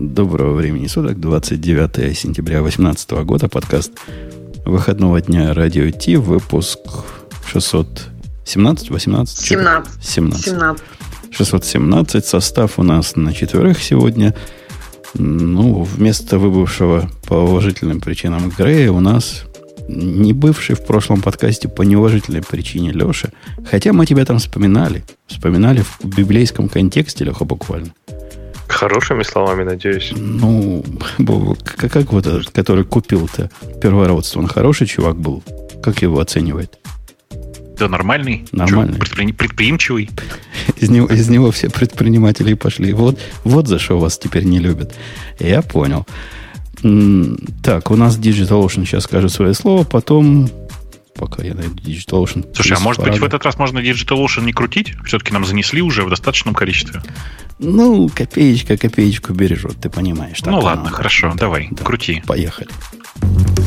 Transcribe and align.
Доброго 0.00 0.54
времени 0.54 0.86
суток, 0.86 1.20
29 1.20 2.16
сентября 2.16 2.62
2018 2.62 3.10
года, 3.26 3.48
подкаст 3.48 3.92
выходного 4.64 5.20
дня 5.20 5.52
Радио 5.52 5.90
Ти, 5.90 6.16
выпуск 6.16 6.78
617, 7.46 8.88
18? 8.88 9.38
17. 9.38 10.02
17. 10.02 10.44
17. 10.46 10.84
617, 11.32 12.24
состав 12.24 12.78
у 12.78 12.82
нас 12.82 13.14
на 13.14 13.34
четверых 13.34 13.82
сегодня. 13.82 14.34
Ну, 15.12 15.82
вместо 15.82 16.38
выбывшего 16.38 17.10
по 17.28 17.34
уважительным 17.34 18.00
причинам 18.00 18.50
Грея 18.56 18.92
у 18.92 19.00
нас 19.00 19.44
не 19.86 20.32
бывший 20.32 20.76
в 20.76 20.86
прошлом 20.86 21.20
подкасте 21.20 21.68
по 21.68 21.82
неуважительной 21.82 22.42
причине 22.42 22.92
Леша. 22.92 23.28
Хотя 23.70 23.92
мы 23.92 24.06
тебя 24.06 24.24
там 24.24 24.38
вспоминали. 24.38 25.04
Вспоминали 25.26 25.82
в 25.82 26.04
библейском 26.06 26.70
контексте, 26.70 27.24
Леха, 27.24 27.44
буквально. 27.44 27.92
Хорошими 28.70 29.24
словами, 29.24 29.64
надеюсь. 29.64 30.12
Ну, 30.16 30.84
как, 31.64 31.92
как 31.92 32.12
вот 32.12 32.26
этот, 32.26 32.50
который 32.50 32.84
купил-то 32.84 33.50
первородство, 33.82 34.40
он 34.40 34.46
хороший 34.46 34.86
чувак 34.86 35.16
был? 35.16 35.42
Как 35.82 36.02
его 36.02 36.20
оценивает? 36.20 36.78
Да, 37.78 37.88
нормальный. 37.88 38.46
Нормальный. 38.52 38.94
Че, 38.94 38.98
предпри... 39.00 39.32
предприимчивый. 39.32 40.10
Из 40.76 40.88
него, 40.90 41.08
из 41.08 41.28
него 41.28 41.50
все 41.50 41.68
предприниматели 41.68 42.54
пошли. 42.54 42.92
Вот, 42.92 43.18
вот 43.44 43.66
за 43.68 43.78
что 43.78 43.98
вас 43.98 44.18
теперь 44.18 44.44
не 44.44 44.58
любят. 44.58 44.94
Я 45.38 45.62
понял. 45.62 46.06
Так, 47.62 47.90
у 47.90 47.96
нас 47.96 48.18
DigitalOcean 48.18 48.84
сейчас 48.84 49.04
скажет 49.04 49.32
свое 49.32 49.54
слово, 49.54 49.84
потом 49.84 50.48
пока 51.20 51.42
я 51.42 51.54
найду 51.54 51.74
DigitalOcean. 51.74 52.54
Слушай, 52.54 52.78
а 52.78 52.80
может 52.80 53.04
быть 53.04 53.18
в 53.18 53.24
этот 53.24 53.44
раз 53.44 53.58
можно 53.58 53.78
DigitalOcean 53.78 54.42
не 54.42 54.54
крутить? 54.54 54.94
Все-таки 55.04 55.34
нам 55.34 55.44
занесли 55.44 55.82
уже 55.82 56.02
в 56.02 56.08
достаточном 56.08 56.54
количестве. 56.54 57.02
Ну, 57.58 58.08
копеечка 58.08 58.78
копеечку 58.78 59.34
бережет, 59.34 59.76
ты 59.82 59.90
понимаешь. 59.90 60.38
Ну 60.46 60.60
ладно, 60.60 60.84
надо. 60.84 60.96
хорошо, 60.96 61.28
да, 61.32 61.40
давай, 61.40 61.68
да, 61.70 61.84
крути. 61.84 62.22
Поехали. 62.26 62.70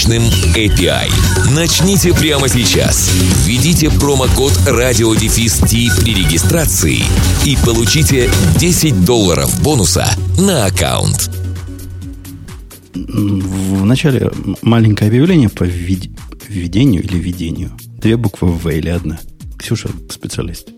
мощным 0.00 0.22
API. 0.54 1.10
Начните 1.54 2.14
прямо 2.14 2.48
сейчас. 2.48 3.10
Введите 3.44 3.90
промокод 3.90 4.52
RadioDefist 4.66 6.00
при 6.00 6.14
регистрации 6.14 7.02
и 7.44 7.58
получите 7.66 8.30
10 8.56 9.04
долларов 9.04 9.62
бонуса 9.62 10.06
на 10.38 10.64
аккаунт. 10.64 11.30
В 12.94 13.84
начале 13.84 14.30
маленькое 14.62 15.08
объявление 15.08 15.50
по 15.50 15.64
введению 15.64 17.02
или 17.02 17.18
введению. 17.18 17.72
Две 17.98 18.16
буквы 18.16 18.48
В 18.48 18.70
или 18.70 18.88
одна. 18.88 19.18
Ксюша, 19.58 19.90
специалист. 20.08 20.68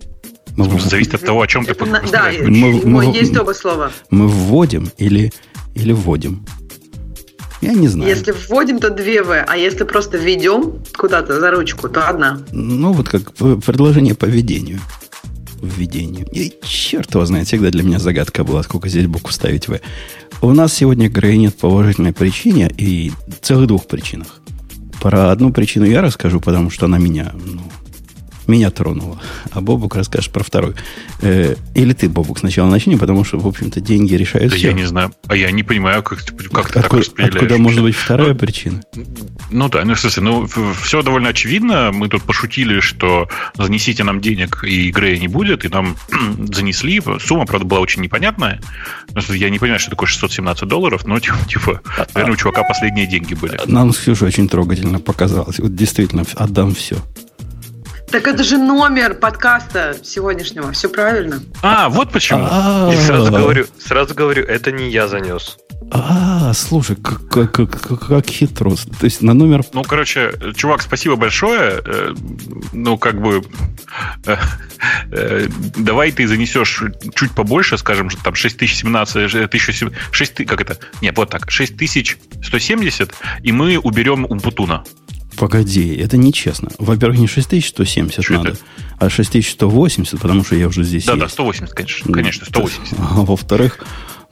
Мы 0.57 0.81
Зависит 0.81 1.15
от 1.15 1.21
того, 1.25 1.43
о 1.43 1.47
чем 1.47 1.65
ты 1.65 1.75
Да, 2.11 2.33
мы, 2.43 2.81
мы, 2.85 3.05
есть 3.05 3.37
оба 3.37 3.53
слова. 3.53 3.93
Мы 4.11 4.27
вводим 4.27 4.91
или, 4.99 5.33
или 5.75 5.93
вводим. 5.93 6.45
Я 7.63 7.75
не 7.75 7.87
знаю. 7.87 8.11
Если 8.11 8.33
вводим, 8.33 8.81
то 8.81 8.91
две 8.91 9.23
В, 9.23 9.41
а 9.41 9.57
если 9.57 9.85
просто 9.85 10.19
введем 10.19 10.83
куда-то 10.97 11.41
за 11.41 11.53
ручку, 11.53 11.89
то 11.89 12.09
одна. 12.09 12.41
Ну, 12.51 12.93
вот 12.93 13.09
как 13.09 13.33
предложение 13.35 14.17
по 14.17 14.25
введению. 14.25 14.81
Введению. 15.63 16.27
И 16.33 16.53
черт 16.65 17.15
его 17.15 17.25
знает, 17.25 17.47
всегда 17.47 17.71
для 17.71 17.85
меня 17.85 18.01
загадка 18.01 18.43
была, 18.43 18.65
сколько 18.65 18.89
здесь 18.89 19.07
букв 19.07 19.33
ставить 19.33 19.69
В. 19.69 19.81
У 20.41 20.53
нас 20.53 20.75
сегодня 20.75 21.09
Грей 21.09 21.39
нет 21.39 21.55
по 21.57 21.67
уважительной 21.67 22.13
причине 22.13 22.69
и 22.77 23.13
целых 23.43 23.69
двух 23.69 23.87
причинах. 23.87 24.41
Про 25.01 25.31
одну 25.31 25.53
причину 25.53 25.87
я 25.87 26.03
расскажу, 26.03 26.41
потому 26.41 26.69
что 26.69 26.87
она 26.87 26.99
меня 26.99 27.33
ну, 27.45 27.63
меня 28.47 28.71
тронуло. 28.71 29.21
А 29.51 29.61
Бобук 29.61 29.97
расскажешь 29.97 30.31
про 30.31 30.43
второй. 30.43 30.75
Э, 31.21 31.55
или 31.75 31.93
ты, 31.93 32.09
Бобук, 32.09 32.39
сначала 32.39 32.69
начни, 32.69 32.97
потому 32.97 33.25
что, 33.25 33.39
в 33.39 33.47
общем-то, 33.47 33.81
деньги 33.81 34.15
решают 34.15 34.51
да 34.51 34.57
все. 34.57 34.69
я 34.69 34.73
не 34.73 34.85
знаю. 34.85 35.13
А 35.29 35.37
я 35.37 35.51
не 35.51 35.63
понимаю, 35.63 36.03
как, 36.03 36.25
как 36.53 36.69
ты 36.69 36.83
так 36.83 36.93
распределяешь. 36.93 37.35
Откуда 37.37 37.59
может 37.59 37.83
быть 37.83 37.95
вторая 37.95 38.33
ну, 38.33 38.39
причина? 38.39 38.83
Ну 39.51 39.69
да, 39.69 39.85
ну, 39.85 39.95
в 39.95 40.01
смысле, 40.01 40.23
ну, 40.23 40.49
все 40.83 41.03
довольно 41.03 41.31
очевидно. 41.31 41.91
Мы 41.93 42.09
тут 42.09 42.23
пошутили, 42.23 42.81
что 42.81 43.29
занесите 43.57 44.05
нам 44.05 44.21
денег, 44.21 44.65
и 44.65 44.89
игры 44.89 45.19
не 45.19 45.29
будет, 45.29 45.65
и 45.65 45.69
нам 45.69 45.97
занесли. 46.53 47.03
Сумма, 47.21 47.47
правда, 47.47 47.67
была 47.67 47.81
очень 47.81 48.03
непонятная. 48.03 48.61
Я 49.29 49.51
не 49.51 49.59
понимаю, 49.59 49.81
что 49.81 49.91
такое 49.91 50.09
617 50.09 50.69
долларов, 50.69 51.07
но, 51.07 51.21
типа, 51.21 51.37
типа 51.49 51.81
наверное, 52.15 52.35
у 52.35 52.37
чувака 52.37 52.63
последние 52.65 53.07
деньги 53.07 53.35
были. 53.35 53.61
Нам 53.67 53.93
с 53.93 53.99
Ксюшей 53.99 54.29
очень 54.29 54.49
трогательно 54.49 54.99
показалось. 55.01 55.59
Вот 55.59 55.75
действительно, 55.75 56.25
отдам 56.35 56.75
все. 56.75 56.97
Так 58.13 58.29
это 58.29 58.45
же 58.45 58.59
номер 58.59 59.15
подкаста 59.15 59.97
сегодняшнего. 60.05 60.71
Все 60.73 60.91
правильно. 60.91 61.41
А, 61.63 61.89
вот 61.89 62.13
почему. 62.13 62.45
И 62.93 62.97
сразу 62.97 63.33
говорю, 63.33 63.67
сразу 63.79 64.15
говорю, 64.15 64.45
это 64.45 64.71
не 64.71 64.91
я 64.91 65.09
занес. 65.09 65.57
А, 65.91 66.53
слушай, 66.53 66.95
как, 66.97 67.27
как, 67.29 67.53
как, 67.53 68.07
как 68.07 68.27
хитро. 68.27 68.75
То 69.01 69.05
есть 69.05 69.23
на 69.23 69.33
номер... 69.33 69.63
Ну, 69.73 69.83
короче, 69.83 70.33
чувак, 70.55 70.83
спасибо 70.83 71.17
большое. 71.17 71.81
Э, 71.85 72.15
ну, 72.73 72.99
как 72.99 73.21
бы... 73.21 73.43
Э, 74.27 74.37
э, 75.11 75.49
давай 75.77 76.13
ты 76.13 76.29
занесешь 76.29 76.83
чуть 77.15 77.33
побольше, 77.33 77.79
скажем, 77.79 78.11
там 78.11 78.35
6017, 78.35 79.17
1007, 79.17 79.91
6, 80.11 80.47
как 80.47 80.61
это? 80.61 80.79
Нет, 81.01 81.17
вот 81.17 81.31
так, 81.31 81.51
6170, 81.51 83.15
и 83.43 83.53
мы 83.53 83.79
уберем 83.79 84.27
Умпутуна. 84.27 84.85
Погоди, 85.37 85.95
это 85.97 86.17
нечестно. 86.17 86.71
Во-первых, 86.79 87.19
не 87.19 87.27
6170 87.27 88.25
Что 88.25 88.35
надо, 88.35 88.49
это? 88.51 88.59
а 88.99 89.09
6180, 89.11 90.21
потому 90.21 90.45
что 90.45 90.57
я 90.57 90.69
уже 90.69 90.85
здесь 90.85 91.05
Да, 91.05 91.13
есть. 91.13 91.25
да, 91.25 91.29
180, 91.29 91.75
конечно, 91.75 92.13
конечно, 92.13 92.47
180. 92.47 92.95
А 92.99 93.23
во-вторых, 93.23 93.79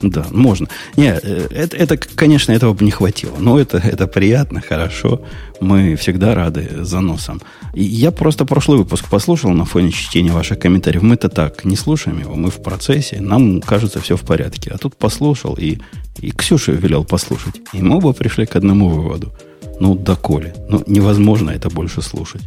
да, 0.01 0.25
можно. 0.31 0.67
Не, 0.97 1.19
э, 1.21 1.47
это, 1.51 1.77
это, 1.77 1.97
конечно, 1.97 2.51
этого 2.51 2.73
бы 2.73 2.83
не 2.83 2.91
хватило. 2.91 3.35
Но 3.39 3.59
это, 3.59 3.77
это 3.77 4.07
приятно, 4.07 4.61
хорошо. 4.61 5.21
Мы 5.59 5.95
всегда 5.95 6.33
рады 6.33 6.83
заносам. 6.83 7.41
И 7.73 7.83
я 7.83 8.11
просто 8.11 8.45
прошлый 8.45 8.79
выпуск 8.79 9.09
послушал 9.09 9.51
на 9.51 9.65
фоне 9.65 9.91
чтения 9.91 10.31
ваших 10.31 10.59
комментариев. 10.59 11.03
Мы-то 11.03 11.29
так 11.29 11.65
не 11.65 11.75
слушаем 11.75 12.19
его, 12.19 12.35
мы 12.35 12.49
в 12.49 12.61
процессе. 12.63 13.21
Нам 13.21 13.61
кажется 13.61 14.01
все 14.01 14.17
в 14.17 14.21
порядке. 14.21 14.71
А 14.73 14.77
тут 14.77 14.95
послушал 14.95 15.55
и, 15.55 15.77
и 16.19 16.31
Ксюша 16.31 16.71
велел 16.71 17.03
послушать. 17.03 17.55
И 17.73 17.81
мы 17.81 17.97
оба 17.97 18.13
пришли 18.13 18.45
к 18.45 18.55
одному 18.55 18.89
выводу– 18.89 19.33
ну, 19.81 19.95
доколе. 19.95 20.53
Ну, 20.69 20.83
невозможно 20.85 21.49
это 21.49 21.69
больше 21.69 22.03
слушать. 22.03 22.43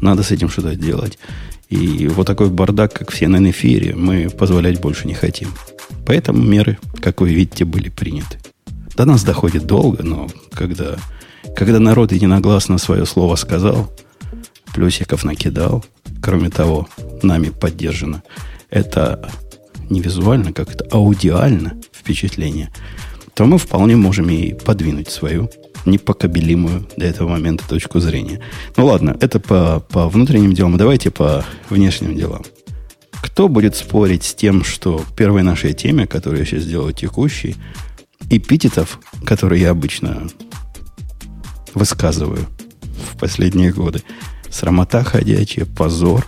Надо 0.00 0.22
с 0.22 0.30
этим 0.30 0.48
что-то 0.48 0.76
делать. 0.76 1.18
И 1.68 2.06
вот 2.06 2.28
такой 2.28 2.48
бардак, 2.48 2.92
как 2.92 3.10
все 3.10 3.26
на 3.26 3.50
эфире, 3.50 3.96
мы 3.96 4.30
позволять 4.30 4.80
больше 4.80 5.08
не 5.08 5.14
хотим. 5.14 5.48
Поэтому 6.06 6.40
меры, 6.42 6.78
как 7.00 7.20
вы 7.20 7.34
видите, 7.34 7.64
были 7.64 7.88
приняты. 7.88 8.38
До 8.96 9.04
нас 9.04 9.24
доходит 9.24 9.66
долго, 9.66 10.04
но 10.04 10.28
когда, 10.52 10.96
когда 11.56 11.80
народ 11.80 12.12
единогласно 12.12 12.78
свое 12.78 13.04
слово 13.04 13.34
сказал, 13.34 13.92
плюсиков 14.72 15.24
накидал, 15.24 15.84
кроме 16.22 16.50
того, 16.50 16.88
нами 17.20 17.48
поддержано, 17.48 18.22
это 18.70 19.28
не 19.90 20.00
визуально, 20.00 20.52
как 20.52 20.72
это 20.72 20.86
аудиально 20.92 21.74
впечатление, 21.92 22.72
то 23.34 23.44
мы 23.44 23.58
вполне 23.58 23.96
можем 23.96 24.30
и 24.30 24.52
подвинуть 24.52 25.08
свою 25.08 25.50
непокобелимую 25.86 26.86
до 26.96 27.06
этого 27.06 27.28
момента 27.28 27.66
точку 27.68 28.00
зрения. 28.00 28.40
Ну 28.76 28.86
ладно, 28.86 29.16
это 29.20 29.40
по, 29.40 29.80
по 29.80 30.08
внутренним 30.08 30.52
делам. 30.52 30.76
Давайте 30.76 31.10
по 31.10 31.44
внешним 31.70 32.16
делам. 32.16 32.42
Кто 33.22 33.48
будет 33.48 33.76
спорить 33.76 34.24
с 34.24 34.34
тем, 34.34 34.64
что 34.64 35.04
первой 35.16 35.42
нашей 35.42 35.72
теме, 35.72 36.06
которую 36.06 36.40
я 36.40 36.46
сейчас 36.46 36.64
делаю 36.64 36.92
текущей, 36.92 37.56
эпитетов, 38.30 39.00
которые 39.24 39.62
я 39.62 39.70
обычно 39.70 40.28
высказываю 41.74 42.46
в 43.12 43.18
последние 43.18 43.72
годы, 43.72 44.02
срамота 44.50 45.04
ходячая, 45.04 45.66
позор, 45.66 46.26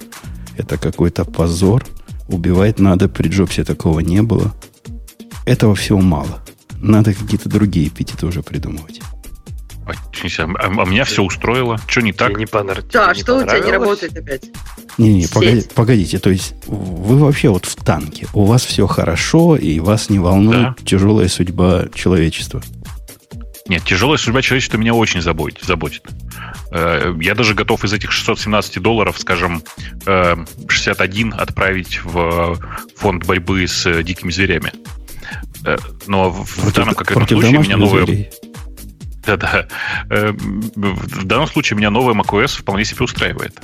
это 0.56 0.76
какой-то 0.76 1.24
позор, 1.24 1.84
убивать 2.28 2.78
надо, 2.78 3.08
при 3.08 3.28
Джобсе 3.28 3.64
такого 3.64 4.00
не 4.00 4.22
было. 4.22 4.54
Этого 5.46 5.74
всего 5.74 6.00
мало. 6.00 6.44
Надо 6.80 7.14
какие-то 7.14 7.48
другие 7.48 7.88
эпитеты 7.88 8.26
уже 8.26 8.42
придумывать. 8.42 9.00
А, 9.88 10.42
а, 10.42 10.82
а 10.82 10.84
меня 10.84 11.04
все 11.04 11.22
устроило. 11.22 11.78
Что 11.86 12.00
не 12.02 12.12
так? 12.12 12.36
не 12.36 12.46
понрав... 12.46 12.86
Да, 12.88 13.14
что 13.14 13.38
у 13.38 13.42
тебя 13.42 13.58
не 13.60 13.72
работает 13.72 14.16
опять? 14.16 14.50
Не-не, 14.98 15.26
погодите, 15.28 15.68
погодите, 15.74 16.18
то 16.18 16.30
есть 16.30 16.54
вы 16.66 17.18
вообще 17.18 17.48
вот 17.50 17.66
в 17.66 17.76
танке, 17.76 18.26
у 18.32 18.44
вас 18.44 18.64
все 18.64 18.86
хорошо, 18.86 19.56
и 19.56 19.78
вас 19.78 20.10
не 20.10 20.18
волнует 20.18 20.76
тяжелая 20.84 21.28
судьба 21.28 21.86
человечества. 21.94 22.62
Нет, 23.68 23.84
тяжелая 23.84 24.16
судьба 24.16 24.40
человечества 24.40 24.78
меня 24.78 24.94
очень 24.94 25.20
заботит. 25.20 25.62
заботит. 25.62 26.02
Э, 26.72 27.14
Я 27.20 27.34
даже 27.34 27.54
готов 27.54 27.84
из 27.84 27.92
этих 27.92 28.12
617 28.12 28.80
долларов, 28.80 29.16
скажем, 29.18 29.62
э, 30.06 30.36
61 30.68 31.34
отправить 31.34 32.00
в 32.02 32.58
фонд 32.96 33.26
борьбы 33.26 33.68
с 33.68 33.84
э, 33.86 34.02
дикими 34.02 34.30
зверями. 34.30 34.72
Э, 35.66 35.76
Но 36.06 36.30
в 36.30 36.46
в 36.56 36.72
данном 36.72 36.94
конкретном 36.94 37.28
случае 37.28 37.50
меня 37.50 37.76
домашних 37.76 37.76
новая... 37.78 38.06
зверей. 38.06 38.30
Да-да. 39.26 39.66
Э, 40.10 40.32
В 40.32 41.24
данном 41.24 41.46
случае 41.46 41.76
меня 41.76 41.90
новая 41.90 42.14
macOS 42.14 42.58
вполне 42.58 42.84
себе 42.84 43.04
устраивает. 43.04 43.58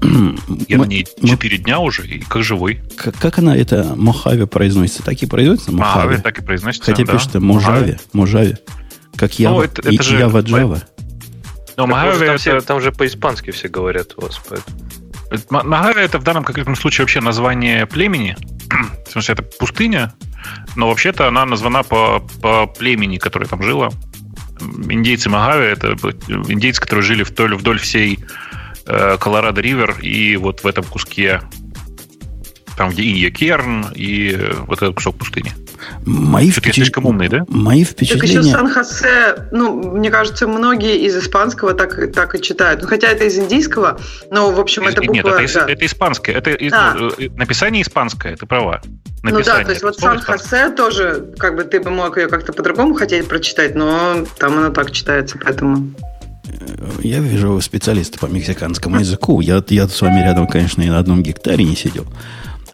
Я 0.68 0.78
на 0.78 0.84
ней 0.84 1.06
мы- 1.20 1.28
4 1.28 1.58
дня 1.58 1.78
уже, 1.80 2.06
и 2.06 2.20
как 2.20 2.42
живой. 2.42 2.82
Как, 2.96 3.16
как 3.16 3.38
она, 3.38 3.56
это 3.56 3.94
Мохаве 3.96 4.46
произносится? 4.46 5.02
Так 5.02 5.22
и 5.22 5.26
произносится? 5.26 5.72
Мохаве 5.72 6.04
Мохаве. 6.04 6.22
так 6.22 6.38
и 6.38 6.42
произносится. 6.42 6.90
Хотя 6.92 7.04
да. 7.04 7.12
пишется 7.12 7.40
Можаве. 7.40 7.98
Можаве. 8.12 8.58
Как 9.16 9.38
Ява, 9.38 9.62
это- 9.62 9.80
это 9.82 9.90
и- 9.90 10.02
же- 10.02 10.18
Ява 10.18 10.40
Джава. 10.40 10.82
Но 11.76 11.86
Mojave 11.86 12.12
там, 12.18 12.22
это- 12.22 12.36
все- 12.38 12.60
там 12.60 12.80
же 12.80 12.92
по-испански 12.92 13.50
все 13.50 13.68
говорят 13.68 14.14
у 14.16 14.22
вас. 14.22 14.40
поэтому. 14.48 14.78
Это- 15.30 15.44
Мохаве 15.64 16.02
это 16.04 16.18
в 16.18 16.22
данном 16.24 16.44
конкретном 16.44 16.76
случае 16.76 17.04
вообще 17.04 17.20
название 17.20 17.86
племени. 17.86 18.36
В 19.06 19.10
смысле, 19.12 19.34
это 19.34 19.42
пустыня, 19.42 20.12
но 20.76 20.88
вообще-то 20.88 21.28
она 21.28 21.44
названа 21.46 21.82
по, 21.82 22.20
по 22.42 22.66
племени, 22.66 23.18
которое 23.18 23.46
там 23.46 23.62
жило. 23.62 23.90
Индейцы 24.60 25.28
Мохаве 25.28 25.66
это 25.66 25.96
индейцы, 26.28 26.80
которые 26.80 27.04
жили 27.04 27.22
вдоль, 27.22 27.54
вдоль 27.56 27.78
всей 27.78 28.18
э, 28.86 29.16
Колорадо 29.18 29.60
Ривер 29.60 29.98
и 30.00 30.36
вот 30.36 30.62
в 30.62 30.66
этом 30.66 30.84
куске 30.84 31.40
там, 32.76 32.90
где 32.90 33.02
Инья 33.02 33.30
и 33.94 34.32
э, 34.32 34.52
вот 34.66 34.78
этот 34.82 34.96
кусок 34.96 35.16
пустыни. 35.16 35.52
Мои, 36.04 36.50
Что-то 36.50 36.68
впечат- 36.68 36.74
слишком 36.74 37.06
умный, 37.06 37.28
да? 37.28 37.44
Мои 37.48 37.84
Так 37.84 38.00
еще 38.02 38.14
впечатления... 38.16 38.52
Сан-Хосе, 38.52 39.48
ну, 39.52 39.96
мне 39.96 40.10
кажется, 40.10 40.46
многие 40.46 40.98
из 41.06 41.16
испанского 41.16 41.74
так, 41.74 42.12
так 42.12 42.34
и 42.34 42.42
читают. 42.42 42.82
Ну, 42.82 42.88
хотя 42.88 43.08
это 43.08 43.24
из 43.24 43.38
индийского, 43.38 43.98
но, 44.30 44.50
в 44.52 44.60
общем, 44.60 44.82
это 44.86 45.00
Из- 45.00 45.06
буква... 45.06 45.14
Нет, 45.14 45.26
это, 45.26 45.42
из- 45.42 45.52
да. 45.54 45.66
это 45.68 45.86
испанское. 45.86 46.36
Это 46.36 46.50
из- 46.50 46.72
Да. 46.72 46.94
ну, 46.98 47.08
э, 47.18 47.28
написание 47.36 47.82
испанское, 47.82 48.36
ты 48.36 48.46
права. 48.46 48.80
Ну 49.22 49.30
да, 49.30 49.36
Написание. 49.36 49.64
то 49.64 49.70
есть 49.70 49.82
вот. 49.82 49.96
Сан-Хосе 49.98 50.70
тоже, 50.70 51.32
как 51.38 51.56
бы 51.56 51.64
ты 51.64 51.80
бы 51.80 51.90
мог 51.90 52.18
ее 52.18 52.28
как-то 52.28 52.52
по-другому 52.52 52.94
хотеть 52.94 53.26
прочитать, 53.26 53.74
но 53.74 54.24
там 54.38 54.58
она 54.58 54.70
так 54.70 54.90
читается, 54.90 55.38
поэтому... 55.42 55.90
Я 57.02 57.20
вижу 57.20 57.58
специалиста 57.62 58.18
по 58.18 58.26
мексиканскому 58.26 59.00
языку. 59.00 59.40
Я, 59.40 59.62
я 59.70 59.88
с 59.88 60.00
вами 60.02 60.20
рядом, 60.20 60.46
конечно, 60.46 60.82
и 60.82 60.88
на 60.88 60.98
одном 60.98 61.22
гектаре 61.22 61.64
не 61.64 61.74
сидел. 61.74 62.04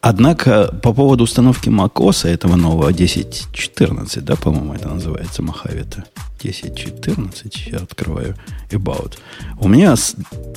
Однако 0.02 0.74
по 0.82 0.94
поводу 0.94 1.24
установки 1.24 1.68
macOS 1.68 2.26
этого 2.26 2.56
нового 2.56 2.90
10.14, 2.90 4.20
да, 4.22 4.34
по-моему, 4.36 4.72
это 4.74 4.88
называется 4.88 5.42
Махавита. 5.42 6.04
10.14, 6.42 7.52
я 7.70 7.78
открываю 7.78 8.34
About. 8.70 9.18
У 9.60 9.68
меня, 9.68 9.94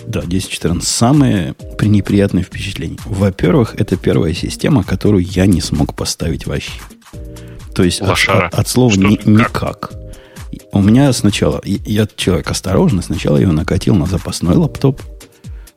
да, 0.08 0.22
10.14, 0.22 0.82
самые 0.82 1.54
пренеприятные 1.78 2.46
впечатления. 2.46 2.98
Во-первых, 3.06 3.76
это 3.78 3.98
первая 3.98 4.34
система, 4.34 4.84
которую 4.84 5.24
я 5.26 5.46
не 5.46 5.60
смог 5.60 5.94
поставить 5.94 6.46
вообще. 6.48 6.72
То 7.76 7.84
есть 7.84 8.00
от, 8.02 8.08
Лошара. 8.10 8.48
от- 8.48 8.54
от 8.56 8.68
слова 8.70 8.94
ни- 8.96 9.20
никак. 9.30 9.92
У 10.72 10.82
меня 10.82 11.12
сначала, 11.14 11.62
я 11.66 12.08
человек 12.16 12.50
осторожный, 12.50 13.04
сначала 13.04 13.38
я 13.38 13.44
его 13.44 13.52
накатил 13.52 13.96
на 13.96 14.06
запасной 14.06 14.56
лаптоп. 14.56 15.02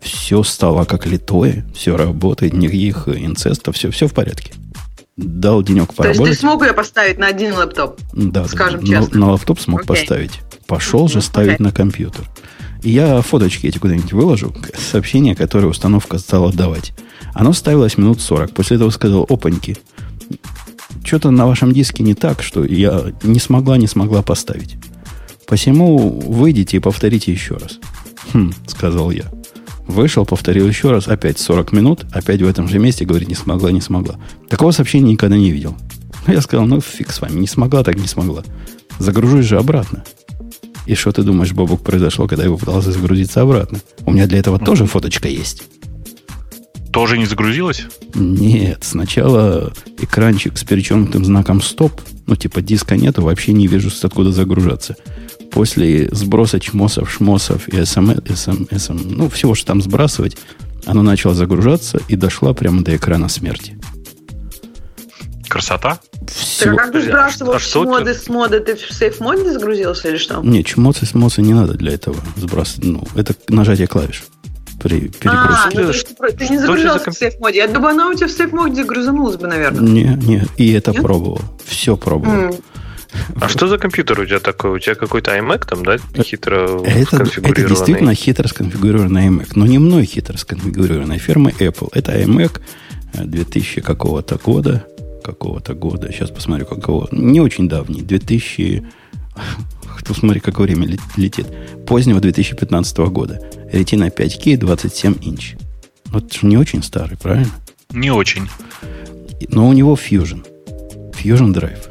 Все 0.01 0.43
стало 0.43 0.85
как 0.85 1.07
литое, 1.07 1.65
все 1.75 1.97
работает, 1.97 2.53
никаких 2.53 3.09
инцестов, 3.09 3.77
все, 3.77 3.91
все 3.91 4.07
в 4.07 4.15
порядке. 4.15 4.53
Дал 5.17 5.63
денек 5.63 5.95
То 5.95 6.05
есть 6.05 6.13
ты 6.13 6.19
поработать. 6.19 6.39
смог 6.39 6.63
ее 6.67 6.73
поставить 6.75 7.19
на 7.19 7.29
один 7.29 7.55
лэптоп? 7.55 7.99
Да, 8.13 8.43
да, 8.43 8.49
скажем 8.49 8.81
на- 8.83 8.87
честно. 8.87 9.19
На, 9.21 9.31
лаптоп 9.31 9.59
смог 9.59 9.81
Окей. 9.81 9.89
поставить. 9.89 10.41
Пошел 10.67 11.09
же 11.09 11.23
ставить 11.23 11.55
окей. 11.55 11.65
на 11.65 11.73
компьютер. 11.73 12.29
И 12.83 12.91
я 12.91 13.23
фоточки 13.23 13.67
эти 13.67 13.79
куда-нибудь 13.79 14.13
выложу, 14.13 14.55
сообщение, 14.79 15.35
которое 15.35 15.69
установка 15.69 16.19
стала 16.19 16.53
давать. 16.53 16.93
Оно 17.33 17.53
ставилось 17.55 17.97
минут 17.97 18.21
40. 18.21 18.53
После 18.53 18.77
этого 18.77 18.91
сказал, 18.91 19.25
опаньки, 19.29 19.77
что-то 21.03 21.31
на 21.31 21.47
вашем 21.47 21.73
диске 21.73 22.03
не 22.03 22.15
так, 22.15 22.43
что 22.43 22.65
я 22.65 23.13
не 23.23 23.39
смогла, 23.41 23.79
не 23.79 23.87
смогла 23.87 24.23
поставить. 24.23 24.77
Посему 25.47 26.21
выйдите 26.21 26.77
и 26.77 26.81
повторите 26.81 27.33
еще 27.33 27.55
раз. 27.57 27.79
Хм, 28.35 28.53
сказал 28.67 29.11
я. 29.11 29.25
Вышел, 29.87 30.27
повторил 30.27 30.67
еще 30.67 30.91
раз, 30.91 31.07
опять 31.07 31.39
40 31.39 31.73
минут, 31.73 32.07
опять 32.13 32.43
в 32.43 32.47
этом 32.47 32.69
же 32.69 32.79
месте, 32.79 33.05
говорит, 33.05 33.29
не 33.29 33.35
смогла, 33.35 33.71
не 33.71 33.81
смогла. 33.81 34.17
Такого 34.49 34.73
сообщения 34.73 35.13
никогда 35.13 35.37
не 35.37 35.51
видел. 35.51 35.77
Я 36.27 36.41
сказал, 36.41 36.67
ну 36.67 36.81
фиг 36.81 37.13
с 37.13 37.21
вами, 37.21 37.39
не 37.39 37.47
смогла, 37.47 37.85
так 37.85 37.97
не 37.97 38.09
смогла. 38.09 38.43
Загружусь 38.99 39.47
же 39.47 39.59
обратно. 39.59 40.03
И 40.87 40.95
что 40.95 41.13
ты 41.13 41.23
думаешь, 41.23 41.53
Бобук, 41.53 41.83
произошло, 41.83 42.27
когда 42.27 42.45
я 42.45 42.51
попытался 42.51 42.93
загрузиться 42.93 43.43
обратно? 43.43 43.81
У 44.05 44.13
меня 44.13 44.27
для 44.27 44.39
этого 44.39 44.59
тоже 44.59 44.87
фоточка 44.87 45.29
есть. 45.29 45.65
Тоже 46.93 47.19
не 47.19 47.27
загрузилось? 47.27 47.87
Нет, 48.15 48.79
сначала 48.83 49.73
экранчик 50.01 50.57
с 50.57 50.65
перечеркнутым 50.65 51.25
знаком 51.25 51.61
стоп, 51.61 52.01
ну 52.27 52.37
типа 52.37 52.63
диска 52.63 52.97
нету, 52.97 53.23
вообще 53.23 53.53
не 53.53 53.67
вижу, 53.67 53.91
откуда 54.03 54.33
загружаться. 54.33 54.97
После 55.57 56.11
сброса 56.13 56.61
чмосов, 56.61 57.11
шмосов 57.11 57.67
и 57.69 57.83
СМ, 57.83 58.11
СМ, 58.35 58.67
СМ, 58.77 58.99
ну 59.07 59.31
всего, 59.31 59.55
что 59.55 59.69
там 59.69 59.81
сбрасывать, 59.81 60.37
оно 60.85 61.01
начало 61.01 61.35
загружаться 61.35 61.99
и 62.09 62.15
дошла 62.15 62.53
прямо 62.53 62.85
до 62.85 62.95
экрана 62.95 63.31
смерти. 63.31 63.79
Красота? 65.49 65.99
Так, 66.13 66.29
Все. 66.29 66.73
а 66.73 66.77
как 66.77 66.93
ты 66.93 66.99
а 66.99 67.01
сбрасывал 67.01 67.53
а 67.55 67.59
что 67.59 67.85
моды 67.85 68.13
с 68.13 68.29
моды? 68.29 68.61
Ты 68.61 68.77
в 68.77 68.93
сейф-моде 68.93 69.51
загрузился 69.51 70.11
или 70.11 70.19
что? 70.19 70.43
Не, 70.43 70.63
чмосы, 70.63 71.07
смосы 71.07 71.41
не 71.41 71.55
надо 71.55 71.73
для 71.73 71.95
этого 71.95 72.17
сбрасывать. 72.37 72.85
Ну, 72.85 73.05
это 73.15 73.35
нажатие 73.49 73.87
клавиш 73.87 74.25
при 74.83 75.07
А, 75.07 75.09
перегрузке. 75.09 75.69
ну, 75.71 75.71
то 75.71 75.89
есть 75.89 76.17
ты, 76.19 76.33
ты 76.37 76.49
не 76.51 76.59
за 76.59 76.67
загружался 76.67 77.07
комп- 77.07 77.17
в 77.17 77.19
сейф-моде. 77.19 77.59
Я 77.61 77.69
думаю, 77.69 77.93
она 77.93 78.11
у 78.11 78.13
тебя 78.15 78.27
в 78.27 78.33
сейф-моде 78.33 78.83
загрузанулась 78.83 79.37
бы, 79.37 79.47
наверное. 79.47 79.81
Не, 79.81 80.05
не, 80.23 80.45
и 80.59 80.71
это 80.73 80.91
Нет? 80.91 81.01
пробовал. 81.01 81.41
Все 81.65 81.97
пробовал. 81.97 82.35
М. 82.35 82.55
А 83.41 83.49
что 83.49 83.69
за 83.69 83.79
компьютер 83.79 84.21
у 84.21 84.27
тебя 84.27 84.41
такой? 84.41 84.71
У 84.73 84.79
тебя 84.79 84.95
какой-то 84.95 85.37
iMac 85.37 85.67
там, 85.67 85.85
да, 85.85 85.97
хитро 86.23 86.81
Это, 86.85 86.91
это 86.99 87.07
сконфигурированный? 87.07 87.69
действительно 87.69 88.15
хитро 88.15 88.49
сконфигурированный 88.49 89.27
iMac. 89.29 89.53
Но 89.55 89.67
не 89.67 89.79
мной 89.79 90.05
хитро 90.05 90.37
сконфигурированной 90.37 91.19
фирмы 91.19 91.51
Apple. 91.59 91.89
Это 91.93 92.19
iMac 92.21 92.61
э, 93.15 93.25
2000 93.25 93.81
какого-то 93.81 94.39
года. 94.43 94.87
Какого-то 95.25 95.75
года. 95.75 96.13
Сейчас 96.13 96.31
посмотрю, 96.31 96.67
какого. 96.67 97.09
Не 97.13 97.41
очень 97.41 97.69
давний. 97.69 98.03
2000... 98.03 98.85
Кто 99.99 100.15
смотри, 100.15 100.41
какое 100.41 100.67
время 100.67 100.87
лет- 100.87 101.01
летит. 101.17 101.47
Позднего 101.87 102.21
2015 102.21 102.99
года. 102.99 103.41
Retina 103.73 104.15
5K 104.15 104.57
27 104.57 105.15
инч. 105.23 105.55
Ну, 106.13 106.19
это 106.19 106.39
же 106.39 106.47
не 106.47 106.57
очень 106.57 106.83
старый, 106.83 107.17
правильно? 107.17 107.51
Не 107.91 108.11
очень. 108.11 108.49
Но 109.49 109.69
у 109.69 109.73
него 109.73 109.95
Fusion. 109.95 110.45
Fusion 111.13 111.53
Drive. 111.53 111.89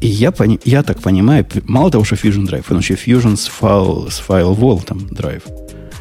И 0.00 0.06
я, 0.08 0.30
пони- 0.30 0.60
я 0.64 0.82
так 0.82 1.00
понимаю, 1.00 1.46
мало 1.64 1.90
того, 1.90 2.04
что 2.04 2.16
Fusion 2.16 2.46
Drive, 2.46 2.64
он 2.70 2.78
еще 2.78 2.94
Fusion 2.94 3.36
с, 3.36 3.46
файл, 3.46 4.08
с 4.10 4.18
файл 4.18 4.54
Vault 4.54 4.86
Drive. 5.10 5.42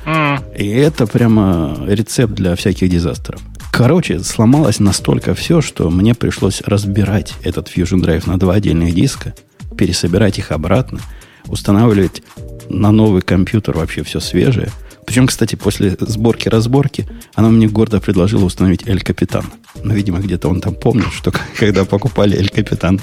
М, 0.06 0.40
И 0.58 0.68
это 0.68 1.08
прямо 1.08 1.78
рецепт 1.88 2.34
для 2.34 2.56
всяких 2.56 2.90
дизастров. 2.90 3.42
Короче, 3.72 4.20
сломалось 4.20 4.80
настолько 4.80 5.34
все, 5.34 5.62
что 5.62 5.90
мне 5.90 6.14
пришлось 6.14 6.62
разбирать 6.62 7.34
этот 7.44 7.68
Fusion 7.70 8.02
Drive 8.02 8.28
на 8.30 8.38
два 8.38 8.54
отдельных 8.56 8.94
диска, 8.94 9.34
пересобирать 9.78 10.38
их 10.40 10.52
обратно, 10.52 11.00
устанавливать 11.48 12.22
на 12.70 12.92
новый 12.92 13.22
компьютер 13.22 13.75
вообще 13.78 14.04
все 14.04 14.20
свежее. 14.20 14.70
Причем, 15.06 15.28
кстати, 15.28 15.56
после 15.56 15.96
сборки-разборки 16.00 17.08
она 17.36 17.50
мне 17.50 17.68
гордо 17.68 18.00
предложила 18.00 18.46
установить 18.46 18.84
El 18.84 19.04
Capitan. 19.04 19.46
Но, 19.84 19.94
видимо, 19.94 20.20
где-то 20.20 20.50
он 20.50 20.62
там 20.62 20.76
помнит, 20.76 21.12
что 21.14 21.32
когда 21.60 21.86
покупали 21.86 22.38
El 22.38 22.52
Capitan, 22.52 23.02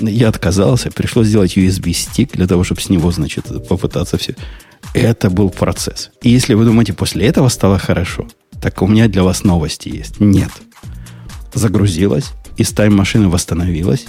я 0.00 0.28
отказался, 0.28 0.90
пришлось 0.90 1.28
сделать 1.28 1.56
USB-стик 1.56 2.32
для 2.32 2.46
того, 2.46 2.64
чтобы 2.64 2.80
с 2.80 2.88
него, 2.88 3.10
значит, 3.10 3.46
попытаться 3.68 4.18
все. 4.18 4.34
Это 4.94 5.30
был 5.30 5.50
процесс. 5.50 6.10
И 6.22 6.30
если 6.30 6.54
вы 6.54 6.64
думаете, 6.64 6.92
после 6.92 7.26
этого 7.26 7.48
стало 7.48 7.78
хорошо, 7.78 8.26
так 8.60 8.80
у 8.82 8.86
меня 8.86 9.08
для 9.08 9.22
вас 9.22 9.44
новости 9.44 9.88
есть. 9.88 10.20
Нет. 10.20 10.50
Загрузилась, 11.54 12.32
из 12.56 12.70
тайм-машины 12.72 13.28
восстановилась, 13.28 14.06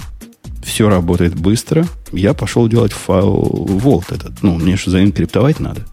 все 0.62 0.88
работает 0.88 1.34
быстро. 1.34 1.86
Я 2.12 2.34
пошел 2.34 2.68
делать 2.68 2.92
файл 2.92 3.66
Vault 3.68 4.14
этот. 4.14 4.42
Ну, 4.42 4.56
мне 4.56 4.76
же 4.76 4.90
заинкриптовать 4.90 5.60
надо. 5.60 5.86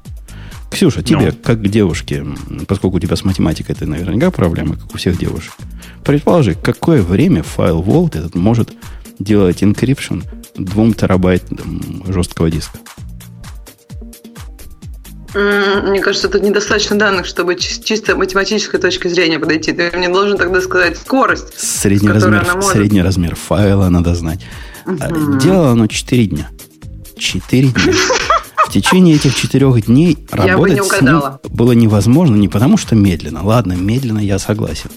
Ксюша, 0.72 1.02
тебе, 1.04 1.28
Ну. 1.28 1.38
как 1.44 1.68
девушке, 1.68 2.18
м, 2.18 2.66
поскольку 2.68 2.98
у 2.98 3.00
тебя 3.00 3.16
с 3.16 3.24
математикой 3.24 3.76
это 3.76 3.86
наверняка 3.86 4.32
проблема, 4.32 4.76
как 4.76 4.94
у 4.94 4.98
всех 4.98 5.18
девушек, 5.18 5.54
предположи, 6.04 6.56
какое 6.56 7.02
время 7.02 7.44
файл 7.44 7.82
Vault 7.82 8.18
этот 8.18 8.36
может 8.36 8.72
делать 9.20 9.64
encryption 9.64 10.24
2 10.58 10.94
терабайт 10.94 11.44
жесткого 12.08 12.52
диска? 12.52 12.78
Мне 15.34 16.00
кажется, 16.00 16.30
тут 16.30 16.44
недостаточно 16.44 16.98
данных, 16.98 17.26
чтобы 17.26 17.56
чисто 17.56 18.16
математической 18.16 18.78
точки 18.78 19.10
зрения 19.10 19.38
подойти. 19.38 19.74
Ты 19.74 19.92
мне 19.96 20.08
должен 20.08 20.38
тогда 20.38 20.62
сказать 20.62 20.98
скорость. 20.98 21.60
Средний, 21.60 22.10
размер, 22.10 22.46
может... 22.56 22.72
средний 22.72 23.02
размер 23.02 23.36
файла 23.36 23.90
надо 23.90 24.16
знать. 24.16 24.40
Угу. 24.86 25.40
Делало 25.40 25.72
оно 25.72 25.88
4 25.88 26.26
дня. 26.28 26.50
4 27.18 27.68
дня. 27.68 27.94
В 28.66 28.72
течение 28.72 29.16
этих 29.16 29.36
четырех 29.36 29.86
дней 29.86 30.18
работать 30.32 30.84
с 30.84 31.02
ним 31.02 31.22
было 31.50 31.72
невозможно 31.72 32.36
не 32.36 32.48
потому, 32.48 32.78
что 32.78 32.96
медленно. 32.96 33.44
Ладно, 33.44 33.74
медленно 33.74 34.20
я 34.20 34.40
согласен. 34.40 34.90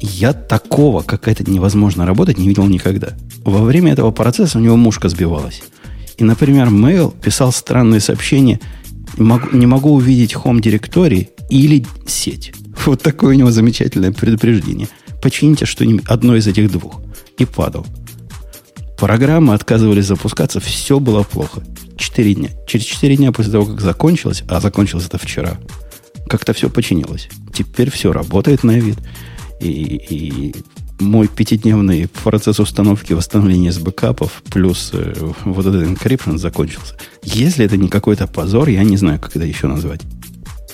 Я 0.00 0.32
такого, 0.32 1.02
как 1.02 1.28
это 1.28 1.48
невозможно 1.48 2.04
работать, 2.04 2.38
не 2.38 2.48
видел 2.48 2.66
никогда. 2.66 3.10
Во 3.44 3.62
время 3.62 3.92
этого 3.92 4.10
процесса 4.10 4.58
у 4.58 4.60
него 4.60 4.76
мушка 4.76 5.08
сбивалась. 5.08 5.62
И, 6.18 6.24
например, 6.24 6.68
Mail 6.68 7.14
писал 7.18 7.52
странные 7.52 8.00
сообщения 8.00 8.60
не 9.16 9.24
могу, 9.24 9.56
не 9.56 9.66
могу 9.66 9.94
увидеть 9.94 10.34
home 10.34 10.60
директории 10.60 11.30
или 11.48 11.86
сеть. 12.06 12.52
Вот 12.84 13.02
такое 13.02 13.34
у 13.34 13.38
него 13.38 13.50
замечательное 13.50 14.12
предупреждение. 14.12 14.88
Почините 15.22 15.66
что-нибудь, 15.66 16.04
одно 16.06 16.36
из 16.36 16.46
этих 16.46 16.70
двух. 16.70 17.00
И 17.38 17.44
падал. 17.44 17.86
Программы 18.98 19.54
отказывались 19.54 20.06
запускаться, 20.06 20.60
все 20.60 20.98
было 20.98 21.22
плохо. 21.22 21.62
Четыре 22.00 22.34
дня. 22.34 22.48
Через 22.66 22.86
четыре 22.86 23.16
дня 23.16 23.30
после 23.30 23.52
того, 23.52 23.66
как 23.66 23.82
закончилось, 23.82 24.42
а 24.48 24.58
закончилось 24.58 25.04
это 25.06 25.18
вчера, 25.18 25.58
как-то 26.30 26.54
все 26.54 26.70
починилось. 26.70 27.28
Теперь 27.52 27.90
все 27.90 28.10
работает 28.10 28.64
на 28.64 28.78
вид. 28.78 28.96
И, 29.60 30.00
и 30.08 30.54
мой 30.98 31.28
пятидневный 31.28 32.08
процесс 32.24 32.58
установки 32.58 33.12
восстановления 33.12 33.70
с 33.70 33.78
бэкапов 33.78 34.42
плюс 34.50 34.92
э, 34.94 35.12
вот 35.44 35.66
этот 35.66 35.82
encryption 35.82 36.38
закончился. 36.38 36.96
Если 37.22 37.66
это 37.66 37.76
не 37.76 37.88
какой-то 37.88 38.26
позор, 38.26 38.70
я 38.70 38.82
не 38.82 38.96
знаю, 38.96 39.20
как 39.20 39.36
это 39.36 39.44
еще 39.44 39.66
назвать. 39.66 40.00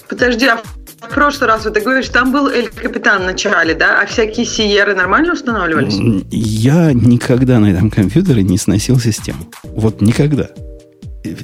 Подожди, 0.08 0.46
а 0.46 0.62
в 1.00 1.12
прошлый 1.12 1.48
раз 1.48 1.64
вот 1.64 1.74
ты 1.74 1.80
говоришь, 1.80 2.08
там 2.08 2.30
был 2.30 2.46
Эль 2.46 2.68
Капитан 2.68 3.22
в 3.22 3.26
начале, 3.26 3.74
да? 3.74 4.00
А 4.00 4.06
всякие 4.06 4.46
Сиеры 4.46 4.94
нормально 4.94 5.32
устанавливались? 5.32 6.24
Я 6.30 6.92
никогда 6.92 7.58
на 7.58 7.72
этом 7.72 7.90
компьютере 7.90 8.44
не 8.44 8.58
сносил 8.58 9.00
систему. 9.00 9.50
Вот 9.64 10.00
никогда. 10.00 10.50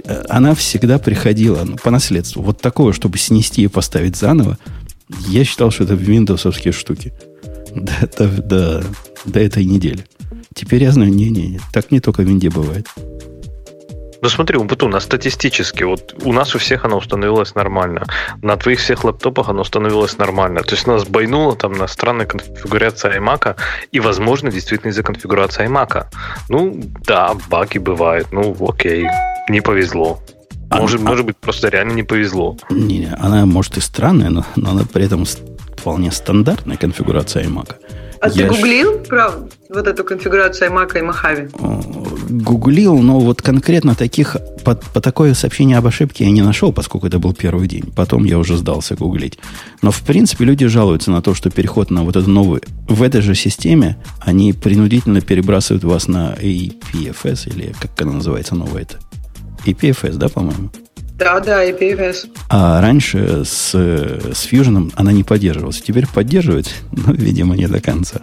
Э, 0.05 0.25
она 0.29 0.55
всегда 0.55 0.99
приходила 0.99 1.65
ну, 1.65 1.77
по 1.77 1.91
наследству. 1.91 2.43
Вот 2.43 2.61
такое, 2.61 2.93
чтобы 2.93 3.19
снести 3.19 3.63
и 3.63 3.69
поставить 3.69 4.17
заново, 4.17 4.59
я 5.29 5.45
считал, 5.45 5.71
что 5.71 5.85
это 5.85 5.95
виндовсовские 5.95 6.73
штуки 6.73 7.13
до, 7.75 8.09
до, 8.19 8.43
до, 8.43 8.85
до 9.25 9.41
этой 9.41 9.65
недели. 9.65 10.07
Теперь 10.55 10.83
я 10.83 10.93
знаю, 10.93 11.13
не-не, 11.13 11.61
так 11.73 11.91
не 11.91 12.01
только 12.01 12.23
в 12.23 12.29
Винде 12.29 12.51
бывает. 12.51 12.87
Ну 14.23 14.29
смотри, 14.29 14.57
Умпутун, 14.57 14.95
а 14.95 15.01
статистически, 15.01 15.83
вот 15.83 16.15
у 16.23 16.33
нас 16.33 16.55
у 16.55 16.59
всех 16.59 16.85
оно 16.85 16.97
установилось 16.97 17.57
нормально. 17.57 18.07
На 18.41 18.57
твоих 18.57 18.79
всех 18.79 19.03
лаптопах 19.03 19.49
оно 19.49 19.63
установилось 19.63 20.17
нормально. 20.17 20.63
То 20.63 20.77
есть 20.77 20.87
нас 20.87 21.05
байнуло 21.05 21.57
там 21.57 21.73
на 21.73 21.89
странной 21.89 22.27
конфигурации 22.27 23.19
iMac, 23.19 23.57
и, 23.91 23.99
возможно, 23.99 24.53
действительно 24.53 24.91
из-за 24.91 25.03
конфигурации 25.03 25.67
iMac. 25.67 26.05
Ну, 26.49 26.81
да, 27.05 27.35
баги 27.51 27.79
бывают, 27.79 28.29
ну, 28.31 28.57
окей, 28.61 29.09
не 29.49 29.61
повезло. 29.61 30.21
Может, 30.71 31.01
а, 31.01 31.05
может 31.05 31.27
быть, 31.27 31.37
просто 31.37 31.69
реально 31.69 31.93
не 31.93 32.05
повезло. 32.05 32.57
Не, 32.71 33.13
она 33.19 33.45
может 33.45 33.77
и 33.77 33.81
странная, 33.81 34.31
но, 34.31 34.45
но 34.55 34.71
она 34.71 34.85
при 34.85 35.05
этом 35.05 35.25
вполне 35.77 36.13
стандартная 36.13 36.77
конфигурация 36.77 37.43
iMac. 37.43 37.75
А 38.23 38.29
Я 38.29 38.47
ты 38.47 38.55
гуглил 38.55 39.05
ж... 39.05 39.09
про 39.09 39.33
вот 39.69 39.89
эту 39.89 40.05
конфигурацию 40.05 40.71
iMac 40.71 40.97
и 40.97 41.03
Mojave? 41.03 42.43
Гуглил, 42.45 42.99
но 42.99 43.19
вот 43.19 43.43
конкретно 43.43 43.97
таких, 43.97 44.37
по, 44.65 44.77
по 44.77 45.01
такое 45.01 45.35
сообщение 45.35 45.77
об 45.77 45.89
ошибке 45.89 46.23
я 46.25 46.31
не 46.31 46.41
нашел, 46.41 46.73
поскольку 46.73 47.09
это 47.09 47.19
был 47.19 47.35
первый 47.35 47.67
день. 47.67 47.93
Потом 47.97 48.23
я 48.23 48.39
уже 48.39 48.57
сдался 48.57 48.95
гуглить. 48.95 49.41
Но, 49.83 49.91
в 49.91 50.03
принципе, 50.03 50.45
люди 50.45 50.67
жалуются 50.67 51.11
на 51.11 51.21
то, 51.21 51.35
что 51.35 51.51
переход 51.51 51.91
на 51.91 52.05
вот 52.05 52.15
эту 52.15 52.31
новую... 52.31 52.63
В 52.87 53.03
этой 53.03 53.23
же 53.23 53.35
системе 53.35 53.97
они 54.21 54.53
принудительно 54.53 55.21
перебрасывают 55.21 55.83
вас 55.83 56.07
на 56.07 56.35
APFS, 56.35 57.53
или 57.53 57.75
как 57.81 58.01
она 58.03 58.13
называется 58.13 58.55
новая 58.55 58.83
это? 58.83 58.99
APFS, 59.67 60.15
да, 60.15 60.29
по-моему? 60.29 60.71
Да, 61.23 61.41
да, 61.41 61.65
и 61.65 61.73
PFS. 61.73 62.29
А 62.49 62.81
раньше 62.81 63.45
с, 63.45 63.71
с 63.73 64.47
Fusion 64.51 64.93
она 64.97 65.13
не 65.13 65.23
поддерживалась. 65.23 65.81
Теперь 65.81 66.07
поддерживает, 66.07 66.69
но, 66.93 67.13
видимо, 67.13 67.57
не 67.57 67.69
до 67.69 67.81
конца. 67.81 68.23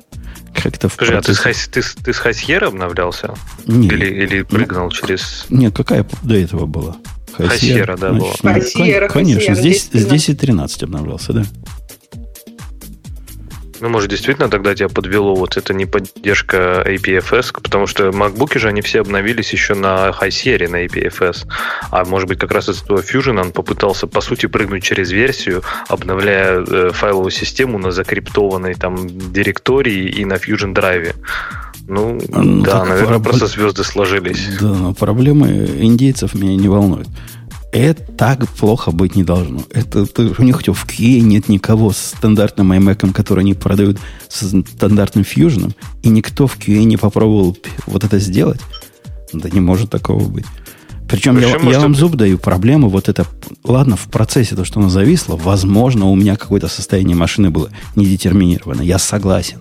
Как-то 0.54 0.90
в 0.90 0.98
Подожди, 0.98 1.14
процессе... 1.14 1.42
а 1.42 1.74
ты, 1.74 1.82
с, 1.82 1.96
ты, 1.96 2.04
ты 2.04 2.14
с 2.14 2.18
Хайсьера 2.18 2.68
обновлялся? 2.68 3.34
Нет. 3.66 3.94
Или, 3.94 4.24
или 4.24 4.42
прыгнул 4.42 4.86
ну, 4.86 4.92
через... 4.92 5.46
Нет, 5.50 5.74
какая 5.76 6.06
до 6.24 6.36
этого 6.36 6.66
была? 6.66 6.98
Хайсьера, 7.38 7.96
да, 7.96 8.12
значит, 8.12 8.42
была. 8.42 8.54
Хайсьера, 8.54 9.08
Конечно, 9.08 9.54
Хайсьера, 9.54 9.56
здесь, 9.56 9.90
здесь 9.94 10.30
и 10.30 10.36
13 10.36 10.84
обновлялся, 10.84 11.34
да. 11.34 11.46
Ну, 13.82 13.90
может, 13.90 14.10
действительно 14.10 14.50
тогда 14.50 14.76
тебя 14.76 14.90
подвело 14.90 15.36
вот 15.36 15.58
эта 15.58 15.74
неподдержка 15.74 16.84
APFS, 16.86 17.54
потому 17.62 17.88
что 17.88 18.10
MacBook 18.10 18.58
же 18.58 18.68
они 18.68 18.82
все 18.82 19.02
обновились 19.02 19.52
еще 19.54 19.74
на 19.74 20.10
High 20.10 20.30
Sierra, 20.30 20.70
на 20.70 20.86
APFS. 20.86 21.48
А 21.92 22.06
может 22.06 22.28
быть, 22.28 22.40
как 22.40 22.52
раз 22.52 22.70
из 22.70 22.82
этого 22.82 23.02
Fusion 23.02 23.40
он 23.40 23.52
попытался, 23.52 24.08
по 24.08 24.22
сути, 24.22 24.48
прыгнуть 24.48 24.84
через 24.84 25.12
версию, 25.12 25.64
обновляя 25.88 26.62
э, 26.62 26.92
файловую 26.92 27.32
систему 27.32 27.78
на 27.78 27.92
закриптованной 27.92 28.76
там 28.76 29.08
директории 29.08 30.10
и 30.10 30.26
на 30.26 30.34
Fusion 30.34 30.74
Drive. 30.74 31.16
Ну, 31.88 32.20
ну 32.30 32.62
да, 32.64 32.86
наверное, 32.86 33.20
про... 33.20 33.30
просто 33.30 33.48
звезды 33.48 33.84
сложились. 33.84 34.58
Да, 34.60 34.68
но 34.68 34.94
проблемы 34.94 35.48
индейцев 35.80 36.36
меня 36.36 36.56
не 36.56 36.68
волнуют. 36.68 37.08
Это 37.72 38.02
так 38.14 38.48
плохо 38.50 38.92
быть 38.92 39.16
не 39.16 39.24
должно. 39.24 39.62
Это, 39.72 40.00
это 40.00 40.34
у 40.38 40.44
них 40.44 40.62
в 40.62 40.86
QA 40.86 41.20
нет 41.20 41.50
никого 41.50 41.92
с 41.92 41.98
стандартным 41.98 42.72
iMac, 42.74 43.14
который 43.14 43.42
они 43.42 43.54
продают 43.54 44.00
с 44.28 44.48
стандартным 44.48 45.24
Fusion, 45.24 45.76
и 46.02 46.10
никто 46.10 46.48
в 46.48 46.58
QA 46.58 46.84
не 46.84 46.98
попробовал 46.98 47.56
вот 47.86 48.04
это 48.04 48.18
сделать. 48.20 48.60
Да 49.34 49.50
не 49.50 49.60
может 49.60 49.92
такого 49.92 50.28
быть. 50.28 50.46
Причем 51.08 51.40
я, 51.40 51.58
я 51.58 51.80
вам 51.80 51.96
зуб 51.96 52.16
даю, 52.16 52.38
проблема 52.38 52.88
вот 52.88 53.10
это... 53.10 53.26
Ладно, 53.64 53.96
в 53.96 54.10
процессе 54.10 54.56
то, 54.56 54.64
что 54.64 54.80
оно 54.80 54.90
зависло, 54.90 55.36
возможно, 55.36 56.06
у 56.06 56.16
меня 56.16 56.36
какое-то 56.36 56.68
состояние 56.68 57.16
машины 57.16 57.50
было 57.50 57.70
недетерминировано. 57.96 58.82
Я 58.82 59.00
согласен. 59.00 59.60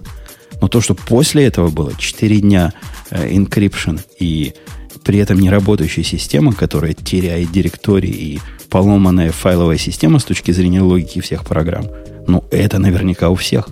Но 0.60 0.68
то, 0.68 0.80
что 0.80 0.94
после 0.94 1.46
этого 1.46 1.70
было 1.70 1.92
4 1.96 2.40
дня 2.40 2.74
э, 3.10 3.30
encryption 3.32 4.00
и 4.18 4.54
при 5.02 5.18
этом 5.18 5.38
не 5.38 5.50
работающая 5.50 6.04
система, 6.04 6.52
которая 6.52 6.92
теряет 6.92 7.50
директории 7.52 8.10
и 8.10 8.40
поломанная 8.70 9.32
файловая 9.32 9.78
система 9.78 10.18
с 10.18 10.24
точки 10.24 10.52
зрения 10.52 10.82
логики 10.82 11.20
всех 11.20 11.44
программ, 11.44 11.86
ну, 12.26 12.44
это 12.50 12.78
наверняка 12.78 13.30
у 13.30 13.34
всех. 13.34 13.68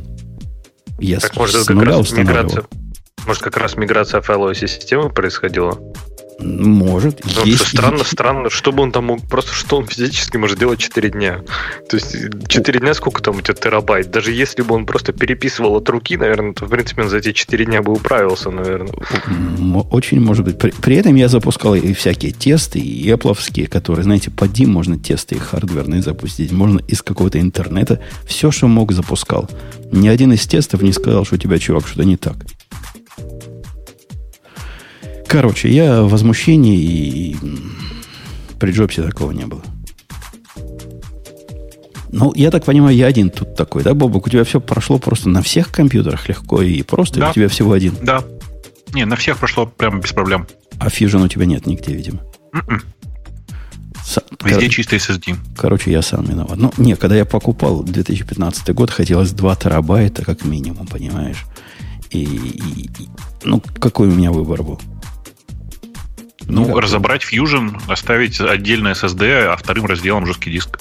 Я 0.99 1.21
так, 1.21 1.35
с, 1.35 1.37
может, 1.37 1.65
с 1.65 1.69
нуля 1.69 1.99
миграция, 1.99 2.65
может, 3.27 3.43
как 3.43 3.57
раз 3.57 3.77
миграция 3.77 4.21
файловой 4.21 4.55
системы 4.55 5.11
происходила? 5.11 5.79
Может. 6.39 7.25
Есть, 7.45 7.67
что 7.67 7.77
странно, 7.77 8.05
странно, 8.05 8.51
чтобы 8.51 8.83
он 8.83 8.93
там 8.93 9.07
мог, 9.07 9.27
просто 9.27 9.55
что 9.55 9.79
он 9.79 9.87
физически 9.87 10.37
может 10.37 10.59
делать 10.59 10.79
4 10.79 11.11
дня. 11.11 11.41
То 11.89 11.97
есть 11.97 12.15
4 12.49 12.81
дня 12.81 12.93
сколько 12.95 13.23
там 13.23 13.37
у 13.37 13.41
тебя 13.41 13.55
терабайт? 13.55 14.11
Даже 14.11 14.33
если 14.33 14.63
бы 14.63 14.75
он 14.75 14.85
просто 14.85 15.13
переписывал 15.13 15.77
от 15.77 15.89
руки, 15.89 16.17
наверное, 16.17 16.53
то 16.53 16.67
в 16.67 16.69
принципе 16.69 17.03
он 17.03 17.09
за 17.09 17.19
эти 17.19 17.33
4 17.33 17.65
дня 17.65 17.83
бы 17.83 17.93
управился, 17.93 18.51
наверное. 18.51 18.93
Очень 19.91 20.21
может 20.21 20.45
быть. 20.45 20.59
При, 20.59 20.73
при 20.73 20.97
этом 20.97 21.15
я 21.15 21.29
запускал 21.29 21.75
и 21.75 21.95
всякие 21.95 22.33
тесты, 22.33 22.81
и 22.81 23.11
эпловские, 23.11 23.67
которые, 23.67 24.05
знаете, 24.05 24.31
по 24.31 24.45
DIM 24.45 24.67
можно 24.67 24.99
тесты 24.99 25.37
и 25.37 25.39
хардверные 25.39 26.03
запустить. 26.03 26.53
Можно 26.53 26.81
из 26.81 27.03
какого-то 27.03 27.41
интернета. 27.41 28.01
Все, 28.27 28.51
что 28.51 28.69
мог, 28.69 28.93
запускал. 28.93 29.49
Ни 29.91 30.09
один 30.09 30.33
из 30.35 30.47
тестов 30.47 30.83
не 30.83 30.93
сказал, 30.93 31.25
что 31.25 31.37
у 31.37 31.39
тебя, 31.39 31.59
чувак, 31.59 31.87
что-то 31.87 32.05
не 32.05 32.19
так. 32.19 32.37
Короче, 35.29 35.69
я 35.69 36.03
в 36.03 36.11
возмущении 36.11 36.79
и 36.79 37.37
при 38.59 38.73
Джобсе 38.73 39.03
такого 39.03 39.33
не 39.33 39.47
было. 39.47 39.63
Ну, 42.13 42.33
я 42.35 42.51
так 42.51 42.65
понимаю, 42.65 42.97
я 42.97 43.07
один 43.07 43.29
тут 43.31 43.55
такой, 43.57 43.83
да, 43.83 43.93
Бобок? 43.93 44.27
У 44.27 44.31
тебя 44.31 44.45
все 44.45 44.61
прошло 44.61 44.99
просто 44.99 45.29
на 45.29 45.43
всех 45.43 45.71
компьютерах 45.71 46.29
легко 46.29 46.63
и 46.63 46.83
просто, 46.83 47.21
да. 47.21 47.31
у 47.31 47.35
тебя 47.35 47.49
всего 47.49 47.73
один? 47.73 47.95
Да. 48.01 48.25
Не, 48.95 49.05
на 49.05 49.17
всех 49.17 49.37
прошло 49.37 49.67
прямо 49.67 50.01
без 50.01 50.13
проблем. 50.13 50.47
А 50.79 50.87
Fusion 50.87 51.25
у 51.25 51.29
тебя 51.29 51.45
нет 51.45 51.67
нигде, 51.67 51.93
видимо. 51.93 52.21
Mm-mm. 52.55 52.81
С... 54.03 54.23
Везде 54.45 54.61
Кор... 54.61 54.71
чистый 54.71 54.99
SSD. 54.99 55.37
Короче, 55.57 55.91
я 55.91 56.01
сам 56.01 56.25
виноват. 56.25 56.57
Ну, 56.57 56.73
не, 56.79 56.95
когда 56.95 57.17
я 57.17 57.25
покупал 57.25 57.83
2015 57.83 58.73
год, 58.73 58.91
хотелось 58.91 59.33
2 59.33 59.57
терабайта 59.57 60.25
как 60.25 60.45
минимум, 60.45 60.87
понимаешь? 60.87 61.45
И, 62.11 62.23
и, 62.23 62.85
и 62.85 63.09
ну, 63.43 63.61
какой 63.79 64.09
у 64.09 64.13
меня 64.13 64.31
выбор 64.31 64.63
был? 64.63 64.81
Ну, 66.49 66.63
Никак. 66.63 66.79
разобрать 66.79 67.23
Fusion, 67.23 67.81
оставить 67.89 68.41
отдельно 68.41 68.89
SSD, 68.89 69.47
а 69.47 69.57
вторым 69.57 69.87
разделом 69.87 70.27
жесткий 70.27 70.51
диск. 70.51 70.81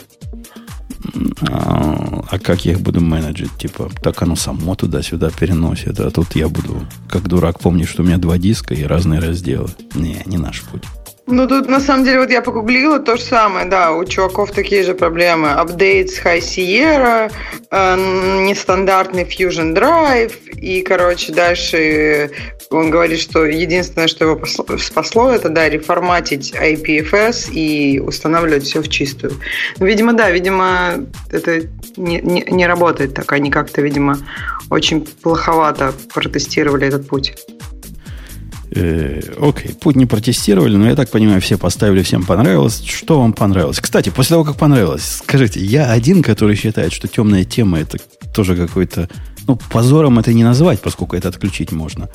А, 1.47 2.23
а 2.29 2.39
как 2.39 2.65
я 2.65 2.73
их 2.73 2.81
буду 2.81 3.01
менеджить? 3.01 3.51
Типа, 3.57 3.89
так 4.01 4.21
оно 4.21 4.35
само 4.35 4.75
туда-сюда 4.75 5.31
переносит, 5.31 5.99
а 5.99 6.11
тут 6.11 6.35
я 6.35 6.49
буду, 6.49 6.85
как 7.09 7.27
дурак, 7.27 7.59
помнить, 7.59 7.89
что 7.89 8.03
у 8.03 8.05
меня 8.05 8.17
два 8.17 8.37
диска 8.37 8.73
и 8.73 8.83
разные 8.83 9.19
разделы. 9.19 9.69
Не, 9.93 10.21
не 10.25 10.37
наш 10.37 10.61
путь. 10.61 10.83
Ну, 11.27 11.47
тут, 11.47 11.67
на 11.67 11.79
самом 11.79 12.05
деле, 12.05 12.19
вот 12.19 12.29
я 12.29 12.41
погуглила 12.41 12.99
то 12.99 13.17
же 13.17 13.23
самое, 13.23 13.65
да, 13.65 13.93
у 13.93 14.05
чуваков 14.05 14.51
такие 14.51 14.83
же 14.83 14.93
проблемы. 14.93 15.53
Апдейт 15.53 16.11
с 16.11 16.21
High 16.21 16.39
Sierra, 16.39 17.31
э, 17.71 17.95
нестандартный 18.45 19.23
Fusion 19.23 19.73
Drive, 19.73 20.33
и, 20.53 20.83
короче, 20.83 21.33
дальше 21.33 22.29
он 22.69 22.91
говорит, 22.91 23.19
что 23.19 23.45
единственное, 23.45 24.07
что 24.07 24.25
его 24.25 24.45
спасло, 24.77 25.31
это, 25.31 25.49
да, 25.49 25.67
реформатить 25.67 26.53
IPFS 26.53 27.51
и 27.51 27.99
устанавливать 27.99 28.63
все 28.63 28.81
в 28.81 28.87
чистую. 28.87 29.33
Ну, 29.79 29.85
видимо, 29.87 30.13
да, 30.13 30.29
видимо, 30.29 31.05
это 31.31 31.61
не, 31.97 32.21
не, 32.21 32.45
не 32.47 32.67
работает 32.67 33.15
так, 33.15 33.31
они 33.31 33.49
как-то, 33.49 33.81
видимо, 33.81 34.17
очень 34.69 35.01
плоховато 35.23 35.93
протестировали 36.13 36.87
этот 36.87 37.07
путь. 37.07 37.35
Э, 38.75 39.21
окей, 39.39 39.73
путь 39.73 39.95
не 39.95 40.05
протестировали, 40.05 40.75
но 40.75 40.87
я 40.87 40.95
так 40.95 41.09
понимаю, 41.09 41.39
все 41.39 41.57
поставили, 41.57 42.03
всем 42.03 42.23
понравилось. 42.23 42.83
Что 42.85 43.21
вам 43.21 43.31
понравилось? 43.31 43.79
Кстати, 43.79 44.09
после 44.09 44.33
того, 44.33 44.43
как 44.43 44.57
понравилось, 44.57 45.21
скажите, 45.23 45.63
я 45.63 45.91
один, 45.91 46.21
который 46.21 46.55
считает, 46.57 46.91
что 46.91 47.07
темная 47.07 47.45
тема 47.45 47.79
это 47.79 47.97
тоже 48.35 48.55
какой-то... 48.55 49.09
Ну, 49.47 49.57
позором 49.69 50.19
это 50.19 50.33
не 50.33 50.43
назвать, 50.43 50.81
поскольку 50.81 51.15
это 51.15 51.29
отключить 51.29 51.71
можно. 51.71 52.09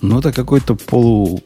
Но 0.00 0.18
это 0.18 0.32
какой-то 0.32 0.74
полу... 0.74 1.40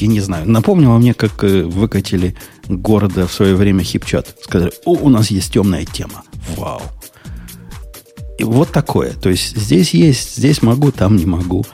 Я 0.00 0.08
не 0.08 0.18
знаю. 0.18 0.48
Напомнило 0.50 0.98
мне, 0.98 1.14
как 1.14 1.44
э, 1.44 1.62
выкатили 1.62 2.34
города 2.66 3.28
в 3.28 3.32
свое 3.32 3.54
время 3.54 3.84
хипчат. 3.84 4.34
Сказали, 4.42 4.72
о, 4.84 4.94
у 4.94 5.08
нас 5.08 5.30
есть 5.30 5.52
темная 5.52 5.84
тема. 5.84 6.24
Вау. 6.56 6.82
И 8.38 8.42
вот 8.42 8.72
такое. 8.72 9.12
То 9.12 9.28
есть 9.28 9.56
здесь 9.56 9.94
есть, 9.94 10.36
здесь 10.36 10.62
могу, 10.62 10.90
там 10.90 11.14
не 11.14 11.26
могу. 11.26 11.64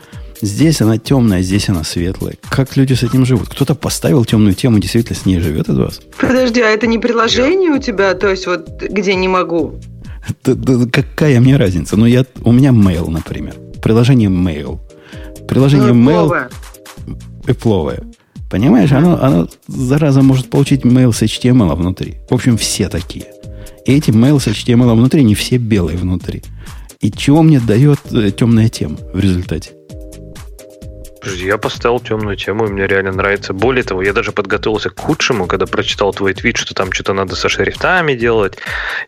Здесь 0.42 0.80
она 0.80 0.96
темная, 0.98 1.42
здесь 1.42 1.68
она 1.68 1.84
светлая. 1.84 2.34
Как 2.48 2.76
люди 2.76 2.94
с 2.94 3.02
этим 3.02 3.26
живут? 3.26 3.48
Кто-то 3.48 3.74
поставил 3.74 4.24
темную 4.24 4.54
тему, 4.54 4.78
действительно 4.78 5.18
с 5.18 5.26
ней 5.26 5.38
живет 5.40 5.68
из 5.68 5.76
вас? 5.76 6.00
Подожди, 6.18 6.60
а 6.60 6.68
это 6.68 6.86
не 6.86 6.98
приложение 6.98 7.70
у 7.70 7.78
тебя, 7.78 8.14
то 8.14 8.28
есть 8.28 8.46
вот 8.46 8.80
где 8.80 9.14
не 9.14 9.28
могу? 9.28 9.74
Да, 10.44 10.54
да, 10.54 10.86
какая 10.90 11.40
мне 11.40 11.56
разница? 11.56 11.96
Ну, 11.96 12.06
я, 12.06 12.24
у 12.42 12.52
меня 12.52 12.70
mail, 12.70 13.10
например. 13.10 13.54
Приложение 13.82 14.30
mail. 14.30 14.78
Приложение 15.48 15.92
ну, 15.92 16.10
mail... 16.10 16.50
Эпловое. 17.46 18.02
Понимаешь, 18.50 18.92
оно, 18.92 19.22
оно, 19.22 19.48
зараза, 19.66 20.22
может 20.22 20.50
получить 20.50 20.82
mail 20.82 21.12
с 21.12 21.22
HTML 21.22 21.74
внутри. 21.74 22.16
В 22.28 22.34
общем, 22.34 22.56
все 22.56 22.88
такие. 22.88 23.26
И 23.86 23.92
эти 23.92 24.10
mail 24.10 24.40
с 24.40 24.46
HTML 24.46 24.92
внутри, 24.94 25.22
не 25.24 25.34
все 25.34 25.56
белые 25.56 25.96
внутри. 25.96 26.42
И 27.00 27.10
чего 27.10 27.42
мне 27.42 27.60
дает 27.60 27.98
э, 28.10 28.30
темная 28.30 28.68
тема 28.68 28.98
в 29.12 29.18
результате? 29.18 29.70
Я 31.24 31.58
поставил 31.58 32.00
темную 32.00 32.36
тему, 32.36 32.66
и 32.66 32.70
мне 32.70 32.86
реально 32.86 33.12
нравится. 33.12 33.52
Более 33.52 33.84
того, 33.84 34.02
я 34.02 34.12
даже 34.12 34.32
подготовился 34.32 34.90
к 34.90 34.98
худшему, 34.98 35.46
когда 35.46 35.66
прочитал 35.66 36.12
твой 36.12 36.34
твит, 36.34 36.56
что 36.56 36.74
там 36.74 36.92
что-то 36.92 37.12
надо 37.12 37.36
со 37.36 37.48
шрифтами 37.48 38.14
делать, 38.14 38.58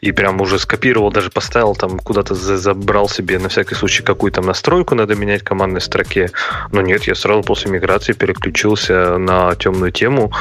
и 0.01 0.13
прям 0.13 0.41
уже 0.41 0.59
скопировал, 0.59 1.11
даже 1.11 1.31
поставил 1.31 1.75
там, 1.75 1.99
куда-то 1.99 2.35
забрал 2.35 3.09
себе 3.09 3.39
на 3.39 3.49
всякий 3.49 3.75
случай 3.75 4.03
какую 4.03 4.33
то 4.33 4.43
настройку 4.43 4.95
надо 4.95 5.15
менять 5.15 5.43
в 5.43 5.45
командной 5.45 5.81
строке. 5.81 6.31
Но 6.71 6.83
нет, 6.83 7.05
я 7.05 7.15
сразу 7.15 7.43
после 7.43 7.71
миграции 7.71 8.13
переключился 8.13 9.17
на 9.19 9.55
темную 9.55 9.93
тему, 9.93 10.33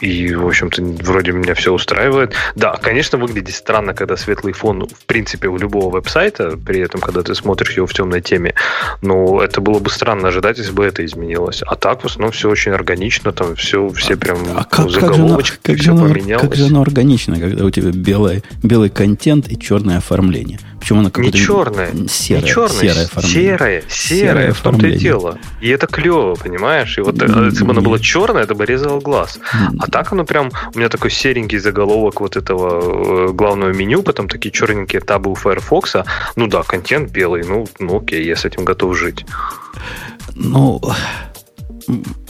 и, 0.00 0.34
в 0.34 0.46
общем-то, 0.46 0.82
вроде 1.04 1.32
меня 1.32 1.54
все 1.54 1.72
устраивает. 1.72 2.34
Да, 2.54 2.76
конечно, 2.80 3.18
выглядит 3.18 3.54
странно, 3.54 3.94
когда 3.94 4.16
светлый 4.16 4.52
фон, 4.52 4.86
в 4.86 5.06
принципе, 5.06 5.48
у 5.48 5.56
любого 5.56 5.90
веб-сайта, 5.90 6.56
при 6.56 6.80
этом, 6.80 7.00
когда 7.00 7.22
ты 7.22 7.34
смотришь 7.34 7.76
его 7.76 7.86
в 7.86 7.92
темной 7.92 8.20
теме. 8.20 8.54
Но 9.02 9.42
это 9.42 9.60
было 9.60 9.78
бы 9.78 9.90
странно 9.90 10.28
ожидать, 10.28 10.58
если 10.58 10.72
бы 10.72 10.84
это 10.84 11.04
изменилось. 11.04 11.62
А 11.66 11.76
так, 11.76 12.02
в 12.02 12.06
основном, 12.06 12.32
все 12.32 12.50
очень 12.50 12.72
органично, 12.72 13.32
там 13.32 13.54
все, 13.56 13.88
все 13.90 14.16
прям 14.16 14.38
а 14.56 14.64
как, 14.64 14.90
заголовочки, 14.90 15.58
как 15.62 15.78
же, 15.78 15.90
оно, 15.90 16.02
как, 16.02 16.08
же 16.08 16.08
оно, 16.08 16.14
поменялось. 16.14 16.42
как 16.42 16.54
же 16.56 16.66
оно 16.66 16.82
органично, 16.82 17.38
когда 17.38 17.64
у 17.64 17.70
тебя 17.70 17.90
белый, 17.90 18.42
белый 18.62 18.90
контент 18.90 19.50
и 19.50 19.58
черное 19.58 19.98
оформление? 19.98 20.58
Почему 20.84 20.98
оно 20.98 21.10
какое-то... 21.10 21.38
Не 21.38 21.42
черное, 21.42 21.92
серое, 22.08 22.42
не 22.42 22.48
черное, 22.50 22.78
серое 22.78 23.04
оформление. 23.06 23.42
Серое, 23.56 23.84
серое, 23.88 24.20
серое 24.20 24.52
в 24.52 24.60
том-то 24.60 24.86
и 24.86 24.98
дело. 24.98 25.38
И 25.62 25.70
это 25.70 25.86
клево, 25.86 26.34
понимаешь? 26.34 26.98
И 26.98 27.00
вот 27.00 27.14
mm-hmm. 27.14 27.46
если 27.46 27.64
бы 27.64 27.70
оно 27.70 27.80
было 27.80 27.98
черное, 27.98 28.42
это 28.42 28.54
бы 28.54 28.66
резало 28.66 29.00
глаз. 29.00 29.38
А 29.78 29.90
так 29.90 30.12
оно 30.12 30.26
прям... 30.26 30.50
У 30.74 30.78
меня 30.78 30.90
такой 30.90 31.10
серенький 31.10 31.56
заголовок 31.56 32.20
вот 32.20 32.36
этого 32.36 33.28
э, 33.30 33.32
главного 33.32 33.72
меню, 33.72 34.02
потом 34.02 34.28
такие 34.28 34.52
черненькие 34.52 35.00
табы 35.00 35.30
у 35.30 35.34
Firefox. 35.34 35.96
Ну 36.36 36.48
да, 36.48 36.62
контент 36.62 37.10
белый, 37.10 37.44
ну, 37.44 37.66
ну 37.78 37.96
окей, 38.02 38.22
я 38.26 38.36
с 38.36 38.44
этим 38.44 38.66
готов 38.66 38.94
жить. 38.94 39.24
Ну, 40.34 40.82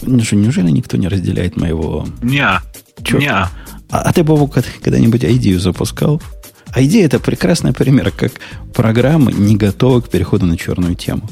неужели 0.02 0.70
никто 0.70 0.96
не 0.96 1.08
разделяет 1.08 1.56
моего... 1.56 2.06
Не, 2.22 2.60
не. 3.18 3.28
А, 3.30 3.50
а 3.90 4.12
ты, 4.12 4.22
Бобу, 4.22 4.46
когда-нибудь 4.46 5.24
идею 5.24 5.58
запускал? 5.58 6.22
А 6.74 6.82
идея 6.82 7.06
это 7.06 7.20
прекрасный 7.20 7.72
пример, 7.72 8.10
как 8.10 8.32
программы 8.74 9.32
не 9.32 9.56
готовы 9.56 10.02
к 10.02 10.08
переходу 10.08 10.44
на 10.44 10.56
черную 10.56 10.96
тему. 10.96 11.28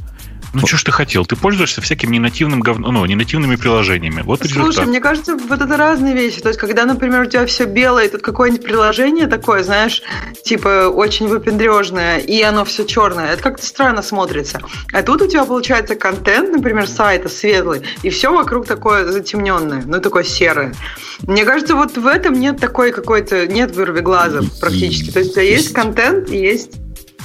Ну, 0.52 0.66
что 0.66 0.76
ж 0.76 0.84
ты 0.84 0.92
хотел? 0.92 1.24
Ты 1.24 1.34
пользуешься 1.34 1.80
всяким 1.80 2.10
ненативным 2.10 2.60
говно, 2.60 2.92
ну, 2.92 3.06
ненативными 3.06 3.56
приложениями. 3.56 4.22
Вот 4.22 4.40
Слушай, 4.40 4.58
результат. 4.58 4.86
мне 4.86 5.00
кажется, 5.00 5.36
вот 5.36 5.60
это 5.60 5.76
разные 5.76 6.14
вещи. 6.14 6.40
То 6.40 6.48
есть, 6.48 6.60
когда, 6.60 6.84
например, 6.84 7.22
у 7.22 7.26
тебя 7.26 7.46
все 7.46 7.64
белое, 7.64 8.04
и 8.04 8.08
тут 8.08 8.22
какое-нибудь 8.22 8.64
приложение 8.64 9.26
такое, 9.28 9.62
знаешь, 9.62 10.02
типа 10.44 10.88
очень 10.88 11.28
выпендрежное, 11.28 12.18
и 12.18 12.42
оно 12.42 12.64
все 12.64 12.84
черное, 12.84 13.32
это 13.32 13.42
как-то 13.42 13.64
странно 13.64 14.02
смотрится. 14.02 14.60
А 14.92 15.02
тут 15.02 15.22
у 15.22 15.26
тебя 15.26 15.44
получается 15.44 15.94
контент, 15.94 16.52
например, 16.52 16.86
сайта 16.86 17.28
светлый, 17.30 17.82
и 18.02 18.10
все 18.10 18.32
вокруг 18.32 18.66
такое 18.66 19.06
затемненное, 19.06 19.84
ну, 19.86 20.00
такое 20.00 20.24
серое. 20.24 20.74
Мне 21.22 21.44
кажется, 21.44 21.74
вот 21.74 21.96
в 21.96 22.06
этом 22.06 22.34
нет 22.38 22.60
такой 22.60 22.92
какой-то, 22.92 23.46
нет 23.46 23.74
вырви 23.74 24.00
глаза 24.00 24.40
практически. 24.60 25.10
То 25.10 25.20
есть, 25.20 25.30
у 25.30 25.34
тебя 25.34 25.44
есть 25.44 25.72
контент 25.72 26.28
и 26.28 26.36
есть 26.36 26.81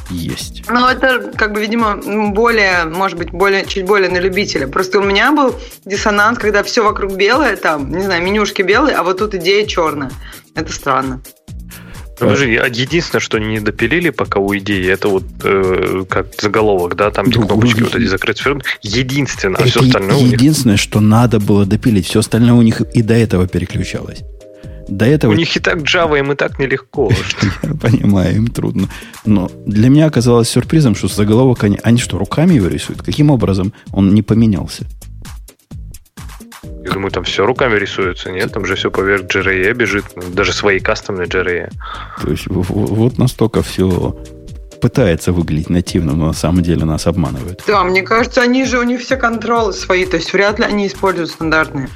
есть. 0.10 0.64
Ну, 0.70 0.88
это, 0.88 1.32
как 1.36 1.54
бы, 1.54 1.62
видимо, 1.62 1.98
более, 2.32 2.86
может 2.86 3.18
быть, 3.18 3.32
более, 3.32 3.66
чуть 3.66 3.86
более 3.86 4.10
на 4.10 4.18
любителя. 4.18 4.68
Просто 4.68 5.00
у 5.00 5.04
меня 5.04 5.32
был 5.32 5.56
диссонанс, 5.86 6.40
когда 6.40 6.64
все 6.64 6.84
вокруг 6.84 7.14
белое, 7.14 7.56
там, 7.56 7.92
не 7.92 8.04
знаю, 8.04 8.24
менюшки 8.24 8.62
белые, 8.62 8.96
а 8.96 9.04
вот 9.04 9.20
тут 9.20 9.36
идея 9.36 9.66
черная. 9.66 10.12
Это 10.56 10.72
странно. 10.72 11.22
Ну, 12.20 12.30
подожди, 12.30 12.54
единственное, 12.54 13.22
что 13.22 13.38
не 13.38 13.60
допилили 13.60 14.10
пока 14.10 14.40
у 14.40 14.56
идеи, 14.58 14.88
это 14.88 15.08
вот 15.08 15.24
э, 15.44 16.04
как 16.10 16.28
заголовок, 16.42 16.96
да, 16.96 17.12
там 17.12 17.28
где 17.28 17.40
кнопочки 17.40 17.82
вот 17.82 17.96
эти 17.96 18.06
закрыты. 18.06 18.60
Единственное, 18.82 19.62
а 19.62 19.66
все 19.66 19.82
остальное 19.82 20.18
Единственное, 20.18 20.74
них... 20.74 20.82
что 20.82 21.00
надо 21.00 21.40
было 21.40 21.66
допилить, 21.66 22.08
все 22.08 22.20
остальное 22.20 22.54
у 22.54 22.64
них 22.64 22.82
и 22.82 23.04
до 23.04 23.14
этого 23.14 23.48
переключалось. 23.48 24.24
До 24.88 25.06
этого... 25.06 25.32
У 25.32 25.36
них 25.36 25.56
и 25.56 25.60
так 25.60 25.80
Java, 25.80 26.20
им 26.20 26.32
и 26.32 26.36
так 26.36 26.60
нелегко. 26.60 27.12
Я 27.64 27.74
понимаю, 27.74 28.36
им 28.36 28.48
трудно. 28.48 28.90
Но 29.26 29.52
для 29.66 29.90
меня 29.90 30.06
оказалось 30.06 30.50
сюрпризом, 30.50 30.96
что 30.96 31.08
заголовок 31.08 31.64
они... 31.64 31.80
Они 31.84 32.00
что, 32.00 32.18
руками 32.18 32.54
его 32.54 32.68
рисуют? 32.68 33.02
Каким 33.02 33.30
образом 33.30 33.74
он 33.92 34.14
не 34.14 34.22
поменялся? 34.22 34.86
Я 36.84 36.92
думаю, 36.92 37.12
там 37.12 37.26
все 37.26 37.46
руками 37.46 37.78
рисуется, 37.78 38.32
нет? 38.32 38.54
Там 38.54 38.66
же 38.66 38.76
все 38.76 38.90
поверх 38.90 39.24
JRE 39.26 39.74
бежит, 39.74 40.06
даже 40.34 40.54
свои 40.54 40.80
кастомные 40.80 41.28
JRE. 41.28 41.70
То 42.22 42.32
есть 42.32 42.46
вот 42.48 43.18
настолько 43.18 43.62
все 43.62 44.18
пытается 44.80 45.34
выглядеть 45.34 45.70
нативно, 45.70 46.14
но 46.14 46.28
на 46.28 46.34
самом 46.34 46.64
деле 46.64 46.86
нас 46.86 47.08
обманывают. 47.08 47.64
Да, 47.68 47.84
мне 47.84 48.04
кажется, 48.04 48.42
они 48.42 48.66
же, 48.66 48.80
у 48.80 48.84
них 48.84 49.02
все 49.02 49.18
контролы 49.18 49.74
свои, 49.74 50.06
то 50.06 50.18
есть 50.18 50.32
вряд 50.34 50.60
ли 50.60 50.66
они 50.66 50.88
используют 50.88 51.32
стандартные. 51.32 51.90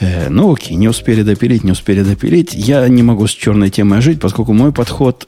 Э, 0.00 0.28
ну 0.28 0.52
окей, 0.52 0.76
не 0.76 0.88
успели 0.88 1.22
допилить, 1.22 1.64
не 1.64 1.72
успели 1.72 2.02
допилить. 2.02 2.54
Я 2.54 2.86
не 2.88 3.02
могу 3.02 3.26
с 3.26 3.32
черной 3.32 3.70
темой 3.70 4.00
жить, 4.00 4.20
поскольку 4.20 4.52
мой 4.52 4.72
подход, 4.72 5.26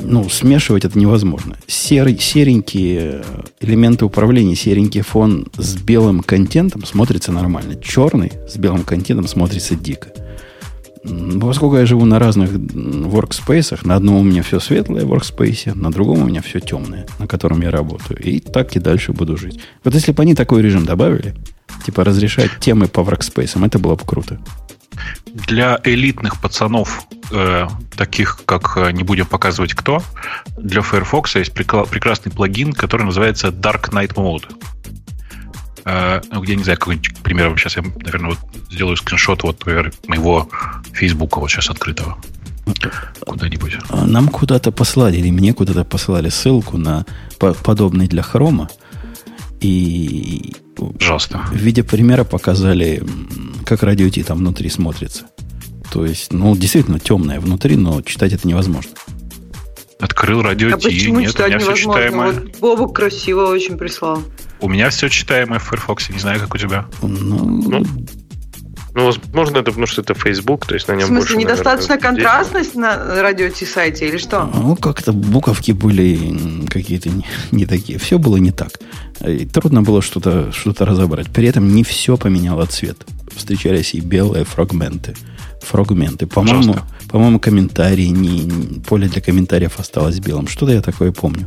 ну, 0.00 0.28
смешивать 0.28 0.84
это 0.84 0.98
невозможно. 0.98 1.56
Серый, 1.66 2.18
серенькие 2.18 3.22
элементы 3.60 4.04
управления, 4.04 4.56
серенький 4.56 5.02
фон 5.02 5.46
с 5.56 5.76
белым 5.76 6.20
контентом 6.20 6.84
смотрится 6.84 7.32
нормально. 7.32 7.76
Черный 7.76 8.32
с 8.48 8.56
белым 8.56 8.82
контентом 8.82 9.28
смотрится 9.28 9.74
дико. 9.74 10.08
Поскольку 11.40 11.76
я 11.76 11.86
живу 11.86 12.04
на 12.04 12.18
разных 12.18 12.50
workspace, 12.52 13.78
на 13.86 13.96
одном 13.96 14.16
у 14.16 14.22
меня 14.22 14.42
все 14.42 14.60
светлое 14.60 15.04
в 15.04 15.12
workspace, 15.12 15.74
на 15.74 15.90
другом 15.90 16.22
у 16.22 16.26
меня 16.26 16.42
все 16.42 16.60
темное, 16.60 17.06
на 17.18 17.26
котором 17.26 17.62
я 17.62 17.70
работаю. 17.70 18.20
И 18.20 18.40
так 18.40 18.76
и 18.76 18.80
дальше 18.80 19.12
буду 19.12 19.36
жить. 19.36 19.60
Вот 19.84 19.94
если 19.94 20.12
бы 20.12 20.22
они 20.22 20.34
такой 20.34 20.62
режим 20.62 20.84
добавили, 20.84 21.34
Типа 21.84 22.04
разрешать 22.04 22.50
темы 22.60 22.88
по 22.88 23.00
workspace, 23.00 23.64
это 23.64 23.78
было 23.78 23.94
бы 23.94 24.04
круто. 24.04 24.38
Для 25.26 25.80
элитных 25.84 26.40
пацанов, 26.40 27.06
э, 27.30 27.68
таких 27.96 28.40
как 28.44 28.76
э, 28.76 28.90
не 28.92 29.04
будем 29.04 29.26
показывать 29.26 29.74
кто, 29.74 30.02
для 30.56 30.82
Firefox 30.82 31.36
есть 31.36 31.52
прекрасный 31.52 32.32
плагин, 32.32 32.72
который 32.72 33.04
называется 33.04 33.48
Dark 33.48 33.90
Night 33.90 34.14
Mode. 34.14 34.52
Э, 35.88 36.20
ну, 36.30 36.42
где, 36.42 36.54
не 36.54 36.64
знаю, 36.64 36.78
какой-нибудь 36.78 37.16
пример. 37.22 37.56
Сейчас 37.56 37.76
я, 37.76 37.82
наверное, 37.82 38.30
вот 38.30 38.38
сделаю 38.70 38.96
скриншот 38.96 39.42
вот, 39.42 39.58
например, 39.60 39.90
моего 40.06 40.48
Фейсбука 40.92 41.38
вот 41.38 41.50
сейчас 41.50 41.70
открытого. 41.70 42.18
Куда-нибудь. 43.20 43.78
А 43.88 44.06
нам 44.06 44.28
куда-то 44.28 44.70
послали, 44.70 45.16
или 45.16 45.30
мне 45.30 45.54
куда-то 45.54 45.84
послали 45.84 46.28
ссылку 46.28 46.76
на 46.76 47.06
подобный 47.38 48.06
для 48.06 48.22
хрома. 48.22 48.68
И 49.60 50.54
Пожалуйста. 50.76 51.40
В 51.50 51.56
виде 51.56 51.82
примера 51.82 52.24
показали, 52.24 53.02
как 53.64 53.82
радио 53.82 54.10
там 54.22 54.38
внутри 54.38 54.68
смотрится. 54.68 55.24
То 55.90 56.04
есть, 56.04 56.34
ну, 56.34 56.54
действительно 56.54 57.00
темное 57.00 57.40
внутри, 57.40 57.76
но 57.76 58.02
читать 58.02 58.34
это 58.34 58.46
невозможно. 58.46 58.90
Открыл 60.00 60.42
радио 60.42 60.68
А 60.74 60.78
Ти. 60.78 60.88
почему 60.88 61.20
Нет, 61.20 61.28
у 61.30 61.32
читать 61.32 61.48
меня 61.48 61.58
все 61.58 61.66
невозможно? 61.68 62.02
читаемое. 62.02 62.32
Вот 62.32 62.58
Бобу 62.60 62.88
красиво 62.92 63.46
очень 63.46 63.76
прислал. 63.76 64.22
У 64.60 64.68
меня 64.68 64.90
все 64.90 65.08
читаемое 65.08 65.58
в 65.58 65.64
Firefox. 65.64 66.10
Не 66.10 66.18
знаю, 66.18 66.40
как 66.40 66.54
у 66.54 66.58
тебя. 66.58 66.86
Ну, 67.02 67.08
Ну, 67.08 67.84
Ну, 68.94 69.04
возможно, 69.04 69.58
это 69.58 69.66
потому 69.70 69.86
что 69.86 70.00
это 70.02 70.14
Facebook, 70.14 70.66
то 70.66 70.74
есть 70.74 70.88
на 70.88 70.94
В 70.94 70.96
нем 70.98 71.06
смысле, 71.08 71.20
больше, 71.20 71.36
недостаточно 71.36 71.94
наверное, 71.94 72.10
контрастность 72.22 72.74
на 72.74 73.22
радио 73.22 73.48
Ти 73.48 73.64
сайте 73.64 74.08
или 74.08 74.16
что? 74.18 74.50
Ну, 74.52 74.74
как-то 74.76 75.12
буковки 75.12 75.70
были 75.72 76.66
какие-то 76.68 77.08
не, 77.10 77.24
не 77.52 77.66
такие. 77.66 77.98
Все 77.98 78.18
было 78.18 78.36
не 78.38 78.50
так. 78.50 78.70
И 79.24 79.46
трудно 79.46 79.82
было 79.82 80.02
что-то 80.02 80.50
что 80.52 80.72
разобрать. 80.84 81.28
При 81.30 81.46
этом 81.46 81.72
не 81.74 81.84
все 81.84 82.16
поменяло 82.16 82.66
цвет. 82.66 83.06
Встречались 83.36 83.94
и 83.94 84.00
белые 84.00 84.44
фрагменты. 84.44 85.14
Фрагменты. 85.68 86.26
По-моему, 86.26 86.76
по-моему, 87.10 87.38
комментарии, 87.40 88.06
не, 88.06 88.40
не- 88.44 88.80
поле 88.80 89.08
для 89.08 89.20
комментариев 89.20 89.78
осталось 89.78 90.18
белым. 90.18 90.48
Что-то 90.48 90.72
я 90.72 90.80
такое 90.82 91.12
помню. 91.12 91.46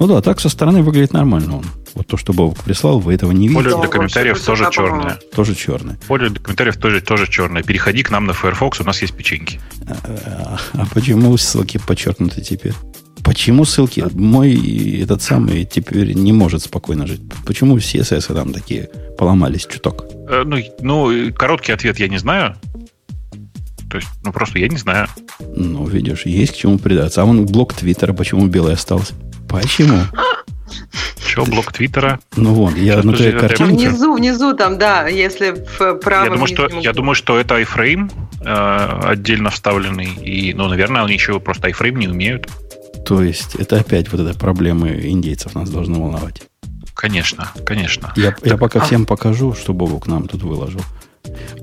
Ну 0.00 0.06
да, 0.08 0.20
так 0.20 0.40
со 0.40 0.48
стороны 0.48 0.82
выглядит 0.82 1.12
нормально 1.12 1.58
он. 1.58 1.64
Вот 1.94 2.06
то, 2.06 2.16
что 2.16 2.32
Бобок 2.32 2.58
прислал, 2.64 2.98
вы 2.98 3.14
этого 3.14 3.30
не 3.32 3.48
Поле 3.48 3.58
видите. 3.66 3.76
Да, 3.76 3.80
для 3.82 3.88
комментариев 3.88 4.34
вообще 4.34 4.46
тоже 4.46 4.68
черное. 4.72 5.18
Тоже 5.34 5.54
черный. 5.54 5.94
Поле 6.08 6.28
для 6.30 6.40
комментариев 6.40 6.76
тоже, 6.78 7.00
тоже 7.00 7.26
черное. 7.30 7.62
Переходи 7.62 8.02
к 8.02 8.10
нам 8.10 8.26
на 8.26 8.32
Firefox, 8.32 8.80
у 8.80 8.84
нас 8.84 9.00
есть 9.02 9.14
печеньки. 9.14 9.60
А, 9.86 10.58
а 10.72 10.86
почему 10.92 11.36
ссылки 11.36 11.78
подчеркнуты 11.86 12.40
теперь? 12.40 12.72
Почему 13.22 13.64
ссылки? 13.64 14.04
Мой 14.14 15.00
этот 15.02 15.22
самый 15.22 15.64
теперь 15.64 16.14
не 16.14 16.32
может 16.32 16.62
спокойно 16.62 17.06
жить. 17.06 17.20
Почему 17.46 17.76
CSS 17.78 18.34
там 18.34 18.52
такие 18.52 18.88
поломались 19.18 19.66
чуток? 19.66 20.06
Э, 20.28 20.42
Ну, 20.44 20.56
ну, 20.80 21.32
короткий 21.32 21.70
ответ 21.72 22.00
я 22.00 22.08
не 22.08 22.18
знаю. 22.18 22.56
То 23.92 23.98
есть, 23.98 24.08
ну 24.24 24.32
просто 24.32 24.58
я 24.58 24.68
не 24.68 24.78
знаю. 24.78 25.06
Ну, 25.54 25.84
видишь, 25.86 26.24
есть 26.24 26.54
к 26.54 26.56
чему 26.56 26.78
придаться. 26.78 27.20
А 27.20 27.26
вон 27.26 27.44
блок 27.44 27.74
Твиттера 27.74 28.14
почему 28.14 28.46
белый 28.46 28.72
остался? 28.72 29.12
Почему? 29.50 30.00
Че, 31.22 31.44
блок 31.44 31.74
Твиттера? 31.74 32.18
Ну 32.34 32.54
вон, 32.54 32.74
я 32.74 33.00
Что 33.00 33.08
на 33.08 33.14
это 33.16 33.38
картинке. 33.38 33.90
Внизу, 33.90 34.14
внизу 34.14 34.56
там, 34.56 34.78
да, 34.78 35.08
если 35.08 35.50
в 35.50 35.96
правом 35.96 36.24
Я 36.24 36.30
думаю, 36.30 36.46
что, 36.46 36.68
я 36.80 36.92
думаю, 36.94 37.14
что 37.14 37.38
это 37.38 37.60
iFrame 37.60 38.10
э, 38.40 39.08
отдельно 39.10 39.50
вставленный. 39.50 40.08
И, 40.24 40.54
ну, 40.54 40.68
наверное, 40.68 41.02
они 41.02 41.12
еще 41.12 41.38
просто 41.38 41.68
iFrame 41.68 41.98
не 41.98 42.08
умеют. 42.08 42.48
То 43.04 43.22
есть, 43.22 43.56
это 43.56 43.78
опять 43.78 44.10
вот 44.10 44.22
это 44.22 44.38
проблемы 44.38 44.98
индейцев 45.04 45.54
нас 45.54 45.68
должны 45.68 45.98
волновать. 45.98 46.44
Конечно, 46.94 47.50
конечно. 47.66 48.14
Я, 48.16 48.34
я 48.42 48.56
пока 48.56 48.80
а- 48.80 48.84
всем 48.84 49.04
покажу, 49.04 49.52
что 49.52 49.74
Богу 49.74 50.00
к 50.00 50.06
нам 50.06 50.28
тут 50.28 50.42
выложил. 50.44 50.80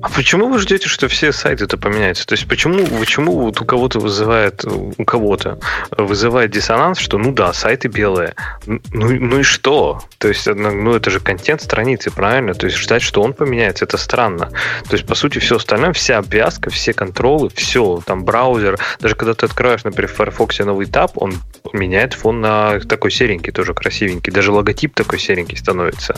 А 0.01 0.09
почему 0.09 0.47
вы 0.49 0.59
ждете, 0.59 0.87
что 0.87 1.07
все 1.07 1.31
сайты-то 1.31 1.77
поменяются? 1.77 2.25
То 2.25 2.33
есть 2.33 2.47
почему, 2.47 2.85
почему 2.99 3.37
вот 3.39 3.61
у 3.61 3.65
кого-то 3.65 3.99
вызывает, 3.99 4.63
у 4.65 5.05
кого-то 5.05 5.59
вызывает 5.91 6.51
диссонанс, 6.51 6.99
что 6.99 7.17
ну 7.17 7.33
да, 7.33 7.53
сайты 7.53 7.87
белые. 7.87 8.35
Ну, 8.65 8.79
ну 8.93 9.39
и 9.39 9.43
что? 9.43 10.01
То 10.17 10.27
есть, 10.27 10.47
ну 10.47 10.93
это 10.93 11.09
же 11.09 11.19
контент 11.19 11.61
страницы, 11.61 12.11
правильно? 12.11 12.53
То 12.53 12.67
есть 12.67 12.77
ждать, 12.77 13.01
что 13.01 13.21
он 13.21 13.33
поменяется, 13.33 13.85
это 13.85 13.97
странно. 13.97 14.51
То 14.87 14.95
есть, 14.95 15.05
по 15.05 15.15
сути, 15.15 15.39
все 15.39 15.57
остальное, 15.57 15.93
вся 15.93 16.17
обвязка, 16.17 16.69
все 16.69 16.93
контролы, 16.93 17.49
все, 17.53 18.01
там 18.05 18.23
браузер, 18.23 18.79
даже 18.99 19.15
когда 19.15 19.33
ты 19.33 19.45
открываешь, 19.45 19.83
например, 19.83 20.09
в 20.09 20.15
Firefox 20.15 20.59
новый 20.59 20.85
таб, 20.85 21.11
он 21.15 21.35
меняет 21.73 22.13
фон 22.13 22.41
на 22.41 22.79
такой 22.79 23.11
серенький, 23.11 23.51
тоже 23.51 23.73
красивенький. 23.73 24.31
Даже 24.31 24.51
логотип 24.51 24.93
такой 24.93 25.19
серенький 25.19 25.57
становится. 25.57 26.15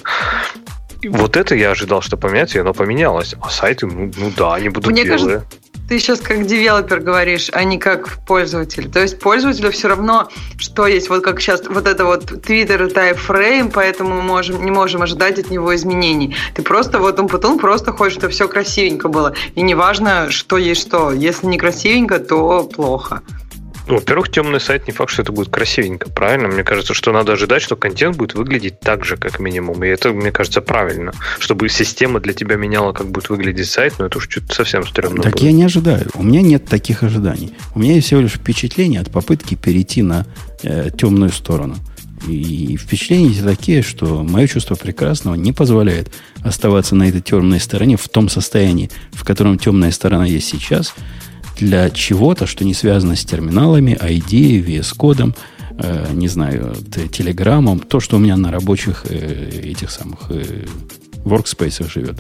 И 1.02 1.08
Вот 1.10 1.36
это 1.36 1.56
я 1.56 1.72
ожидал, 1.72 2.02
что 2.02 2.18
поменяется, 2.18 2.58
и 2.58 2.62
оно 2.62 2.74
поменялось. 2.74 3.36
А 3.42 3.50
сайты, 3.50 3.88
ну, 3.88 4.12
ну 4.16 4.32
да, 4.38 4.56
они 4.56 4.70
будут 4.70 4.92
Мне 4.92 5.04
белые. 5.04 5.18
кажется, 5.18 5.46
Ты 5.90 6.00
сейчас 6.00 6.22
как 6.22 6.46
девелопер 6.46 7.00
говоришь, 7.00 7.50
а 7.54 7.64
не 7.64 7.80
как 7.80 8.20
пользователь. 8.28 8.90
То 8.90 9.00
есть 9.02 9.20
пользователю 9.20 9.72
все 9.72 9.88
равно, 9.88 10.30
что 10.58 10.86
есть. 10.86 11.10
Вот 11.10 11.24
как 11.24 11.42
сейчас 11.42 11.64
вот 11.68 11.88
это 11.88 12.06
вот 12.06 12.32
Twitter 12.32 12.86
это 12.86 13.10
iFrame, 13.10 13.72
поэтому 13.74 14.16
мы 14.16 14.22
можем, 14.22 14.64
не 14.64 14.72
можем 14.72 15.02
ожидать 15.02 15.40
от 15.40 15.50
него 15.50 15.74
изменений. 15.76 16.36
Ты 16.54 16.62
просто 16.62 17.00
вот 17.00 17.20
он 17.20 17.28
потом 17.28 17.58
просто 17.58 17.92
хочешь, 17.92 18.20
чтобы 18.20 18.32
все 18.32 18.48
красивенько 18.48 19.08
было. 19.08 19.34
И 19.56 19.62
неважно, 19.64 20.30
что 20.30 20.58
есть 20.58 20.82
что. 20.82 21.12
Если 21.12 21.48
не 21.48 21.58
красивенько, 21.58 22.20
то 22.20 22.64
плохо. 22.64 23.22
Ну, 23.88 23.96
во-первых, 23.96 24.30
темный 24.30 24.60
сайт 24.60 24.88
не 24.88 24.94
факт, 24.94 25.12
что 25.12 25.22
это 25.22 25.32
будет 25.32 25.50
красивенько, 25.50 26.10
правильно? 26.10 26.48
Мне 26.48 26.64
кажется, 26.64 26.94
что 26.94 27.12
надо 27.12 27.34
ожидать, 27.34 27.62
что 27.62 27.76
контент 27.76 28.16
будет 28.16 28.36
выглядеть 28.36 28.80
так 28.80 29.04
же, 29.06 29.18
как 29.18 29.40
минимум. 29.40 29.84
И 29.84 29.88
это, 29.88 30.12
мне 30.14 30.32
кажется, 30.32 30.62
правильно. 30.62 31.14
Чтобы 31.40 31.68
система 31.70 32.20
для 32.20 32.34
тебя 32.34 32.56
меняла, 32.56 32.94
как 32.94 33.08
будет 33.08 33.30
выглядеть 33.30 33.70
сайт, 33.70 33.96
но 34.00 34.06
это 34.06 34.18
уж 34.20 34.30
что-то 34.30 34.54
совсем 34.54 34.86
стрёмно 34.86 35.24
Так 35.24 35.34
будет. 35.34 35.44
я 35.44 35.52
не 35.52 35.64
ожидаю. 35.64 36.08
У 36.14 36.24
меня 36.24 36.42
нет 36.42 36.66
таких 36.66 37.04
ожиданий. 37.04 37.54
У 37.76 37.80
меня 37.80 37.96
есть 37.96 38.08
всего 38.08 38.22
лишь 38.22 38.34
впечатление 38.34 39.02
от 39.02 39.12
попытки 39.12 39.56
перейти 39.56 40.02
на 40.04 40.26
э, 40.64 40.90
темную 40.98 41.32
сторону. 41.32 41.76
И 42.28 42.78
впечатления 42.78 43.42
такие, 43.44 43.82
что 43.82 44.24
мое 44.24 44.48
чувство 44.48 44.76
прекрасного 44.76 45.36
не 45.36 45.54
позволяет 45.54 46.12
оставаться 46.44 46.96
на 46.96 47.10
этой 47.10 47.22
темной 47.22 47.60
стороне 47.60 47.98
в 47.98 48.08
том 48.10 48.30
состоянии, 48.30 48.92
в 49.12 49.24
котором 49.24 49.58
темная 49.58 49.92
сторона 49.92 50.26
есть 50.26 50.48
сейчас, 50.48 50.94
для 51.62 51.92
чего-то, 51.92 52.48
что 52.48 52.66
не 52.66 52.74
связано 52.74 53.16
с 53.16 53.24
терминалами, 53.24 53.92
ID, 53.92 54.66
VS-кодом, 54.66 55.36
э, 55.78 56.08
не 56.12 56.28
знаю, 56.28 56.76
телеграммом, 57.12 57.80
то, 57.80 58.00
что 58.00 58.18
у 58.18 58.20
меня 58.20 58.36
на 58.36 58.52
рабочих 58.52 59.06
э, 59.08 59.50
этих 59.64 59.92
самых 59.92 60.32
э, 60.32 60.66
workspace 61.24 61.88
живет. 61.88 62.16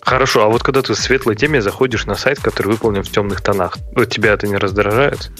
Хорошо, 0.00 0.44
а 0.44 0.48
вот 0.48 0.62
когда 0.62 0.82
ты 0.82 0.94
в 0.94 0.98
светлой 0.98 1.34
теме 1.34 1.60
заходишь 1.60 2.06
на 2.06 2.14
сайт, 2.14 2.38
который 2.38 2.68
выполнен 2.68 3.02
в 3.02 3.10
темных 3.10 3.40
тонах, 3.40 3.76
вот 3.96 4.08
тебя 4.08 4.32
это 4.32 4.46
не 4.46 4.56
раздражает? 4.56 5.32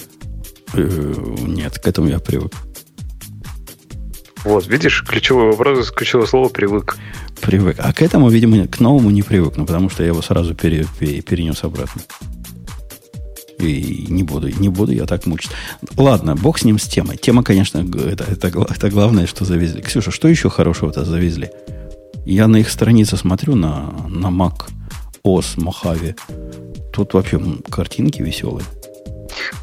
Э, 0.73 1.15
нет, 1.47 1.79
к 1.79 1.87
этому 1.87 2.09
я 2.09 2.19
привык. 2.19 2.51
Вот, 4.43 4.67
видишь, 4.67 5.05
ключевой 5.07 5.51
вопрос, 5.51 5.91
ключевое 5.91 6.25
слово 6.25 6.49
«привык». 6.49 6.97
Привык. 7.41 7.77
А 7.79 7.93
к 7.93 8.01
этому, 8.01 8.29
видимо, 8.29 8.67
к 8.67 8.79
новому 8.79 9.09
не 9.09 9.21
привыкну, 9.21 9.65
потому 9.65 9.89
что 9.89 10.03
я 10.03 10.07
его 10.07 10.21
сразу 10.21 10.53
пере- 10.53 10.85
пере- 10.99 11.21
перенес 11.21 11.63
обратно. 11.63 12.01
И 13.61 14.07
не 14.09 14.23
буду, 14.23 14.49
не 14.49 14.69
буду 14.69 14.91
я 14.91 15.05
так 15.05 15.25
мучить. 15.25 15.51
Ладно, 15.97 16.35
бог 16.35 16.59
с 16.59 16.63
ним 16.63 16.79
с 16.79 16.87
темой. 16.87 17.17
Тема, 17.17 17.43
конечно, 17.43 17.79
это, 17.79 18.23
это, 18.23 18.47
это 18.47 18.89
главное, 18.89 19.27
что 19.27 19.45
завезли. 19.45 19.81
Ксюша, 19.81 20.11
что 20.11 20.27
еще 20.27 20.49
хорошего-то 20.49 21.05
завезли? 21.05 21.49
Я 22.25 22.47
на 22.47 22.57
их 22.57 22.69
странице 22.69 23.17
смотрю 23.17 23.55
на, 23.55 23.91
на 24.07 24.27
Mac 24.27 24.69
OS 25.25 25.57
Mojave. 25.57 26.15
Тут 26.93 27.13
вообще 27.13 27.39
картинки 27.69 28.21
веселые. 28.21 28.65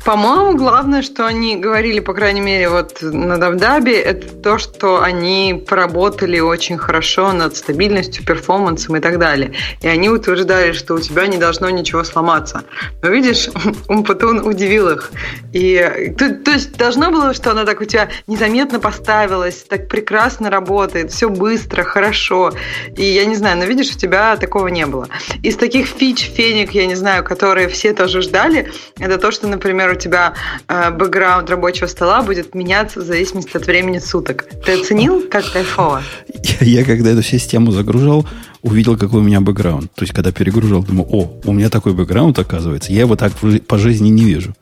По-моему, 0.04 0.56
главное, 0.56 1.02
что 1.02 1.26
они 1.26 1.56
говорили, 1.56 2.00
по 2.00 2.14
крайней 2.14 2.40
мере, 2.40 2.70
вот 2.70 3.02
на 3.02 3.38
Давдабе, 3.38 4.00
это 4.00 4.28
то, 4.28 4.58
что 4.58 5.02
они 5.02 5.62
поработали 5.68 6.40
очень 6.40 6.78
хорошо 6.78 7.32
над 7.32 7.56
стабильностью, 7.56 8.24
перформансом 8.24 8.96
и 8.96 9.00
так 9.00 9.18
далее. 9.18 9.52
И 9.82 9.86
они 9.88 10.08
утверждали, 10.08 10.72
что 10.72 10.94
у 10.94 10.98
тебя 10.98 11.26
не 11.26 11.36
должно 11.36 11.68
ничего 11.68 12.04
сломаться. 12.04 12.64
Но 13.02 13.10
видишь, 13.10 13.50
Умпутун 13.88 14.46
удивил 14.46 14.88
их. 14.88 15.12
И 15.52 16.14
то, 16.18 16.34
то 16.34 16.52
есть 16.52 16.76
должно 16.78 17.10
было, 17.10 17.34
что 17.34 17.50
она 17.50 17.64
так 17.64 17.80
у 17.80 17.84
тебя 17.84 18.08
незаметно 18.26 18.80
поставилась, 18.80 19.64
так 19.68 19.88
прекрасно 19.88 20.48
работает, 20.48 21.12
все 21.12 21.28
быстро, 21.28 21.82
хорошо. 21.82 22.52
И 22.96 23.04
я 23.04 23.26
не 23.26 23.36
знаю, 23.36 23.58
но 23.58 23.64
видишь, 23.64 23.94
у 23.94 23.98
тебя 23.98 24.36
такого 24.36 24.68
не 24.68 24.86
было. 24.86 25.08
Из 25.42 25.56
таких 25.56 25.86
фич, 25.86 26.30
феник, 26.30 26.72
я 26.72 26.86
не 26.86 26.94
знаю, 26.94 27.24
которые 27.24 27.68
все 27.68 27.92
тоже 27.92 28.22
ждали, 28.22 28.72
это 28.98 29.18
то, 29.18 29.30
что, 29.30 29.46
например, 29.46 29.57
у 29.64 29.94
тебя 29.94 30.34
э, 30.68 30.90
бэкграунд 30.90 31.50
рабочего 31.50 31.86
стола 31.86 32.22
будет 32.22 32.54
меняться 32.54 33.00
в 33.00 33.04
зависимости 33.04 33.56
от 33.56 33.66
времени 33.66 33.98
суток. 33.98 34.46
Ты 34.64 34.80
оценил, 34.80 35.22
как 35.30 35.50
кайфово? 35.52 36.02
Я, 36.60 36.84
когда 36.84 37.10
эту 37.10 37.22
систему 37.22 37.70
загружал, 37.72 38.26
увидел, 38.62 38.96
какой 38.96 39.20
у 39.20 39.24
меня 39.24 39.40
бэкграунд. 39.40 39.92
То 39.94 40.02
есть, 40.02 40.14
когда 40.14 40.32
перегружал, 40.32 40.82
думаю, 40.82 41.08
о, 41.10 41.40
у 41.44 41.52
меня 41.52 41.70
такой 41.70 41.92
бэкграунд, 41.92 42.38
оказывается. 42.38 42.92
Я 42.92 43.00
его 43.00 43.16
так 43.16 43.32
по 43.66 43.78
жизни 43.78 44.08
не 44.08 44.24
вижу. 44.24 44.54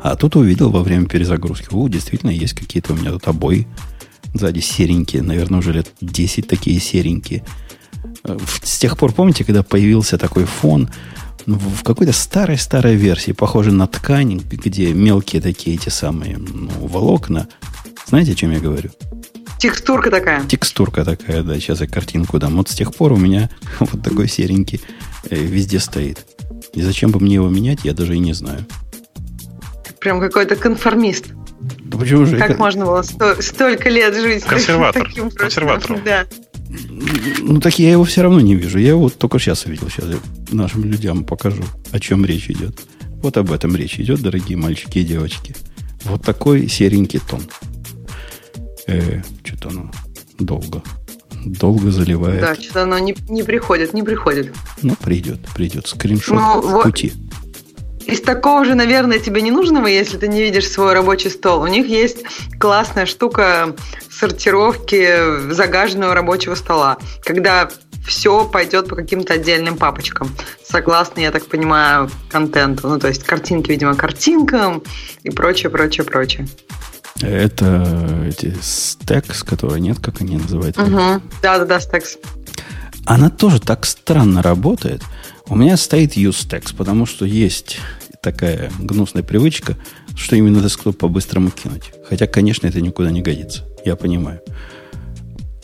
А 0.00 0.16
тут 0.16 0.36
увидел 0.36 0.70
во 0.70 0.82
время 0.82 1.06
перезагрузки. 1.06 1.68
О, 1.70 1.88
действительно, 1.88 2.30
есть 2.30 2.54
какие-то 2.54 2.92
у 2.92 2.96
меня 2.96 3.10
тут 3.12 3.26
обои 3.26 3.66
сзади 4.34 4.60
серенькие. 4.60 5.22
Наверное, 5.22 5.60
уже 5.60 5.72
лет 5.72 5.88
10 6.00 6.46
такие 6.46 6.78
серенькие. 6.80 7.42
Э, 8.24 8.36
С 8.62 8.78
тех 8.78 8.98
пор, 8.98 9.12
помните, 9.12 9.44
когда 9.44 9.62
появился 9.62 10.18
такой 10.18 10.44
фон, 10.44 10.90
в 11.46 11.74
в 11.74 11.82
какой-то 11.82 12.12
старой-старой 12.12 12.94
версии, 12.94 13.32
похожей 13.32 13.72
на 13.72 13.86
ткань, 13.86 14.40
где 14.50 14.92
мелкие 14.92 15.42
такие 15.42 15.76
эти 15.76 15.88
самые 15.88 16.38
ну, 16.38 16.70
волокна. 16.80 17.48
Знаете, 18.06 18.32
о 18.32 18.34
чем 18.34 18.52
я 18.52 18.60
говорю? 18.60 18.90
Текстурка 19.58 20.10
такая. 20.10 20.44
Текстурка 20.46 21.04
такая, 21.04 21.42
да, 21.42 21.54
сейчас 21.54 21.80
я 21.80 21.86
картинку 21.86 22.38
дам. 22.38 22.56
Вот 22.56 22.68
с 22.68 22.74
тех 22.74 22.94
пор 22.94 23.12
у 23.12 23.16
меня 23.16 23.50
вот 23.80 24.02
такой 24.02 24.28
серенький 24.28 24.80
э, 25.30 25.36
везде 25.36 25.80
стоит. 25.80 26.26
И 26.74 26.82
зачем 26.82 27.10
бы 27.10 27.20
мне 27.20 27.36
его 27.36 27.48
менять, 27.48 27.80
я 27.84 27.92
даже 27.94 28.14
и 28.14 28.18
не 28.18 28.32
знаю. 28.32 28.66
Прям 30.00 30.20
какой-то 30.20 30.56
конформист. 30.56 31.26
Да 31.60 31.96
почему 31.96 32.26
же? 32.26 32.36
Как 32.36 32.58
можно 32.58 32.84
было 32.84 33.02
сто- 33.02 33.40
столько 33.40 33.88
лет 33.88 34.14
жить 34.14 34.42
с 34.42 34.46
Консерватор. 34.46 35.02
таким 35.02 35.30
прошлым? 35.30 35.38
Консерватор. 35.38 36.02
Да. 36.04 36.26
Ну, 37.40 37.60
так 37.60 37.78
я 37.78 37.90
его 37.92 38.04
все 38.04 38.22
равно 38.22 38.40
не 38.40 38.54
вижу. 38.54 38.78
Я 38.78 38.90
его 38.90 39.08
только 39.10 39.38
сейчас 39.38 39.64
увидел. 39.66 39.88
Сейчас 39.90 40.06
я 40.06 40.16
нашим 40.52 40.84
людям 40.84 41.24
покажу, 41.24 41.62
о 41.92 42.00
чем 42.00 42.24
речь 42.24 42.50
идет. 42.50 42.80
Вот 43.22 43.36
об 43.36 43.52
этом 43.52 43.74
речь 43.76 43.98
идет, 43.98 44.20
дорогие 44.20 44.56
мальчики 44.58 44.98
и 44.98 45.04
девочки. 45.04 45.54
Вот 46.04 46.22
такой 46.22 46.68
серенький 46.68 47.20
тон. 47.20 47.42
Э, 48.86 49.22
что-то 49.44 49.68
оно 49.70 49.90
долго. 50.38 50.82
Долго 51.44 51.90
заливает. 51.90 52.40
Да, 52.40 52.54
что-то 52.54 52.82
оно 52.82 52.98
не, 52.98 53.14
не 53.28 53.42
приходит, 53.42 53.92
не 53.94 54.02
приходит. 54.02 54.52
Ну, 54.82 54.94
придет, 54.96 55.40
придет. 55.54 55.86
Скриншот 55.86 56.34
Ну, 56.36 56.60
в 56.60 56.70
вот- 56.72 56.82
пути. 56.84 57.12
Из 58.06 58.20
такого 58.20 58.66
же, 58.66 58.74
наверное, 58.74 59.18
тебе 59.18 59.40
не 59.40 59.50
нужного, 59.50 59.86
если 59.86 60.18
ты 60.18 60.28
не 60.28 60.42
видишь 60.42 60.68
свой 60.68 60.92
рабочий 60.92 61.30
стол. 61.30 61.62
У 61.62 61.66
них 61.66 61.86
есть 61.88 62.18
классная 62.60 63.06
штука 63.06 63.74
сортировки 64.18 65.52
загаженного 65.52 66.14
рабочего 66.14 66.54
стола, 66.54 66.98
когда 67.22 67.68
все 68.06 68.46
пойдет 68.46 68.88
по 68.88 68.96
каким-то 68.96 69.34
отдельным 69.34 69.76
папочкам, 69.76 70.30
согласно, 70.62 71.20
я 71.20 71.30
так 71.30 71.46
понимаю, 71.46 72.10
контенту. 72.30 72.88
Ну, 72.88 72.98
то 72.98 73.08
есть 73.08 73.24
картинки, 73.24 73.70
видимо, 73.70 73.94
картинкам 73.94 74.82
и 75.22 75.30
прочее, 75.30 75.70
прочее, 75.70 76.04
прочее. 76.04 76.46
Это 77.20 78.26
эти 78.28 78.54
стекс, 78.60 79.42
которые 79.42 79.80
нет, 79.80 79.98
как 80.00 80.20
они 80.20 80.36
называют. 80.36 80.76
Угу. 80.76 81.22
Да-да-да, 81.42 81.80
стекс. 81.80 82.18
Она 83.06 83.30
тоже 83.30 83.60
так 83.60 83.86
странно 83.86 84.42
работает. 84.42 85.02
У 85.46 85.56
меня 85.56 85.76
стоит 85.76 86.16
usetext, 86.16 86.74
потому 86.76 87.06
что 87.06 87.24
есть 87.24 87.78
такая 88.22 88.70
гнусная 88.78 89.22
привычка, 89.22 89.76
что 90.16 90.36
именно 90.36 90.60
десктоп 90.60 90.98
по-быстрому 90.98 91.50
кинуть. 91.50 91.92
Хотя, 92.08 92.26
конечно, 92.26 92.66
это 92.66 92.80
никуда 92.80 93.10
не 93.10 93.22
годится. 93.22 93.64
Я 93.84 93.96
понимаю. 93.96 94.40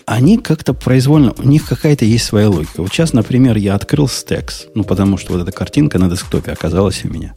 Они 0.07 0.39
как-то 0.39 0.75
произвольно, 0.75 1.33
у 1.39 1.45
них 1.45 1.67
какая-то 1.67 2.05
есть 2.05 2.25
своя 2.25 2.49
логика. 2.49 2.83
Вот 2.83 2.91
сейчас, 2.93 3.13
например, 3.13 3.57
я 3.57 3.77
открыл 3.77 4.07
Stacks, 4.07 4.69
ну, 4.75 4.83
потому 4.83 5.17
что 5.17 5.33
вот 5.33 5.43
эта 5.43 5.53
картинка 5.53 5.99
на 5.99 6.11
десктопе 6.11 6.51
оказалась 6.51 7.05
у 7.05 7.09
меня. 7.09 7.33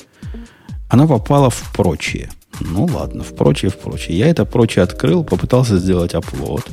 Она 0.90 1.06
попала 1.06 1.50
в 1.50 1.72
прочие. 1.76 2.32
Ну, 2.60 2.86
ладно, 2.86 3.24
в 3.24 3.36
прочие, 3.36 3.70
в 3.70 3.78
прочие. 3.78 4.18
Я 4.18 4.28
это 4.28 4.46
прочее 4.46 4.84
открыл, 4.84 5.24
попытался 5.24 5.78
сделать 5.78 6.14
upload. 6.14 6.66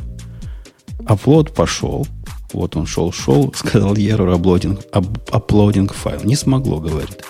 Upload 1.00 1.52
пошел. 1.52 2.06
Вот 2.52 2.76
он 2.76 2.86
шел, 2.86 3.12
шел, 3.12 3.52
сказал 3.56 3.94
error 3.94 4.36
uploading, 4.38 4.82
uploading 4.92 5.92
файл. 5.92 6.20
Не 6.24 6.36
смогло, 6.36 6.80
говорит. 6.80 7.24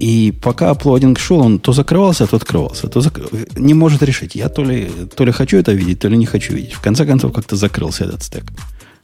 И 0.00 0.32
пока 0.42 0.70
аплодинг 0.70 1.18
шел, 1.18 1.40
он 1.40 1.58
то 1.58 1.72
закрывался, 1.72 2.26
то 2.26 2.36
открывался. 2.36 2.88
То 2.88 3.00
зак- 3.00 3.58
Не 3.58 3.74
может 3.74 4.02
решить. 4.02 4.34
Я 4.34 4.48
то 4.48 4.62
ли, 4.64 4.90
то 5.16 5.24
ли 5.24 5.32
хочу 5.32 5.56
это 5.56 5.72
видеть, 5.72 6.00
то 6.00 6.08
ли 6.08 6.16
не 6.16 6.26
хочу 6.26 6.54
видеть. 6.54 6.72
В 6.72 6.80
конце 6.80 7.06
концов, 7.06 7.32
как-то 7.32 7.56
закрылся 7.56 8.04
этот 8.04 8.22
стек. 8.22 8.44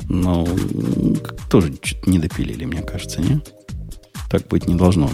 Но 0.08 0.46
тоже 1.48 1.72
что-то 1.82 2.10
не 2.10 2.18
допилили, 2.18 2.64
мне 2.64 2.82
кажется, 2.82 3.20
не? 3.20 3.40
Так 4.30 4.48
быть 4.48 4.66
не 4.68 4.74
должно. 4.74 5.10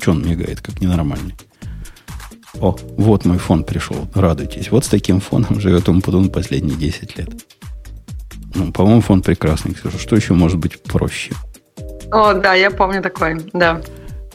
Че 0.00 0.10
он 0.12 0.26
мигает, 0.26 0.60
как 0.60 0.80
ненормальный? 0.80 1.34
О, 2.60 2.76
вот 2.96 3.24
мой 3.24 3.38
фон 3.38 3.64
пришел. 3.64 4.08
Радуйтесь. 4.14 4.70
Вот 4.70 4.84
с 4.84 4.88
таким 4.88 5.20
фоном 5.20 5.60
живет 5.60 5.88
Умпутун 5.88 6.30
последние 6.30 6.76
10 6.76 7.18
лет. 7.18 7.28
Ну, 8.54 8.72
по-моему, 8.72 9.00
фон 9.00 9.22
прекрасный, 9.22 9.74
Ксюша. 9.74 9.98
Что 9.98 10.16
еще 10.16 10.34
может 10.34 10.58
быть 10.58 10.80
проще? 10.82 11.32
О, 12.12 12.32
да, 12.34 12.54
я 12.54 12.70
помню 12.70 13.02
такой, 13.02 13.40
да. 13.52 13.80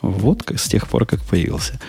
Вот 0.01 0.43
как, 0.43 0.59
с 0.59 0.67
тех 0.67 0.87
пор, 0.87 1.05
как 1.05 1.21
появился. 1.21 1.79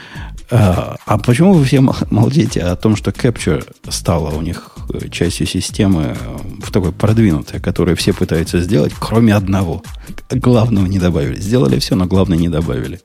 А, 0.50 0.96
а 1.06 1.18
почему 1.18 1.52
вы 1.54 1.64
все 1.64 1.80
мол- 1.80 1.94
молчите 2.10 2.62
о 2.62 2.74
том, 2.74 2.96
что 2.96 3.12
Capture 3.12 3.64
стала 3.88 4.30
у 4.30 4.42
них 4.42 4.70
э, 4.92 5.08
частью 5.08 5.46
системы 5.46 6.16
э, 6.20 6.36
в 6.60 6.72
такой 6.72 6.90
продвинутой, 6.92 7.60
которую 7.60 7.96
все 7.96 8.12
пытаются 8.12 8.60
сделать, 8.60 8.92
кроме 8.98 9.34
одного. 9.34 9.82
Главного 10.28 10.86
не 10.86 10.98
добавили. 10.98 11.38
Сделали 11.40 11.78
все, 11.78 11.94
но 11.94 12.06
главное 12.06 12.36
не 12.36 12.48
добавили. 12.48 13.00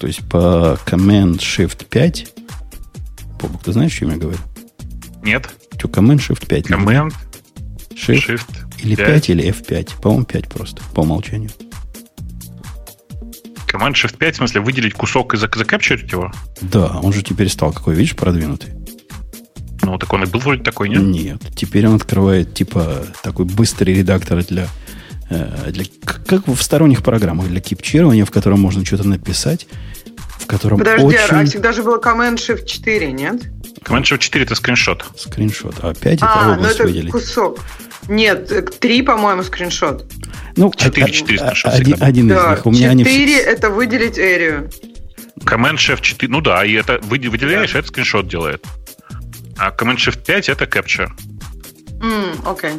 То 0.00 0.06
есть 0.06 0.20
по 0.28 0.78
Command 0.86 1.38
Shift 1.38 1.86
5 1.90 2.32
Бобок, 3.40 3.62
ты 3.62 3.72
знаешь, 3.72 3.94
о 3.94 3.98
чем 3.98 4.10
я 4.10 4.16
говорю? 4.16 4.38
Нет. 5.22 5.48
Что, 5.78 5.88
Command 5.88 6.18
Shift 6.18 6.46
5? 6.46 6.70
не 6.70 6.76
Command, 6.76 7.12
Shift, 7.94 8.26
Shift. 8.26 8.46
или 8.82 8.94
5. 8.94 9.06
5. 9.06 9.30
или 9.30 9.50
F5. 9.50 10.00
По-моему, 10.00 10.24
5 10.24 10.48
просто, 10.48 10.82
по 10.94 11.00
умолчанию. 11.00 11.50
Command 13.66 13.92
Shift 13.92 14.16
5, 14.16 14.34
в 14.34 14.38
смысле, 14.38 14.60
выделить 14.60 14.94
кусок 14.94 15.34
и 15.34 15.36
зак- 15.36 15.56
закапчурить 15.56 16.10
его? 16.10 16.32
Да, 16.60 16.98
он 17.02 17.12
же 17.12 17.22
теперь 17.22 17.48
стал 17.48 17.72
какой, 17.72 17.94
видишь, 17.94 18.16
продвинутый. 18.16 18.70
Ну, 19.82 19.98
так 19.98 20.12
он 20.12 20.24
и 20.24 20.26
был 20.26 20.40
вроде 20.40 20.62
такой, 20.62 20.88
нет? 20.88 21.02
Нет, 21.02 21.42
теперь 21.54 21.86
он 21.86 21.94
открывает 21.94 22.54
типа 22.54 23.06
такой 23.22 23.44
быстрый 23.44 23.94
редактор 23.94 24.42
для, 24.44 24.68
э, 25.30 25.70
для 25.70 25.84
как 26.04 26.48
в 26.48 26.60
сторонних 26.60 27.02
программах 27.02 27.48
для 27.48 27.60
кипчирования, 27.60 28.24
в 28.24 28.30
котором 28.30 28.60
можно 28.60 28.84
что-то 28.84 29.06
написать, 29.06 29.66
в 30.38 30.46
котором 30.46 30.78
Подожди, 30.78 31.04
очень 31.04 31.18
а 31.30 31.44
всегда 31.44 31.72
же 31.72 31.82
было 31.82 31.98
Command 31.98 32.36
Shift 32.36 32.64
4, 32.66 33.12
нет? 33.12 33.42
Command 33.82 34.02
Shift 34.02 34.18
4 34.18 34.44
это 34.44 34.54
скриншот. 34.54 35.04
скриншот, 35.16 35.76
а 35.82 35.94
5 35.94 36.14
это 36.18 36.26
А, 36.28 36.44
ну 36.46 36.52
область 36.54 36.74
это 36.76 36.84
выделить. 36.84 37.12
кусок. 37.12 37.58
Нет, 38.08 38.50
э, 38.52 38.62
3, 38.62 39.02
по-моему, 39.02 39.42
скриншот. 39.42 40.04
Ну, 40.56 40.72
Четыре, 40.74 41.06
а- 41.06 41.10
четыре 41.10 41.38
а- 41.40 41.46
скриншот 41.54 41.72
один, 41.74 41.96
один 42.00 42.30
из 42.30 42.34
Да, 42.36 42.50
них. 42.50 42.66
У 42.66 42.70
меня 42.70 42.90
они 42.90 43.04
4 43.04 43.26
все- 43.26 43.42
это 43.42 43.70
выделить 43.70 44.18
эрию. 44.18 44.70
Command 45.40 45.74
Shift 45.76 46.00
4, 46.02 46.28
ну 46.32 46.40
да, 46.40 46.64
и 46.64 46.72
это 46.72 46.98
вы- 47.02 47.18
выделяешь, 47.28 47.74
это 47.74 47.86
скриншот 47.88 48.26
делает. 48.28 48.64
А 49.58 49.70
Command 49.70 49.96
Shift 49.96 50.24
5 50.24 50.48
это 50.48 50.64
capture. 50.64 51.08
Окей. 52.44 52.72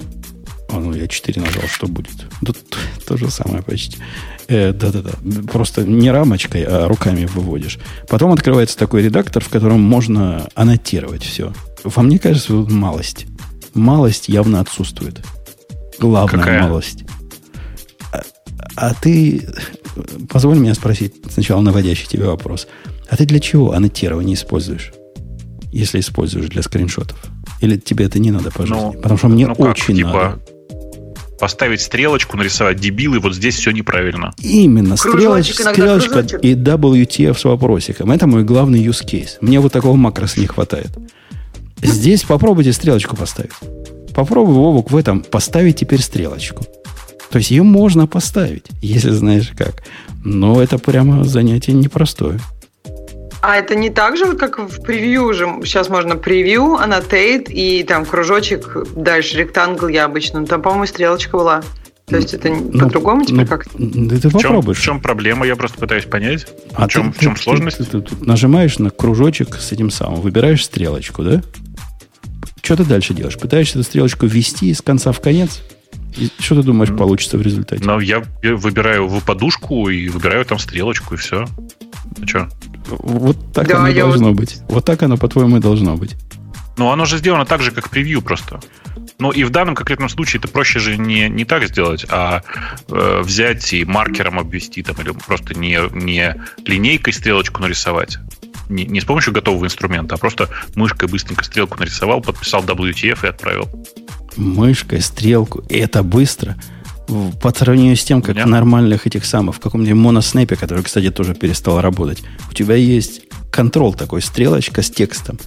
А, 0.77 0.79
ну, 0.79 0.93
я 0.93 1.07
4 1.07 1.41
нажал, 1.41 1.63
что 1.63 1.87
будет? 1.87 2.13
Тут 2.45 2.57
то 3.05 3.17
же 3.17 3.31
самое 3.31 3.63
почти. 3.63 3.97
Э, 4.47 4.73
Да-да-да. 4.73 5.11
Просто 5.51 5.83
не 5.83 6.11
рамочкой, 6.11 6.63
а 6.63 6.87
руками 6.87 7.25
выводишь. 7.25 7.79
Потом 8.07 8.31
открывается 8.31 8.77
такой 8.77 9.01
редактор, 9.01 9.43
в 9.43 9.49
котором 9.49 9.81
можно 9.81 10.47
аннотировать 10.55 11.23
все. 11.23 11.51
Вам 11.83 12.09
не 12.09 12.19
кажется, 12.19 12.53
вот 12.53 12.71
малость? 12.71 13.25
Малость 13.73 14.29
явно 14.29 14.59
отсутствует. 14.59 15.21
Главная 15.99 16.39
Какая? 16.39 16.61
малость. 16.61 17.03
А, 18.13 18.21
а 18.75 18.93
ты... 18.93 19.47
Позволь 20.29 20.59
меня 20.59 20.75
спросить 20.75 21.15
сначала 21.31 21.61
наводящий 21.61 22.07
тебе 22.07 22.25
вопрос. 22.25 22.67
А 23.09 23.17
ты 23.17 23.25
для 23.25 23.39
чего 23.39 23.73
аннотирование 23.73 24.35
используешь? 24.35 24.93
Если 25.71 25.99
используешь 25.99 26.49
для 26.49 26.61
скриншотов? 26.61 27.17
Или 27.61 27.77
тебе 27.77 28.05
это 28.05 28.19
не 28.19 28.29
надо 28.31 28.51
по 28.51 28.65
жизни? 28.65 28.79
Ну, 28.79 28.93
Потому 28.93 29.17
что 29.17 29.27
мне 29.27 29.47
ну 29.47 29.55
как, 29.55 29.71
очень 29.71 29.95
типа, 29.95 30.09
надо. 30.09 30.56
Поставить 31.39 31.81
стрелочку, 31.81 32.35
нарисовать 32.37 32.79
дебилы, 32.79 33.19
вот 33.19 33.35
здесь 33.35 33.55
все 33.55 33.71
неправильно. 33.71 34.33
Именно, 34.41 34.95
Кружочек, 34.97 35.55
стрелоч- 35.55 35.71
стрелочка 35.73 36.11
кружочек. 36.13 36.43
и 36.43 36.53
WTF 36.55 37.37
с 37.37 37.43
вопросиком. 37.43 38.11
Это 38.11 38.25
мой 38.27 38.43
главный 38.43 38.83
use 38.83 39.05
case. 39.05 39.37
Мне 39.41 39.59
вот 39.59 39.71
такого 39.71 39.95
макроса 39.95 40.39
не 40.39 40.47
хватает. 40.47 40.89
Здесь 41.81 42.23
попробуйте 42.23 42.73
стрелочку 42.73 43.15
поставить. 43.15 43.51
Попробуй, 44.15 44.55
Вовок, 44.55 44.89
в 44.91 44.95
этом 44.97 45.21
поставить 45.21 45.75
теперь 45.75 46.01
стрелочку. 46.01 46.65
То 47.29 47.37
есть 47.37 47.51
ее 47.51 47.61
можно 47.63 48.07
поставить, 48.07 48.65
если 48.81 49.11
знаешь 49.11 49.51
как. 49.55 49.83
Но 50.23 50.61
это 50.61 50.79
прямо 50.79 51.23
занятие 51.23 51.73
непростое. 51.73 52.39
А 53.49 53.55
это 53.55 53.75
не 53.75 53.89
так 53.89 54.17
же, 54.17 54.33
как 54.35 54.59
в 54.59 54.81
превью 54.83 55.33
же. 55.33 55.47
Сейчас 55.63 55.87
можно 55.87 56.17
превью, 56.17 56.75
annotate 56.83 57.45
и 57.49 57.81
там 57.83 58.03
кружочек, 58.05 58.75
дальше 58.93 59.37
ректангл 59.37 59.87
я 59.87 60.03
обычно. 60.03 60.41
Ну, 60.41 60.47
Там, 60.47 60.61
по-моему, 60.61 60.85
стрелочка 60.85 61.37
была. 61.37 61.63
То 62.07 62.17
есть 62.17 62.33
это 62.33 62.49
Ну, 62.49 62.77
по-другому 62.77 63.23
теперь 63.23 63.41
ну, 63.43 63.47
как? 63.47 63.67
Да 63.77 64.17
ты 64.17 64.27
В 64.27 64.31
чем, 64.31 64.41
попробуешь. 64.41 64.77
в 64.79 64.81
чем 64.81 64.99
проблема? 64.99 65.47
Я 65.47 65.55
просто 65.55 65.77
пытаюсь 65.77 66.03
понять. 66.03 66.45
А 66.73 66.87
в 66.87 66.91
чем, 66.91 67.13
ты- 67.13 67.19
в 67.19 67.21
чем 67.21 67.35
ты- 67.35 67.41
сложность? 67.41 67.77
Ты, 67.77 67.83
ты 67.85 68.01
тут 68.01 68.25
нажимаешь 68.27 68.79
на 68.79 68.89
кружочек 68.89 69.55
с 69.55 69.71
этим 69.71 69.91
самым, 69.91 70.19
выбираешь 70.19 70.65
стрелочку, 70.65 71.23
да? 71.23 71.41
Что 72.61 72.75
ты 72.75 72.83
дальше 72.83 73.13
делаешь? 73.13 73.37
Пытаешься 73.37 73.79
эту 73.79 73.87
стрелочку 73.87 74.25
ввести 74.25 74.71
из 74.71 74.81
конца 74.81 75.13
в 75.13 75.21
конец? 75.21 75.61
И 76.17 76.29
что 76.39 76.55
ты 76.55 76.63
думаешь 76.63 76.93
получится 76.93 77.37
в 77.37 77.41
результате? 77.41 77.81
Но 77.85 78.01
я 78.01 78.23
выбираю 78.43 79.07
в 79.07 79.23
подушку 79.23 79.87
и 79.87 80.09
выбираю 80.09 80.43
там 80.43 80.59
стрелочку, 80.59 81.13
и 81.13 81.17
все. 81.17 81.45
Ну 82.17 82.27
что? 82.27 82.49
Вот 82.89 83.37
так 83.53 83.67
Да, 83.67 83.83
оно 83.83 83.93
должно 83.93 84.33
быть. 84.33 84.59
Вот 84.69 84.85
так 84.85 85.01
оно, 85.03 85.17
по-твоему, 85.17 85.57
и 85.57 85.59
должно 85.59 85.95
быть. 85.95 86.15
Ну, 86.77 86.91
оно 86.91 87.05
же 87.05 87.17
сделано 87.17 87.45
так 87.45 87.61
же, 87.61 87.71
как 87.71 87.89
превью 87.89 88.21
просто. 88.21 88.59
Ну, 89.19 89.31
и 89.31 89.43
в 89.43 89.49
данном 89.49 89.73
конкретном 89.73 90.09
случае 90.09 90.39
это 90.39 90.47
проще 90.47 90.79
же 90.79 90.95
не, 90.95 91.27
не 91.27 91.43
так 91.43 91.67
сделать, 91.67 92.05
а 92.09 92.43
э, 92.87 93.21
взять 93.23 93.73
и 93.73 93.83
маркером 93.83 94.37
обвести, 94.37 94.83
там, 94.83 94.95
или 94.97 95.11
просто 95.11 95.55
не, 95.55 95.79
не 95.91 96.35
линейкой 96.65 97.13
стрелочку 97.13 97.61
нарисовать. 97.61 98.19
Не, 98.69 98.85
не 98.85 99.01
с 99.01 99.05
помощью 99.05 99.33
готового 99.33 99.65
инструмента, 99.65 100.15
а 100.15 100.17
просто 100.17 100.49
мышкой 100.75 101.09
быстренько 101.09 101.43
стрелку 101.43 101.79
нарисовал, 101.79 102.21
подписал 102.21 102.63
WTF 102.63 103.25
и 103.25 103.27
отправил. 103.27 103.69
Мышкой, 104.35 105.01
стрелку. 105.01 105.63
Это 105.69 106.03
быстро. 106.03 106.57
По 107.41 107.53
сравнению 107.53 107.95
с 107.95 108.03
тем, 108.03 108.21
как 108.21 108.35
в 108.35 108.47
нормальных 108.47 109.07
этих 109.07 109.25
самых, 109.25 109.55
в 109.55 109.59
каком-нибудь 109.59 109.95
моноснэпе, 109.95 110.55
который, 110.55 110.83
кстати, 110.83 111.09
тоже 111.09 111.35
перестал 111.35 111.79
работать, 111.79 112.21
у 112.49 112.53
тебя 112.53 112.75
есть 112.75 113.21
контрол 113.51 113.93
такой, 113.93 114.21
стрелочка 114.21 114.81
с 114.81 114.89
текстом. 114.89 115.39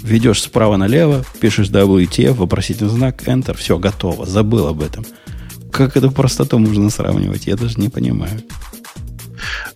Ведешь 0.00 0.42
справа 0.42 0.76
налево, 0.76 1.24
пишешь 1.40 1.70
WTF, 1.70 2.34
вопросительный 2.34 2.90
знак, 2.90 3.22
Enter, 3.26 3.56
все, 3.56 3.78
готово, 3.78 4.26
забыл 4.26 4.68
об 4.68 4.80
этом. 4.80 5.04
как 5.72 5.96
эту 5.96 6.10
простоту 6.10 6.58
можно 6.58 6.88
сравнивать? 6.90 7.46
Я 7.46 7.56
даже 7.56 7.80
не 7.80 7.88
понимаю. 7.88 8.42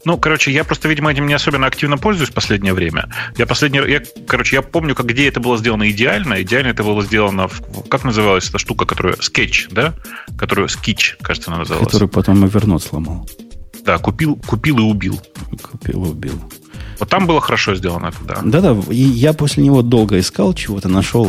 Ну, 0.05 0.16
короче, 0.18 0.51
я 0.51 0.64
просто, 0.64 0.88
видимо, 0.88 1.11
этим 1.12 1.27
не 1.27 1.35
особенно 1.35 1.66
активно 1.66 1.98
пользуюсь 1.98 2.31
в 2.31 2.35
последнее 2.35 2.75
время. 2.75 3.12
Я 3.37 3.46
последний, 3.46 3.79
я, 3.79 4.03
короче, 4.27 4.57
я 4.57 4.62
помню, 4.62 4.94
как 4.94 5.07
где 5.07 5.29
это 5.29 5.40
было 5.40 5.59
сделано 5.59 5.90
идеально. 5.90 6.42
Идеально 6.42 6.68
это 6.68 6.83
было 6.83 7.03
сделано 7.03 7.48
в, 7.48 7.88
как 7.88 8.05
называлась 8.05 8.48
эта 8.48 8.59
штука, 8.59 8.87
которая 8.87 9.16
Skitch, 9.20 9.68
да, 9.70 9.94
которую 10.38 10.68
Skitch, 10.68 11.16
кажется, 11.22 11.51
она 11.51 11.61
называлась. 11.61 11.87
Которую 11.87 12.09
потом 12.09 12.44
Evernote 12.44 12.88
сломал. 12.88 13.29
Да, 13.85 13.98
купил, 13.98 14.37
купил 14.46 14.79
и 14.79 14.83
убил. 14.83 15.20
Купил 15.62 16.05
и 16.05 16.09
убил. 16.09 16.40
Вот 16.98 17.09
там 17.09 17.27
было 17.27 17.40
хорошо 17.40 17.75
сделано 17.75 18.07
это, 18.07 18.18
да. 18.22 18.40
Да-да, 18.44 18.81
и 18.92 19.03
я 19.03 19.33
после 19.33 19.64
него 19.64 19.83
долго 19.83 20.20
искал 20.20 20.55
чего-то, 20.55 20.88
нашел 20.88 21.27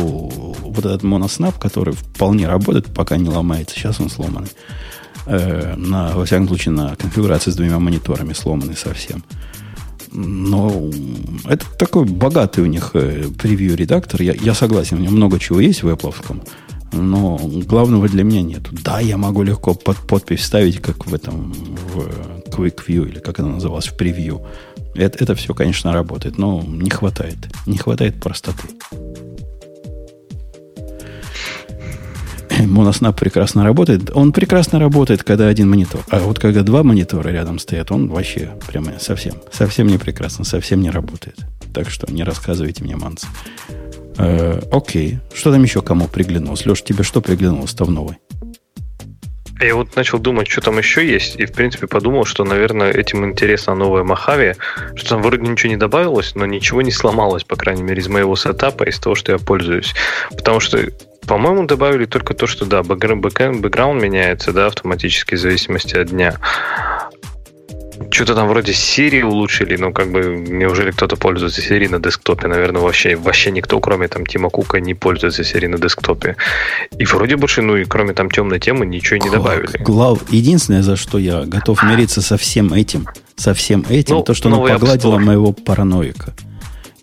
вот 0.60 0.84
этот 0.84 1.02
моноснап, 1.02 1.58
который 1.58 1.94
вполне 1.94 2.46
работает, 2.46 2.94
пока 2.94 3.16
не 3.16 3.28
ломается. 3.28 3.74
Сейчас 3.74 3.98
он 3.98 4.08
сломанный. 4.08 4.50
Э, 5.26 5.74
на, 5.76 6.14
во 6.14 6.24
всяком 6.24 6.48
случае, 6.48 6.74
на 6.74 6.96
конфигурации 6.96 7.50
с 7.50 7.56
двумя 7.56 7.78
мониторами 7.78 8.32
сломанный 8.32 8.76
совсем. 8.76 9.24
Но 10.12 10.90
это 11.46 11.64
такой 11.78 12.04
богатый 12.04 12.60
у 12.60 12.66
них 12.66 12.90
э, 12.94 13.24
превью-редактор. 13.36 14.22
Я, 14.22 14.34
я 14.34 14.54
согласен, 14.54 14.98
у 14.98 15.00
него 15.00 15.12
много 15.12 15.38
чего 15.38 15.60
есть 15.60 15.82
в 15.82 15.88
Apple, 15.88 16.14
но 16.92 17.38
главного 17.66 18.08
для 18.08 18.22
меня 18.22 18.42
нет. 18.42 18.62
Да, 18.70 19.00
я 19.00 19.16
могу 19.16 19.42
легко 19.42 19.74
под 19.74 19.96
подпись 19.96 20.44
ставить, 20.44 20.80
как 20.80 21.06
в 21.06 21.14
этом 21.14 21.52
в 21.52 22.50
Quick 22.50 22.80
View, 22.86 23.08
или 23.08 23.18
как 23.18 23.40
это 23.40 23.48
называлось, 23.48 23.86
в 23.86 23.96
превью. 23.96 24.42
Это, 24.94 25.18
это 25.24 25.34
все, 25.34 25.54
конечно, 25.54 25.92
работает, 25.92 26.38
но 26.38 26.62
не 26.62 26.90
хватает. 26.90 27.38
Не 27.66 27.78
хватает 27.78 28.20
простоты. 28.20 28.68
Monosnap 32.60 33.18
прекрасно 33.18 33.64
работает. 33.64 34.10
Он 34.14 34.32
прекрасно 34.32 34.78
работает, 34.78 35.22
когда 35.22 35.48
один 35.48 35.68
монитор. 35.70 36.02
А 36.10 36.20
вот 36.20 36.38
когда 36.38 36.62
два 36.62 36.82
монитора 36.82 37.28
рядом 37.30 37.58
стоят, 37.58 37.90
он 37.92 38.08
вообще 38.08 38.50
прямо 38.66 38.92
совсем, 38.98 39.34
совсем 39.52 39.86
не 39.86 39.98
прекрасно, 39.98 40.44
совсем 40.44 40.80
не 40.80 40.90
работает. 40.90 41.38
Так 41.72 41.90
что 41.90 42.10
не 42.12 42.22
рассказывайте 42.22 42.84
мне, 42.84 42.96
Манс. 42.96 43.24
Э, 44.18 44.60
окей. 44.70 45.18
Что 45.34 45.52
там 45.52 45.62
еще 45.62 45.82
кому 45.82 46.06
приглянулось? 46.06 46.66
Леш, 46.66 46.82
тебе 46.82 47.02
что 47.02 47.20
приглянулось-то 47.20 47.84
в 47.84 47.90
новой? 47.90 48.16
Я 49.60 49.76
вот 49.76 49.94
начал 49.94 50.18
думать, 50.18 50.48
что 50.48 50.60
там 50.60 50.78
еще 50.78 51.06
есть, 51.06 51.36
и, 51.36 51.46
в 51.46 51.52
принципе, 51.52 51.86
подумал, 51.86 52.24
что, 52.24 52.44
наверное, 52.44 52.90
этим 52.90 53.24
интересна 53.24 53.74
новая 53.74 54.02
Махави, 54.02 54.56
что 54.96 55.10
там 55.10 55.22
вроде 55.22 55.46
ничего 55.46 55.70
не 55.70 55.76
добавилось, 55.76 56.34
но 56.34 56.44
ничего 56.44 56.82
не 56.82 56.90
сломалось, 56.90 57.44
по 57.44 57.54
крайней 57.54 57.82
мере, 57.82 58.00
из 58.00 58.08
моего 58.08 58.34
сетапа, 58.34 58.82
из 58.84 58.98
того, 58.98 59.14
что 59.14 59.32
я 59.32 59.38
пользуюсь. 59.38 59.94
Потому 60.30 60.58
что, 60.58 60.80
по-моему, 61.26 61.66
добавили 61.66 62.06
только 62.06 62.34
то, 62.34 62.46
что, 62.46 62.64
да, 62.66 62.82
бэкграунд 62.82 64.02
меняется, 64.02 64.52
да, 64.52 64.66
автоматически 64.66 65.34
в 65.34 65.38
зависимости 65.38 65.96
от 65.96 66.10
дня. 66.10 66.36
Что-то 68.10 68.34
там 68.34 68.48
вроде 68.48 68.72
серии 68.72 69.22
улучшили, 69.22 69.76
но 69.76 69.92
как 69.92 70.10
бы 70.10 70.44
неужели 70.48 70.90
кто-то 70.90 71.16
пользуется 71.16 71.62
серией 71.62 71.88
на 71.88 72.00
десктопе? 72.00 72.48
Наверное, 72.48 72.82
вообще, 72.82 73.14
вообще 73.14 73.52
никто, 73.52 73.78
кроме 73.80 74.08
там 74.08 74.26
Тима 74.26 74.50
Кука, 74.50 74.80
не 74.80 74.94
пользуется 74.94 75.44
серией 75.44 75.70
на 75.70 75.78
десктопе. 75.78 76.36
И 76.98 77.04
вроде 77.04 77.36
больше, 77.36 77.62
ну 77.62 77.76
и 77.76 77.84
кроме 77.84 78.12
там 78.12 78.30
темной 78.30 78.58
темы, 78.58 78.84
ничего 78.84 79.18
не 79.18 79.30
добавили. 79.30 79.78
Глав... 79.78 80.20
Единственное, 80.30 80.82
за 80.82 80.96
что 80.96 81.18
я 81.18 81.44
готов 81.44 81.82
мириться 81.84 82.20
со 82.20 82.36
всем 82.36 82.72
этим, 82.72 83.06
со 83.36 83.54
всем 83.54 83.84
этим, 83.88 84.16
ну, 84.16 84.22
то, 84.22 84.34
что 84.34 84.48
она 84.48 84.58
погладила 84.58 85.18
моего 85.18 85.52
параноика. 85.52 86.34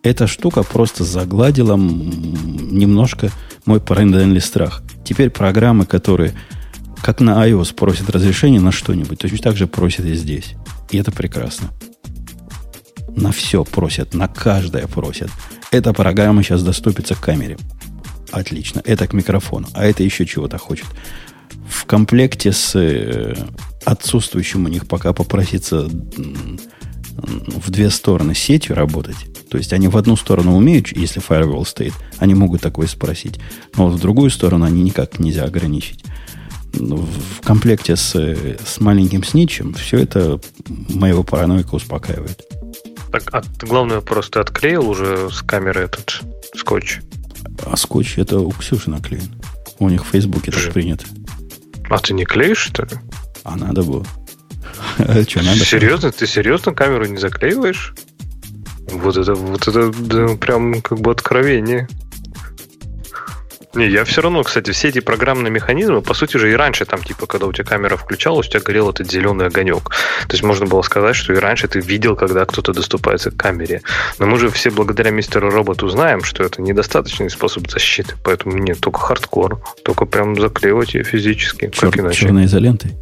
Эта 0.04 0.26
штука 0.26 0.64
просто 0.64 1.04
загладила 1.04 1.78
немножко 1.78 3.30
мой 3.66 3.80
параноидальный 3.80 4.42
страх. 4.42 4.82
Теперь 5.06 5.30
программы, 5.30 5.86
которые 5.86 6.34
как 7.04 7.20
на 7.20 7.48
iOS 7.48 7.74
просят 7.74 8.10
разрешение 8.10 8.62
на 8.62 8.72
что-нибудь, 8.72 9.20
точно 9.20 9.38
так 9.40 9.58
же 9.58 9.68
просят 9.68 10.06
и 10.06 10.14
здесь. 10.14 10.56
И 10.90 10.98
это 10.98 11.12
прекрасно. 11.12 11.70
На 13.16 13.32
все 13.32 13.64
просят, 13.64 14.14
на 14.14 14.28
каждое 14.28 14.88
просят. 14.88 15.30
Эта 15.72 15.94
программа 15.94 16.44
сейчас 16.44 16.64
доступится 16.64 17.16
к 17.16 17.22
камере. 17.22 17.58
Отлично. 18.32 18.82
Это 18.86 19.08
к 19.08 19.14
микрофону. 19.14 19.68
А 19.74 19.86
это 19.86 20.04
еще 20.04 20.26
чего-то 20.26 20.58
хочет. 20.58 20.86
В 21.68 21.86
комплекте 21.86 22.52
с 22.52 22.76
э, 22.76 23.36
отсутствующим 23.86 24.66
у 24.66 24.68
них 24.68 24.88
пока 24.88 25.14
попроситься 25.14 25.90
в 27.18 27.70
две 27.70 27.90
стороны 27.90 28.36
сетью 28.36 28.76
работать. 28.76 29.18
То 29.50 29.58
есть 29.58 29.74
они 29.74 29.88
в 29.88 29.98
одну 29.98 30.16
сторону 30.16 30.56
умеют, 30.56 30.88
если 30.96 31.22
firewall 31.22 31.66
стоит, 31.66 31.94
они 32.20 32.34
могут 32.34 32.62
такое 32.62 32.88
спросить. 32.88 33.40
Но 33.76 33.88
вот 33.88 33.96
в 33.96 34.02
другую 34.02 34.30
сторону 34.30 34.66
они 34.66 34.82
никак 34.82 35.20
нельзя 35.20 35.44
ограничить. 35.44 36.04
В 36.74 37.42
комплекте 37.44 37.98
с, 37.98 38.16
с 38.16 38.80
маленьким 38.80 39.24
сничем 39.24 39.74
все 39.74 39.98
это 39.98 40.40
моего 40.68 41.24
параноика 41.24 41.76
успокаивает. 41.76 42.42
Так, 43.12 43.24
а 43.34 43.44
главный 43.60 43.96
вопрос, 43.96 44.30
ты 44.30 44.40
отклеил 44.40 44.90
уже 44.90 45.30
с 45.30 45.42
камеры 45.42 45.82
этот 45.82 46.22
скотч? 46.56 47.02
А 47.66 47.76
скотч 47.76 48.18
это 48.18 48.40
у 48.40 48.52
Ксюши 48.52 48.90
наклеен. 48.90 49.36
У 49.80 49.90
них 49.90 50.06
в 50.06 50.10
Фейсбуке 50.10 50.52
так 50.52 50.72
принято. 50.72 51.06
А 51.90 51.98
ты 51.98 52.14
не 52.14 52.24
клеишь, 52.24 52.60
что 52.60 52.84
ли? 52.84 52.92
А 53.44 53.58
надо 53.58 53.84
было. 53.84 54.06
Что, 55.28 55.44
надо? 55.44 55.60
Серьезно? 55.60 56.12
Ты 56.12 56.28
серьезно 56.28 56.74
камеру 56.74 57.06
не 57.06 57.18
заклеиваешь? 57.18 57.94
Вот 58.92 59.18
это, 59.18 59.34
вот 59.36 59.68
это 59.68 59.92
да, 59.92 60.36
прям 60.36 60.82
как 60.82 61.00
бы 61.00 61.12
откровение. 61.12 61.88
Не, 63.74 63.88
я 63.88 64.04
все 64.04 64.22
равно, 64.22 64.44
кстати, 64.44 64.72
все 64.72 64.90
эти 64.90 65.00
программные 65.00 65.50
механизмы, 65.50 66.02
по 66.02 66.14
сути 66.14 66.36
же 66.36 66.52
и 66.52 66.56
раньше, 66.56 66.84
там, 66.84 67.02
типа, 67.02 67.26
когда 67.26 67.48
у 67.48 67.54
тебя 67.54 67.64
камера 67.64 67.96
включалась, 67.96 68.48
у 68.48 68.50
тебя 68.50 68.60
горел 68.60 68.90
этот 68.90 69.10
зеленый 69.10 69.48
огонек. 69.48 69.90
То 70.28 70.32
есть 70.32 70.44
можно 70.44 70.66
было 70.66 70.82
сказать, 70.82 71.16
что 71.16 71.32
и 71.34 71.38
раньше 71.38 71.70
ты 71.70 71.80
видел, 71.80 72.18
когда 72.18 72.46
кто-то 72.46 72.74
доступается 72.74 73.32
к 73.32 73.38
камере. 73.38 73.82
Но 74.20 74.26
мы 74.26 74.38
же 74.40 74.50
все 74.50 74.72
благодаря 74.72 75.12
мистеру 75.12 75.50
роботу 75.50 75.88
знаем, 75.88 76.24
что 76.24 76.44
это 76.44 76.62
недостаточный 76.62 77.30
способ 77.30 77.70
защиты. 77.72 78.16
Поэтому 78.26 78.58
нет, 78.58 78.82
только 78.82 79.00
хардкор. 79.00 79.62
Только 79.86 80.06
прям 80.06 80.40
заклеивать 80.40 80.94
ее 80.94 81.04
физически. 81.04 81.66
Чер- 81.66 81.92
как 81.92 82.00
иначе? 82.00 82.20
Черной 82.20 82.46
изолентой? 82.46 82.98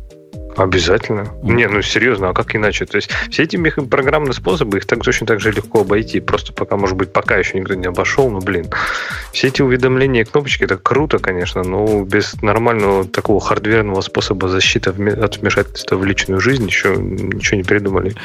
Обязательно. 0.59 1.21
Mm. 1.41 1.53
Не, 1.53 1.67
ну 1.69 1.81
серьезно, 1.81 2.29
а 2.29 2.33
как 2.33 2.53
иначе? 2.53 2.85
То 2.85 2.97
есть 2.97 3.09
все 3.31 3.43
эти 3.43 3.55
программные 3.55 4.33
способы, 4.33 4.79
их 4.79 4.85
так 4.85 5.01
точно 5.01 5.25
так 5.25 5.39
же 5.39 5.51
легко 5.51 5.81
обойти. 5.81 6.19
Просто 6.19 6.51
пока, 6.51 6.75
может 6.75 6.97
быть, 6.97 7.13
пока 7.13 7.37
еще 7.37 7.57
никто 7.57 7.75
не 7.75 7.87
обошел, 7.87 8.29
но, 8.29 8.39
блин. 8.39 8.69
Все 9.31 9.47
эти 9.47 9.61
уведомления 9.61 10.21
и 10.21 10.25
кнопочки, 10.25 10.65
это 10.65 10.77
круто, 10.77 11.19
конечно, 11.19 11.63
но 11.63 12.03
без 12.03 12.41
нормального 12.41 13.05
такого 13.05 13.39
хардверного 13.39 14.01
способа 14.01 14.49
защиты 14.49 14.89
от 14.89 15.37
вмешательства 15.37 15.95
в 15.95 16.03
личную 16.03 16.41
жизнь 16.41 16.65
еще 16.65 16.95
ничего 16.97 17.57
не 17.57 17.63
придумали. 17.63 18.15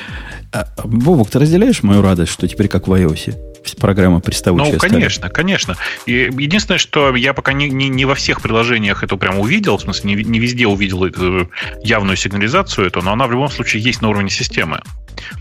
А, 0.53 0.66
Бобок, 0.83 1.31
ты 1.31 1.38
разделяешь 1.38 1.85
мою 1.85 2.03
радость, 2.03 2.33
что 2.33 2.49
теперь 2.49 2.66
как 2.66 2.88
в 2.88 2.92
iOS? 2.92 3.54
Программа 3.79 4.20
приставучая 4.20 4.72
Ну, 4.72 4.79
конечно, 4.79 5.29
стали. 5.29 5.33
конечно. 5.33 5.77
И 6.07 6.31
единственное, 6.38 6.79
что 6.79 7.14
я 7.14 7.35
пока 7.35 7.53
не, 7.53 7.68
не, 7.68 7.88
не 7.88 8.05
во 8.05 8.14
всех 8.14 8.40
приложениях 8.40 9.03
это 9.03 9.16
прям 9.16 9.38
увидел, 9.38 9.77
в 9.79 9.83
смысле, 9.83 10.14
не, 10.14 10.24
не 10.24 10.38
везде 10.38 10.66
увидел 10.66 11.05
эту 11.05 11.50
явную 11.83 12.16
сигнализацию 12.16 12.87
эту, 12.87 13.03
но 13.03 13.12
она 13.12 13.27
в 13.27 13.33
любом 13.33 13.50
случае 13.50 13.83
есть 13.83 14.03
на 14.03 14.09
уровне 14.09 14.31
системы. 14.31 14.81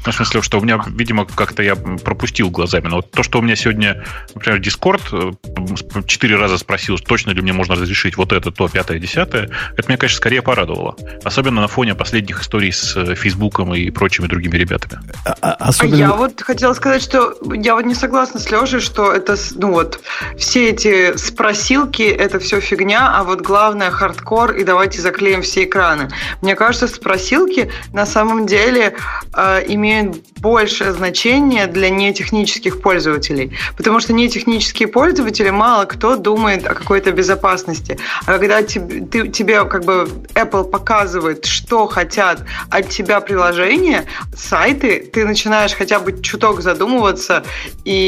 Ну, 0.05 0.11
в 0.11 0.15
смысле, 0.15 0.41
что 0.41 0.59
у 0.59 0.63
меня, 0.63 0.79
видимо, 0.87 1.25
как-то 1.25 1.63
я 1.63 1.75
пропустил 1.75 2.49
глазами. 2.49 2.87
Но 2.87 2.97
вот 2.97 3.11
то, 3.11 3.23
что 3.23 3.39
у 3.39 3.41
меня 3.41 3.55
сегодня, 3.55 4.03
например, 4.35 4.59
Discord 4.59 5.01
э, 5.11 6.03
четыре 6.05 6.35
раза 6.37 6.57
спросил, 6.57 6.97
точно 6.97 7.31
ли 7.31 7.41
мне 7.41 7.53
можно 7.53 7.75
разрешить 7.75 8.17
вот 8.17 8.31
это, 8.33 8.51
то, 8.51 8.67
пятое, 8.67 8.99
десятое, 8.99 9.49
это 9.75 9.87
меня, 9.87 9.97
конечно, 9.97 10.17
скорее 10.17 10.41
порадовало. 10.41 10.95
Особенно 11.23 11.61
на 11.61 11.67
фоне 11.67 11.95
последних 11.95 12.41
историй 12.41 12.71
с 12.71 12.95
э, 12.95 13.15
Фейсбуком 13.15 13.73
и 13.73 13.89
прочими 13.89 14.27
другими 14.27 14.57
ребятами. 14.57 15.01
А, 15.25 15.35
а, 15.41 15.53
особенно... 15.53 15.95
Я 15.95 16.13
вот 16.13 16.41
хотела 16.41 16.73
сказать, 16.73 17.01
что 17.01 17.35
я 17.53 17.75
вот 17.75 17.85
не 17.85 17.95
согласна 17.95 18.12
с 18.13 18.51
Лешей, 18.51 18.79
что 18.79 19.11
это, 19.11 19.35
ну 19.55 19.71
вот, 19.71 19.99
все 20.37 20.69
эти 20.69 21.17
спросилки, 21.17 22.03
это 22.03 22.39
все 22.39 22.59
фигня, 22.59 23.11
а 23.15 23.23
вот 23.23 23.41
главное 23.41 23.91
хардкор, 23.91 24.51
и 24.53 24.63
давайте 24.63 25.01
заклеим 25.01 25.41
все 25.41 25.63
экраны. 25.63 26.09
Мне 26.41 26.55
кажется, 26.55 26.87
спросилки 26.87 27.71
на 27.91 28.05
самом 28.05 28.45
деле 28.45 28.95
э, 29.35 29.63
имеют 29.67 30.17
большее 30.39 30.91
значение 30.91 31.67
для 31.67 31.89
нетехнических 31.89 32.81
пользователей. 32.81 33.57
Потому 33.77 34.01
что 34.01 34.13
нетехнические 34.13 34.89
пользователи 34.89 35.49
мало 35.49 35.85
кто 35.85 36.15
думает 36.17 36.67
о 36.67 36.75
какой-то 36.75 37.11
безопасности. 37.11 37.97
А 38.25 38.37
когда 38.37 38.61
тебе, 38.61 39.05
ты, 39.05 39.29
тебе 39.29 39.63
как 39.65 39.85
бы 39.85 40.07
Apple 40.35 40.69
показывает, 40.69 41.45
что 41.45 41.87
хотят 41.87 42.43
от 42.69 42.89
тебя 42.89 43.21
приложения, 43.21 44.03
сайты, 44.35 45.09
ты 45.13 45.25
начинаешь 45.25 45.73
хотя 45.73 45.99
бы 45.99 46.21
чуток 46.21 46.61
задумываться, 46.61 47.43
и 47.85 48.02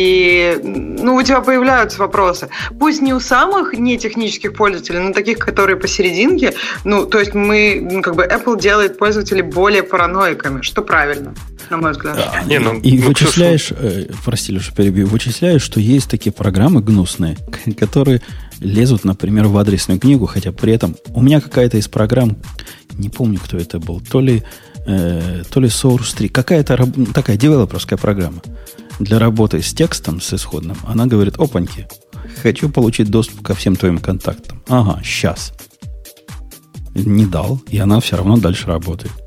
ну, 0.63 1.15
у 1.15 1.23
тебя 1.23 1.41
появляются 1.41 1.99
вопросы. 1.99 2.49
Пусть 2.79 3.01
не 3.01 3.13
у 3.13 3.19
самых 3.19 3.73
нетехнических 3.73 4.53
пользователей, 4.53 4.99
но 4.99 5.13
таких, 5.13 5.39
которые 5.39 5.77
посерединке, 5.77 6.53
ну, 6.83 7.05
то 7.05 7.19
есть 7.19 7.33
мы, 7.33 7.79
ну, 7.81 8.01
как 8.01 8.15
бы 8.15 8.23
Apple 8.23 8.59
делает 8.59 8.97
пользователей 8.97 9.41
более 9.41 9.83
параноиками, 9.83 10.61
что 10.61 10.81
правильно 10.81 11.33
на 11.69 11.77
мой 11.77 11.91
взгляд. 11.91 12.17
А, 12.17 12.43
не, 12.45 12.59
ну, 12.59 12.79
и 12.79 12.99
ну, 12.99 13.07
вычисляешь, 13.07 13.71
э, 13.71 14.05
прости, 14.23 14.51
Леша, 14.51 14.71
перебью, 14.71 15.07
вычисляешь, 15.07 15.63
что 15.63 15.79
есть 15.79 16.09
такие 16.09 16.31
программы 16.31 16.81
гнусные, 16.81 17.37
которые 17.79 18.21
лезут, 18.59 19.03
например, 19.03 19.45
в 19.45 19.57
адресную 19.57 19.99
книгу, 19.99 20.25
хотя 20.25 20.51
при 20.51 20.73
этом 20.73 20.95
у 21.09 21.21
меня 21.21 21.41
какая-то 21.41 21.77
из 21.77 21.87
программ 21.87 22.37
не 22.97 23.09
помню, 23.09 23.39
кто 23.43 23.57
это 23.57 23.79
был, 23.79 23.99
то 23.99 24.21
ли, 24.21 24.43
э, 24.85 25.43
то 25.49 25.59
ли 25.59 25.67
Source 25.67 26.15
3, 26.15 26.29
какая-то 26.29 26.77
раб- 26.77 27.13
такая 27.13 27.37
девелоперская 27.37 27.97
программа 27.97 28.41
для 28.99 29.19
работы 29.19 29.61
с 29.61 29.73
текстом, 29.73 30.21
с 30.21 30.33
исходным. 30.33 30.77
Она 30.85 31.05
говорит, 31.05 31.35
опаньки, 31.37 31.87
хочу 32.41 32.69
получить 32.69 33.09
доступ 33.09 33.41
ко 33.41 33.55
всем 33.55 33.75
твоим 33.75 33.97
контактам. 33.97 34.63
Ага, 34.67 35.01
сейчас. 35.03 35.53
Не 36.93 37.25
дал, 37.25 37.61
и 37.69 37.77
она 37.77 37.99
все 37.99 38.17
равно 38.17 38.37
дальше 38.37 38.67
работает. 38.67 39.24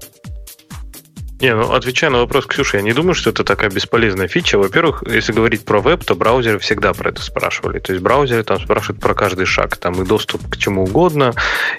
Не, 1.40 1.54
ну 1.54 1.72
отвечая 1.72 2.10
на 2.10 2.18
вопрос 2.18 2.46
Ксюши, 2.46 2.78
я 2.78 2.82
не 2.82 2.92
думаю, 2.92 3.14
что 3.14 3.30
это 3.30 3.44
такая 3.44 3.70
бесполезная 3.70 4.26
фича. 4.28 4.58
Во-первых, 4.58 5.04
если 5.06 5.32
говорить 5.32 5.64
про 5.64 5.80
веб, 5.80 6.04
то 6.04 6.14
браузеры 6.16 6.58
всегда 6.58 6.92
про 6.92 7.10
это 7.10 7.22
спрашивали. 7.22 7.78
То 7.78 7.92
есть 7.92 8.02
браузеры 8.02 8.42
там 8.42 8.58
спрашивают 8.60 9.00
про 9.00 9.14
каждый 9.14 9.46
шаг. 9.46 9.76
Там 9.76 10.02
и 10.02 10.04
доступ 10.06 10.48
к 10.48 10.56
чему 10.56 10.84
угодно, 10.84 11.32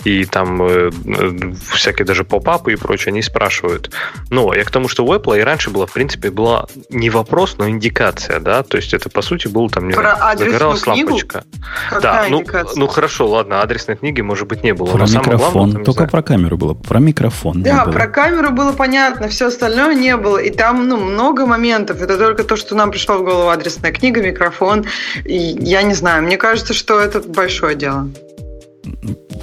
и 0.06 0.24
там 0.26 0.62
э, 0.64 0.92
э, 1.06 1.32
всякие 1.74 2.06
даже 2.06 2.24
поп-апы 2.24 2.74
и 2.74 2.76
прочее, 2.78 3.12
они 3.12 3.22
спрашивают. 3.22 3.92
Но 4.30 4.54
я 4.54 4.64
к 4.64 4.72
тому, 4.72 4.88
что 4.88 5.06
у 5.06 5.14
Apple 5.14 5.38
и 5.40 5.42
раньше 5.42 5.72
была, 5.72 5.86
в 5.88 5.92
принципе, 5.92 6.32
была 6.32 6.68
не 6.90 7.10
вопрос, 7.10 7.56
но 7.58 7.68
индикация, 7.68 8.40
да, 8.40 8.64
то 8.64 8.78
есть 8.78 8.94
это, 8.94 9.10
по 9.10 9.22
сути, 9.22 9.48
был 9.48 9.70
там, 9.70 9.88
не 9.90 9.94
Про 9.94 10.16
знаю, 10.16 10.38
загоралась 10.38 10.82
книгу? 10.84 11.10
лампочка. 11.12 11.44
Какая 11.90 12.02
Да, 12.02 12.26
ну, 12.30 12.46
ну 12.76 12.88
хорошо, 12.88 13.28
ладно, 13.28 13.62
адресной 13.62 13.98
книги, 13.98 14.22
может 14.22 14.48
быть, 14.48 14.64
не 14.64 14.74
было. 14.74 14.88
Про 14.92 15.00
но 15.00 15.08
самое 15.08 15.26
микрофон. 15.34 15.52
главное, 15.52 15.72
там, 15.74 15.82
не 15.82 15.86
Только 15.86 15.98
знаю, 16.00 16.12
про 16.12 16.22
камеру 16.24 16.58
было. 16.58 16.74
Про 16.76 17.00
микрофон 17.00 17.62
Да, 17.62 17.70
не 17.80 17.86
было. 17.86 17.92
про 17.92 18.08
камеру 18.08 18.52
было 18.52 18.72
понятно, 18.72 19.28
все 19.28 19.49
остальное 19.50 19.94
не 19.96 20.16
было. 20.18 20.38
И 20.38 20.50
там, 20.50 20.88
ну, 20.88 20.98
много 20.98 21.46
моментов. 21.46 22.02
Это 22.02 22.18
только 22.18 22.44
то, 22.44 22.56
что 22.56 22.76
нам 22.76 22.92
пришло 22.92 23.18
в 23.18 23.24
голову 23.24 23.50
адресная 23.50 23.92
книга, 23.92 24.22
микрофон. 24.22 24.86
И 25.26 25.38
я 25.38 25.84
не 25.84 25.94
знаю, 25.94 26.24
мне 26.24 26.38
кажется, 26.38 26.74
что 26.74 27.00
это 27.00 27.20
большое 27.20 27.76
дело. 27.76 28.10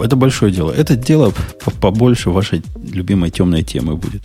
Это 0.01 0.17
большое 0.17 0.53
дело. 0.53 0.73
Это 0.73 0.97
дело 0.97 1.33
по- 1.65 1.71
побольше 1.71 2.31
вашей 2.31 2.63
любимой 2.93 3.31
темной 3.31 3.63
темы 3.63 3.97
будет. 3.97 4.23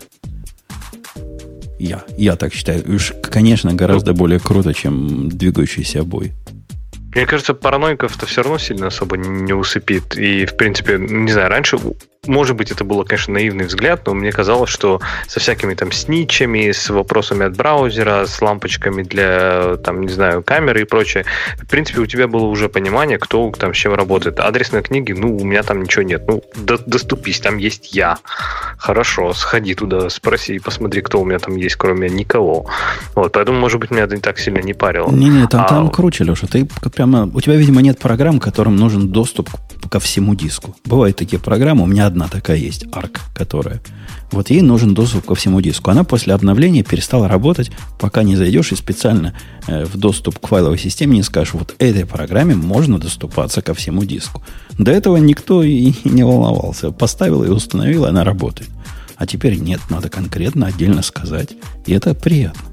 Я, 1.79 2.03
я 2.17 2.35
так 2.35 2.53
считаю. 2.53 2.83
Уж, 2.95 3.13
конечно, 3.23 3.73
гораздо 3.73 4.13
более 4.13 4.39
круто, 4.39 4.73
чем 4.73 5.29
двигающиеся 5.29 6.01
обои. 6.01 6.33
Мне 7.15 7.25
кажется, 7.25 7.53
параноиков-то 7.53 8.25
все 8.25 8.41
равно 8.41 8.57
сильно 8.57 8.87
особо 8.87 9.17
не 9.17 9.53
усыпит. 9.53 10.17
И, 10.17 10.45
в 10.45 10.55
принципе, 10.55 10.97
не 10.97 11.31
знаю, 11.31 11.49
раньше, 11.49 11.77
может 12.27 12.55
быть, 12.55 12.69
это 12.69 12.83
было, 12.83 13.03
конечно, 13.03 13.33
наивный 13.33 13.65
взгляд, 13.65 14.05
но 14.05 14.13
мне 14.13 14.31
казалось, 14.31 14.69
что 14.69 15.01
со 15.27 15.39
всякими 15.39 15.73
там 15.73 15.91
сничами, 15.91 16.71
с 16.71 16.87
вопросами 16.91 17.47
от 17.47 17.57
браузера, 17.57 18.27
с 18.27 18.39
лампочками 18.43 19.01
для, 19.01 19.77
там, 19.77 20.01
не 20.01 20.09
знаю, 20.09 20.43
камеры 20.43 20.81
и 20.81 20.83
прочее, 20.83 21.25
в 21.57 21.65
принципе, 21.67 21.99
у 21.99 22.05
тебя 22.05 22.27
было 22.27 22.45
уже 22.45 22.69
понимание, 22.69 23.17
кто 23.17 23.51
там 23.57 23.73
с 23.73 23.77
чем 23.77 23.95
работает. 23.95 24.39
Адресной 24.39 24.83
книги, 24.83 25.13
ну, 25.13 25.35
у 25.35 25.43
меня 25.43 25.63
там 25.63 25.81
ничего 25.81 26.03
нет. 26.03 26.23
Ну, 26.27 26.43
до- 26.55 26.77
доступись, 26.85 27.39
там 27.39 27.57
есть 27.57 27.95
я. 27.95 28.19
Хорошо, 28.77 29.33
сходи 29.33 29.73
туда, 29.73 30.07
спроси, 30.11 30.59
посмотри, 30.59 31.01
кто 31.01 31.21
у 31.21 31.25
меня 31.25 31.39
там 31.39 31.55
есть, 31.55 31.75
кроме 31.75 32.07
никого. 32.07 32.67
Вот, 33.15 33.31
поэтому, 33.31 33.59
может 33.59 33.79
быть, 33.79 33.89
меня 33.89 34.03
это 34.03 34.19
так 34.19 34.37
сильно 34.37 34.59
не 34.59 34.73
парило. 34.73 35.09
Не-не, 35.09 35.47
там, 35.47 35.61
А, 35.61 35.67
там 35.67 35.89
круче, 35.89 36.23
Леша. 36.23 36.45
Ты 36.45 36.67
прямо... 36.93 37.31
У 37.33 37.41
тебя, 37.41 37.55
видимо, 37.55 37.81
нет 37.81 37.97
программ, 37.97 38.39
которым 38.39 38.75
нужен 38.75 39.09
доступ 39.09 39.49
ко 39.89 39.99
всему 39.99 40.35
диску. 40.35 40.75
Бывают 40.85 41.17
такие 41.17 41.39
программы, 41.41 41.83
у 41.83 41.87
меня 41.87 42.10
одна 42.11 42.27
такая 42.27 42.57
есть, 42.57 42.85
ARC, 42.85 43.19
которая... 43.33 43.81
Вот 44.31 44.49
ей 44.49 44.61
нужен 44.61 44.93
доступ 44.93 45.25
ко 45.25 45.35
всему 45.35 45.59
диску. 45.59 45.91
Она 45.91 46.05
после 46.05 46.33
обновления 46.33 46.83
перестала 46.83 47.27
работать, 47.27 47.69
пока 47.99 48.23
не 48.23 48.37
зайдешь 48.37 48.71
и 48.71 48.75
специально 48.75 49.33
э, 49.67 49.83
в 49.83 49.97
доступ 49.97 50.39
к 50.39 50.47
файловой 50.47 50.77
системе 50.77 51.17
не 51.17 51.23
скажешь, 51.23 51.53
вот 51.53 51.75
этой 51.79 52.05
программе 52.05 52.55
можно 52.55 52.97
доступаться 52.97 53.61
ко 53.61 53.73
всему 53.73 54.05
диску. 54.05 54.41
До 54.77 54.91
этого 54.91 55.17
никто 55.17 55.63
и 55.63 55.93
не 56.05 56.23
волновался. 56.23 56.91
Поставил 56.91 57.43
и 57.43 57.49
установил, 57.49 58.05
она 58.05 58.23
работает. 58.23 58.69
А 59.17 59.27
теперь 59.27 59.57
нет, 59.59 59.81
надо 59.89 60.09
конкретно 60.09 60.67
отдельно 60.67 61.01
сказать. 61.01 61.49
И 61.85 61.93
это 61.93 62.15
приятно. 62.15 62.70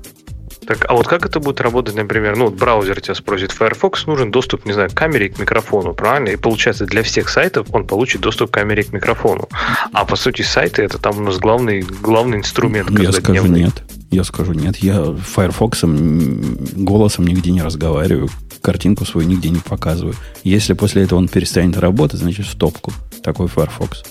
Так, 0.69 0.85
а 0.87 0.93
вот 0.93 1.09
как 1.09 1.25
это 1.25 1.41
будет 1.41 1.63
работать, 1.63 1.95
например, 1.95 2.37
ну, 2.37 2.45
вот 2.45 2.55
браузер 2.55 3.01
тебя 3.01 3.15
спросит, 3.15 3.53
Firefox 3.53 4.07
нужен 4.07 4.31
доступ, 4.31 4.67
не 4.67 4.75
знаю, 4.75 4.91
к 4.91 4.93
камере 4.93 5.29
и 5.29 5.29
к 5.31 5.39
микрофону, 5.39 5.95
правильно? 5.95 6.29
И 6.29 6.37
получается, 6.37 6.85
для 6.85 7.03
всех 7.03 7.31
сайтов 7.31 7.69
он 7.73 7.87
получит 7.87 8.21
доступ 8.21 8.51
к 8.51 8.55
камере 8.55 8.83
и 8.83 8.85
к 8.85 8.93
микрофону. 8.93 9.49
А 9.95 10.05
по 10.05 10.15
сути, 10.15 10.43
сайты 10.43 10.83
это 10.83 10.99
там 10.99 11.17
у 11.17 11.21
нас 11.23 11.39
главный, 11.39 11.81
главный 11.81 12.37
инструмент. 12.37 12.91
Я 12.91 13.13
скажу 13.13 13.47
нет. 13.47 13.83
Я 14.11 14.25
скажу 14.25 14.53
нет. 14.53 14.77
Я 14.77 15.15
Firefox 15.15 15.85
голосом 15.85 17.27
нигде 17.27 17.51
не 17.51 17.63
разговариваю, 17.63 18.29
картинку 18.61 19.07
свою 19.07 19.27
нигде 19.27 19.49
не 19.49 19.61
показываю. 19.61 20.17
Если 20.45 20.75
после 20.75 21.05
этого 21.05 21.19
он 21.19 21.29
перестанет 21.29 21.79
работать, 21.79 22.21
значит 22.21 22.45
в 22.45 22.59
топку. 22.59 22.93
Такой 23.23 23.49
Firefox. 23.49 24.03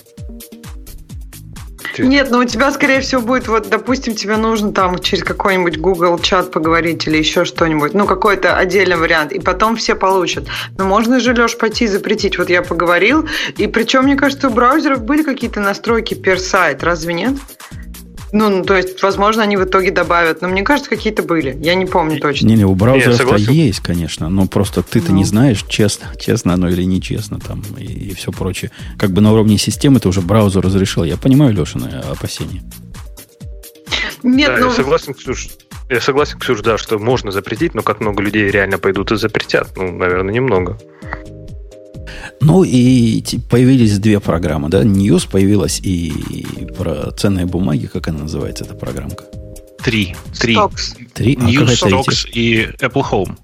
Нет, 1.96 2.30
но 2.30 2.40
у 2.40 2.44
тебя, 2.44 2.70
скорее 2.70 3.00
всего, 3.00 3.20
будет, 3.22 3.48
вот, 3.48 3.68
допустим, 3.68 4.14
тебе 4.14 4.36
нужно 4.36 4.72
там 4.72 4.98
через 4.98 5.24
какой-нибудь 5.24 5.78
Google 5.78 6.18
чат 6.18 6.50
поговорить 6.50 7.06
или 7.06 7.16
еще 7.16 7.44
что-нибудь, 7.44 7.94
ну, 7.94 8.06
какой-то 8.06 8.56
отдельный 8.56 8.96
вариант, 8.96 9.32
и 9.32 9.40
потом 9.40 9.76
все 9.76 9.94
получат. 9.94 10.46
Но 10.76 10.84
можно 10.84 11.20
же, 11.20 11.34
Леш, 11.34 11.56
пойти 11.56 11.86
запретить. 11.86 12.38
Вот 12.38 12.50
я 12.50 12.62
поговорил, 12.62 13.28
и 13.56 13.66
причем, 13.66 14.04
мне 14.04 14.16
кажется, 14.16 14.48
у 14.48 14.50
браузеров 14.50 15.02
были 15.02 15.22
какие-то 15.22 15.60
настройки 15.60 16.14
per 16.14 16.36
сайт, 16.36 16.82
разве 16.82 17.14
нет? 17.14 17.34
Ну, 18.32 18.48
ну, 18.50 18.64
то 18.64 18.76
есть, 18.76 19.02
возможно, 19.02 19.42
они 19.42 19.56
в 19.56 19.64
итоге 19.64 19.90
добавят, 19.90 20.42
но 20.42 20.48
мне 20.48 20.62
кажется, 20.62 20.90
какие-то 20.90 21.22
были. 21.22 21.56
Я 21.60 21.74
не 21.74 21.86
помню 21.86 22.20
точно. 22.20 22.46
Не-не, 22.46 22.64
у 22.66 22.74
браузеров 22.74 23.16
согласен. 23.16 23.52
есть, 23.52 23.80
конечно, 23.80 24.28
но 24.28 24.46
просто 24.46 24.82
ты-то 24.82 25.12
Ну. 25.12 25.18
не 25.18 25.24
знаешь, 25.24 25.64
честно, 25.68 26.08
честно 26.20 26.54
оно 26.54 26.68
или 26.68 26.82
нечестно 26.82 27.38
там 27.40 27.62
и, 27.78 27.84
и 27.84 28.14
все 28.14 28.30
прочее. 28.30 28.70
Как 28.98 29.10
бы 29.10 29.20
на 29.20 29.32
уровне 29.32 29.56
системы 29.58 29.98
ты 30.00 30.08
уже 30.08 30.20
браузер 30.20 30.62
разрешил. 30.62 31.04
Я 31.04 31.16
понимаю 31.16 31.52
Лешины 31.54 31.88
опасения. 32.10 32.62
Нет, 34.22 34.48
Да, 34.48 34.58
ну, 34.58 34.66
я 34.66 34.72
согласен, 34.72 35.14
Ксюш. 35.14 35.48
Я 35.88 36.00
согласен, 36.00 36.38
Ксюш, 36.38 36.60
да, 36.60 36.76
что 36.76 36.98
можно 36.98 37.30
запретить, 37.30 37.74
но 37.74 37.82
как 37.82 38.00
много 38.00 38.22
людей 38.22 38.50
реально 38.50 38.78
пойдут 38.78 39.10
и 39.12 39.16
запретят? 39.16 39.70
Ну, 39.76 39.90
наверное, 39.92 40.34
немного. 40.34 40.78
Ну 42.40 42.62
и 42.64 43.22
появились 43.50 43.98
две 43.98 44.20
программы, 44.20 44.68
да? 44.68 44.82
News 44.82 45.28
появилась 45.30 45.80
и 45.82 46.12
про 46.76 47.10
ценные 47.12 47.46
бумаги, 47.46 47.86
как 47.86 48.08
она 48.08 48.20
называется, 48.20 48.64
эта 48.64 48.74
программка? 48.74 49.24
Три. 49.82 50.14
Три. 50.38 50.54
Stocks. 50.56 50.96
Три? 51.14 51.36
А 51.40 51.44
News? 51.44 51.66
Stocks 51.66 52.28
и 52.32 52.68
Apple 52.80 53.04
Home. 53.10 53.36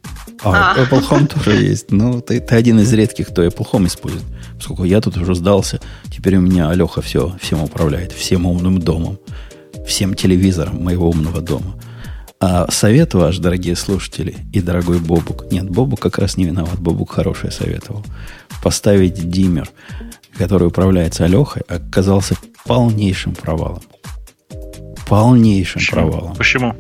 А, 0.43 0.75
А. 0.75 0.79
Apple 0.79 1.09
Home 1.09 1.27
тоже 1.27 1.57
есть. 1.63 1.91
Ну, 1.91 2.21
ты, 2.21 2.41
ты 2.41 2.55
один 2.55 2.81
из 2.81 2.93
редких, 2.93 3.29
кто 3.29 3.45
Apple 3.45 3.67
Home 3.73 3.87
использует. 3.87 4.25
Поскольку 4.57 4.85
я 4.85 5.01
тут 5.01 5.17
уже 5.17 5.35
сдался, 5.35 5.81
теперь 6.11 6.37
у 6.37 6.41
меня 6.41 6.71
Алеха 6.71 7.03
все, 7.03 7.37
всем 7.41 7.63
управляет, 7.63 8.13
всем 8.13 8.47
умным 8.47 8.79
домом, 8.79 9.19
всем 9.87 10.15
телевизором 10.15 10.83
моего 10.83 11.09
умного 11.11 11.41
дома. 11.41 11.75
А 12.41 12.70
совет 12.70 13.14
ваш, 13.14 13.39
дорогие 13.39 13.76
слушатели, 13.76 14.37
и 14.53 14.61
дорогой 14.61 14.99
Бобук, 14.99 15.51
нет, 15.51 15.68
Бобук 15.70 16.01
как 16.01 16.18
раз 16.18 16.37
не 16.37 16.45
виноват, 16.45 16.78
Бобук 16.78 17.12
хороший 17.12 17.51
советовал, 17.51 18.05
поставить 18.62 19.30
диммер, 19.30 19.70
который 20.37 20.68
управляется 20.68 21.24
Алехой, 21.24 21.62
оказался 21.68 22.37
полнейшим 22.66 23.35
провалом. 23.35 23.82
Полнейшим 25.07 25.82
провалом. 25.91 26.35
Почему? 26.37 26.74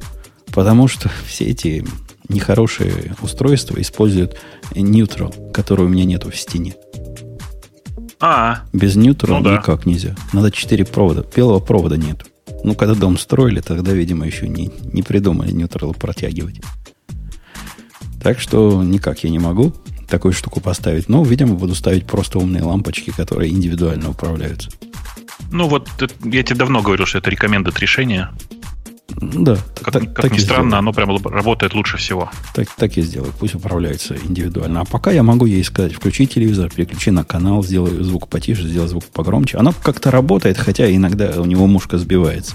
Потому 0.52 0.88
что 0.88 1.10
все 1.26 1.46
эти 1.46 1.84
нехорошие 2.28 3.14
устройства 3.22 3.80
используют 3.80 4.36
neutral, 4.72 5.52
который 5.52 5.86
у 5.86 5.88
меня 5.88 6.04
нету 6.04 6.30
в 6.30 6.36
стене. 6.36 6.74
А, 8.20 8.62
Без 8.72 8.96
neutral 8.96 9.38
Ну 9.38 9.40
да. 9.42 9.56
никак 9.58 9.84
нельзя. 9.86 10.14
Надо 10.32 10.50
4 10.50 10.84
провода. 10.86 11.24
Белого 11.34 11.58
провода 11.60 11.96
нету. 11.96 12.26
Ну, 12.64 12.74
когда 12.74 12.94
дом 12.94 13.18
строили, 13.18 13.60
тогда, 13.60 13.92
видимо, 13.92 14.26
еще 14.26 14.48
не, 14.48 14.70
не 14.92 15.02
придумали 15.02 15.52
neutral 15.52 15.96
протягивать. 15.96 16.60
Так 18.22 18.40
что 18.40 18.82
никак 18.82 19.22
я 19.22 19.28
не 19.28 19.38
могу 19.38 19.74
такую 20.08 20.32
штуку 20.32 20.60
поставить. 20.60 21.08
Но, 21.10 21.22
видимо, 21.22 21.54
буду 21.54 21.74
ставить 21.74 22.06
просто 22.06 22.38
умные 22.38 22.62
лампочки, 22.62 23.10
которые 23.10 23.52
индивидуально 23.52 24.10
управляются. 24.10 24.70
ну 25.52 25.68
вот 25.68 25.90
э, 26.00 26.06
я 26.24 26.42
тебе 26.42 26.56
давно 26.56 26.80
говорил, 26.80 27.04
что 27.04 27.18
это 27.18 27.30
рекомендует 27.30 27.78
решение. 27.80 28.30
Да, 29.08 29.56
Как, 29.82 29.92
так, 29.92 30.02
как 30.02 30.22
так 30.22 30.32
ни 30.32 30.38
странно, 30.38 30.62
сделаю. 30.62 30.78
оно 30.78 30.92
прям 30.92 31.16
работает 31.26 31.74
лучше 31.74 31.98
всего. 31.98 32.30
Так, 32.54 32.68
так 32.70 32.96
и 32.96 33.02
сделаю. 33.02 33.32
Пусть 33.38 33.54
управляется 33.54 34.16
индивидуально. 34.16 34.80
А 34.80 34.84
пока 34.84 35.10
я 35.10 35.22
могу 35.22 35.46
ей 35.46 35.62
сказать, 35.62 35.92
включи 35.92 36.26
телевизор, 36.26 36.70
переключи 36.70 37.10
на 37.10 37.22
канал, 37.24 37.62
сделай 37.62 38.02
звук 38.02 38.28
потише, 38.28 38.66
сделай 38.66 38.88
звук 38.88 39.04
погромче. 39.04 39.58
Оно 39.58 39.72
как-то 39.82 40.10
работает, 40.10 40.56
хотя 40.56 40.90
иногда 40.90 41.40
у 41.40 41.44
него 41.44 41.66
мушка 41.66 41.98
сбивается. 41.98 42.54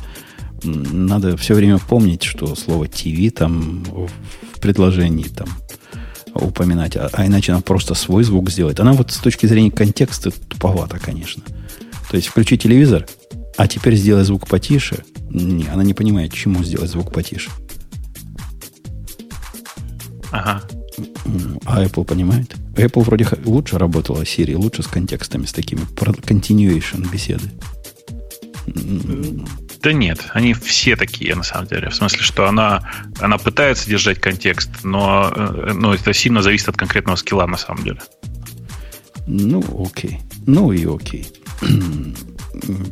Надо 0.64 1.38
все 1.38 1.54
время 1.54 1.78
помнить, 1.78 2.24
что 2.24 2.56
слово 2.56 2.88
ТВ 2.88 3.34
там 3.36 3.84
в 3.84 4.10
в 4.60 4.62
предложении 4.62 5.24
там 5.24 5.48
упоминать, 6.34 6.98
а, 6.98 7.10
а 7.14 7.26
иначе 7.26 7.54
она 7.54 7.62
просто 7.62 7.94
свой 7.94 8.26
звук 8.26 8.50
сделает. 8.50 8.80
Она 8.82 8.92
вот 8.92 9.12
с 9.12 9.18
точки 9.18 9.46
зрения 9.46 9.72
контекста 9.72 10.32
туповата, 10.32 11.00
конечно. 11.00 11.44
То 12.12 12.18
есть 12.18 12.28
включи 12.28 12.58
телевизор, 12.58 13.08
а 13.60 13.68
теперь 13.68 13.96
сделай 13.96 14.24
звук 14.24 14.48
потише. 14.48 15.04
Не, 15.30 15.68
она 15.68 15.84
не 15.84 15.94
понимает, 15.94 16.32
чему 16.32 16.64
сделать 16.64 16.90
звук 16.90 17.12
потише. 17.12 17.50
Ага. 20.32 20.64
А 21.66 21.84
Apple 21.84 22.06
понимает? 22.06 22.56
Apple 22.76 23.04
вроде 23.04 23.28
лучше 23.44 23.78
работала 23.78 24.22
Siri, 24.22 24.56
лучше 24.56 24.82
с 24.82 24.88
контекстами, 24.88 25.46
с 25.46 25.52
такими 25.52 25.82
continuation 25.82 27.12
беседы. 27.12 27.52
Да 29.84 29.92
нет, 29.92 30.28
они 30.32 30.54
все 30.54 30.96
такие, 30.96 31.36
на 31.36 31.44
самом 31.44 31.68
деле. 31.68 31.90
В 31.90 31.96
смысле, 31.96 32.22
что 32.22 32.48
она, 32.48 32.90
она 33.20 33.38
пытается 33.38 33.90
держать 33.90 34.22
контекст, 34.22 34.70
но, 34.84 35.34
э, 35.36 35.74
но 35.74 35.94
это 35.94 36.14
сильно 36.14 36.42
зависит 36.42 36.70
от 36.70 36.78
конкретного 36.78 37.18
скилла, 37.18 37.46
на 37.46 37.58
самом 37.58 37.84
деле. 37.84 38.00
Ну, 39.28 39.62
окей. 39.86 40.20
Ну 40.48 40.72
и 40.72 40.86
окей. 40.86 41.28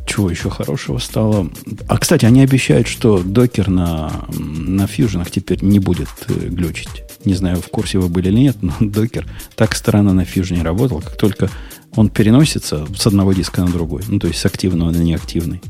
Чего 0.06 0.30
еще 0.30 0.50
хорошего 0.50 0.98
стало? 0.98 1.50
А, 1.88 1.98
кстати, 1.98 2.24
они 2.24 2.42
обещают, 2.42 2.86
что 2.86 3.22
докер 3.22 3.68
на, 3.68 4.26
на 4.38 4.86
фьюженах 4.86 5.30
теперь 5.30 5.62
не 5.62 5.78
будет 5.78 6.08
э, 6.28 6.48
глючить. 6.48 7.04
Не 7.24 7.34
знаю, 7.34 7.56
в 7.56 7.68
курсе 7.68 7.98
вы 7.98 8.08
были 8.08 8.28
или 8.28 8.38
нет, 8.40 8.56
но 8.62 8.74
докер 8.80 9.26
так 9.54 9.74
странно 9.74 10.12
на 10.12 10.24
фьюжене 10.24 10.62
работал, 10.62 11.00
как 11.00 11.16
только 11.16 11.50
он 11.94 12.10
переносится 12.10 12.86
с 12.96 13.06
одного 13.06 13.32
диска 13.32 13.62
на 13.62 13.70
другой. 13.70 14.02
Ну, 14.08 14.18
то 14.18 14.28
есть 14.28 14.40
с 14.40 14.46
активного 14.46 14.90
на 14.90 14.98
неактивный. 14.98 15.60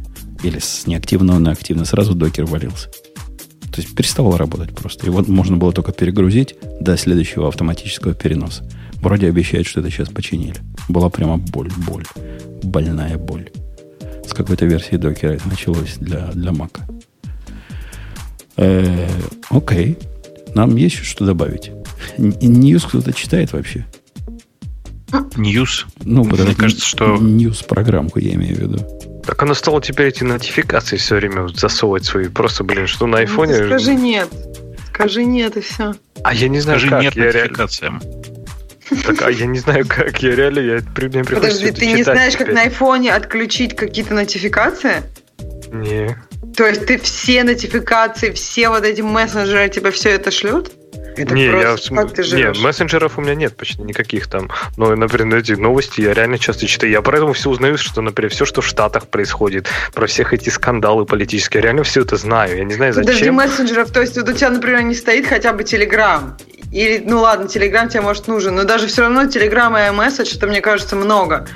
Или 0.43 0.59
с 0.59 0.87
неактивного 0.87 1.39
на 1.39 1.51
активный. 1.51 1.87
Сразу 1.87 2.15
докер 2.15 2.45
валился. 2.45 2.89
То 3.73 3.83
есть 3.83 3.95
переставал 3.95 4.37
работать 4.37 4.75
просто. 4.75 5.07
Его 5.07 5.23
можно 5.27 5.57
было 5.57 5.73
только 5.73 5.93
перегрузить 5.93 6.57
до 6.81 6.97
следующего 6.97 7.49
автоматического 7.49 8.15
переноса. 8.15 8.69
Вроде 9.01 9.29
обещают, 9.29 9.67
что 9.67 9.81
это 9.81 9.91
сейчас 9.91 10.09
починили. 10.09 10.57
Была 10.89 11.11
прямо 11.11 11.37
боль, 11.39 11.71
боль. 11.87 12.05
Больная 12.63 13.17
боль. 13.17 13.51
С 14.29 14.35
какой-то 14.35 14.67
версии 14.67 14.97
докера 14.97 15.33
это 15.33 15.49
началось 15.49 15.95
для, 15.97 16.27
для 16.27 16.51
Mac. 16.53 16.79
Э, 18.59 19.09
окей. 19.49 19.97
Нам 20.55 20.77
есть 20.77 20.97
что 21.05 21.25
добавить. 21.25 21.71
News 22.19 22.85
кто-то 22.85 23.13
читает 23.15 23.53
вообще? 23.55 23.87
News? 25.37 25.87
Ну, 26.05 26.25
Мне 26.25 26.55
кажется, 26.55 26.85
что... 26.85 27.17
News-программку 27.17 28.19
я 28.19 28.35
имею 28.35 28.57
в 28.57 28.59
виду. 28.59 29.23
Так 29.25 29.43
оно 29.43 29.55
стало 29.55 29.81
теперь 29.81 30.09
эти 30.09 30.25
нотификации 30.25 30.99
все 30.99 31.17
время 31.17 31.49
засовывать 31.49 32.05
свои. 32.05 32.29
Просто, 32.29 32.65
блин, 32.65 32.87
что 32.87 33.07
на 33.07 33.19
айфоне... 33.19 33.59
Ну, 33.61 33.67
скажи 33.67 33.95
нет. 33.95 34.29
Скажи 34.93 35.25
нет, 35.25 35.57
и 35.57 35.61
все. 35.61 35.95
А 36.23 36.35
я 36.35 36.49
не 36.49 36.61
знаю, 36.61 36.79
Скажи 36.79 36.91
как. 36.91 37.03
нет 37.03 37.17
я 37.17 37.25
нотификациям. 37.27 38.03
Так, 39.05 39.23
а 39.23 39.31
я 39.31 39.47
не 39.47 39.59
знаю, 39.59 39.87
как. 39.87 40.23
Я 40.23 40.35
реально, 40.35 40.61
я, 40.61 40.81
мне 40.97 41.25
Подожди, 41.25 41.71
ты 41.71 41.87
не 41.87 42.03
знаешь, 42.03 42.35
теперь. 42.35 42.47
как 42.47 42.55
на 42.55 42.63
айфоне 42.63 43.13
отключить 43.13 43.77
какие-то 43.77 44.15
нотификации? 44.15 45.03
Не. 45.73 46.17
То 46.57 46.67
есть 46.67 46.87
ты 46.87 46.99
все 46.99 47.45
нотификации, 47.45 48.33
все 48.33 48.69
вот 48.69 48.85
эти 48.85 49.01
мессенджеры 49.01 49.69
тебе 49.69 49.91
все 49.91 50.11
это 50.11 50.31
шлют? 50.31 50.73
Это 51.17 51.35
не, 51.35 51.47
я, 51.47 51.77
как 51.95 52.13
ты 52.13 52.23
живешь? 52.23 52.57
Не, 52.57 52.63
мессенджеров 52.63 53.19
у 53.19 53.21
меня 53.21 53.35
нет 53.35 53.57
почти 53.57 53.83
никаких 53.83 54.29
там. 54.29 54.51
Но, 54.77 54.95
например, 54.95 55.39
эти 55.39 55.53
новости 55.53 56.01
я 56.01 56.15
реально 56.15 56.39
часто 56.39 56.67
читаю. 56.67 56.93
Я 56.93 57.03
поэтому 57.03 57.33
все 57.33 57.51
узнаю, 57.51 57.77
что, 57.77 58.01
например, 58.03 58.31
все, 58.31 58.45
что 58.45 58.61
в 58.61 58.67
Штатах 58.67 59.09
происходит, 59.09 59.69
про 59.95 60.07
всех 60.07 60.33
эти 60.33 60.49
скандалы 60.49 61.07
политические, 61.07 61.61
я 61.61 61.65
реально 61.65 61.83
все 61.83 62.03
это 62.03 62.17
знаю. 62.17 62.57
Я 62.57 62.65
не 62.65 62.75
знаю, 62.75 62.93
зачем. 62.93 63.07
Подожди, 63.07 63.31
мессенджеров, 63.31 63.91
то 63.91 64.01
есть 64.01 64.17
вот 64.17 64.29
у 64.29 64.33
тебя, 64.33 64.51
например, 64.51 64.83
не 64.83 64.95
стоит 64.95 65.27
хотя 65.27 65.53
бы 65.53 65.65
Телеграм. 65.65 66.37
Или, 66.73 67.03
ну 67.05 67.21
ладно, 67.21 67.49
Телеграм 67.49 67.89
тебе 67.89 68.03
может 68.03 68.29
нужен, 68.29 68.55
но 68.55 68.65
даже 68.65 68.87
все 68.87 69.03
равно 69.03 69.27
Телеграм 69.27 69.77
и 69.77 69.81
iMessage, 69.81 70.37
это, 70.37 70.47
мне 70.47 70.61
кажется, 70.61 70.97
много 70.97 71.47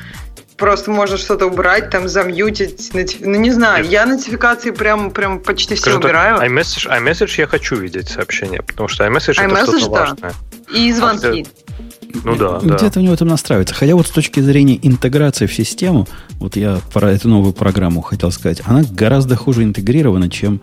просто 0.62 0.92
можно 0.92 1.16
что-то 1.16 1.46
убрать, 1.46 1.90
там 1.90 2.06
замьютить, 2.06 2.92
ну 3.20 3.34
не 3.34 3.50
знаю, 3.50 3.84
я 3.84 4.06
нотификации 4.06 4.70
прям, 4.70 5.10
прям 5.10 5.40
почти 5.40 5.74
Скажу 5.74 5.98
все 5.98 6.06
убираю. 6.06 6.38
Так, 6.38 6.48
iMessage, 6.48 6.88
iMessage 6.88 7.34
я 7.38 7.46
хочу 7.48 7.74
видеть 7.74 8.08
сообщения, 8.08 8.62
потому 8.62 8.88
что 8.88 9.04
iMessage, 9.04 9.44
iMessage 9.44 9.62
это 9.62 9.78
что-то 9.80 9.90
да. 9.90 10.00
важное. 10.00 10.32
И 10.72 10.92
звонки. 10.92 11.46
А 11.48 12.18
ну 12.24 12.36
да, 12.36 12.60
Где-то 12.62 12.94
да. 12.94 13.00
у 13.00 13.02
него 13.02 13.16
там 13.16 13.28
настраивается. 13.28 13.74
Хотя 13.74 13.94
вот 13.96 14.06
с 14.06 14.10
точки 14.10 14.38
зрения 14.38 14.78
интеграции 14.80 15.46
в 15.46 15.52
систему, 15.52 16.06
вот 16.34 16.56
я 16.56 16.78
про 16.92 17.10
эту 17.10 17.28
новую 17.28 17.54
программу 17.54 18.00
хотел 18.00 18.30
сказать, 18.30 18.62
она 18.64 18.82
гораздо 18.88 19.34
хуже 19.34 19.64
интегрирована, 19.64 20.30
чем 20.30 20.60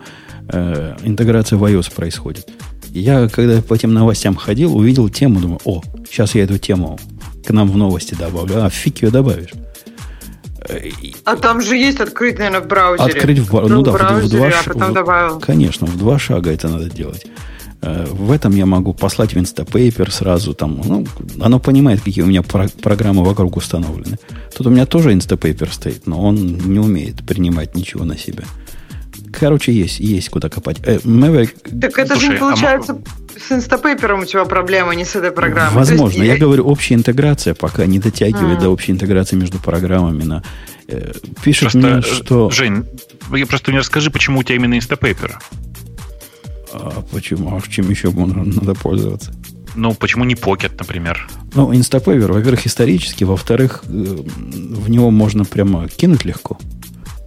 э, 0.48 0.96
интеграция 1.02 1.58
в 1.58 1.64
iOS 1.64 1.94
происходит. 1.94 2.48
Я, 2.92 3.28
когда 3.28 3.62
по 3.62 3.74
этим 3.74 3.92
новостям 3.94 4.34
ходил, 4.34 4.76
увидел 4.76 5.08
тему, 5.08 5.40
думаю, 5.40 5.60
о, 5.64 5.82
сейчас 6.08 6.34
я 6.34 6.44
эту 6.44 6.58
тему 6.58 6.98
к 7.44 7.50
нам 7.50 7.70
в 7.70 7.76
новости 7.76 8.14
добавлю. 8.14 8.64
А 8.64 8.70
фиг 8.70 9.02
ее 9.02 9.10
добавишь. 9.10 9.50
А 11.24 11.36
там 11.36 11.60
же 11.60 11.76
есть 11.76 12.00
открыть, 12.00 12.38
наверное, 12.38 12.60
в 12.60 12.66
браузере. 12.66 13.12
Открыть 13.12 13.38
в, 13.38 13.52
ну, 13.52 13.68
ну 13.68 13.82
да, 13.82 13.92
браузере, 13.92 14.26
в, 14.26 14.30
два, 14.30 14.48
а 14.48 14.68
потом 14.68 14.90
в, 14.90 14.94
добавил. 14.94 15.40
Конечно, 15.40 15.86
в 15.86 15.96
два 15.96 16.18
шага 16.18 16.52
это 16.52 16.68
надо 16.68 16.90
делать. 16.90 17.26
Э, 17.82 18.06
в 18.10 18.30
этом 18.30 18.54
я 18.54 18.66
могу 18.66 18.92
послать 18.92 19.34
в 19.34 19.38
Instapaper 19.38 20.10
сразу. 20.10 20.54
Там, 20.54 20.80
ну, 20.84 21.06
оно 21.40 21.58
понимает, 21.58 22.02
какие 22.02 22.22
у 22.22 22.26
меня 22.26 22.42
про- 22.42 22.68
программы 22.68 23.24
вокруг 23.24 23.56
установлены. 23.56 24.18
Тут 24.54 24.66
у 24.66 24.70
меня 24.70 24.86
тоже 24.86 25.12
Instapaper 25.12 25.72
стоит, 25.72 26.06
но 26.06 26.22
он 26.22 26.36
не 26.36 26.78
умеет 26.78 27.26
принимать 27.26 27.74
ничего 27.74 28.04
на 28.04 28.18
себя. 28.18 28.44
Короче, 29.32 29.72
есть, 29.72 30.00
есть 30.00 30.28
куда 30.28 30.48
копать. 30.48 30.78
Э, 30.84 30.98
Maverick... 30.98 31.80
Так 31.80 31.98
это 31.98 32.14
Слушай, 32.14 32.20
же 32.20 32.28
не 32.28 32.36
а 32.36 32.38
получается... 32.40 32.92
А... 32.92 33.38
С 33.38 33.52
инстапейпером 33.52 34.20
у 34.20 34.24
тебя 34.24 34.44
проблема, 34.44 34.94
не 34.94 35.04
с 35.04 35.16
этой 35.16 35.30
программой. 35.30 35.76
Возможно. 35.76 36.22
Есть... 36.22 36.34
Я 36.34 36.36
говорю, 36.36 36.64
общая 36.64 36.94
интеграция 36.94 37.54
пока 37.54 37.86
не 37.86 37.98
дотягивает 37.98 38.58
а. 38.58 38.62
до 38.62 38.70
общей 38.70 38.92
интеграции 38.92 39.36
между 39.36 39.58
программами. 39.58 40.24
На... 40.24 40.42
Э, 40.88 41.12
пишет 41.42 41.72
просто, 41.72 41.78
мне, 41.78 41.98
э, 41.98 42.02
что... 42.02 42.50
Жень, 42.50 42.84
я 43.32 43.46
просто 43.46 43.72
не 43.72 43.78
расскажи, 43.78 44.10
почему 44.10 44.40
у 44.40 44.42
тебя 44.42 44.56
именно 44.56 44.76
инстапейпер. 44.76 45.38
А 46.72 47.02
почему? 47.12 47.56
А 47.56 47.60
чем 47.68 47.88
еще 47.88 48.10
надо 48.10 48.74
пользоваться? 48.74 49.32
Ну, 49.76 49.94
почему 49.94 50.24
не 50.24 50.34
Pocket, 50.34 50.72
например? 50.78 51.28
Ну, 51.54 51.72
Instapaper, 51.72 52.32
во-первых, 52.32 52.66
исторически, 52.66 53.24
во-вторых, 53.24 53.84
э, 53.86 53.88
в 53.88 54.90
него 54.90 55.10
можно 55.10 55.44
прямо 55.44 55.88
кинуть 55.88 56.24
легко. 56.24 56.58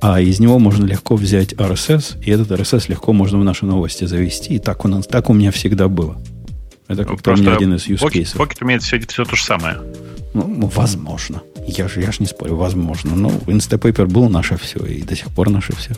А 0.05 0.19
из 0.19 0.41
него 0.41 0.59
можно 0.59 0.85
легко 0.85 1.15
взять 1.15 1.53
RSS, 1.53 2.21
и 2.21 2.29
этот 2.29 2.51
RSS 2.51 2.89
легко 2.89 3.13
можно 3.13 3.39
в 3.39 3.45
наши 3.45 3.65
новости 3.65 4.03
завести. 4.03 4.55
И 4.55 4.59
так 4.59 4.83
у, 4.83 4.89
нас, 4.89 5.07
так 5.07 5.29
у 5.29 5.33
меня 5.33 5.49
всегда 5.49 5.87
было. 5.87 6.21
Это 6.89 7.05
как-то 7.05 7.31
у 7.31 7.37
меня 7.37 7.55
один 7.55 7.73
из 7.75 7.87
use 7.87 8.01
cases. 8.01 8.35
Pocket 8.35 8.57
умеет 8.59 8.83
все, 8.83 8.99
все 8.99 9.23
то 9.23 9.37
же 9.37 9.45
самое. 9.45 9.77
Ну, 10.33 10.69
возможно. 10.75 11.41
Я 11.65 11.87
же, 11.87 12.01
я 12.01 12.11
же 12.11 12.17
не 12.19 12.25
спорю, 12.25 12.57
возможно. 12.57 13.15
Но 13.15 13.29
Instapaper 13.29 14.05
был 14.07 14.27
наше 14.27 14.57
все, 14.57 14.79
и 14.79 15.03
до 15.03 15.15
сих 15.15 15.29
пор 15.29 15.49
наше 15.49 15.73
все. 15.73 15.93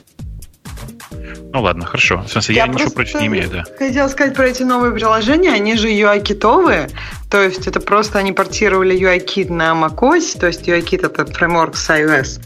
Ну 1.53 1.61
ладно, 1.61 1.85
хорошо. 1.85 2.23
В 2.27 2.31
смысле, 2.31 2.55
я, 2.55 2.65
я 2.65 2.67
ничего 2.71 2.91
против 2.91 3.21
не 3.21 3.27
имею, 3.27 3.49
да. 3.49 3.63
Хотела 3.77 4.07
сказать 4.07 4.35
про 4.35 4.47
эти 4.47 4.63
новые 4.63 4.93
приложения, 4.93 5.51
они 5.51 5.75
же 5.75 5.89
UI-китовые, 5.89 6.89
то 7.29 7.41
есть 7.41 7.67
это 7.67 7.79
просто 7.79 8.19
они 8.19 8.31
портировали 8.31 8.97
UI-кит 8.97 9.49
на 9.49 9.73
macOS, 9.73 10.39
то 10.39 10.47
есть 10.47 10.67
UI-кит 10.67 11.03
это 11.03 11.25
фреймворк 11.25 11.75
с 11.75 11.89
iOS. 11.89 12.41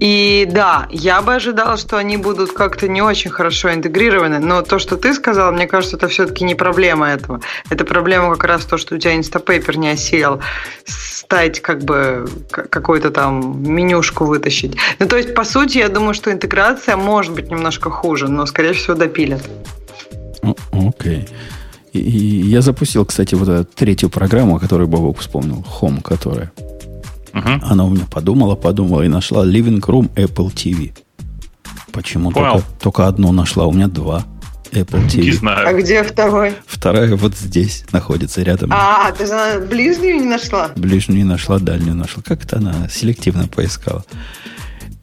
И 0.00 0.46
да, 0.50 0.88
я 0.90 1.22
бы 1.22 1.34
ожидала, 1.34 1.76
что 1.76 1.96
они 1.96 2.16
будут 2.16 2.52
как-то 2.52 2.88
не 2.88 3.00
очень 3.00 3.30
хорошо 3.30 3.72
интегрированы, 3.72 4.38
но 4.40 4.62
то, 4.62 4.78
что 4.78 4.96
ты 4.96 5.14
сказал, 5.14 5.52
мне 5.52 5.66
кажется, 5.66 5.96
это 5.96 6.08
все-таки 6.08 6.44
не 6.44 6.54
проблема 6.54 7.08
этого. 7.10 7.40
Это 7.70 7.84
проблема 7.84 8.32
как 8.32 8.44
раз 8.44 8.64
то, 8.64 8.76
что 8.76 8.96
у 8.96 8.98
тебя 8.98 9.16
Instapaper 9.16 9.76
не 9.78 9.90
осилил 9.90 10.40
стать 10.84 11.60
как 11.60 11.84
бы 11.84 12.26
какую-то 12.50 13.10
там 13.10 13.62
менюшку 13.62 14.24
вытащить. 14.24 14.76
Ну, 14.98 15.06
то 15.06 15.16
есть, 15.16 15.34
по 15.34 15.44
сути, 15.44 15.78
я 15.78 15.88
думаю, 15.88 16.14
что 16.14 16.30
интеграция 16.30 16.96
может 16.96 17.32
быть 17.32 17.50
немножко 17.50 17.83
хуже, 17.90 18.28
но, 18.28 18.46
скорее 18.46 18.72
всего, 18.72 18.94
допилят. 18.94 19.42
Окей. 20.72 21.20
Okay. 21.20 21.28
И, 21.92 21.98
и 22.00 22.46
я 22.46 22.60
запустил, 22.60 23.04
кстати, 23.06 23.34
вот 23.34 23.48
эту 23.48 23.64
третью 23.64 24.10
программу, 24.10 24.56
о 24.56 24.58
которой 24.58 24.86
Бобок 24.86 25.18
вспомнил, 25.18 25.64
Home, 25.80 26.02
которая 26.02 26.52
Угу. 27.34 27.48
Она 27.62 27.84
у 27.84 27.90
меня 27.90 28.06
подумала, 28.08 28.54
подумала 28.54 29.02
и 29.02 29.08
нашла 29.08 29.44
Living 29.44 29.80
Room 29.80 30.08
Apple 30.14 30.52
TV. 30.54 30.96
Почему 31.92 32.32
только, 32.32 32.62
только 32.80 33.08
одну 33.08 33.32
нашла? 33.32 33.66
У 33.66 33.72
меня 33.72 33.88
два. 33.88 34.24
Apple 34.70 35.06
TV. 35.06 35.22
Не 35.22 35.32
знаю. 35.32 35.68
А 35.68 35.72
где 35.72 36.02
второй? 36.02 36.54
Вторая 36.66 37.16
вот 37.16 37.34
здесь 37.36 37.84
находится 37.92 38.42
рядом. 38.42 38.70
А, 38.72 39.10
ты 39.12 39.26
же 39.26 39.66
ближнюю 39.66 40.20
не 40.20 40.26
нашла? 40.26 40.70
Ближнюю 40.76 41.18
не 41.18 41.24
нашла, 41.24 41.58
дальнюю 41.58 41.96
нашла. 41.96 42.22
Как 42.24 42.44
это 42.44 42.58
она 42.58 42.88
селективно 42.88 43.48
поискала? 43.48 44.04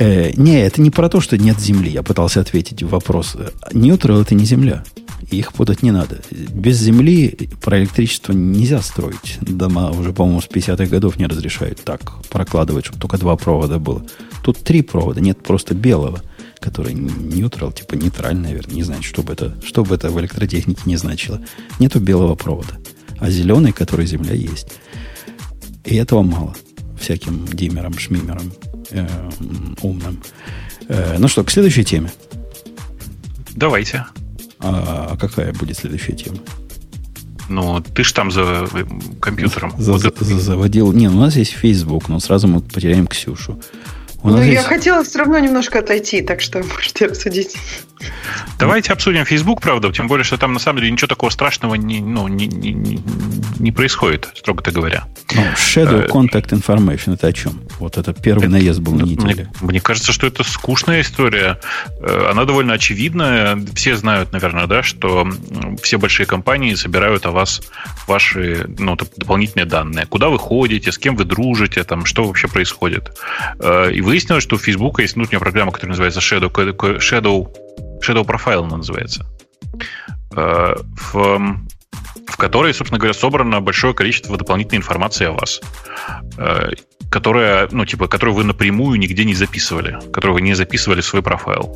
Э, 0.02 0.32
не, 0.36 0.60
это 0.60 0.82
не 0.82 0.90
про 0.90 1.10
то, 1.10 1.22
что 1.22 1.38
нет 1.38 1.60
Земли. 1.60 1.92
Я 1.92 2.02
пытался 2.02 2.42
ответить 2.42 2.82
вопрос. 2.82 3.36
Neutral 3.72 4.24
это 4.24 4.34
не 4.34 4.46
Земля 4.46 4.84
их 5.30 5.54
путать 5.54 5.84
не 5.84 5.92
надо. 5.92 6.20
Без 6.32 6.78
земли 6.78 7.50
про 7.62 7.80
электричество 7.80 8.34
нельзя 8.34 8.82
строить. 8.82 9.38
Дома 9.42 9.92
уже, 9.92 10.12
по-моему, 10.12 10.42
с 10.42 10.48
50-х 10.48 10.88
годов 10.88 11.18
не 11.18 11.26
разрешают 11.26 11.82
так 11.84 12.02
прокладывать, 12.30 12.86
чтобы 12.86 13.00
только 13.00 13.18
два 13.18 13.36
провода 13.38 13.80
было. 13.80 14.04
Тут 14.44 14.58
три 14.60 14.82
провода, 14.82 15.22
нет 15.22 15.42
просто 15.42 15.74
белого, 15.74 16.22
который 16.60 16.94
нейтрал, 16.94 17.72
типа 17.72 17.94
нейтральный, 17.94 18.50
наверное, 18.50 18.76
не 18.76 18.84
знаю, 18.84 19.04
что 19.04 19.24
бы 19.24 19.34
это, 19.34 19.56
что 19.64 19.84
бы 19.84 19.96
это 19.96 20.10
в 20.10 20.20
электротехнике 20.20 20.82
не 20.86 20.98
значило. 20.98 21.40
Нету 21.80 22.00
белого 22.00 22.36
провода. 22.36 22.78
А 23.20 23.30
зеленый, 23.30 23.72
который 23.72 24.06
земля, 24.08 24.34
есть. 24.34 24.68
И 25.86 25.96
этого 25.96 26.24
мало. 26.24 26.56
Всяким 27.00 27.46
димерам, 27.48 27.98
шмимерам 27.98 28.52
э, 28.90 29.08
умным. 29.82 30.22
Э, 30.88 31.18
ну 31.20 31.28
что, 31.28 31.44
к 31.44 31.52
следующей 31.52 31.84
теме. 31.84 32.12
Давайте. 33.56 34.06
А 34.60 35.18
какая 35.18 35.54
будет 35.54 35.78
следующая 35.78 36.14
тема? 36.14 36.38
Ну, 37.50 37.82
ты 37.82 38.04
ж 38.04 38.14
там 38.14 38.32
за 38.32 38.68
э, 38.74 38.86
компьютером. 39.20 39.74
За, 39.78 39.92
вот 39.92 40.02
за, 40.02 40.12
за, 40.20 40.40
заводил. 40.40 40.94
Не, 40.94 41.10
ну, 41.10 41.18
у 41.18 41.22
нас 41.22 41.36
есть 41.36 41.52
Facebook, 41.52 42.10
но 42.10 42.20
сразу 42.20 42.48
мы 42.48 42.62
потеряем 42.62 43.08
Ксюшу. 43.08 43.60
Ну, 44.24 44.42
я 44.42 44.62
хотела 44.62 45.04
все 45.04 45.20
равно 45.20 45.40
немножко 45.40 45.80
отойти, 45.80 46.22
так 46.22 46.42
что 46.42 46.64
можете 46.76 47.08
обсудить. 47.08 47.56
Давайте 48.60 48.94
обсудим 48.94 49.26
Facebook, 49.26 49.62
правда, 49.62 49.92
тем 49.92 50.08
более, 50.08 50.24
что 50.24 50.38
там 50.38 50.54
на 50.54 50.60
самом 50.60 50.80
деле 50.80 50.92
ничего 50.92 51.08
такого 51.08 51.30
страшного 51.30 51.76
не, 51.76 52.00
ну, 52.00 52.28
не, 52.28 52.48
не, 52.48 53.00
не 53.60 53.72
происходит, 53.72 54.30
строго-то 54.36 54.72
говоря. 54.72 55.06
Ну, 55.34 55.42
shadow 55.56 56.04
э, 56.04 56.08
Contact 56.08 56.50
Information, 56.50 57.14
это 57.14 57.28
о 57.28 57.34
чем? 57.34 57.62
Вот 57.80 57.98
это 57.98 58.14
первый 58.14 58.44
это, 58.44 58.52
наезд 58.52 58.80
был 58.80 58.94
на 58.94 59.04
неделе. 59.04 59.50
Мне, 59.62 59.72
мне 59.72 59.82
кажется, 59.82 60.12
что 60.12 60.28
это 60.28 60.44
скучная 60.44 61.02
история. 61.02 61.60
Э, 62.02 62.30
она 62.32 62.46
довольно 62.46 62.74
очевидная. 62.74 63.60
Все 63.74 63.96
знают, 63.96 64.32
наверное, 64.32 64.68
да, 64.68 64.84
что 64.84 65.28
все 65.82 65.98
большие 65.98 66.26
компании 66.26 66.74
собирают 66.74 67.26
о 67.26 67.32
вас 67.32 67.62
ваши 68.08 68.66
ну, 68.78 68.96
дополнительные 68.96 69.66
данные. 69.66 70.06
Куда 70.06 70.30
вы 70.30 70.38
ходите, 70.40 70.92
с 70.92 70.98
кем 70.98 71.16
вы 71.16 71.26
дружите, 71.26 71.84
там, 71.84 72.06
что 72.06 72.24
вообще 72.24 72.48
происходит. 72.48 73.12
Э, 73.60 73.92
и 73.92 74.02
выяснилось, 74.12 74.44
что 74.44 74.58
у 74.58 74.60
Facebook 74.60 75.00
есть 75.00 75.16
внутренняя 75.16 75.40
программа, 75.40 75.72
которая 75.72 75.92
называется 75.92 76.20
Shadow, 76.20 76.52
Shadow 76.52 77.48
Shadow 78.02 78.26
Profile 78.26 78.68
называется, 78.68 79.26
э, 80.36 80.76
в, 81.14 81.40
в 82.28 82.38
которой, 82.38 82.74
собственно 82.74 83.00
говоря, 83.00 83.14
собрано 83.14 83.62
большое 83.62 83.94
количество 83.94 84.38
дополнительной 84.38 84.80
информации 84.80 85.28
о 85.28 85.32
вас, 85.32 85.62
э, 86.38 86.72
которая, 87.10 87.70
ну, 87.72 87.86
типа, 87.86 88.10
которую 88.10 88.36
вы 88.36 88.44
напрямую 88.44 89.00
нигде 89.00 89.24
не 89.24 89.34
записывали, 89.34 89.98
которую 90.12 90.34
вы 90.34 90.42
не 90.42 90.56
записывали 90.56 91.00
в 91.00 91.06
свой 91.06 91.22
профайл. 91.22 91.74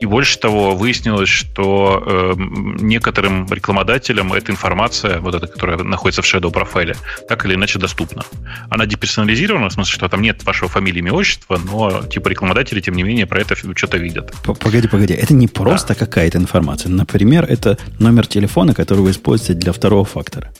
И 0.00 0.06
больше 0.06 0.38
того, 0.38 0.76
выяснилось, 0.76 1.28
что 1.28 2.02
э, 2.06 2.34
некоторым 2.36 3.46
рекламодателям 3.50 4.32
эта 4.32 4.52
информация, 4.52 5.18
вот 5.18 5.34
эта, 5.34 5.48
которая 5.48 5.78
находится 5.78 6.22
в 6.22 6.24
Shadow 6.24 6.52
профайле, 6.52 6.94
так 7.28 7.44
или 7.44 7.54
иначе 7.54 7.80
доступна. 7.80 8.22
Она 8.70 8.86
деперсонализирована, 8.86 9.70
в 9.70 9.72
смысле, 9.72 9.92
что 9.92 10.08
там 10.08 10.22
нет 10.22 10.44
вашего 10.44 10.68
фамилии, 10.68 11.00
имя, 11.00 11.12
отчества, 11.12 11.60
но 11.62 12.02
типа 12.02 12.28
рекламодатели, 12.28 12.80
тем 12.80 12.94
не 12.94 13.02
менее, 13.02 13.26
про 13.26 13.40
это 13.40 13.56
что-то 13.56 13.98
видят. 13.98 14.32
Погоди, 14.60 14.86
погоди, 14.86 15.14
это 15.14 15.34
не 15.34 15.48
просто 15.48 15.94
да. 15.94 16.06
какая-то 16.06 16.38
информация. 16.38 16.90
Например, 16.90 17.44
это 17.44 17.76
номер 17.98 18.26
телефона, 18.26 18.74
который 18.74 19.00
вы 19.00 19.10
используете 19.10 19.54
для 19.54 19.72
второго 19.72 20.04
фактора. 20.04 20.52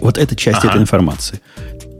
Вот 0.00 0.18
это 0.18 0.36
часть 0.36 0.58
ага. 0.58 0.68
этой 0.68 0.82
информации. 0.82 1.40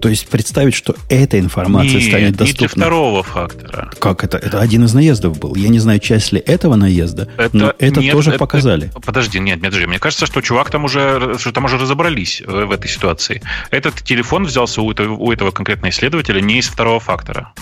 То 0.00 0.08
есть 0.08 0.28
представить, 0.28 0.74
что 0.74 0.94
эта 1.08 1.38
информация 1.38 2.00
Нет, 2.00 2.08
станет 2.08 2.36
доступна. 2.36 2.64
Не 2.64 2.68
для 2.68 2.82
второго 2.84 3.22
фактора. 3.22 3.90
Как 3.98 4.24
это? 4.24 4.36
Это 4.36 4.60
один 4.60 4.84
из 4.84 4.94
наездов 4.94 5.38
был. 5.38 5.54
Я 5.54 5.68
не 5.68 5.78
знаю, 5.78 5.98
часть 6.00 6.32
ли 6.32 6.38
этого 6.38 6.76
наезда, 6.76 7.28
это, 7.36 7.56
но 7.56 7.74
это 7.78 8.00
нет, 8.00 8.12
тоже 8.12 8.30
это, 8.30 8.38
показали. 8.38 8.90
Подожди, 9.04 9.38
нет, 9.38 9.56
нет, 9.56 9.70
подожди. 9.70 9.86
Мне 9.86 9.98
кажется, 9.98 10.26
что 10.26 10.40
чувак 10.40 10.70
там 10.70 10.84
уже, 10.84 11.36
что 11.38 11.52
там 11.52 11.64
уже 11.64 11.78
разобрались 11.78 12.42
в, 12.46 12.66
в 12.66 12.70
этой 12.70 12.88
ситуации. 12.88 13.42
Этот 13.70 14.02
телефон 14.02 14.44
взялся 14.44 14.82
у 14.82 14.90
этого, 14.90 15.14
у 15.14 15.32
этого 15.32 15.50
конкретного 15.50 15.90
исследователя 15.90 16.40
не 16.40 16.58
из 16.58 16.68
второго 16.68 17.00
фактора. 17.00 17.52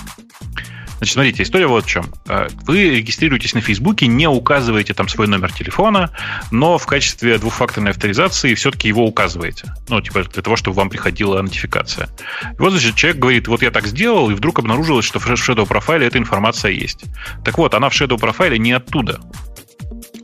Значит, 1.04 1.14
смотрите, 1.16 1.42
история 1.42 1.66
вот 1.66 1.84
в 1.84 1.86
чем. 1.86 2.06
Э, 2.28 2.48
вы 2.62 2.88
регистрируетесь 2.96 3.52
на 3.52 3.60
Фейсбуке, 3.60 4.06
не 4.06 4.26
указываете 4.26 4.94
там 4.94 5.06
свой 5.06 5.26
номер 5.26 5.52
телефона, 5.52 6.10
но 6.50 6.78
в 6.78 6.86
качестве 6.86 7.36
двухфакторной 7.36 7.90
авторизации 7.90 8.54
все-таки 8.54 8.88
его 8.88 9.04
указываете. 9.04 9.74
Ну, 9.90 10.00
типа 10.00 10.24
для 10.24 10.40
того, 10.40 10.56
чтобы 10.56 10.78
вам 10.78 10.88
приходила 10.88 11.42
нотификация. 11.42 12.08
И 12.42 12.56
вот, 12.58 12.70
значит, 12.70 12.94
человек 12.94 13.20
говорит, 13.20 13.48
вот 13.48 13.60
я 13.60 13.70
так 13.70 13.86
сделал, 13.86 14.30
и 14.30 14.34
вдруг 14.34 14.60
обнаружилось, 14.60 15.04
что 15.04 15.18
в 15.18 15.26
Shadow 15.26 15.66
профайле 15.66 16.06
эта 16.06 16.16
информация 16.16 16.70
есть. 16.70 17.04
Так 17.44 17.58
вот, 17.58 17.74
она 17.74 17.90
в 17.90 17.92
Shadow 17.92 18.18
профайле 18.18 18.58
не 18.58 18.72
оттуда. 18.72 19.20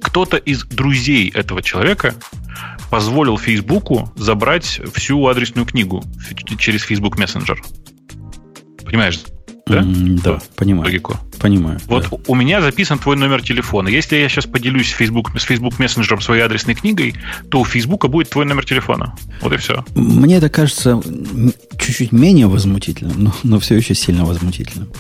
Кто-то 0.03 0.39
из 0.39 0.64
друзей 0.64 1.28
этого 1.28 1.61
человека 1.61 2.14
позволил 2.91 3.37
Фейсбуку 3.37 4.11
забрать 4.16 4.81
всю 4.95 5.26
адресную 5.26 5.66
книгу 5.66 6.03
через 6.59 6.85
Facebook 6.85 7.18
Messenger. 7.18 7.59
Понимаешь, 8.87 9.20
да? 9.70 9.80
Mm, 9.80 10.20
да, 10.22 10.38
понимаю. 10.56 10.84
Логику. 10.84 11.16
Понимаю. 11.38 11.78
Вот 11.86 12.08
да. 12.10 12.16
у 12.26 12.34
меня 12.34 12.60
записан 12.60 12.98
твой 12.98 13.16
номер 13.16 13.42
телефона. 13.42 13.88
Если 13.88 14.16
я 14.16 14.28
сейчас 14.28 14.46
поделюсь 14.46 14.90
Facebook, 14.90 15.30
с 15.38 15.42
Facebook 15.42 15.78
мессенджером 15.78 16.20
своей 16.20 16.42
адресной 16.42 16.74
книгой, 16.74 17.14
то 17.50 17.60
у 17.60 17.64
Фейсбука 17.64 18.08
будет 18.08 18.30
твой 18.30 18.44
номер 18.44 18.64
телефона. 18.64 19.14
Вот 19.40 19.52
и 19.52 19.56
все. 19.56 19.84
Мне 19.94 20.36
это 20.36 20.50
кажется 20.50 21.00
чуть-чуть 21.78 22.12
менее 22.12 22.46
возмутительным, 22.46 23.24
но, 23.24 23.34
но 23.42 23.58
все 23.58 23.76
еще 23.76 23.94
сильно 23.94 24.24
возмутительным. 24.24 24.92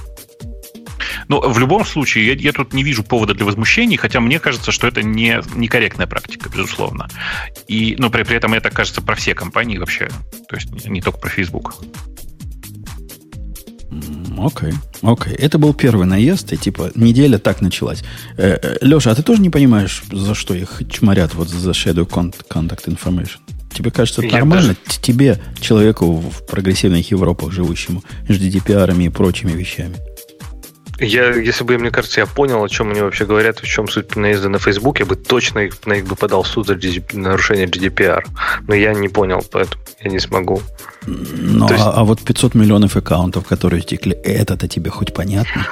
Но 1.28 1.40
в 1.40 1.58
любом 1.60 1.84
случае, 1.84 2.26
я, 2.26 2.32
я 2.34 2.52
тут 2.52 2.72
не 2.72 2.82
вижу 2.82 3.04
повода 3.04 3.34
для 3.34 3.44
возмущений, 3.44 3.96
хотя 3.96 4.20
мне 4.20 4.40
кажется, 4.40 4.72
что 4.72 4.88
это 4.88 5.02
не 5.02 5.40
некорректная 5.54 6.08
практика, 6.08 6.48
безусловно. 6.48 7.08
И, 7.68 7.94
но 7.98 8.10
при, 8.10 8.24
при 8.24 8.36
этом 8.36 8.52
это 8.54 8.70
кажется 8.70 9.00
про 9.00 9.14
все 9.14 9.34
компании 9.34 9.78
вообще, 9.78 10.08
то 10.48 10.56
есть 10.56 10.86
не 10.86 11.00
только 11.00 11.20
про 11.20 11.28
Facebook. 11.28 11.76
Окей, 14.40 14.72
окей. 15.02 15.34
Это 15.34 15.58
был 15.58 15.74
первый 15.74 16.06
наезд, 16.06 16.52
и 16.52 16.56
типа 16.56 16.92
неделя 16.94 17.38
так 17.38 17.60
началась. 17.60 18.02
Э, 18.38 18.58
э, 18.62 18.78
Леша, 18.80 19.10
а 19.10 19.14
ты 19.14 19.22
тоже 19.22 19.42
не 19.42 19.50
понимаешь, 19.50 20.02
за 20.10 20.34
что 20.34 20.54
их 20.54 20.80
чморят 20.90 21.34
вот 21.34 21.48
за 21.48 21.72
Shadow 21.72 22.08
Contact 22.08 22.86
Information? 22.86 23.38
Тебе 23.72 23.90
кажется, 23.90 24.22
это 24.22 24.32
нормально? 24.32 24.76
Даже... 24.86 25.00
Тебе, 25.00 25.40
человеку 25.60 26.16
в 26.16 26.46
прогрессивных 26.46 27.10
Европах 27.10 27.52
живущему, 27.52 28.02
с 28.28 28.32
GDPR 28.32 29.04
и 29.04 29.08
прочими 29.10 29.52
вещами? 29.52 29.96
Я, 31.00 31.34
если 31.34 31.64
бы, 31.64 31.78
мне 31.78 31.90
кажется, 31.90 32.20
я 32.20 32.26
понял, 32.26 32.62
о 32.62 32.68
чем 32.68 32.90
они 32.90 33.00
вообще 33.00 33.24
говорят, 33.24 33.60
в 33.60 33.66
чем 33.66 33.88
суть 33.88 34.16
наезда 34.16 34.48
на 34.50 34.58
Facebook, 34.58 35.00
я 35.00 35.06
бы 35.06 35.16
точно 35.16 35.60
их, 35.60 35.86
на 35.86 35.94
них 35.94 36.06
бы 36.06 36.14
подал 36.14 36.42
в 36.42 36.46
суд 36.46 36.66
за 36.66 36.78
нарушение 37.14 37.66
GDPR. 37.66 38.22
Но 38.68 38.74
я 38.74 38.92
не 38.92 39.08
понял, 39.08 39.42
поэтому 39.50 39.82
я 40.00 40.10
не 40.10 40.20
смогу. 40.20 40.60
Ну, 41.06 41.68
есть... 41.68 41.82
а, 41.82 41.92
а 41.92 42.04
вот 42.04 42.20
500 42.20 42.54
миллионов 42.54 42.96
аккаунтов, 42.96 43.46
которые 43.46 43.80
текли, 43.82 44.12
это-то 44.12 44.68
тебе 44.68 44.90
хоть 44.90 45.14
понятно? 45.14 45.66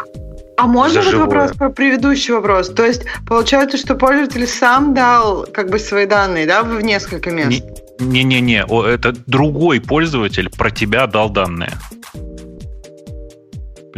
А 0.57 0.67
можно 0.67 1.03
вот 1.03 1.15
вопрос 1.15 1.53
про 1.53 1.71
предыдущий 1.71 2.35
вопрос? 2.35 2.71
То 2.71 2.85
есть 2.85 3.03
получается, 3.27 3.77
что 3.77 3.95
пользователь 3.95 4.47
сам 4.47 4.93
дал 4.93 5.47
как 5.53 5.71
бы 5.71 5.79
свои 5.79 6.07
данные, 6.07 6.47
да, 6.47 6.63
в 6.65 6.81
несколько 6.81 7.31
мест? 7.31 7.63
Не-не-не, 8.01 8.65
это 8.67 9.15
другой 9.27 9.81
пользователь 9.81 10.51
про 10.51 10.71
тебя 10.71 11.07
дал 11.07 11.31
данные. 11.31 11.73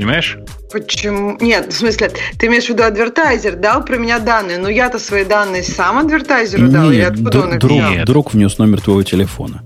Понимаешь? 0.01 0.39
Почему? 0.73 1.37
Нет, 1.43 1.71
в 1.71 1.77
смысле, 1.77 2.11
ты 2.39 2.47
имеешь 2.47 2.65
в 2.65 2.69
виду 2.71 2.85
адвертайзер 2.85 3.57
дал 3.57 3.85
про 3.85 3.99
меня 3.99 4.19
данные, 4.19 4.57
но 4.57 4.71
я-то 4.71 4.99
свои 4.99 5.27
данные 5.27 5.63
сам 5.63 5.99
адвертайзеру 5.99 6.63
Нет, 6.63 6.73
дал, 6.73 6.91
или 6.91 7.03
откуда 7.03 7.31
д- 7.31 7.39
он 7.39 7.53
их 7.53 7.59
друг, 7.59 7.73
взял? 7.79 8.05
Друг 8.07 8.33
внес 8.33 8.57
номер 8.57 8.81
твоего 8.81 9.03
телефона. 9.03 9.63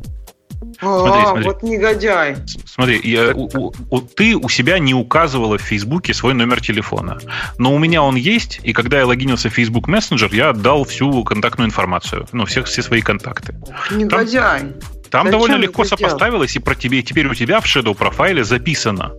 Смотри, 0.80 1.22
а, 1.22 1.26
смотри. 1.26 1.44
вот 1.44 1.62
негодяй. 1.62 2.36
Смотри, 2.66 3.00
я, 3.04 3.32
у, 3.32 3.72
у, 3.90 4.00
ты 4.00 4.34
у 4.34 4.48
себя 4.48 4.80
не 4.80 4.92
указывала 4.92 5.56
в 5.56 5.62
Фейсбуке 5.62 6.12
свой 6.12 6.34
номер 6.34 6.60
телефона. 6.60 7.18
Но 7.56 7.72
у 7.72 7.78
меня 7.78 8.02
он 8.02 8.16
есть, 8.16 8.58
и 8.64 8.72
когда 8.72 8.98
я 8.98 9.06
логинился 9.06 9.50
в 9.50 9.52
Facebook 9.52 9.88
Messenger, 9.88 10.34
я 10.34 10.50
отдал 10.50 10.84
всю 10.84 11.22
контактную 11.22 11.68
информацию, 11.68 12.26
ну, 12.32 12.44
всех, 12.44 12.66
все 12.66 12.82
свои 12.82 13.02
контакты. 13.02 13.54
Негодяй. 13.92 14.62
Там, 15.10 15.22
там 15.22 15.30
довольно 15.30 15.54
легко 15.54 15.84
сопоставилось, 15.84 16.56
и 16.56 16.58
про 16.58 16.74
тебе, 16.74 17.02
теперь 17.02 17.28
у 17.28 17.34
тебя 17.34 17.60
в 17.60 17.66
Shadow 17.66 17.94
профайле 17.94 18.42
записано, 18.42 19.12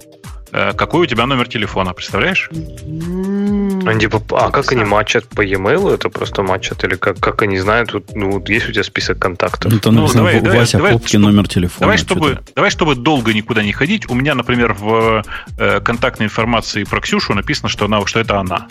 какой 0.78 1.02
у 1.02 1.06
тебя 1.06 1.26
номер 1.26 1.48
телефона, 1.48 1.94
представляешь? 1.94 2.50
Они, 2.52 4.00
типа, 4.00 4.22
а 4.32 4.52
как 4.52 4.72
они 4.72 4.84
матчат 4.84 5.28
по 5.28 5.42
e-mail? 5.42 5.94
Это 5.94 6.10
просто 6.10 6.44
матчат? 6.44 6.84
Или 6.84 6.96
как, 6.96 7.20
как 7.20 7.42
они 7.42 7.60
знают, 7.60 7.94
вот, 7.94 8.16
ну, 8.16 8.32
вот 8.32 8.50
есть 8.50 8.70
у 8.70 8.72
тебя 8.72 8.84
список 8.84 9.20
контактов? 9.20 9.72
Ну, 9.72 9.80
там 9.80 9.96
ну, 9.96 10.08
давай, 10.08 10.40
Вася 10.40 10.78
давай, 10.78 10.94
Попки 10.94 11.10
чтобы, 11.10 11.26
номер 11.26 11.48
телефона. 11.48 11.80
Давай 11.80 11.98
чтобы, 11.98 12.40
давай, 12.56 12.72
чтобы 12.72 12.96
долго 12.96 13.34
никуда 13.34 13.64
не 13.64 13.74
ходить. 13.74 14.10
У 14.10 14.14
меня, 14.14 14.34
например, 14.34 14.74
в 14.74 15.24
э, 15.58 15.80
контактной 15.82 16.28
информации 16.28 16.84
про 16.84 17.02
Ксюшу 17.02 17.34
написано, 17.34 17.70
что, 17.70 17.86
она, 17.86 18.06
что 18.06 18.20
это 18.20 18.40
она. 18.40 18.68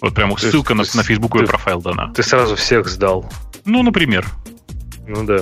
Вот 0.00 0.14
прямо 0.14 0.36
ссылка 0.36 0.74
есть, 0.74 0.94
на, 0.94 1.00
на 1.00 1.04
фейсбуковый 1.04 1.46
профайл 1.46 1.80
дана. 1.80 2.12
Ты 2.14 2.22
сразу 2.22 2.56
всех 2.56 2.88
сдал. 2.88 3.30
Ну, 3.64 3.82
например. 3.82 4.26
Ну 5.06 5.24
да. 5.24 5.40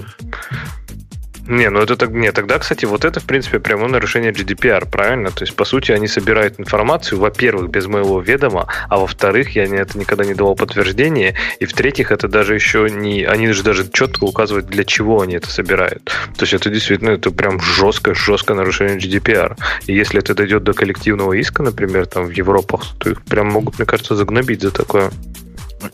Не, 1.49 1.71
ну 1.71 1.81
это 1.81 1.97
так. 1.97 2.11
Не, 2.11 2.31
тогда, 2.31 2.59
кстати, 2.59 2.85
вот 2.85 3.05
это, 3.05 3.19
в 3.19 3.25
принципе, 3.25 3.59
прямое 3.59 3.89
нарушение 3.89 4.31
GDPR, 4.31 4.89
правильно? 4.89 5.31
То 5.31 5.43
есть, 5.43 5.57
по 5.57 5.65
сути, 5.65 5.91
они 5.91 6.07
собирают 6.07 6.61
информацию, 6.61 7.19
во-первых, 7.19 7.69
без 7.69 7.87
моего 7.87 8.21
ведома, 8.21 8.69
а 8.89 8.99
во-вторых, 8.99 9.57
я 9.57 9.65
это 9.65 9.99
никогда 9.99 10.25
не 10.25 10.35
давал 10.35 10.55
подтверждения, 10.55 11.35
и 11.59 11.67
в-третьих, 11.67 12.13
это 12.13 12.29
даже 12.29 12.55
еще 12.55 12.89
не. 12.89 13.25
Они 13.25 13.49
же 13.49 13.63
даже 13.65 13.91
четко 13.91 14.25
указывают, 14.25 14.67
для 14.67 14.85
чего 14.85 15.21
они 15.21 15.35
это 15.35 15.51
собирают. 15.51 16.05
То 16.37 16.43
есть 16.43 16.55
это 16.55 16.71
действительно 16.71 17.11
это 17.11 17.31
прям 17.31 17.61
жесткое, 17.61 18.15
жесткое 18.15 18.57
нарушение 18.57 18.99
GDPR. 18.99 19.57
И 19.87 19.95
если 19.95 20.21
это 20.21 20.35
дойдет 20.35 20.63
до 20.63 20.75
коллективного 20.75 21.33
иска, 21.33 21.63
например, 21.63 22.07
там 22.07 22.27
в 22.27 22.31
Европах, 22.31 22.83
то 22.99 23.11
их 23.11 23.23
прям 23.23 23.49
могут, 23.49 23.79
мне 23.79 23.87
кажется, 23.87 24.15
загнобить 24.15 24.63
за 24.63 24.71
такое. 24.71 25.11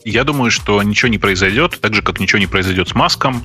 Я 0.04 0.24
думаю, 0.24 0.50
что 0.50 0.82
ничего 0.82 1.08
не 1.08 1.18
произойдет, 1.18 1.78
так 1.80 1.94
же, 1.94 2.02
как 2.02 2.20
ничего 2.20 2.38
не 2.38 2.46
произойдет 2.46 2.88
с 2.88 2.94
Маском, 2.94 3.42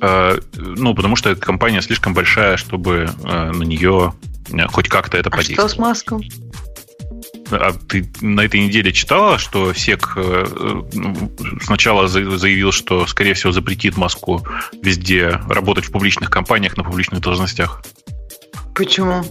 э, 0.00 0.38
ну, 0.54 0.94
потому 0.94 1.16
что 1.16 1.30
эта 1.30 1.40
компания 1.40 1.82
слишком 1.82 2.14
большая, 2.14 2.56
чтобы 2.56 3.10
э, 3.22 3.50
на 3.52 3.62
нее 3.62 4.14
э, 4.52 4.66
хоть 4.66 4.88
как-то 4.88 5.16
это 5.18 5.28
а 5.30 5.32
подействовать. 5.32 5.72
что 5.72 5.76
с 5.76 5.78
Маском? 5.78 6.22
А 7.50 7.72
ты 7.72 8.08
на 8.20 8.42
этой 8.42 8.60
неделе 8.60 8.92
читала, 8.92 9.36
что 9.38 9.74
СЕК 9.74 10.16
сначала 11.62 12.06
заявил, 12.06 12.70
что, 12.70 13.06
скорее 13.08 13.34
всего, 13.34 13.50
запретит 13.50 13.96
Маску 13.96 14.46
везде 14.82 15.40
работать 15.48 15.86
в 15.86 15.90
публичных 15.90 16.30
компаниях 16.30 16.76
на 16.76 16.84
публичных 16.84 17.20
должностях? 17.20 17.82
Почему? 18.72 19.24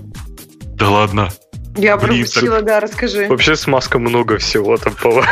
Да 0.75 0.89
ладно. 0.89 1.29
Я 1.77 1.97
пропустила, 1.97 2.61
да, 2.61 2.79
расскажи. 2.79 3.27
Вообще 3.27 3.55
с 3.55 3.67
Маском 3.67 4.01
много 4.01 4.37
всего 4.37 4.77
там 4.77 4.93
было. 5.01 5.25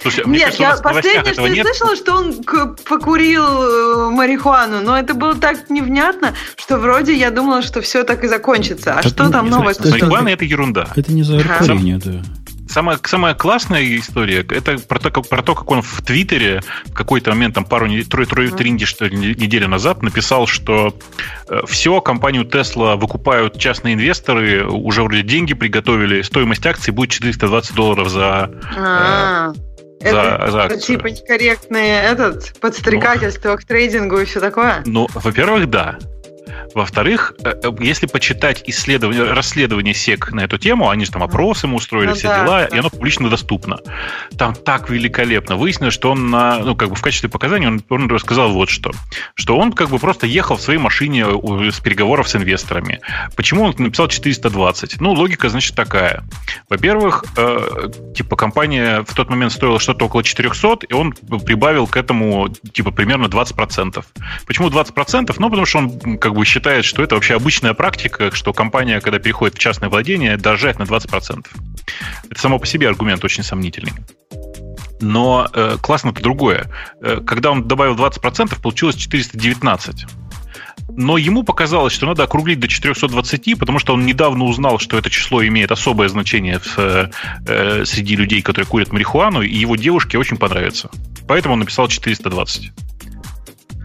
Слушай, 0.00 0.24
Нет, 0.26 0.56
кажется, 0.56 0.62
я 0.62 0.76
последнее, 0.76 1.32
что 1.32 1.46
я 1.46 1.64
слышала, 1.64 1.96
что 1.96 2.14
он 2.14 2.44
покурил 2.88 3.44
э, 3.44 4.10
марихуану, 4.10 4.80
но 4.80 4.96
это 4.96 5.14
было 5.14 5.34
так 5.34 5.70
невнятно, 5.70 6.34
что 6.56 6.78
вроде 6.78 7.14
я 7.14 7.30
думала, 7.30 7.62
что 7.62 7.80
все 7.80 8.04
так 8.04 8.22
и 8.24 8.28
закончится. 8.28 8.94
А 8.94 9.00
это, 9.00 9.08
что 9.08 9.28
там 9.28 9.50
новое? 9.50 9.74
Марихуана 9.78 10.28
это 10.28 10.44
ерунда. 10.44 10.88
Это 10.94 11.12
не 11.12 11.22
за 11.22 11.40
курение, 11.42 11.98
да. 11.98 12.22
Самая, 12.68 12.98
самая 13.02 13.34
классная 13.34 13.82
история 13.96 14.40
это 14.40 14.78
про 14.78 14.98
то, 14.98 15.10
как, 15.10 15.26
про 15.26 15.42
то, 15.42 15.54
как 15.54 15.70
он 15.70 15.80
в 15.80 16.02
Твиттере 16.02 16.60
в 16.84 16.92
какой-то 16.92 17.30
момент, 17.30 17.54
там 17.54 17.64
пару 17.64 17.88
трое, 18.04 18.26
трое, 18.26 18.50
три 18.50 18.78
что 18.84 19.06
ли, 19.06 19.16
недели 19.16 19.64
назад 19.64 20.02
написал, 20.02 20.46
что 20.46 20.94
э, 21.48 21.60
все, 21.66 22.00
компанию 22.02 22.44
Tesla 22.44 22.96
выкупают 22.96 23.58
частные 23.58 23.94
инвесторы, 23.94 24.66
уже 24.66 25.02
вроде 25.02 25.22
деньги 25.22 25.54
приготовили, 25.54 26.20
стоимость 26.20 26.66
акций 26.66 26.92
будет 26.92 27.10
420 27.10 27.74
долларов 27.74 28.10
за, 28.10 28.50
а, 28.76 29.52
э, 29.54 29.77
это, 30.00 30.50
за 30.50 30.62
акцию. 30.64 30.80
типа 30.80 31.06
некорректное 31.08 32.02
этот, 32.02 32.58
подстрекательство 32.60 33.50
ну, 33.50 33.56
к 33.56 33.64
трейдингу 33.64 34.18
и 34.18 34.24
все 34.24 34.40
такое? 34.40 34.82
Ну, 34.86 35.06
во-первых, 35.14 35.68
да. 35.70 35.98
Во-вторых, 36.74 37.34
э, 37.44 37.54
э, 37.62 37.70
если 37.80 38.06
почитать 38.06 38.62
исследование, 38.66 39.24
расследование 39.32 39.94
СЕК 39.94 40.32
на 40.32 40.40
эту 40.40 40.58
тему, 40.58 40.90
они 40.90 41.04
же 41.04 41.12
там 41.12 41.22
опросы 41.22 41.66
ему 41.66 41.76
устроили, 41.76 42.10
ну, 42.10 42.14
все 42.14 42.28
да, 42.28 42.42
дела, 42.42 42.60
да. 42.60 42.76
и 42.76 42.78
оно 42.78 42.90
публично 42.90 43.28
доступно. 43.28 43.78
Там 44.36 44.54
так 44.54 44.90
великолепно. 44.90 45.56
Выяснилось, 45.56 45.94
что 45.94 46.12
он 46.12 46.30
на, 46.30 46.58
ну, 46.58 46.74
как 46.74 46.90
бы 46.90 46.94
в 46.94 47.02
качестве 47.02 47.28
показаний 47.28 47.66
он, 47.66 47.82
он 47.88 48.08
рассказал 48.08 48.52
вот 48.52 48.68
что. 48.70 48.92
Что 49.34 49.58
он 49.58 49.72
как 49.72 49.88
бы 49.88 49.98
просто 49.98 50.26
ехал 50.26 50.56
в 50.56 50.60
своей 50.60 50.78
машине 50.78 51.26
с 51.70 51.80
переговоров 51.80 52.28
с 52.28 52.36
инвесторами. 52.36 53.00
Почему 53.36 53.64
он 53.64 53.74
написал 53.78 54.08
420? 54.08 55.00
Ну, 55.00 55.12
логика, 55.12 55.48
значит, 55.48 55.74
такая. 55.74 56.24
Во-первых, 56.68 57.24
э, 57.36 57.88
типа 58.14 58.36
компания 58.36 59.04
в 59.06 59.14
тот 59.14 59.30
момент 59.30 59.52
стоила 59.52 59.80
что-то 59.80 60.06
около 60.06 60.22
400, 60.22 60.86
и 60.88 60.92
он 60.92 61.12
прибавил 61.12 61.86
к 61.86 61.96
этому 61.96 62.48
типа 62.72 62.90
примерно 62.90 63.26
20%. 63.26 64.04
Почему 64.46 64.68
20%? 64.68 65.34
Ну, 65.38 65.50
потому 65.50 65.66
что 65.66 65.78
он 65.78 66.18
как 66.18 66.34
бы 66.34 66.37
считает, 66.44 66.84
что 66.84 67.02
это 67.02 67.14
вообще 67.14 67.34
обычная 67.34 67.74
практика, 67.74 68.34
что 68.34 68.52
компания, 68.52 69.00
когда 69.00 69.18
переходит 69.18 69.56
в 69.56 69.58
частное 69.58 69.88
владение, 69.88 70.36
дорожает 70.36 70.78
на 70.78 70.84
20%. 70.84 71.46
Это 72.30 72.40
само 72.40 72.58
по 72.58 72.66
себе 72.66 72.88
аргумент 72.88 73.24
очень 73.24 73.42
сомнительный. 73.42 73.92
Но 75.00 75.48
э, 75.52 75.76
классно-то 75.80 76.22
другое. 76.22 76.70
Э, 77.00 77.20
когда 77.24 77.50
он 77.52 77.68
добавил 77.68 77.94
20%, 77.94 78.60
получилось 78.60 78.96
419. 78.96 80.06
Но 80.90 81.18
ему 81.18 81.42
показалось, 81.42 81.92
что 81.92 82.06
надо 82.06 82.24
округлить 82.24 82.60
до 82.60 82.66
420, 82.66 83.58
потому 83.58 83.78
что 83.78 83.94
он 83.94 84.06
недавно 84.06 84.44
узнал, 84.44 84.78
что 84.78 84.98
это 84.98 85.10
число 85.10 85.46
имеет 85.46 85.70
особое 85.70 86.08
значение 86.08 86.58
в, 86.58 86.78
э, 86.78 87.10
э 87.46 87.84
среди 87.84 88.16
людей, 88.16 88.42
которые 88.42 88.66
курят 88.66 88.92
марихуану, 88.92 89.42
и 89.42 89.54
его 89.54 89.76
девушке 89.76 90.18
очень 90.18 90.36
понравится. 90.36 90.90
Поэтому 91.28 91.54
он 91.54 91.60
написал 91.60 91.88
420. 91.88 92.72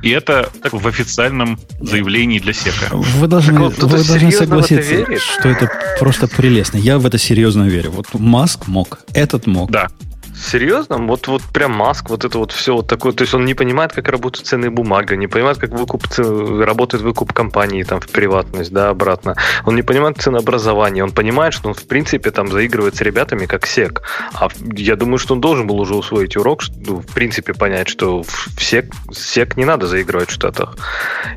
И 0.03 0.09
это 0.09 0.51
в 0.71 0.85
официальном 0.85 1.57
заявлении 1.79 2.37
для 2.37 2.53
СЕКа. 2.53 2.89
Вы 2.91 3.27
должны, 3.27 3.57
вы 3.57 3.71
должны 3.87 4.31
согласиться, 4.31 5.05
что 5.17 5.49
это 5.49 5.71
просто 5.97 6.27
прелестно. 6.27 6.77
Я 6.77 6.99
в 6.99 7.05
это 7.05 7.17
серьезно 7.17 7.63
верю. 7.63 7.91
Вот 7.91 8.07
Маск 8.13 8.67
мог, 8.67 8.99
этот 9.13 9.47
мог. 9.47 9.71
Да. 9.71 9.87
Серьезно? 10.43 10.97
Вот, 10.97 11.27
вот 11.27 11.41
прям 11.41 11.71
Маск, 11.71 12.09
вот 12.09 12.25
это 12.25 12.37
вот 12.37 12.51
все 12.51 12.75
вот 12.75 12.87
такое. 12.87 13.13
То 13.13 13.23
есть 13.23 13.33
он 13.33 13.45
не 13.45 13.53
понимает, 13.53 13.93
как 13.93 14.09
работают 14.09 14.45
ценные 14.45 14.69
бумаги, 14.69 15.15
не 15.15 15.27
понимает, 15.27 15.57
как 15.57 15.71
выкуп, 15.71 16.03
работает 16.17 17.03
выкуп 17.03 17.31
компании 17.33 17.83
там 17.83 18.01
в 18.01 18.07
приватность, 18.07 18.71
да, 18.71 18.89
обратно. 18.89 19.35
Он 19.65 19.75
не 19.75 19.83
понимает 19.83 20.17
ценообразование. 20.17 21.03
Он 21.03 21.11
понимает, 21.11 21.53
что 21.53 21.69
он 21.69 21.73
в 21.73 21.87
принципе 21.87 22.31
там 22.31 22.51
заигрывает 22.51 22.95
с 22.95 23.01
ребятами 23.01 23.45
как 23.45 23.65
сек. 23.65 24.01
А 24.33 24.49
я 24.75 24.95
думаю, 24.95 25.17
что 25.17 25.33
он 25.33 25.41
должен 25.41 25.65
был 25.65 25.79
уже 25.79 25.95
усвоить 25.95 26.35
урок, 26.35 26.63
ну, 26.85 26.99
в 26.99 27.13
принципе 27.13 27.53
понять, 27.53 27.87
что 27.87 28.23
в 28.23 28.61
сек, 28.61 28.93
сек 29.11 29.55
не 29.55 29.65
надо 29.65 29.87
заигрывать 29.87 30.29
в 30.29 30.33
Штатах. 30.33 30.75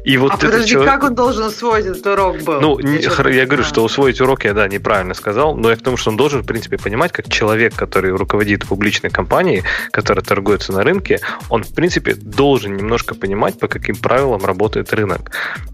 И 0.05 0.17
вот 0.17 0.33
а 0.33 0.37
подожди, 0.37 0.73
человек... 0.73 0.93
как 0.93 1.05
он 1.05 1.15
должен 1.15 1.45
усвоить 1.45 1.87
этот 1.87 2.07
урок 2.07 2.43
был? 2.43 2.61
Ну, 2.61 2.81
не, 2.81 2.99
я 2.99 3.47
говорю, 3.47 3.63
что 3.63 3.85
усвоить 3.85 4.21
урок 4.21 4.45
я, 4.45 4.53
да, 4.53 4.67
неправильно 4.67 5.15
сказал, 5.15 5.57
но 5.57 5.71
я 5.71 5.77
к 5.77 5.83
тому, 5.83 5.97
что 5.97 6.11
он 6.11 6.17
должен, 6.17 6.43
в 6.43 6.47
принципе, 6.47 6.77
понимать, 6.77 7.13
как 7.13 7.29
человек, 7.29 7.75
который 7.75 8.11
руководит 8.11 8.67
публичной 8.67 8.96
публичной 8.97 9.11
компании, 9.11 9.63
которая 9.93 10.25
торгуется 10.25 10.73
на 10.73 10.83
рынке, 10.83 11.21
он, 11.51 11.63
в 11.63 11.75
принципе, 11.75 12.15
должен 12.15 12.77
немножко 12.77 13.15
понимать, 13.15 13.59
по 13.59 13.69
каким 13.69 13.97
правилам 13.97 14.45
работает 14.45 14.93
рынок. 14.93 15.31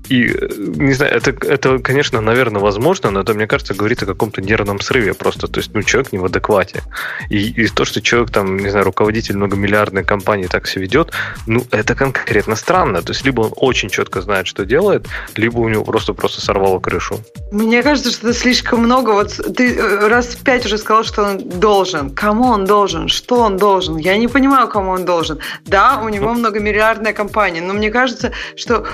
И, 0.08 0.26
э, 0.26 0.48
не 0.58 0.94
знаю, 0.94 1.16
это, 1.16 1.30
это 1.30 1.78
конечно, 1.78 2.20
наверное, 2.20 2.60
возможно, 2.60 3.10
но 3.10 3.20
это, 3.20 3.34
мне 3.34 3.46
кажется, 3.46 3.74
говорит 3.74 4.02
о 4.02 4.06
каком-то 4.06 4.42
нервном 4.42 4.80
срыве 4.80 5.14
просто. 5.14 5.46
То 5.46 5.60
есть, 5.60 5.74
ну, 5.74 5.82
человек 5.82 6.12
не 6.12 6.18
в 6.18 6.24
адеквате. 6.24 6.82
И, 7.30 7.64
и 7.64 7.68
то, 7.68 7.84
что 7.84 8.00
человек 8.00 8.30
там, 8.30 8.56
не 8.58 8.70
знаю, 8.70 8.84
руководитель 8.84 9.36
многомиллиардной 9.36 10.04
компании 10.04 10.48
так 10.48 10.66
себя 10.66 10.82
ведет, 10.82 11.12
ну, 11.46 11.64
это 11.70 11.94
конкретно 11.94 12.56
странно. 12.56 13.02
То 13.02 13.12
есть, 13.12 13.24
либо 13.24 13.42
он 13.42 13.52
очень 13.56 13.88
четко 13.88 14.20
знает, 14.20 14.46
что 14.46 14.64
делает, 14.64 15.06
либо 15.36 15.60
у 15.60 15.68
него 15.68 15.84
просто-просто 15.84 16.40
сорвало 16.40 16.80
крышу. 16.80 17.20
Мне 17.52 17.82
кажется, 17.82 18.10
что 18.10 18.28
это 18.28 18.38
слишком 18.38 18.80
много. 18.80 19.10
Вот 19.10 19.40
ты 19.56 19.76
э, 19.76 20.08
раз 20.08 20.36
пять 20.44 20.66
уже 20.66 20.78
сказал, 20.78 21.04
что 21.04 21.22
он 21.22 21.38
должен. 21.60 22.10
Кому 22.10 22.44
он 22.44 22.64
должен? 22.64 23.01
Что 23.08 23.40
он 23.40 23.56
должен? 23.56 23.96
Я 23.96 24.16
не 24.16 24.28
понимаю, 24.28 24.68
кому 24.68 24.90
он 24.92 25.04
должен. 25.04 25.38
Да, 25.64 26.00
у 26.02 26.08
него 26.08 26.32
многомиллиардная 26.34 27.12
компания, 27.12 27.60
но 27.60 27.74
мне 27.74 27.90
кажется, 27.90 28.32
что 28.56 28.86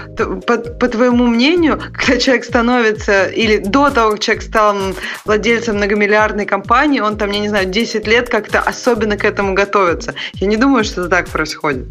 по, 0.46 0.56
по 0.56 0.88
твоему 0.88 1.26
мнению, 1.26 1.80
когда 1.92 2.18
человек 2.18 2.44
становится, 2.44 3.26
или 3.26 3.58
до 3.58 3.90
того, 3.90 4.10
как 4.12 4.20
человек 4.20 4.42
стал 4.44 4.76
владельцем 5.24 5.76
многомиллиардной 5.76 6.46
компании, 6.46 7.00
он 7.00 7.16
там, 7.16 7.30
я 7.30 7.40
не 7.40 7.48
знаю, 7.48 7.66
10 7.66 8.06
лет 8.06 8.28
как-то 8.28 8.60
особенно 8.60 9.16
к 9.16 9.24
этому 9.24 9.54
готовится. 9.54 10.14
Я 10.34 10.46
не 10.46 10.56
думаю, 10.56 10.84
что 10.84 11.02
это 11.02 11.10
так 11.10 11.28
происходит. 11.28 11.86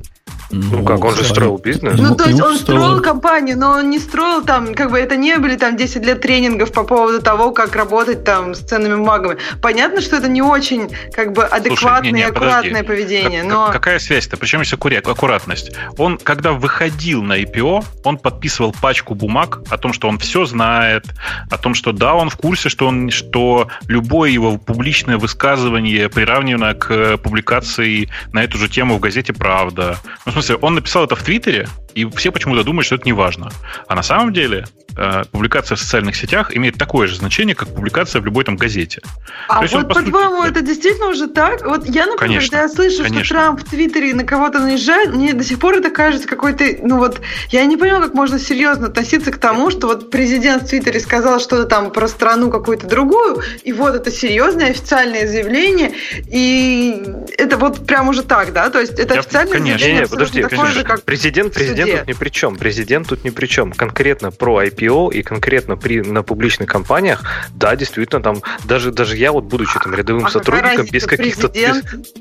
Ну, 0.49 0.79
ну 0.79 0.85
как, 0.85 1.03
он 1.03 1.13
же 1.15 1.23
строил 1.25 1.57
бизнес. 1.57 1.99
Ну, 1.99 2.15
то 2.15 2.29
есть 2.29 2.41
он 2.41 2.55
строил 2.55 3.01
компанию, 3.01 3.57
но 3.57 3.71
он 3.71 3.89
не 3.89 3.99
строил 3.99 4.43
там, 4.43 4.73
как 4.73 4.91
бы 4.91 4.97
это 4.97 5.17
не 5.17 5.37
были 5.37 5.57
там 5.57 5.75
10 5.75 6.05
лет 6.05 6.21
тренингов 6.21 6.71
по 6.71 6.83
поводу 6.83 7.21
того, 7.21 7.51
как 7.51 7.75
работать 7.75 8.23
там 8.23 8.55
с 8.55 8.59
ценными 8.59 8.95
бумагами. 8.95 9.37
Понятно, 9.61 9.99
что 9.99 10.15
это 10.15 10.29
не 10.29 10.41
очень 10.41 10.89
как 11.13 11.33
бы 11.33 11.43
адекватное 11.43 12.06
Слушай, 12.09 12.13
не, 12.13 12.23
не, 12.23 12.29
аккуратное 12.29 12.83
подожди. 12.83 12.87
поведение, 12.87 13.41
как, 13.41 13.49
но... 13.51 13.71
Какая 13.71 13.99
связь-то? 13.99 14.37
Причем 14.37 14.61
еще 14.61 14.75
аккуратность? 14.75 15.71
Он, 15.97 16.17
когда 16.17 16.53
выходил 16.53 17.21
на 17.23 17.41
IPO, 17.41 17.85
он 18.03 18.17
подписывал 18.17 18.73
пачку 18.73 19.13
бумаг 19.13 19.59
о 19.69 19.77
том, 19.77 19.93
что 19.93 20.07
он 20.07 20.17
все 20.17 20.45
знает, 20.45 21.05
о 21.49 21.57
том, 21.57 21.73
что 21.73 21.91
да, 21.91 22.15
он 22.15 22.29
в 22.29 22.37
курсе, 22.37 22.69
что, 22.69 22.87
он, 22.87 23.09
что 23.11 23.67
любое 23.87 24.29
его 24.29 24.57
публичное 24.57 25.17
высказывание 25.17 26.09
приравнено 26.09 26.73
к 26.73 27.17
публикации 27.17 28.09
на 28.31 28.43
эту 28.43 28.57
же 28.57 28.69
тему 28.69 28.97
в 28.97 28.99
газете 28.99 29.33
«Правда». 29.33 29.97
Ну, 30.25 30.31
смысле, 30.37 30.55
он 30.57 30.75
написал 30.75 31.05
это 31.05 31.15
в 31.15 31.23
Твиттере, 31.23 31.67
и 31.97 32.05
все 32.15 32.31
почему-то 32.31 32.63
думают, 32.63 32.85
что 32.85 32.95
это 32.95 33.05
не 33.05 33.13
важно. 33.13 33.51
А 33.87 33.95
на 33.95 34.03
самом 34.03 34.31
деле 34.31 34.67
э, 34.95 35.23
публикация 35.31 35.75
в 35.75 35.79
социальных 35.79 36.15
сетях 36.15 36.55
имеет 36.55 36.75
такое 36.77 37.07
же 37.07 37.15
значение, 37.15 37.55
как 37.55 37.69
публикация 37.69 38.21
в 38.21 38.25
любой 38.25 38.43
там 38.43 38.55
газете. 38.55 39.01
А 39.47 39.61
вот, 39.61 39.71
вот 39.71 39.87
по-твоему, 39.87 40.43
это 40.43 40.61
действительно 40.61 41.07
уже 41.07 41.27
так? 41.27 41.65
Вот 41.65 41.87
я, 41.87 42.05
например, 42.05 42.17
конечно, 42.17 42.49
когда 42.51 42.61
я 42.61 42.69
слышу, 42.69 43.01
конечно. 43.01 43.23
что 43.23 43.33
Трамп 43.33 43.61
в 43.61 43.63
Твиттере 43.63 44.13
на 44.13 44.23
кого-то 44.23 44.59
наезжает, 44.59 45.15
мне 45.15 45.33
до 45.33 45.43
сих 45.43 45.57
пор 45.57 45.77
это 45.77 45.89
кажется 45.89 46.27
какой-то... 46.27 46.65
Ну 46.83 46.97
вот, 46.97 47.19
я 47.49 47.65
не 47.65 47.77
понимаю, 47.77 48.03
как 48.03 48.13
можно 48.13 48.37
серьезно 48.37 48.87
относиться 48.87 49.31
к 49.31 49.37
тому, 49.37 49.71
что 49.71 49.87
вот 49.87 50.11
президент 50.11 50.63
в 50.63 50.67
Твиттере 50.67 50.99
сказал 50.99 51.39
что-то 51.39 51.65
там 51.65 51.91
про 51.91 52.07
страну 52.07 52.51
какую-то 52.51 52.85
другую, 52.85 53.41
и 53.63 53.73
вот 53.73 53.95
это 53.95 54.11
серьезное 54.11 54.69
официальное 54.69 55.27
заявление, 55.27 55.93
и 56.27 57.03
это 57.39 57.57
вот 57.57 57.87
прям 57.87 58.09
уже 58.09 58.21
так, 58.21 58.53
да? 58.53 58.69
То 58.69 58.81
есть 58.81 58.99
это 58.99 59.15
я, 59.15 59.21
официальное 59.21 59.53
конечно. 59.53 59.79
заявление 59.79 60.01
не, 60.01 60.01
не, 60.01 60.07
подожди, 60.07 60.41
такое 60.43 60.71
же, 60.71 60.83
как 60.83 61.01
президент, 61.01 61.53
президент 61.53 61.86
президент 61.87 62.07
тут 62.07 62.07
ни 62.07 62.13
при 62.13 62.29
чем. 62.29 62.55
Президент 62.55 63.07
тут 63.07 63.23
ни 63.23 63.29
при 63.29 63.47
чем. 63.47 63.71
Конкретно 63.71 64.31
про 64.31 64.63
IPO 64.63 65.13
и 65.13 65.23
конкретно 65.23 65.77
при, 65.77 66.01
на 66.01 66.23
публичных 66.23 66.69
компаниях, 66.69 67.23
да, 67.53 67.75
действительно, 67.75 68.21
там 68.21 68.41
даже, 68.65 68.91
даже 68.91 69.17
я, 69.17 69.31
вот 69.31 69.45
будучи 69.45 69.79
там 69.79 69.93
рядовым 69.93 70.25
а 70.25 70.29
сотрудником, 70.29 70.85
без 70.91 71.05
каких-то... 71.05 71.51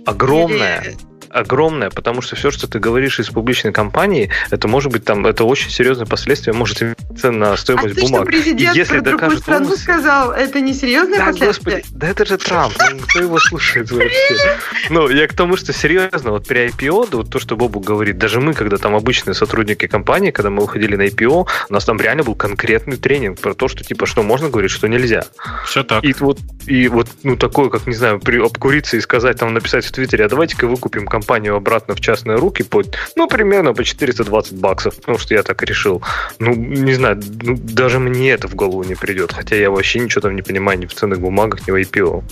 Огромная... 0.04 0.82
Или 0.82 1.15
огромная, 1.36 1.90
потому 1.90 2.22
что 2.22 2.36
все, 2.36 2.50
что 2.50 2.66
ты 2.66 2.78
говоришь 2.78 3.20
из 3.20 3.28
публичной 3.28 3.72
компании, 3.72 4.30
это 4.50 4.68
может 4.68 4.90
быть 4.90 5.04
там, 5.04 5.26
это 5.26 5.44
очень 5.44 5.70
серьезные 5.70 6.06
последствия, 6.06 6.52
может 6.52 6.82
иметься 6.82 7.30
на 7.30 7.56
стоимость 7.56 7.98
а 7.98 8.00
бумаг. 8.00 8.22
Что 8.22 8.26
президент 8.26 8.74
и 8.74 8.78
если 8.78 9.00
про 9.00 9.12
докажет 9.12 9.40
страну 9.40 9.70
он... 9.70 9.76
сказал, 9.76 10.32
это 10.32 10.60
не 10.60 10.72
серьезные 10.72 11.18
да, 11.18 11.26
последствия? 11.26 11.76
Господи, 11.76 11.98
да 11.98 12.08
это 12.08 12.24
же 12.24 12.38
Трамп, 12.38 12.74
ну, 12.90 12.98
кто 13.00 13.20
его 13.20 13.38
слушает 13.38 13.90
вообще? 13.90 14.58
Ну, 14.90 15.08
я 15.08 15.28
к 15.28 15.34
тому, 15.34 15.56
что 15.56 15.72
серьезно, 15.72 16.30
вот 16.30 16.46
при 16.46 16.68
IPO, 16.68 17.10
да, 17.10 17.16
вот 17.18 17.30
то, 17.30 17.38
что 17.38 17.56
Бобу 17.56 17.80
говорит, 17.80 18.18
даже 18.18 18.40
мы, 18.40 18.54
когда 18.54 18.78
там 18.78 18.94
обычные 18.94 19.34
сотрудники 19.34 19.86
компании, 19.86 20.30
когда 20.30 20.50
мы 20.50 20.62
уходили 20.62 20.96
на 20.96 21.06
IPO, 21.06 21.46
у 21.68 21.72
нас 21.72 21.84
там 21.84 22.00
реально 22.00 22.24
был 22.24 22.34
конкретный 22.34 22.96
тренинг 22.96 23.40
про 23.40 23.54
то, 23.54 23.68
что 23.68 23.84
типа, 23.84 24.06
что 24.06 24.22
можно 24.22 24.48
говорить, 24.48 24.70
что 24.70 24.88
нельзя. 24.88 25.24
Все 25.66 25.84
так. 25.84 26.04
И 26.04 26.14
вот, 26.18 26.38
и 26.66 26.88
вот, 26.88 27.08
ну, 27.22 27.36
такое, 27.36 27.68
как, 27.68 27.86
не 27.86 27.94
знаю, 27.94 28.20
при, 28.20 28.38
обкуриться 28.38 28.96
и 28.96 29.00
сказать, 29.00 29.38
там, 29.38 29.52
написать 29.52 29.84
в 29.84 29.92
Твиттере, 29.92 30.24
а 30.24 30.28
давайте-ка 30.28 30.66
выкупим 30.66 31.06
компанию 31.06 31.25
компанию 31.26 31.56
обратно 31.56 31.94
в 31.94 32.00
частные 32.00 32.36
руки 32.36 32.62
по, 32.62 32.84
ну, 33.16 33.26
примерно 33.28 33.74
по 33.74 33.82
420 33.82 34.52
баксов, 34.52 34.94
потому 34.94 35.18
что 35.18 35.34
я 35.34 35.42
так 35.42 35.62
решил. 35.62 36.02
Ну, 36.38 36.54
не 36.54 36.94
знаю, 36.94 37.20
ну, 37.42 37.56
даже 37.56 37.98
мне 37.98 38.30
это 38.30 38.46
в 38.48 38.54
голову 38.54 38.84
не 38.84 38.94
придет, 38.94 39.32
хотя 39.32 39.56
я 39.56 39.70
вообще 39.70 39.98
ничего 39.98 40.20
там 40.20 40.36
не 40.36 40.42
понимаю 40.42 40.78
ни 40.78 40.86
в 40.86 40.94
ценных 40.94 41.20
бумагах, 41.20 41.66
ни 41.66 41.72
в 41.72 41.74
IPO. 41.74 42.22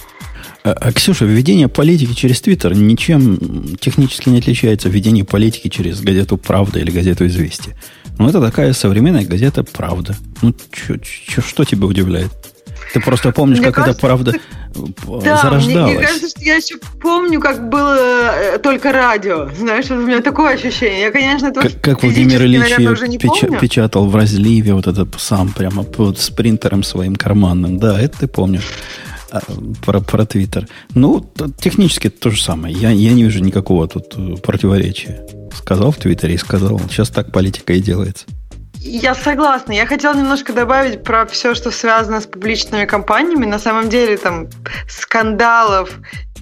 А, 0.63 0.71
а, 0.71 0.93
Ксюша, 0.93 1.25
введение 1.25 1.69
политики 1.69 2.15
через 2.15 2.41
Твиттер 2.41 2.75
ничем 2.75 3.77
технически 3.81 4.29
не 4.29 4.39
отличается 4.39 4.89
от 4.89 5.29
политики 5.29 5.69
через 5.69 6.01
газету 6.01 6.37
«Правда» 6.37 6.79
или 6.79 6.91
газету 6.93 7.27
«Известия». 7.27 7.75
Ну, 8.19 8.29
это 8.29 8.41
такая 8.41 8.73
современная 8.75 9.25
газета 9.25 9.65
«Правда». 9.65 10.17
Ну, 10.43 10.55
чё, 10.71 10.97
чё, 10.99 11.43
что 11.43 11.65
тебя 11.65 11.87
удивляет? 11.87 12.31
Ты 12.93 13.01
просто 13.01 13.33
помнишь, 13.33 13.59
мне 13.59 13.67
как 13.67 13.77
кажется, 13.77 13.99
эта 13.99 14.07
правда 14.07 14.35
да, 15.23 15.37
зарождалась. 15.37 15.65
Мне, 15.65 15.99
мне 15.99 16.07
кажется, 16.07 16.29
что 16.29 16.41
я 16.41 16.57
еще 16.57 16.77
помню, 17.01 17.41
как 17.41 17.69
было 17.69 17.97
э, 17.97 18.59
только 18.59 18.93
радио. 18.93 19.49
Знаешь, 19.57 19.91
у 19.91 19.95
меня 19.95 20.21
такое 20.21 20.55
ощущение. 20.55 21.03
Я, 21.03 21.11
конечно, 21.11 21.49
это 21.49 21.61
как, 21.61 21.81
как 21.81 22.03
Владимир 22.03 22.43
Ильич 22.43 22.77
печ, 23.19 23.61
печатал 23.61 24.07
в 24.07 24.17
разливе 24.17 24.75
вот 24.75 24.87
это 24.87 25.07
сам 25.19 25.53
прямо 25.53 25.83
под, 25.83 26.19
с 26.19 26.31
принтером 26.31 26.83
своим 26.83 27.17
карманным. 27.17 27.79
Да, 27.79 28.01
это 28.01 28.21
ты 28.21 28.27
помнишь 28.29 28.71
а, 29.31 29.41
про, 29.85 30.01
про 30.01 30.25
Твиттер. 30.25 30.69
Ну, 30.95 31.29
технически 31.61 32.09
это 32.09 32.21
то 32.21 32.31
же 32.31 32.43
самое. 32.43 32.75
Я, 32.75 32.91
я 32.91 33.13
не 33.13 33.25
вижу 33.25 33.43
никакого 33.43 33.89
тут 33.89 34.15
э, 34.17 34.37
противоречия. 34.37 35.27
Сказал 35.53 35.91
в 35.91 35.97
Твиттере 35.97 36.35
и 36.35 36.39
сказал. 36.39 36.81
Сейчас 36.89 37.11
так 37.11 37.33
политика 37.33 37.73
и 37.73 37.81
делается. 37.81 38.27
Я 38.87 39.15
согласна. 39.15 39.73
Я 39.73 39.87
хотела 39.87 40.15
немножко 40.15 40.53
добавить 40.53 41.03
про 41.03 41.25
все, 41.25 41.55
что 41.55 41.71
связано 41.71 42.21
с 42.21 42.27
публичными 42.27 42.85
компаниями. 42.85 43.47
На 43.47 43.59
самом 43.59 43.89
деле 43.89 44.19
там 44.19 44.49
скандалов 44.87 45.91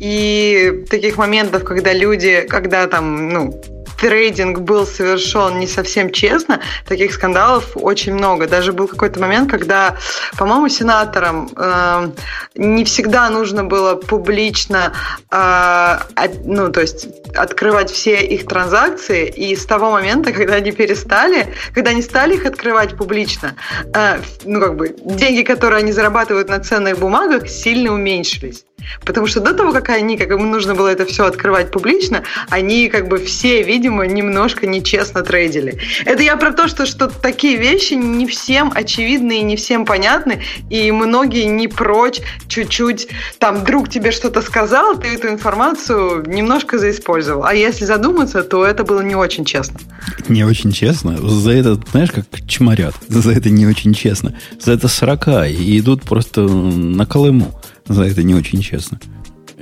и 0.00 0.84
таких 0.90 1.18
моментов, 1.18 1.62
когда 1.62 1.92
люди, 1.92 2.44
когда 2.50 2.88
там, 2.88 3.28
ну, 3.28 3.62
трейдинг 4.02 4.58
был 4.58 4.84
совершен 4.84 5.60
не 5.60 5.68
совсем 5.68 6.10
честно, 6.10 6.60
таких 6.88 7.12
скандалов 7.12 7.76
очень 7.76 8.14
много. 8.14 8.48
Даже 8.48 8.72
был 8.72 8.88
какой-то 8.88 9.20
момент, 9.20 9.48
когда, 9.48 9.96
по-моему, 10.36 10.68
сенаторам 10.68 11.48
э, 11.56 12.10
не 12.56 12.84
всегда 12.84 13.30
нужно 13.30 13.62
было 13.62 13.94
публично, 13.94 14.92
э, 15.30 15.36
от, 15.36 16.44
ну, 16.44 16.72
то 16.72 16.80
есть 16.80 17.06
открывать 17.36 17.92
все 17.92 18.20
их 18.26 18.46
транзакции, 18.48 19.28
и 19.28 19.54
с 19.54 19.64
того 19.66 19.92
момента, 19.92 20.32
когда 20.32 20.54
они 20.54 20.72
перестали, 20.72 21.54
когда 21.72 21.92
они 21.92 22.02
стали 22.02 22.34
их 22.34 22.44
открывать 22.44 22.96
публично, 22.96 23.54
э, 23.94 24.18
ну, 24.44 24.60
как 24.60 24.76
бы, 24.76 24.96
деньги, 25.04 25.42
которые 25.42 25.78
они 25.78 25.92
зарабатывают 25.92 26.48
на 26.48 26.58
ценных 26.58 26.98
бумагах, 26.98 27.48
сильно 27.48 27.92
уменьшились. 27.92 28.64
Потому 29.04 29.26
что 29.26 29.40
до 29.40 29.54
того, 29.54 29.72
как 29.72 29.88
они, 29.90 30.16
как 30.16 30.30
им 30.30 30.50
нужно 30.50 30.74
было 30.74 30.88
это 30.88 31.04
все 31.06 31.24
открывать 31.24 31.70
публично, 31.70 32.22
они 32.50 32.88
как 32.88 33.08
бы 33.08 33.18
все, 33.18 33.62
видимо, 33.62 34.06
немножко 34.06 34.66
нечестно 34.66 35.22
трейдили. 35.22 35.78
Это 36.04 36.22
я 36.22 36.36
про 36.36 36.52
то, 36.52 36.68
что, 36.68 36.86
что 36.86 37.08
такие 37.08 37.56
вещи 37.56 37.94
не 37.94 38.26
всем 38.26 38.72
очевидны 38.74 39.38
и 39.38 39.42
не 39.42 39.56
всем 39.56 39.84
понятны, 39.84 40.42
и 40.70 40.90
многие 40.90 41.44
не 41.44 41.68
прочь 41.68 42.20
чуть-чуть, 42.48 43.08
там, 43.38 43.64
друг 43.64 43.88
тебе 43.88 44.12
что-то 44.12 44.42
сказал, 44.42 44.98
ты 44.98 45.08
эту 45.08 45.28
информацию 45.28 46.24
немножко 46.26 46.78
заиспользовал. 46.78 47.44
А 47.44 47.54
если 47.54 47.84
задуматься, 47.84 48.42
то 48.42 48.64
это 48.64 48.84
было 48.84 49.00
не 49.00 49.14
очень 49.14 49.44
честно. 49.44 49.80
Не 50.28 50.44
очень 50.44 50.72
честно? 50.72 51.16
За 51.16 51.52
это, 51.52 51.78
знаешь, 51.90 52.10
как 52.10 52.24
чморят. 52.46 52.94
За 53.08 53.32
это 53.32 53.50
не 53.50 53.66
очень 53.66 53.94
честно. 53.94 54.34
За 54.60 54.72
это 54.72 54.88
сорока 54.88 55.46
и 55.46 55.78
идут 55.78 56.02
просто 56.02 56.42
на 56.42 57.06
Колыму 57.06 57.58
за 57.86 58.04
это 58.04 58.22
не 58.22 58.34
очень 58.34 58.60
честно. 58.60 58.98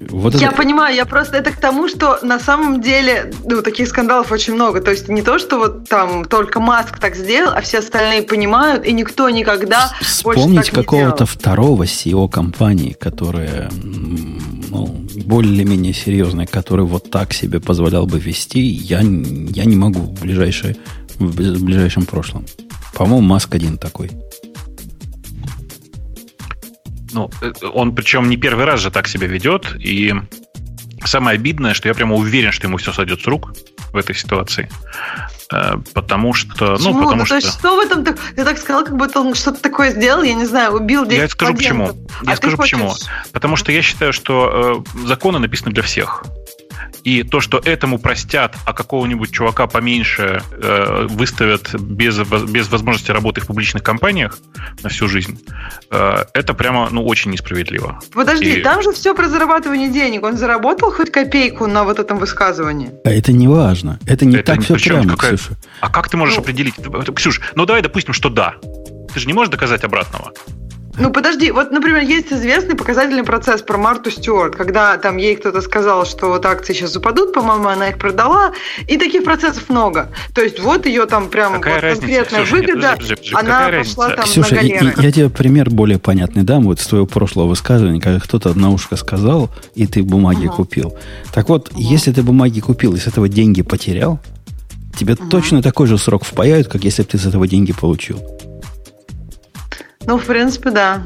Вот 0.09 0.35
я 0.35 0.49
это... 0.49 0.57
понимаю, 0.57 0.97
я 0.97 1.05
просто 1.05 1.37
это 1.37 1.51
к 1.51 1.57
тому, 1.57 1.87
что 1.87 2.19
на 2.23 2.41
самом 2.41 2.81
деле 2.81 3.33
ну, 3.45 3.61
таких 3.61 3.87
скандалов 3.87 4.33
очень 4.33 4.55
много. 4.55 4.81
То 4.81 4.91
есть 4.91 5.09
не 5.09 5.21
то, 5.21 5.39
что 5.39 5.59
вот 5.59 5.89
там 5.89 6.25
только 6.25 6.59
Маск 6.59 6.99
так 6.99 7.15
сделал, 7.15 7.53
а 7.55 7.61
все 7.61 7.79
остальные 7.81 8.23
понимают, 8.23 8.87
и 8.87 8.93
никто 8.93 9.29
никогда 9.29 9.93
Вспомнить 10.01 10.71
какого-то 10.71 11.27
второго 11.27 11.83
CEO 11.83 12.31
компании, 12.31 12.97
которая 12.99 13.71
ну, 14.71 14.87
более-менее 15.27 15.93
серьезная, 15.93 16.47
который 16.47 16.87
вот 16.87 17.11
так 17.11 17.35
себе 17.35 17.61
позволял 17.61 18.07
бы 18.07 18.19
вести, 18.19 18.61
я, 18.61 19.01
я 19.01 19.65
не 19.65 19.77
могу 19.77 20.01
в, 20.01 20.23
ближайшее, 20.23 20.77
в 21.19 21.63
ближайшем 21.63 22.07
прошлом. 22.07 22.47
По-моему, 22.95 23.27
Маск 23.27 23.55
один 23.55 23.77
такой. 23.77 24.11
Ну, 27.13 27.31
э, 27.43 27.53
он 27.73 27.95
причем 27.95 28.29
не 28.29 28.37
первый 28.37 28.65
раз 28.65 28.81
же 28.81 28.91
так 28.91 29.09
себя 29.09 29.27
ведет, 29.27 29.75
и 29.79 30.15
самое 31.05 31.37
обидное, 31.37 31.75
что 31.75 31.89
я 31.89 31.95
прямо 31.95 32.15
уверен, 32.15 32.53
что 32.53 32.67
ему 32.67 32.77
все 32.77 32.93
сойдет 32.93 33.23
с 33.23 33.27
рук 33.27 33.53
в 33.93 33.97
этой 33.97 34.15
ситуации. 34.15 34.69
Э, 35.53 35.75
потому 35.95 36.33
что... 36.33 36.77
Почему? 36.77 36.93
Ну, 36.93 36.99
потому 37.01 37.17
ну, 37.17 37.27
что... 37.27 37.41
Что 37.41 37.77
в 37.77 37.81
этом... 37.81 38.05
Ты 38.05 38.45
так 38.45 38.59
сказал, 38.59 38.85
как 38.85 38.97
будто 38.97 39.21
он 39.21 39.35
что-то 39.35 39.61
такое 39.61 39.91
сделал, 39.91 40.23
я 40.23 40.35
не 40.35 40.47
знаю, 40.47 40.73
убил 40.73 41.05
10 41.05 41.19
Я 41.19 41.29
скажу 41.29 41.55
почему. 41.55 41.91
Я 42.23 42.33
а 42.33 42.37
скажу 42.37 42.57
почему. 42.57 42.93
Потому 43.33 43.57
что 43.57 43.73
я 43.73 43.83
считаю, 43.83 44.13
что 44.13 44.85
э, 45.05 45.07
законы 45.07 45.39
написаны 45.39 45.73
для 45.73 45.83
всех. 45.83 46.25
И 47.05 47.23
то, 47.23 47.41
что 47.41 47.59
этому 47.59 47.99
простят, 47.99 48.57
а 48.67 48.73
какого-нибудь 48.73 49.31
чувака 49.31 49.67
поменьше 49.67 50.43
э, 50.53 51.07
выставят 51.09 51.75
без, 51.81 52.19
без 52.19 52.69
возможности 52.69 53.11
работы 53.11 53.41
в 53.41 53.47
публичных 53.47 53.83
компаниях 53.83 54.39
на 54.83 54.91
всю 54.91 55.09
жизнь, 55.09 55.41
э, 55.91 56.25
это 56.35 56.55
прямо 56.55 56.89
ну, 56.91 57.05
очень 57.05 57.31
несправедливо. 57.31 58.01
Подожди, 58.13 58.59
И... 58.59 58.63
там 58.63 58.83
же 58.83 58.93
все 58.93 59.15
про 59.15 59.29
зарабатывание 59.29 59.89
денег. 59.89 60.25
Он 60.25 60.37
заработал 60.37 60.91
хоть 60.93 61.11
копейку 61.11 61.67
на 61.67 61.85
вот 61.85 61.99
этом 61.99 62.19
высказывании? 62.19 62.93
А 63.05 63.11
это 63.11 63.33
не 63.33 63.49
важно. 63.49 63.99
Это 64.07 64.25
не 64.25 64.37
это 64.37 64.55
так 64.55 64.63
все 64.63 64.77
прямо, 64.77 65.09
какая... 65.09 65.37
Ксюша. 65.37 65.57
А 65.81 65.89
как 65.89 66.09
ты 66.09 66.17
можешь 66.17 66.37
ну... 66.37 66.43
определить? 66.43 66.75
Ксюш, 67.15 67.41
ну 67.55 67.67
давай 67.67 67.83
допустим, 67.83 68.13
что 68.13 68.29
да. 68.29 68.57
Ты 69.13 69.21
же 69.21 69.27
не 69.27 69.33
можешь 69.33 69.51
доказать 69.51 69.85
обратного. 69.85 70.33
Ну, 70.99 71.11
подожди, 71.11 71.51
вот, 71.51 71.71
например, 71.71 72.03
есть 72.03 72.33
известный 72.33 72.75
показательный 72.75 73.23
процесс 73.23 73.63
про 73.63 73.79
Марту 73.79 74.11
Стюарт, 74.11 74.57
когда 74.57 74.97
там 74.99 75.17
ей 75.17 75.37
кто-то 75.37 75.61
сказал, 75.61 76.05
что 76.05 76.29
вот 76.29 76.45
акции 76.45 76.73
сейчас 76.73 76.97
упадут, 76.97 77.33
по-моему, 77.33 77.69
она 77.69 77.89
их 77.89 77.99
продала, 77.99 78.53
и 78.89 78.97
таких 78.97 79.25
процессов 79.25 79.69
много. 79.69 80.11
То 80.35 80.43
есть 80.43 80.61
вот 80.61 80.87
ее 80.87 81.07
там 81.07 81.29
прям 81.29 81.55
вот 81.55 81.63
конкретная 81.63 82.25
Слушай, 82.25 82.51
выгода, 82.51 82.89
нет, 82.89 82.99
подожди, 82.99 83.15
подожди, 83.15 83.35
она 83.35 83.79
пошла 83.79 84.09
разница? 84.09 84.17
там 84.17 84.25
Ксюша, 84.25 84.55
на 84.55 84.61
галеры. 84.61 84.95
Я, 84.97 85.03
я 85.03 85.13
тебе 85.13 85.31
пример 85.31 85.71
более 85.71 85.99
понятный 85.99 86.43
дам, 86.43 86.65
вот 86.65 86.81
с 86.81 86.87
твоего 86.87 87.07
прошлого 87.07 87.47
высказывания, 87.47 88.01
когда 88.01 88.19
кто-то 88.19 88.59
на 88.59 88.71
ушко 88.71 88.97
сказал, 88.97 89.49
и 89.75 89.87
ты 89.87 90.03
бумаги 90.03 90.47
uh 90.47 90.55
купил. 90.55 90.95
Так 91.33 91.49
вот, 91.49 91.69
uh 91.69 91.75
если 91.77 92.13
ты 92.13 92.23
бумаги 92.23 92.61
купил 92.61 92.95
и 92.95 92.99
с 92.99 93.07
этого 93.07 93.29
деньги 93.29 93.63
потерял, 93.63 94.21
тебе 94.99 95.15
uh 95.15 95.29
точно 95.29 95.63
такой 95.63 95.87
же 95.87 95.99
срок 95.99 96.25
впаяют, 96.25 96.69
как 96.69 96.85
если 96.85 97.03
бы 97.03 97.09
ты 97.09 97.19
с 97.19 97.27
этого 97.27 97.47
деньги 97.47 97.73
получил. 97.73 98.21
Ну, 100.07 100.17
в 100.17 100.27
принципе, 100.27 100.71
да. 100.71 101.03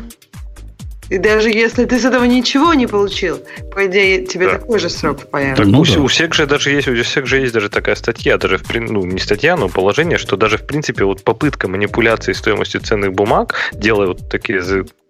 И 1.10 1.18
даже 1.18 1.50
если 1.50 1.84
ты 1.84 1.98
с 1.98 2.04
этого 2.04 2.24
ничего 2.24 2.74
не 2.74 2.86
получил, 2.86 3.40
по 3.72 3.86
идее, 3.86 4.24
тебе 4.26 4.46
да. 4.46 4.58
такой 4.58 4.78
же 4.78 4.88
срок 4.88 5.26
появится. 5.30 5.62
Так, 5.62 5.72
ну, 5.72 5.80
у, 5.80 5.84
да. 5.84 6.00
у 6.00 6.06
всех 6.06 6.34
же 6.34 6.46
даже 6.46 6.70
есть, 6.70 6.88
у 6.88 7.02
всех 7.02 7.26
же 7.26 7.38
есть 7.38 7.52
даже 7.52 7.68
такая 7.68 7.94
статья, 7.94 8.38
даже 8.38 8.58
в, 8.58 8.74
ну, 8.74 9.04
не 9.04 9.20
статья, 9.20 9.56
но 9.56 9.68
положение, 9.68 10.18
что 10.18 10.36
даже 10.36 10.58
в 10.58 10.66
принципе 10.66 11.04
вот 11.04 11.22
попытка 11.22 11.68
манипуляции 11.68 12.32
стоимостью 12.32 12.80
ценных 12.80 13.12
бумаг, 13.12 13.54
делая 13.72 14.08
вот 14.08 14.28
такие 14.28 14.62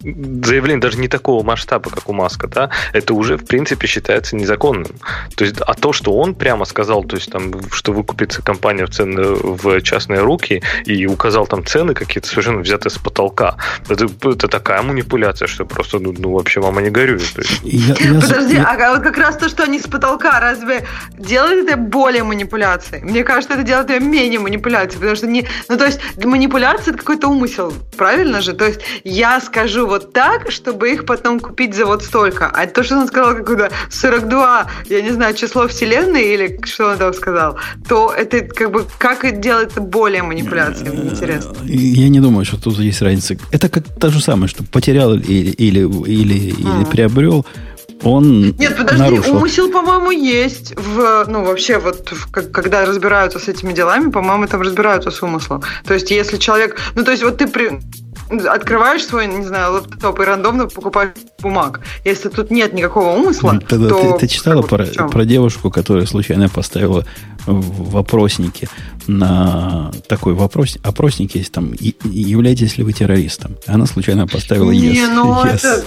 заявление 0.05 0.81
даже 0.81 0.99
не 0.99 1.09
такого 1.09 1.43
масштаба, 1.43 1.91
как 1.91 2.09
у 2.09 2.13
Маска, 2.13 2.47
да, 2.47 2.71
это 2.93 3.15
уже, 3.15 3.37
в 3.37 3.47
принципе, 3.47 3.87
считается 3.87 4.37
незаконным. 4.37 4.93
То 5.37 5.45
есть, 5.45 5.57
а 5.61 5.75
то, 5.75 5.93
что 5.93 6.13
он 6.13 6.35
прямо 6.35 6.65
сказал, 6.65 7.05
то 7.05 7.17
есть, 7.17 7.31
там, 7.31 7.53
что 7.71 7.93
выкупится 7.93 8.43
компания 8.43 8.87
в, 8.87 8.91
цены, 8.91 9.23
в 9.23 9.81
частные 9.81 10.21
руки 10.21 10.63
и 10.85 11.07
указал 11.07 11.47
там 11.47 11.65
цены 11.65 11.95
какие-то 11.95 12.29
совершенно 12.29 12.61
взятые 12.61 12.91
с 12.91 12.99
потолка, 12.99 13.57
это, 13.89 14.07
это 14.29 14.49
такая 14.49 14.83
манипуляция, 14.83 15.49
что 15.49 15.65
просто, 15.65 15.84
ну, 15.93 16.14
ну 16.16 16.32
вообще, 16.32 16.61
мама, 16.61 16.82
не 16.82 16.91
горюй. 16.91 17.20
Я, 17.62 17.95
я, 17.99 18.20
Подожди, 18.20 18.55
я... 18.55 18.64
а 18.64 18.95
вот 18.95 19.03
как 19.03 19.16
раз 19.18 19.37
то, 19.37 19.49
что 19.49 19.64
они 19.64 19.78
с 19.78 19.87
потолка, 19.87 20.41
разве 20.41 20.87
делает 21.18 21.68
это 21.68 21.76
более 21.76 22.24
манипуляцией? 22.24 23.03
Мне 23.05 23.24
кажется, 23.24 23.55
это 23.55 23.62
делает 23.62 23.91
ее 23.91 24.01
менее 24.01 24.41
манипуляцией, 24.41 24.99
потому 24.99 25.16
что 25.16 25.26
не... 25.26 25.47
Ну, 25.68 25.76
то 25.76 25.87
есть, 25.87 26.01
манипуляция– 26.24 26.93
это 26.95 26.99
какой-то 26.99 27.28
умысел, 27.28 27.72
правильно 27.97 28.41
же? 28.41 28.53
То 28.53 28.66
есть, 28.66 28.80
я 29.05 29.41
скажу 29.41 29.87
вот 29.87 30.12
так, 30.12 30.51
чтобы 30.51 30.93
их 30.93 31.07
потом 31.07 31.41
купить 31.41 31.74
за 31.74 31.87
вот 31.87 32.03
столько. 32.03 32.47
А 32.47 32.66
то, 32.66 32.82
что 32.82 32.99
он 32.99 33.07
сказал, 33.09 33.35
какое-то 33.35 33.70
42, 33.91 34.66
я 34.89 35.03
не 35.03 35.11
знаю, 35.11 35.35
число 35.35 35.68
вселенной 35.68 36.35
или 36.35 36.61
что 36.64 36.91
он 36.91 36.99
там 36.99 37.12
сказал, 37.14 37.59
то 37.89 38.12
это 38.12 38.41
как 38.41 38.70
бы 38.70 38.87
как 38.99 39.24
это 39.24 39.37
делается 39.37 39.80
более 39.80 40.22
манипуляцией, 40.22 40.91
интересно. 41.11 41.55
Я 41.64 42.09
не 42.09 42.20
думаю, 42.20 42.45
что 42.45 42.61
тут 42.61 42.78
есть 42.78 43.03
разница. 43.03 43.37
Это 43.51 43.68
как 43.68 43.85
то 44.01 44.11
же 44.11 44.20
самое, 44.20 44.49
что 44.49 44.64
потерял 44.64 45.14
или, 45.14 45.51
или, 45.51 45.74
или, 45.81 46.53
а. 46.53 46.81
или 46.81 46.85
приобрел, 46.91 47.45
он 48.03 48.51
Нет, 48.59 48.77
подожди, 48.77 49.03
нарушил. 49.03 49.37
умысел, 49.37 49.70
по-моему, 49.70 50.11
есть. 50.11 50.75
В, 50.77 51.25
ну, 51.27 51.45
вообще, 51.45 51.79
вот 51.79 52.11
в, 52.11 52.31
когда 52.31 52.85
разбираются 52.85 53.39
с 53.39 53.49
этими 53.49 53.72
делами, 53.72 54.11
по-моему, 54.11 54.47
там 54.47 54.61
разбираются 54.61 55.11
с 55.11 55.22
умыслом. 55.22 55.62
То 55.87 55.95
есть, 55.95 56.11
если 56.11 56.37
человек... 56.37 56.79
Ну, 56.95 57.05
то 57.05 57.12
есть, 57.12 57.22
вот 57.22 57.39
ты 57.39 57.47
при 57.47 57.81
открываешь 58.31 59.05
свой, 59.05 59.27
не 59.27 59.45
знаю, 59.45 59.75
лэптоп 59.75 60.20
и 60.20 60.25
рандомно 60.25 60.66
покупаешь 60.66 61.12
бумаг. 61.41 61.81
Если 62.05 62.29
тут 62.29 62.51
нет 62.51 62.72
никакого 62.72 63.11
умысла, 63.11 63.61
Тогда 63.68 63.89
то... 63.89 64.12
ты, 64.12 64.20
ты 64.20 64.29
читала 64.29 64.62
как 64.62 64.70
про, 64.70 65.09
про 65.09 65.25
девушку, 65.25 65.70
которая 65.70 66.07
случайно 66.07 66.49
поставила 66.49 67.05
в 67.47 67.91
вопроснике 67.91 68.68
на 69.07 69.91
такой 70.09 70.35
вопрос, 70.35 70.79
опросник 70.83 71.35
есть 71.35 71.53
там, 71.53 71.72
и- 71.72 71.95
являетесь 72.05 72.79
ли 72.79 72.85
вы 72.85 72.93
террористом? 72.93 73.57
Она 73.66 73.87
случайно 73.87 74.27
поставила 74.27 74.70
yes. 74.70 74.93
Не, 74.93 75.07
ну 75.09 75.45
yes. 75.45 75.57
это... 75.57 75.85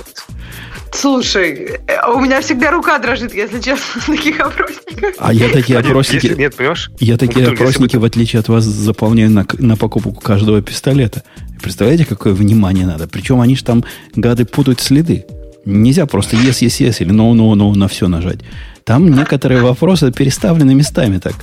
Слушай, 0.91 1.79
э, 1.87 2.11
у 2.13 2.19
меня 2.19 2.41
всегда 2.41 2.71
рука 2.71 2.97
дрожит, 2.99 3.33
если 3.33 3.59
честно, 3.59 4.01
на 4.07 4.15
таких 4.15 4.39
опросниках. 4.39 5.13
А 5.19 5.33
я 5.33 5.49
такие 5.49 5.79
опросники, 5.79 6.25
Если 6.25 6.37
нет, 6.37 6.55
понимаешь? 6.55 6.91
я 6.99 7.17
такие 7.17 7.45
Ну, 7.45 7.51
бы 7.51 7.55
опросники, 7.57 7.97
в 7.97 8.03
отличие 8.03 8.39
от 8.39 8.47
вас, 8.49 8.63
заполняю 8.63 9.29
на, 9.31 9.45
на 9.59 9.75
покупку 9.75 10.13
каждого 10.21 10.61
пистолета. 10.61 11.23
Представляете, 11.61 12.05
какое 12.05 12.33
внимание 12.33 12.85
надо? 12.85 13.07
Причем 13.07 13.41
они 13.41 13.55
же 13.55 13.63
там, 13.63 13.83
гады, 14.15 14.45
путают 14.45 14.79
следы. 14.79 15.25
Нельзя 15.65 16.05
просто 16.05 16.35
yes, 16.37 16.61
yes, 16.65 16.87
yes 16.87 16.97
или 16.99 17.11
no, 17.11 17.33
no, 17.33 17.53
no 17.53 17.73
на 17.75 17.87
все 17.87 18.07
нажать. 18.07 18.39
Там 18.85 19.11
некоторые 19.13 19.61
вопросы 19.61 20.13
переставлены 20.13 20.73
местами 20.73 21.17
так. 21.17 21.33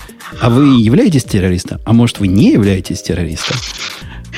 А 0.41 0.49
вы 0.49 0.81
являетесь 0.81 1.25
террористом? 1.25 1.79
А 1.85 1.93
может, 1.93 2.19
вы 2.19 2.29
не 2.29 2.53
являетесь 2.53 3.03
террористом? 3.03 3.59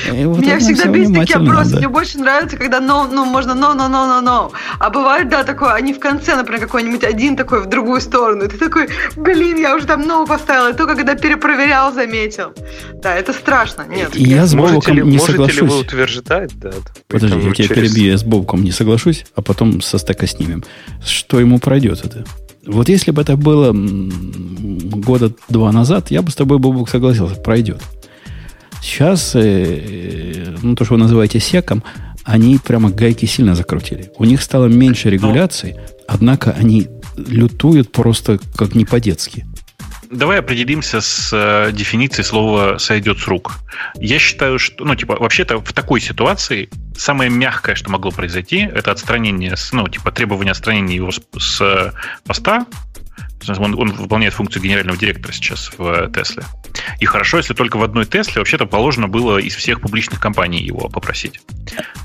Вот 0.05 0.39
Меня 0.39 0.59
всегда 0.59 0.85
бесит 0.85 1.13
такие 1.13 1.35
опросы. 1.37 1.69
надо. 1.71 1.77
Мне 1.77 1.87
больше 1.89 2.17
нравится, 2.19 2.57
когда 2.57 2.79
no, 2.79 3.09
ну, 3.11 3.25
можно 3.25 3.51
no, 3.51 3.75
no, 3.75 3.89
no, 3.89 4.21
no, 4.21 4.23
no. 4.23 4.51
А 4.79 4.89
бывает, 4.89 5.29
да, 5.29 5.43
такое, 5.43 5.73
они 5.73 5.93
в 5.93 5.99
конце, 5.99 6.35
например, 6.35 6.61
какой-нибудь 6.61 7.03
один 7.03 7.35
такой 7.35 7.61
в 7.63 7.67
другую 7.67 8.01
сторону. 8.01 8.45
И 8.45 8.47
ты 8.47 8.57
такой, 8.57 8.89
блин, 9.15 9.57
я 9.57 9.75
уже 9.75 9.85
там 9.85 10.01
no 10.01 10.27
поставила. 10.27 10.71
И 10.71 10.73
только 10.73 10.95
когда 10.95 11.15
перепроверял, 11.15 11.93
заметил. 11.93 12.53
Да, 13.01 13.15
это 13.15 13.33
страшно. 13.33 13.85
Нет. 13.87 14.15
И 14.15 14.23
я 14.23 14.45
с 14.45 14.53
ли, 14.53 14.57
не 14.59 14.63
можете 14.67 14.91
ли 14.93 15.01
вы 15.01 15.19
соглашусь. 15.19 15.81
утверждать, 15.81 16.59
да? 16.59 16.71
Подожди, 17.07 17.37
я 17.37 17.53
тебя 17.53 17.67
через- 17.67 17.91
перебью, 17.91 18.11
я 18.11 18.17
с 18.17 18.23
Бобуком 18.23 18.63
не 18.63 18.71
соглашусь, 18.71 19.25
а 19.35 19.41
потом 19.41 19.81
со 19.81 19.97
стека 19.97 20.27
снимем. 20.27 20.63
Что 21.05 21.39
ему 21.39 21.59
пройдет 21.59 22.03
это? 22.05 22.25
Вот 22.65 22.89
если 22.89 23.11
бы 23.11 23.21
это 23.21 23.37
было 23.37 23.71
года 23.73 25.31
два 25.47 25.71
назад, 25.71 26.11
я 26.11 26.21
бы 26.21 26.31
с 26.31 26.35
тобой, 26.35 26.59
Бобук, 26.59 26.89
согласился, 26.89 27.35
пройдет. 27.35 27.81
Сейчас, 28.87 29.35
э, 29.35 30.55
ну, 30.61 30.73
то, 30.73 30.85
что 30.85 30.93
вы 30.93 31.01
называете 31.01 31.41
секом, 31.41 31.83
они 32.23 32.57
прямо 32.57 32.89
гайки 32.89 33.25
сильно 33.25 33.53
закрутили. 33.53 34.11
У 34.17 34.23
них 34.23 34.41
стало 34.41 34.67
меньше 34.67 35.09
регуляций, 35.09 35.75
однако 36.07 36.51
они 36.51 36.87
лютуют 37.17 37.91
просто 37.91 38.39
как 38.55 38.75
не 38.75 38.85
по-детски. 38.85 39.45
Давай 40.09 40.39
определимся 40.39 41.01
с 41.01 41.31
э, 41.33 41.73
дефиницией 41.73 42.23
слова 42.23 42.77
«сойдет 42.77 43.19
с 43.19 43.27
рук». 43.27 43.57
Я 43.95 44.19
считаю, 44.19 44.57
что, 44.57 44.85
ну, 44.85 44.95
типа, 44.95 45.17
вообще-то 45.19 45.59
в 45.59 45.73
такой 45.73 45.99
ситуации 45.99 46.69
самое 46.97 47.29
мягкое, 47.29 47.75
что 47.75 47.91
могло 47.91 48.11
произойти, 48.11 48.59
это 48.59 48.91
отстранение, 48.91 49.55
ну, 49.73 49.85
типа, 49.89 50.11
требование 50.11 50.51
отстранения 50.51 50.95
его 50.95 51.11
с, 51.11 51.19
с, 51.37 51.93
э, 53.47 53.53
поста. 53.53 53.63
Он, 53.63 53.79
он 53.79 53.93
выполняет 53.93 54.33
функцию 54.33 54.63
генерального 54.63 54.97
директора 54.97 55.31
сейчас 55.31 55.71
в 55.77 55.81
э, 55.81 56.11
Тесле. 56.13 56.43
И 56.99 57.05
хорошо, 57.05 57.37
если 57.37 57.53
только 57.53 57.77
в 57.77 57.83
одной 57.83 58.05
Тесле 58.05 58.39
вообще-то 58.39 58.65
положено 58.65 59.07
было 59.07 59.37
из 59.37 59.55
всех 59.55 59.81
публичных 59.81 60.19
компаний 60.19 60.61
его 60.61 60.89
попросить 60.89 61.41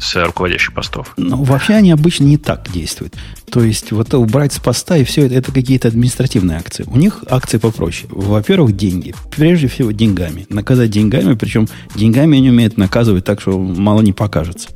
с 0.00 0.16
э, 0.16 0.24
руководящих 0.24 0.72
постов. 0.72 1.12
Ну, 1.16 1.42
вообще 1.42 1.74
они 1.74 1.90
обычно 1.90 2.24
не 2.24 2.38
так 2.38 2.70
действуют. 2.70 3.14
То 3.50 3.62
есть, 3.62 3.92
вот 3.92 4.12
убрать 4.14 4.52
с 4.52 4.58
поста 4.58 4.96
и 4.96 5.04
все 5.04 5.26
это, 5.26 5.34
это 5.34 5.52
какие-то 5.52 5.88
административные 5.88 6.58
акции. 6.58 6.84
У 6.86 6.96
них 6.96 7.24
акции 7.28 7.58
попроще. 7.58 8.08
Во-первых, 8.10 8.76
деньги. 8.76 9.14
Прежде 9.36 9.68
всего, 9.68 9.90
деньгами. 9.90 10.46
Наказать 10.48 10.90
деньгами, 10.90 11.34
причем 11.34 11.68
деньгами 11.94 12.38
они 12.38 12.50
умеют 12.50 12.78
наказывать 12.78 13.24
так, 13.24 13.40
что 13.40 13.58
мало 13.58 14.00
не 14.00 14.12
покажется. 14.12 14.70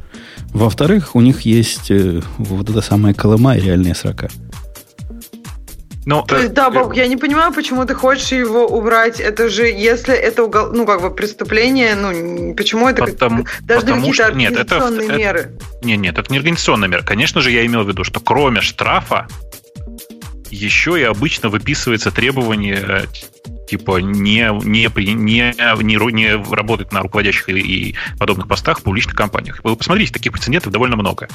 Во-вторых, 0.49 1.15
у 1.15 1.21
них 1.21 1.43
есть 1.43 1.91
э, 1.91 2.23
вот 2.39 2.71
эта 2.71 2.81
самая 2.81 3.15
Колыма 3.15 3.57
и 3.57 3.61
реальные 3.61 3.95
срока. 3.95 4.31
Но, 6.07 6.23
То 6.23 6.39
есть, 6.39 6.55
да, 6.55 6.71
Бог, 6.71 6.95
я 6.95 7.09
не 7.09 7.17
понимаю, 7.17 7.53
почему 7.53 7.85
ты 7.85 7.95
хочешь 7.95 8.31
его 8.31 8.65
убрать. 8.65 9.19
Это 9.21 9.49
же, 9.49 9.67
если 9.67 10.15
это 10.15 10.45
угол, 10.45 10.73
ну, 10.73 10.87
как 10.87 11.03
бы 11.03 11.11
преступление, 11.11 11.97
ну, 11.97 12.55
почему 12.55 12.89
это 12.89 13.03
как- 13.05 13.15
Потому- 13.15 13.45
должны 13.63 13.87
потому 13.91 13.97
какие-то 14.07 14.25
что- 14.29 14.35
нет, 14.39 14.53
это- 14.57 14.77
это- 14.77 15.17
меры? 15.19 15.51
Нет, 15.83 15.99
нет, 15.99 16.17
это 16.17 16.31
не 16.31 16.39
организационная 16.39 16.89
мера. 16.89 17.03
Конечно 17.03 17.41
же, 17.41 17.51
я 17.51 17.67
имел 17.67 17.83
в 17.83 17.89
виду, 17.89 18.05
что 18.05 18.21
кроме 18.21 18.61
штрафа 18.61 19.27
еще 20.49 20.99
и 21.01 21.03
обычно 21.03 21.49
выписывается 21.49 22.13
требование 22.13 22.77
э, 22.89 23.05
типа 23.67 23.99
не, 23.99 24.49
не, 24.65 24.89
не, 24.97 25.15
не, 25.15 25.55
не 26.13 26.55
работать 26.55 26.93
на 26.93 27.01
руководящих 27.03 27.49
и, 27.49 27.53
и 27.91 27.95
подобных 28.19 28.49
постах 28.49 28.81
в 28.81 28.83
публичных 28.83 29.15
компаниях. 29.17 29.61
Вы 29.65 29.77
посмотрите, 29.77 30.13
таких 30.13 30.33
прецедентов 30.33 30.73
довольно 30.73 30.97
много. 30.97 31.29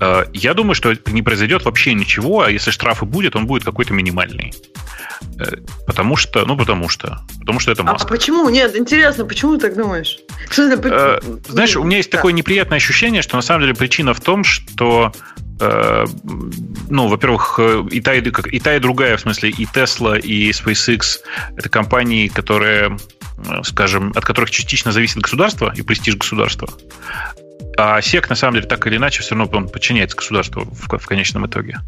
Э, 0.00 0.24
Я 0.32 0.54
думаю, 0.54 0.74
что 0.74 0.94
не 1.06 1.22
произойдет 1.22 1.64
вообще 1.64 1.94
ничего, 1.94 2.42
а 2.42 2.50
если 2.50 2.70
штрафы 2.70 3.04
будет, 3.04 3.36
он 3.36 3.46
будет 3.46 3.64
какой-то 3.64 3.92
минимальный. 3.92 4.52
Э, 5.38 5.56
Потому 5.86 6.16
что, 6.16 6.44
ну 6.44 6.56
потому 6.56 6.88
что, 6.88 7.18
потому 7.40 7.60
что 7.60 7.72
это 7.72 7.82
А 7.82 7.92
Маск. 7.92 8.08
почему? 8.08 8.48
Нет, 8.48 8.76
интересно, 8.76 9.24
почему 9.24 9.56
ты 9.56 9.68
так 9.68 9.76
думаешь? 9.76 10.18
Э, 10.50 11.20
Знаешь, 11.48 11.76
у 11.76 11.82
меня 11.84 11.96
есть 11.98 12.10
такое 12.10 12.32
неприятное 12.32 12.76
ощущение, 12.76 13.22
что 13.22 13.36
на 13.36 13.42
самом 13.42 13.62
деле 13.62 13.74
причина 13.74 14.14
в 14.14 14.20
том, 14.20 14.44
что 14.44 15.12
ну, 15.60 17.08
во-первых, 17.08 17.58
э, 17.58 17.84
и 17.90 18.00
та, 18.00 18.14
и, 18.14 18.30
как, 18.30 18.46
и 18.52 18.60
та, 18.60 18.76
и 18.76 18.80
другая, 18.80 19.16
в 19.16 19.20
смысле, 19.20 19.50
и 19.50 19.64
Tesla, 19.66 20.18
и 20.20 20.50
SpaceX 20.50 21.18
это 21.56 21.68
компании, 21.68 22.28
которые, 22.28 22.96
э, 23.38 23.62
скажем, 23.64 24.12
от 24.14 24.24
которых 24.24 24.50
частично 24.50 24.92
зависит 24.92 25.18
государство 25.18 25.72
и 25.74 25.82
престиж 25.82 26.16
государства. 26.16 26.68
А 27.80 28.02
СЕК, 28.02 28.28
на 28.28 28.34
самом 28.34 28.54
деле, 28.54 28.66
так 28.66 28.84
или 28.88 28.96
иначе, 28.96 29.22
все 29.22 29.36
равно 29.36 29.56
он 29.56 29.68
подчиняется 29.68 30.16
государству 30.16 30.64
в, 30.64 30.98
в 30.98 31.06
конечном 31.06 31.46
итоге. 31.46 31.78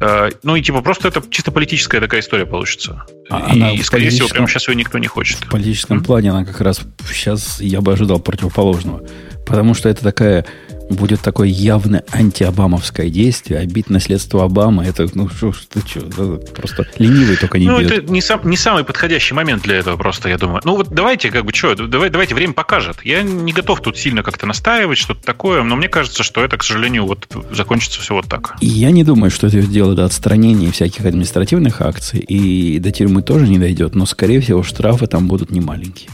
Э, 0.00 0.30
Ну 0.44 0.54
и 0.54 0.62
типа 0.62 0.80
просто 0.80 1.08
это 1.08 1.22
чисто 1.28 1.50
политическая 1.50 2.00
такая 2.00 2.20
история 2.20 2.46
получится. 2.46 3.04
А 3.28 3.50
она 3.50 3.72
и, 3.72 3.82
скорее 3.82 4.10
всего, 4.10 4.28
прямо 4.28 4.46
сейчас 4.46 4.68
ее 4.68 4.76
никто 4.76 4.98
не 4.98 5.08
хочет. 5.08 5.38
В 5.38 5.48
политическом 5.48 5.98
М? 5.98 6.04
плане 6.04 6.30
она 6.30 6.44
как 6.44 6.60
раз 6.60 6.82
сейчас 7.08 7.60
я 7.60 7.80
бы 7.80 7.92
ожидал 7.92 8.20
противоположного. 8.20 9.02
Потому 9.44 9.74
что 9.74 9.88
это 9.88 10.02
такая 10.02 10.44
будет 10.90 11.20
такое 11.20 11.48
явное 11.48 12.04
антиобамовское 12.12 13.10
действие, 13.10 13.60
а 13.60 13.66
бить 13.66 13.90
наследство 13.90 14.44
Обамы, 14.44 14.84
это, 14.84 15.08
ну, 15.14 15.28
что, 15.28 15.52
что, 15.52 15.80
что, 15.86 16.40
просто 16.54 16.86
ленивый 16.98 17.36
только 17.36 17.58
не 17.58 17.66
ну, 17.66 17.78
бьет. 17.78 17.90
это 17.90 18.12
не, 18.12 18.20
сам, 18.20 18.48
не 18.48 18.56
самый 18.56 18.84
подходящий 18.84 19.34
момент 19.34 19.62
для 19.62 19.76
этого 19.76 19.96
просто, 19.96 20.28
я 20.28 20.38
думаю. 20.38 20.60
Ну, 20.64 20.76
вот 20.76 20.88
давайте, 20.90 21.30
как 21.30 21.44
бы, 21.44 21.52
что, 21.52 21.74
давай, 21.74 22.10
давайте, 22.10 22.34
время 22.34 22.52
покажет. 22.52 22.98
Я 23.04 23.22
не 23.22 23.52
готов 23.52 23.80
тут 23.80 23.98
сильно 23.98 24.22
как-то 24.22 24.46
настаивать, 24.46 24.98
что-то 24.98 25.22
такое, 25.22 25.62
но 25.62 25.76
мне 25.76 25.88
кажется, 25.88 26.22
что 26.22 26.44
это, 26.44 26.56
к 26.56 26.64
сожалению, 26.64 27.06
вот 27.06 27.26
закончится 27.50 28.00
все 28.00 28.14
вот 28.14 28.26
так. 28.26 28.56
И 28.60 28.66
я 28.66 28.90
не 28.90 29.04
думаю, 29.04 29.30
что 29.30 29.46
это 29.46 29.62
дело 29.62 29.94
до 29.94 30.04
отстранения 30.04 30.70
всяких 30.70 31.04
административных 31.04 31.80
акций, 31.80 32.20
и 32.20 32.78
до 32.78 32.90
тюрьмы 32.90 33.22
тоже 33.22 33.48
не 33.48 33.58
дойдет, 33.58 33.94
но, 33.94 34.06
скорее 34.06 34.40
всего, 34.40 34.62
штрафы 34.62 35.06
там 35.06 35.28
будут 35.28 35.50
не 35.50 35.60
маленькие. 35.60 36.10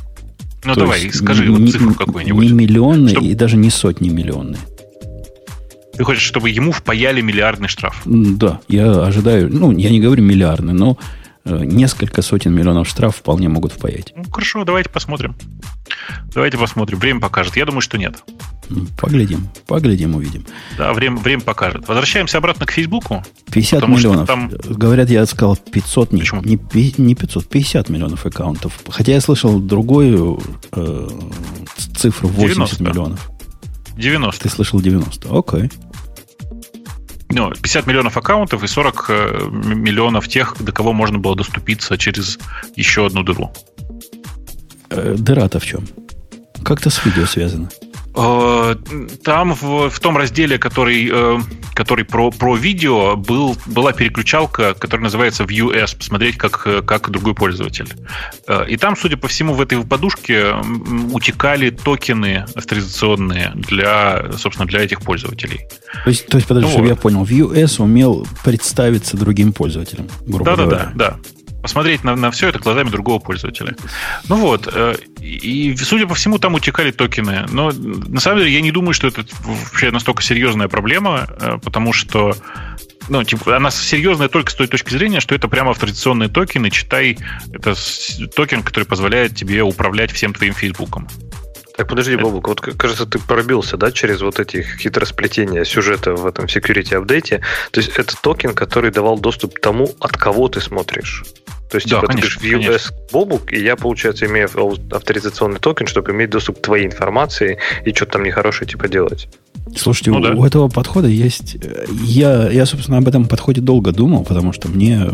Ну, 0.65 0.75
То 0.75 0.81
давай, 0.81 1.13
скажи 1.13 1.51
вот 1.51 1.71
цифру 1.71 1.95
какую-нибудь. 1.95 2.47
Не 2.47 2.53
миллионные 2.53 3.15
Чтоб- 3.15 3.25
и 3.25 3.35
даже 3.35 3.57
не 3.57 3.71
сотни 3.71 4.09
миллионные. 4.09 4.61
Ты 5.97 6.03
хочешь, 6.03 6.23
чтобы 6.23 6.51
ему 6.51 6.73
впаяли 6.73 7.21
миллиардный 7.21 7.69
штраф? 7.69 8.03
Да, 8.05 8.61
я 8.69 9.03
ожидаю, 9.05 9.49
ну, 9.53 9.71
я 9.77 9.91
не 9.91 10.01
говорю 10.01 10.25
миллиардный, 10.25 10.73
но 10.73 10.99
э, 11.45 11.65
несколько 11.65 12.23
сотен 12.23 12.53
миллионов 12.53 12.89
штрафов 12.89 13.17
вполне 13.21 13.49
могут 13.49 13.73
впаять. 13.73 14.13
Ну, 14.17 14.25
хорошо, 14.25 14.65
давайте 14.65 14.91
посмотрим. 14.91 15.37
Давайте 16.35 16.59
посмотрим. 16.59 16.99
Время 16.99 17.21
покажет. 17.21 17.57
Я 17.57 17.65
думаю, 17.67 17.81
что 17.81 17.99
нет. 17.99 18.23
Поглядим, 18.99 19.49
поглядим, 19.67 20.15
увидим. 20.17 20.45
Да, 20.79 20.93
время, 20.95 21.17
время 21.19 21.43
покажет. 21.43 21.87
Возвращаемся 21.87 22.39
обратно 22.39 22.65
к 22.67 22.71
Фейсбуку. 22.71 23.23
50 23.53 23.81
Потому 23.81 23.99
что 23.99 24.09
миллионов. 24.09 24.27
там- 24.27 24.51
Говорят, 24.71 25.11
я 25.11 25.27
сказал 25.27 25.57
500, 25.57 26.13
не, 26.13 26.21
Почему? 26.21 26.43
не, 26.43 26.59
не 26.97 27.15
500, 27.15 27.47
50 27.49 27.89
миллионов 27.91 28.25
аккаунтов. 28.25 28.81
Хотя 28.89 29.13
я 29.13 29.21
слышал 29.21 29.61
другую 29.61 30.41
э, 30.73 31.09
цифру 31.97 32.29
80 32.29 32.79
90. 32.79 32.83
миллионов. 32.85 33.31
90. 33.97 34.43
Ты 34.43 34.49
слышал 34.49 34.81
90. 34.81 35.29
Окей. 35.39 35.71
Ну, 37.31 37.51
50 37.51 37.87
миллионов 37.87 38.17
аккаунтов 38.17 38.63
и 38.63 38.67
40 38.67 39.07
э, 39.09 39.49
миллионов 39.51 40.29
тех, 40.29 40.57
до 40.61 40.73
кого 40.73 40.93
можно 40.93 41.19
было 41.19 41.35
доступиться 41.37 41.99
через 41.99 42.39
еще 42.77 43.07
одну 43.07 43.23
дыру. 43.25 43.53
Э, 44.95 45.15
дыра-то 45.19 45.59
в 45.61 45.65
чем? 45.67 45.87
Как-то 46.65 46.91
с 46.91 47.05
видео 47.05 47.27
связано. 47.27 47.69
Э, 48.17 48.77
Там 49.25 49.55
в, 49.55 49.91
в 49.91 50.01
том 50.01 50.17
разделе, 50.17 50.57
который, 50.59 51.11
э, 51.13 51.39
который 51.75 52.05
про, 52.05 52.31
про 52.31 52.55
видео, 52.57 53.17
был, 53.17 53.57
была 53.67 53.93
переключалка, 53.93 54.75
которая 54.75 55.03
называется 55.05 55.43
View 55.43 55.75
S, 55.75 55.95
посмотреть, 55.95 56.37
как, 56.39 56.63
как 56.87 57.11
другой 57.11 57.35
пользователь. 57.35 57.89
И 58.69 58.77
там, 58.77 58.97
судя 58.97 59.17
по 59.17 59.27
всему, 59.27 59.55
в 59.55 59.61
этой 59.61 59.85
подушке 59.85 60.55
утекали 61.13 61.71
токены 61.71 62.47
авторизационные 62.55 63.53
для, 63.57 64.31
собственно, 64.39 64.69
для 64.69 64.81
этих 64.85 65.01
пользователей. 65.03 65.67
То 66.05 66.11
есть, 66.11 66.27
то 66.29 66.37
есть 66.37 66.47
подожди, 66.47 66.69
Ну 66.69 66.73
чтобы 66.73 66.89
вот. 66.89 66.95
я 66.95 67.01
понял, 67.01 67.25
Vue 67.25 67.57
S 67.65 67.81
умел 67.81 68.27
представиться 68.45 69.17
другим 69.17 69.53
пользователям, 69.53 70.09
грубо 70.25 70.45
Да-да-да, 70.45 70.71
говоря. 70.71 70.93
да. 70.95 71.17
Посмотреть 71.65 72.05
на, 72.05 72.15
на 72.15 72.31
все 72.31 72.49
это 72.49 72.59
глазами 72.59 72.91
другого 72.91 73.19
пользователя. 73.19 73.75
Ну 74.29 74.37
вот, 74.37 74.69
э, 74.71 74.97
и, 75.19 75.75
судя 75.77 76.07
по 76.07 76.15
всему, 76.15 76.39
там 76.39 76.53
утекали 76.53 76.91
токены. 76.91 77.47
Но 77.51 77.73
на 77.73 78.21
самом 78.21 78.41
деле 78.41 78.53
я 78.53 78.61
не 78.61 78.71
думаю, 78.71 78.93
что 78.93 79.07
это 79.09 79.25
вообще 79.41 79.91
настолько 79.91 80.23
серьезная 80.23 80.69
проблема, 80.69 81.27
э, 81.27 81.59
потому 81.65 81.95
что 81.95 82.37
ну, 83.09 83.25
типа, 83.25 83.57
она 83.57 83.71
серьезная 83.71 84.29
только 84.29 84.51
с 84.51 84.55
той 84.55 84.67
точки 84.67 84.91
зрения, 84.91 85.21
что 85.21 85.35
это 85.35 85.49
прямо 85.49 85.71
авторизационные 85.71 86.29
токены. 86.29 86.71
Читай, 86.71 87.17
это 87.51 87.75
токен, 88.37 88.63
который 88.63 88.85
позволяет 88.85 89.35
тебе 89.35 89.63
управлять 89.63 90.13
всем 90.13 90.35
твоим 90.35 90.53
Фейсбуком. 90.53 91.09
Так, 91.77 91.89
подожди, 91.89 92.17
Бобук, 92.17 92.47
вот 92.47 92.61
кажется, 92.61 93.05
ты 93.05 93.19
пробился, 93.19 93.77
да, 93.77 93.91
через 93.91 94.23
вот 94.23 94.39
эти 94.39 94.63
хитросплетения 94.63 95.65
сюжета 95.65 96.15
в 96.15 96.25
этом 96.25 96.45
security 96.45 96.95
апдейте. 96.95 97.41
То 97.73 97.81
есть 97.81 97.91
это 97.97 98.15
токен, 98.21 98.55
который 98.55 98.93
давал 98.93 99.19
доступ 99.19 99.55
к 99.55 99.61
тому, 99.61 99.91
от 99.99 100.17
кого 100.17 100.49
ты 100.49 100.61
смотришь. 100.61 101.25
То 101.69 101.79
есть, 101.79 101.89
да, 101.89 102.01
типа, 102.01 102.13
конечно, 102.13 102.41
ты 102.41 102.51
говоришь, 102.51 102.71
US 102.71 102.93
Бобук, 103.11 103.53
и 103.53 103.61
я, 103.61 103.75
получается, 103.75 104.27
имею 104.27 104.49
авторизационный 104.93 105.59
токен, 105.59 105.89
чтобы 105.89 106.13
иметь 106.13 106.31
доступ 106.31 106.59
к 106.59 106.63
твоей 106.63 106.87
информации 106.87 107.59
и 107.85 107.93
что-то 107.93 108.13
там 108.13 108.23
нехорошее, 108.23 108.69
типа, 108.69 108.87
делать. 108.87 109.29
Слушайте, 109.77 110.13
ну, 110.13 110.19
у, 110.19 110.23
да. 110.23 110.31
у 110.31 110.45
этого 110.45 110.69
подхода 110.69 111.09
есть... 111.09 111.57
Э, 111.57 111.87
я, 112.05 112.49
я, 112.51 112.67
собственно, 112.67 112.99
об 112.99 113.09
этом 113.09 113.27
подходе 113.27 113.61
долго 113.61 113.91
думал, 113.91 114.23
потому 114.23 114.53
что 114.53 114.69
мне 114.69 115.11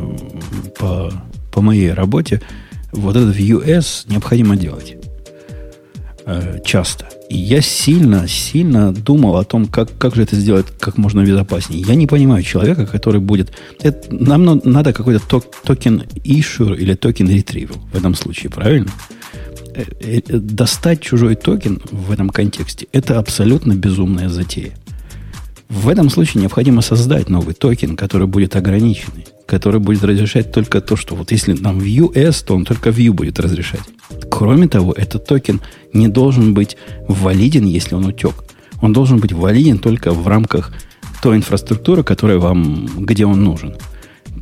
по, 0.79 1.11
по 1.51 1.63
моей 1.63 1.93
работе 1.93 2.43
вот 2.93 3.17
этот 3.17 3.35
View 3.35 3.39
As 3.39 4.05
необходимо 4.07 4.57
делать. 4.57 5.00
Э, 6.33 6.61
часто. 6.65 7.07
И 7.29 7.37
я 7.37 7.61
сильно, 7.61 8.29
сильно 8.29 8.93
думал 8.93 9.37
о 9.37 9.45
том, 9.45 9.67
как, 9.67 9.89
как 9.99 10.15
же 10.15 10.23
это 10.23 10.37
сделать 10.37 10.67
как 10.79 10.97
можно 10.97 11.25
безопаснее. 11.25 11.83
Я 11.83 11.97
не 11.97 12.07
понимаю 12.07 12.45
человека, 12.45 12.87
который 12.87 13.21
будет... 13.21 13.53
Это, 13.83 14.15
нам 14.15 14.61
надо 14.63 14.93
какой-то 14.93 15.27
ток, 15.27 15.45
token 15.65 16.05
issue 16.25 16.77
или 16.77 16.95
token 16.95 17.29
retrieval 17.29 17.79
в 17.93 17.97
этом 17.97 18.15
случае, 18.15 18.51
правильно? 18.51 18.91
Э, 19.75 19.85
э, 20.01 20.21
достать 20.39 21.01
чужой 21.01 21.35
токен 21.35 21.83
в 21.91 22.13
этом 22.13 22.31
контексте– 22.31 22.87
это 22.93 23.19
абсолютно 23.19 23.75
безумная 23.75 24.29
затея. 24.29 24.71
В 25.69 25.89
этом 25.89 26.11
случае 26.11 26.43
необходимо 26.43 26.81
создать 26.81 27.29
новый 27.29 27.55
токен, 27.55 27.97
который 27.97 28.29
будет 28.29 28.55
ограниченный, 28.55 29.27
который 29.47 29.81
будет 29.81 30.05
разрешать 30.05 30.53
только 30.53 30.81
то, 30.81 30.95
что 30.95 31.17
вот 31.17 31.33
если 31.33 31.55
нам 31.55 31.81
View 31.81 32.17
As, 32.17 32.43
то 32.43 32.55
он 32.55 32.65
только 32.65 32.91
View 32.91 33.13
будет 33.13 33.41
разрешать. 33.41 33.83
Кроме 34.31 34.69
того, 34.69 34.93
этот 34.93 35.27
токен 35.27 35.61
не 35.93 36.09
должен 36.09 36.55
быть 36.55 36.77
валиден, 37.09 37.67
если 37.67 37.95
он 37.95 38.07
утек. 38.07 38.45
Он 38.81 38.93
должен 38.93 39.19
быть 39.19 39.33
валиден 39.33 39.79
только 39.79 40.13
в 40.13 40.27
рамках 40.27 40.73
той 41.23 41.37
инфраструктуры, 41.37 42.03
которая 42.03 42.39
вам, 42.39 42.87
где 43.05 43.27
он 43.27 43.45
нужен. 43.45 43.77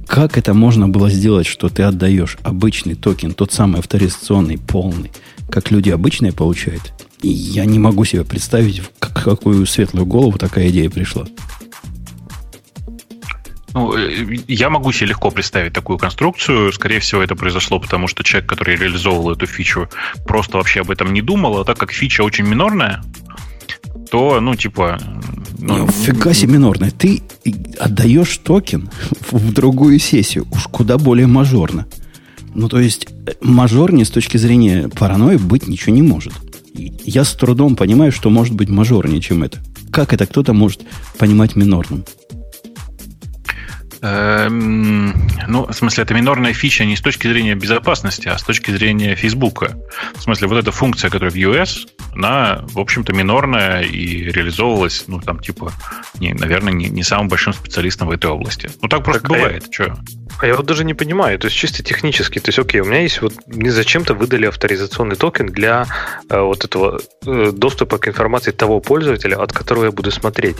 Как 0.07 0.38
это 0.38 0.55
можно 0.55 0.88
было 0.88 1.11
сделать, 1.11 1.46
что 1.46 1.68
ты 1.68 1.82
отдаешь 1.82 2.38
обычный 2.42 2.94
токен, 2.94 3.32
тот 3.32 3.53
самый 3.53 3.80
авторизационный, 3.80 4.59
полный, 4.59 5.11
как 5.51 5.70
люди 5.70 5.90
обычные 5.90 6.32
получают? 6.32 6.92
я 7.22 7.64
не 7.64 7.78
могу 7.78 8.05
себе 8.05 8.24
представить, 8.24 8.80
в 8.80 8.90
какую 8.99 9.66
светлую 9.66 10.07
голову 10.07 10.38
такая 10.38 10.68
идея 10.68 10.90
пришла. 10.90 11.26
Ну, 13.75 13.97
э, 13.97 14.37
я 14.49 14.71
могу 14.71 14.93
себе 14.93 15.09
легко 15.09 15.31
представить 15.31 15.73
такую 15.73 15.99
конструкцию. 15.99 16.73
Скорее 16.73 17.01
всего, 17.01 17.23
это 17.23 17.35
произошло 17.37 17.79
потому, 17.79 18.09
что 18.09 18.23
человек, 18.23 18.49
который 18.49 18.77
реализовывал 18.77 19.33
эту 19.33 19.47
фичу, 19.47 19.89
просто 20.27 20.57
вообще 20.57 20.81
об 20.81 20.91
этом 20.91 21.12
не 21.12 21.23
думал. 21.23 21.59
А 21.59 21.64
так 21.64 21.79
как 21.79 21.93
фича 21.93 22.23
очень 22.23 22.47
минорная, 22.47 23.03
то, 24.11 24.41
ну, 24.41 24.55
типа... 24.55 24.99
Ну, 25.59 25.87
фига 25.89 26.33
себе 26.33 26.55
минорная. 26.55 26.91
Ты 26.91 27.23
отдаешь 27.79 28.39
токен 28.39 28.89
в 29.31 29.53
другую 29.53 29.99
сессию. 29.99 30.47
Уж 30.51 30.64
куда 30.69 30.97
более 30.99 31.27
мажорно. 31.27 31.87
Ну, 32.55 32.69
то 32.69 32.81
есть, 32.81 33.09
э, 33.27 33.33
мажорнее 33.41 34.05
с 34.05 34.11
точки 34.11 34.39
зрения 34.39 34.89
паранойи 34.89 35.37
быть 35.37 35.69
ничего 35.69 35.95
не 35.95 36.03
может. 36.03 36.33
Я 36.75 37.25
с 37.25 37.35
трудом 37.35 37.77
понимаю, 37.77 38.12
что 38.12 38.31
может 38.31 38.55
быть 38.55 38.69
мажорнее, 38.69 39.21
чем 39.21 39.43
это. 39.43 39.59
Как 39.91 40.12
это 40.12 40.27
кто-то 40.27 40.53
может 40.53 40.83
понимать 41.19 41.57
минорным? 41.57 42.05
Эм, 44.01 45.14
ну, 45.49 45.66
в 45.66 45.72
смысле, 45.72 46.05
это 46.05 46.14
минорная 46.14 46.53
фича 46.53 46.84
не 46.84 46.96
с 46.96 47.01
точки 47.01 47.26
зрения 47.26 47.55
безопасности, 47.55 48.28
а 48.28 48.38
с 48.38 48.42
точки 48.42 48.70
зрения 48.70 49.14
Фейсбука. 49.14 49.76
В 50.14 50.22
смысле, 50.22 50.49
вот 50.49 50.59
эта 50.59 50.70
функция, 50.70 51.11
которая 51.11 51.30
в 51.30 51.36
iOS, 51.36 51.88
она, 52.14 52.64
в 52.68 52.78
общем-то, 52.78 53.12
минорная 53.12 53.82
и 53.82 54.24
реализовывалась, 54.30 55.05
ну, 55.09 55.20
там, 55.20 55.40
типа, 55.40 55.72
не, 56.20 56.34
наверное, 56.34 56.72
не, 56.72 56.88
не 56.88 57.03
самым 57.03 57.28
большим 57.28 57.53
специалистом 57.53 58.09
в 58.09 58.11
этой 58.12 58.30
области. 58.30 58.70
Ну, 58.82 58.88
так 58.88 59.05
просто 59.05 59.22
так, 59.22 59.30
бывает. 59.30 59.64
А 59.78 59.82
я, 59.82 59.96
а 60.40 60.46
я 60.46 60.55
вот 60.55 60.66
даже 60.66 60.84
не 60.84 60.94
понимаю, 60.94 61.38
то 61.38 61.46
есть 61.46 61.57
чисто 61.57 61.82
технически, 61.82 62.38
то 62.38 62.49
есть, 62.49 62.59
окей, 62.59 62.80
у 62.80 62.84
меня 62.84 63.01
есть 63.03 63.20
вот, 63.20 63.34
мне 63.46 63.70
зачем-то 63.70 64.14
выдали 64.14 64.46
авторизационный 64.46 65.16
токен 65.16 65.46
для 65.46 65.86
э, 66.30 66.40
вот 66.40 66.64
этого 66.64 67.01
э, 67.26 67.51
доступа 67.53 67.99
к 67.99 68.09
информации 68.09 68.53
того 68.53 68.80
пользователя, 68.80 69.36
от 69.36 69.53
которого 69.53 69.86
я 69.86 69.90
буду 69.90 70.11
смотреть. 70.11 70.57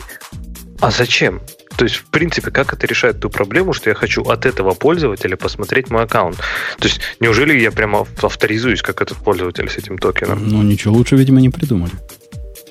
А 0.79 0.91
зачем? 0.91 1.41
То 1.77 1.85
есть, 1.85 1.95
в 1.95 2.05
принципе, 2.05 2.51
как 2.51 2.73
это 2.73 2.87
решает 2.87 3.19
ту 3.19 3.29
проблему, 3.29 3.73
что 3.73 3.89
я 3.89 3.95
хочу 3.95 4.23
от 4.23 4.45
этого 4.45 4.73
пользователя 4.73 5.37
посмотреть 5.37 5.89
мой 5.89 6.03
аккаунт? 6.03 6.37
То 6.79 6.87
есть, 6.87 7.01
неужели 7.19 7.57
я 7.57 7.71
прямо 7.71 8.05
авторизуюсь 8.21 8.81
как 8.81 9.01
этот 9.01 9.17
пользователь 9.17 9.69
с 9.69 9.77
этим 9.77 9.97
токеном? 9.97 10.47
Ну, 10.47 10.61
ничего 10.61 10.93
лучше, 10.93 11.15
видимо, 11.15 11.39
не 11.39 11.49
придумали. 11.49 11.91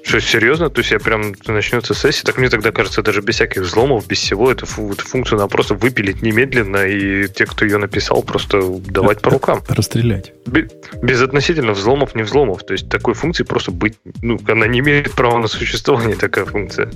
Что, 0.08 0.20
серьезно? 0.20 0.70
То 0.70 0.80
есть 0.80 0.90
я 0.90 0.98
прям 0.98 1.34
начнется 1.46 1.94
сессия? 1.94 2.24
Так 2.24 2.38
мне 2.38 2.48
тогда 2.48 2.72
кажется, 2.72 3.02
даже 3.02 3.20
без 3.20 3.34
всяких 3.34 3.62
взломов, 3.62 4.06
без 4.06 4.18
всего, 4.18 4.50
эту, 4.50 4.64
эту 4.64 5.04
функцию 5.06 5.38
надо 5.38 5.50
просто 5.50 5.74
выпилить 5.74 6.22
немедленно, 6.22 6.86
и 6.86 7.28
те, 7.28 7.44
кто 7.44 7.66
ее 7.66 7.76
написал, 7.76 8.22
просто 8.22 8.62
давать 8.88 9.20
по 9.20 9.30
рукам. 9.30 9.62
Расстрелять. 9.68 10.32
Без, 10.46 10.70
без 11.02 11.20
относительно 11.20 11.72
взломов, 11.72 12.14
не 12.14 12.22
взломов. 12.22 12.64
То 12.64 12.72
есть 12.72 12.88
такой 12.88 13.12
функции 13.12 13.44
просто 13.44 13.70
быть, 13.70 13.98
ну, 14.22 14.40
она 14.48 14.66
не 14.66 14.78
имеет 14.78 15.12
права 15.12 15.38
на 15.38 15.48
существование, 15.48 16.16
такая 16.16 16.46
функция. 16.46 16.90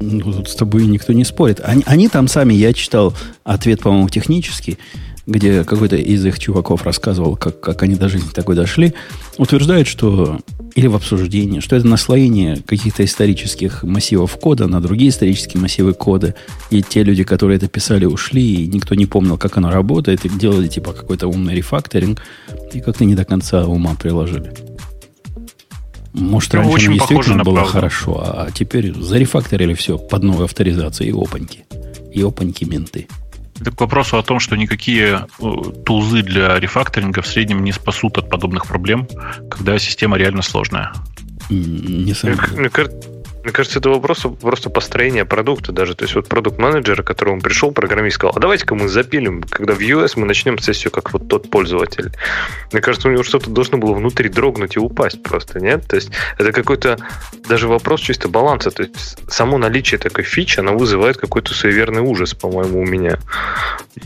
Ну, 0.00 0.20
тут 0.32 0.48
с 0.48 0.54
тобой 0.54 0.86
никто 0.86 1.12
не 1.12 1.24
спорит. 1.24 1.60
Они, 1.62 1.82
они 1.86 2.08
там 2.08 2.26
сами, 2.26 2.54
я 2.54 2.72
читал 2.72 3.14
ответ, 3.44 3.80
по-моему, 3.80 4.08
технический, 4.08 4.78
где 5.26 5.62
какой-то 5.64 5.96
из 5.96 6.24
их 6.24 6.38
чуваков 6.38 6.84
рассказывал, 6.84 7.36
как, 7.36 7.60
как 7.60 7.82
они 7.82 7.94
до 7.94 8.08
жизни 8.08 8.30
такой 8.32 8.56
дошли, 8.56 8.94
утверждают, 9.36 9.86
что, 9.86 10.40
или 10.74 10.86
в 10.86 10.96
обсуждении, 10.96 11.60
что 11.60 11.76
это 11.76 11.86
наслоение 11.86 12.56
каких-то 12.66 13.04
исторических 13.04 13.82
массивов 13.82 14.36
кода 14.38 14.66
на 14.66 14.80
другие 14.80 15.10
исторические 15.10 15.60
массивы 15.60 15.92
кода, 15.92 16.34
и 16.70 16.82
те 16.82 17.02
люди, 17.02 17.22
которые 17.22 17.58
это 17.58 17.68
писали, 17.68 18.06
ушли, 18.06 18.64
и 18.64 18.66
никто 18.68 18.94
не 18.94 19.06
помнил, 19.06 19.36
как 19.36 19.58
оно 19.58 19.70
работает, 19.70 20.24
и 20.24 20.30
делали 20.30 20.68
типа 20.68 20.94
какой-то 20.94 21.28
умный 21.28 21.54
рефакторинг, 21.54 22.22
и 22.72 22.80
как-то 22.80 23.04
не 23.04 23.14
до 23.14 23.26
конца 23.26 23.66
ума 23.66 23.94
приложили. 23.94 24.69
Может, 26.12 26.52
ну, 26.52 26.60
раньше 26.60 26.74
очень 26.74 26.94
действительно 26.94 27.44
было 27.44 27.56
правду. 27.56 27.72
хорошо, 27.72 28.22
а 28.24 28.50
теперь 28.52 28.92
зарефакторили 28.94 29.74
все 29.74 29.96
под 29.98 30.22
новую 30.22 30.44
авторизацию 30.46 31.08
и 31.08 31.12
опаньки. 31.12 31.64
И 32.12 32.22
опаньки 32.22 32.64
менты. 32.64 33.06
Это 33.60 33.70
к 33.70 33.80
вопросу 33.80 34.18
о 34.18 34.22
том, 34.22 34.40
что 34.40 34.56
никакие 34.56 35.26
э, 35.38 35.52
тулзы 35.84 36.22
для 36.22 36.58
рефакторинга 36.58 37.20
в 37.20 37.26
среднем 37.26 37.62
не 37.62 37.72
спасут 37.72 38.16
от 38.18 38.30
подобных 38.30 38.66
проблем, 38.66 39.06
когда 39.50 39.78
система 39.78 40.16
реально 40.16 40.42
сложная. 40.42 40.92
Не 41.50 42.14
мне, 42.22 42.70
мне 43.42 43.52
кажется, 43.52 43.78
это 43.78 43.90
вопрос 43.90 44.26
просто 44.40 44.70
построения 44.70 45.24
продукта 45.24 45.72
даже. 45.72 45.94
То 45.94 46.04
есть 46.04 46.14
вот 46.14 46.28
продукт-менеджер, 46.28 47.02
к 47.02 47.06
которому 47.06 47.40
пришел 47.40 47.72
программист, 47.72 48.16
сказал, 48.16 48.34
а 48.36 48.40
давайте-ка 48.40 48.74
мы 48.74 48.88
запилим, 48.88 49.42
когда 49.42 49.74
в 49.74 49.80
US 49.80 50.12
мы 50.16 50.26
начнем 50.26 50.58
сессию 50.58 50.90
как 50.90 51.12
вот 51.12 51.28
тот 51.28 51.50
пользователь. 51.50 52.12
Мне 52.72 52.82
кажется, 52.82 53.08
у 53.08 53.12
него 53.12 53.22
что-то 53.22 53.50
должно 53.50 53.78
было 53.78 53.94
внутри 53.94 54.28
дрогнуть 54.28 54.76
и 54.76 54.78
упасть 54.78 55.22
просто, 55.22 55.60
нет? 55.60 55.86
То 55.86 55.96
есть 55.96 56.10
это 56.38 56.52
какой-то 56.52 56.98
даже 57.48 57.68
вопрос 57.68 58.00
чисто 58.00 58.28
баланса. 58.28 58.70
То 58.70 58.82
есть 58.82 59.18
само 59.30 59.58
наличие 59.58 59.98
такой 59.98 60.24
фичи, 60.24 60.60
она 60.60 60.72
вызывает 60.72 61.16
какой-то 61.16 61.54
суеверный 61.54 62.02
ужас, 62.02 62.34
по-моему, 62.34 62.80
у 62.80 62.86
меня. 62.86 63.18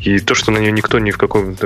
И 0.00 0.18
то, 0.20 0.34
что 0.34 0.50
на 0.50 0.58
нее 0.58 0.72
никто 0.72 0.98
ни 0.98 1.10
в 1.10 1.18
каком 1.18 1.56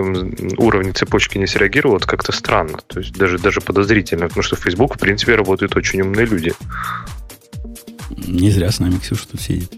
уровне 0.56 0.92
цепочки 0.92 1.38
не 1.38 1.46
среагировал, 1.46 1.96
это 1.96 2.06
как-то 2.06 2.32
странно. 2.32 2.78
То 2.86 3.00
есть 3.00 3.12
даже, 3.16 3.38
даже 3.38 3.60
подозрительно, 3.60 4.28
потому 4.28 4.42
что 4.42 4.56
Facebook, 4.56 4.96
в 4.96 4.98
принципе, 4.98 5.34
работают 5.34 5.76
очень 5.76 6.00
умные 6.00 6.26
люди. 6.26 6.52
Не 8.26 8.50
зря 8.50 8.70
с 8.70 8.80
нами 8.80 8.98
Ксюша 8.98 9.28
тут 9.28 9.40
сидит. 9.40 9.72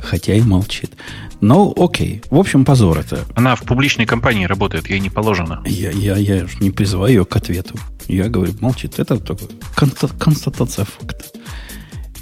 Хотя 0.00 0.34
и 0.34 0.40
молчит. 0.40 0.92
Ну, 1.40 1.72
окей. 1.76 2.22
В 2.30 2.38
общем, 2.38 2.64
позор 2.64 2.98
это. 2.98 3.24
Она 3.34 3.54
в 3.54 3.62
публичной 3.62 4.06
компании 4.06 4.44
работает, 4.46 4.88
ей 4.88 5.00
не 5.00 5.10
положено. 5.10 5.62
Я, 5.66 5.90
я, 5.90 6.16
я 6.16 6.46
не 6.60 6.70
призываю 6.70 7.12
ее 7.12 7.24
к 7.24 7.36
ответу. 7.36 7.74
Я 8.06 8.28
говорю, 8.28 8.54
молчит. 8.60 8.98
Это 8.98 9.18
только 9.18 9.44
констатация 9.74 10.84
факта. 10.84 11.24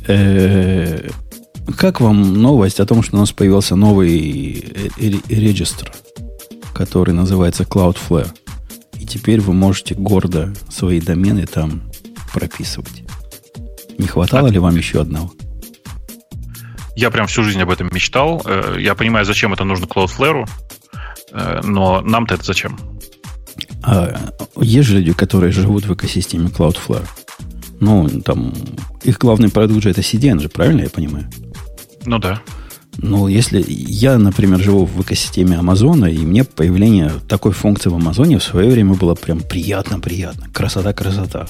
Э, 0.08 1.08
как 1.76 2.00
вам 2.00 2.34
новость 2.34 2.80
о 2.80 2.86
том, 2.86 3.02
что 3.02 3.16
у 3.16 3.20
нас 3.20 3.32
появился 3.32 3.76
новый 3.76 4.90
регистр, 4.98 5.92
который 6.74 7.14
называется 7.14 7.64
Cloudflare? 7.64 8.30
И 8.98 9.06
теперь 9.06 9.40
вы 9.40 9.52
можете 9.52 9.94
гордо 9.94 10.52
свои 10.68 11.00
домены 11.00 11.46
там 11.46 11.82
прописывать. 12.32 13.05
Не 13.98 14.06
хватало 14.06 14.48
а 14.48 14.50
ли 14.50 14.58
вам 14.58 14.76
еще 14.76 15.00
одного? 15.00 15.32
Я 16.94 17.10
прям 17.10 17.26
всю 17.26 17.42
жизнь 17.42 17.60
об 17.60 17.70
этом 17.70 17.90
мечтал. 17.92 18.42
Э, 18.44 18.76
я 18.78 18.94
понимаю, 18.94 19.24
зачем 19.24 19.52
это 19.52 19.64
нужно 19.64 19.84
Cloudflare. 19.84 20.48
Э, 21.32 21.60
но 21.62 22.00
нам-то 22.00 22.34
это 22.34 22.44
зачем? 22.44 22.78
А 23.82 24.18
есть 24.60 24.88
же 24.88 24.96
люди, 24.96 25.12
которые 25.12 25.52
живут 25.52 25.84
в 25.84 25.94
экосистеме 25.94 26.48
Cloudflare. 26.48 27.06
Ну, 27.80 28.08
там, 28.22 28.54
их 29.02 29.18
главный 29.18 29.50
продукт 29.50 29.82
же 29.82 29.90
это 29.90 30.00
CDN 30.00 30.40
же, 30.40 30.48
правильно 30.48 30.82
я 30.82 30.90
понимаю? 30.90 31.30
Ну 32.06 32.18
да. 32.18 32.40
Ну, 32.98 33.28
если 33.28 33.62
я, 33.66 34.16
например, 34.18 34.60
живу 34.60 34.86
в 34.86 35.02
экосистеме 35.02 35.56
Амазона, 35.56 36.06
и 36.06 36.18
мне 36.18 36.44
появление 36.44 37.12
такой 37.28 37.52
функции 37.52 37.90
в 37.90 37.94
Амазоне 37.94 38.38
в 38.38 38.42
свое 38.42 38.70
время 38.70 38.94
было 38.94 39.14
прям 39.14 39.40
приятно-приятно. 39.40 40.48
Красота-красота. 40.52 41.46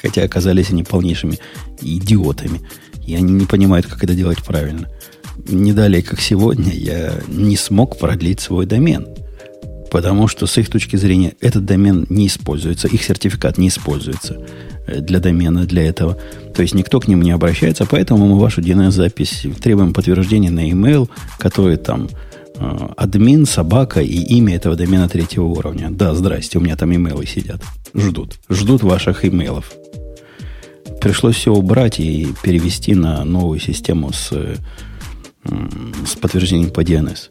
Хотя 0.00 0.22
оказались 0.22 0.70
они 0.70 0.84
полнейшими 0.84 1.38
идиотами. 1.80 2.62
И 3.06 3.14
они 3.14 3.32
не 3.32 3.46
понимают, 3.46 3.86
как 3.86 4.02
это 4.04 4.14
делать 4.14 4.42
правильно. 4.42 4.88
Не 5.48 5.72
далее, 5.72 6.02
как 6.02 6.20
сегодня, 6.20 6.72
я 6.72 7.12
не 7.28 7.56
смог 7.56 7.98
продлить 7.98 8.40
свой 8.40 8.64
домен. 8.66 9.06
Потому 9.90 10.28
что 10.28 10.46
с 10.46 10.58
их 10.58 10.68
точки 10.68 10.96
зрения 10.96 11.34
этот 11.40 11.64
домен 11.64 12.06
не 12.08 12.26
используется, 12.26 12.88
их 12.88 13.04
сертификат 13.04 13.58
не 13.58 13.68
используется 13.68 14.44
для 14.86 15.20
домена, 15.20 15.64
для 15.64 15.84
этого. 15.84 16.16
То 16.54 16.62
есть 16.62 16.74
никто 16.74 17.00
к 17.00 17.08
ним 17.08 17.22
не 17.22 17.32
обращается, 17.32 17.86
поэтому 17.86 18.26
мы 18.26 18.38
вашу 18.38 18.60
DNS-запись 18.60 19.46
требуем 19.62 19.92
подтверждения 19.92 20.50
на 20.50 20.68
email, 20.68 21.08
который 21.38 21.76
там 21.76 22.08
э, 22.56 22.88
админ, 22.96 23.46
собака 23.46 24.00
и 24.00 24.18
имя 24.36 24.56
этого 24.56 24.76
домена 24.76 25.08
третьего 25.08 25.44
уровня. 25.44 25.88
Да, 25.90 26.14
здрасте, 26.14 26.58
у 26.58 26.60
меня 26.60 26.76
там 26.76 26.94
имейлы 26.94 27.26
сидят. 27.26 27.62
Ждут. 27.94 28.38
Ждут 28.48 28.82
ваших 28.82 29.24
имейлов. 29.24 29.72
Пришлось 31.00 31.36
все 31.36 31.52
убрать 31.52 32.00
и 32.00 32.28
перевести 32.42 32.94
на 32.94 33.24
новую 33.24 33.60
систему 33.60 34.12
с, 34.12 34.30
э, 34.32 34.56
с 36.06 36.16
подтверждением 36.16 36.70
по 36.70 36.80
DNS. 36.80 37.30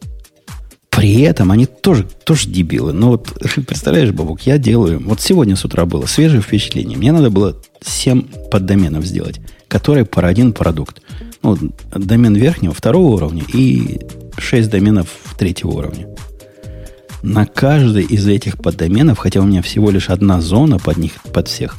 При 0.96 1.20
этом 1.20 1.52
они 1.52 1.66
тоже, 1.66 2.04
тоже 2.24 2.48
дебилы. 2.48 2.94
Но 2.94 3.10
вот, 3.10 3.28
представляешь, 3.66 4.12
Бабук, 4.12 4.40
я 4.42 4.56
делаю... 4.56 4.98
Вот 5.04 5.20
сегодня 5.20 5.54
с 5.54 5.62
утра 5.62 5.84
было 5.84 6.06
свежее 6.06 6.40
впечатление. 6.40 6.96
Мне 6.96 7.12
надо 7.12 7.28
было 7.28 7.54
7 7.82 8.22
поддоменов 8.50 9.04
сделать, 9.04 9.38
которые 9.68 10.06
про 10.06 10.26
один 10.26 10.54
продукт. 10.54 11.02
Ну, 11.42 11.58
домен 11.94 12.34
верхнего, 12.34 12.72
второго 12.72 13.14
уровня 13.14 13.44
и 13.52 14.00
6 14.38 14.70
доменов 14.70 15.08
третьего 15.38 15.72
уровня. 15.72 16.08
На 17.22 17.44
каждый 17.44 18.04
из 18.04 18.26
этих 18.26 18.56
поддоменов, 18.56 19.18
хотя 19.18 19.42
у 19.42 19.44
меня 19.44 19.60
всего 19.60 19.90
лишь 19.90 20.08
одна 20.08 20.40
зона 20.40 20.78
под 20.78 20.96
них, 20.96 21.12
под 21.30 21.48
всех, 21.48 21.76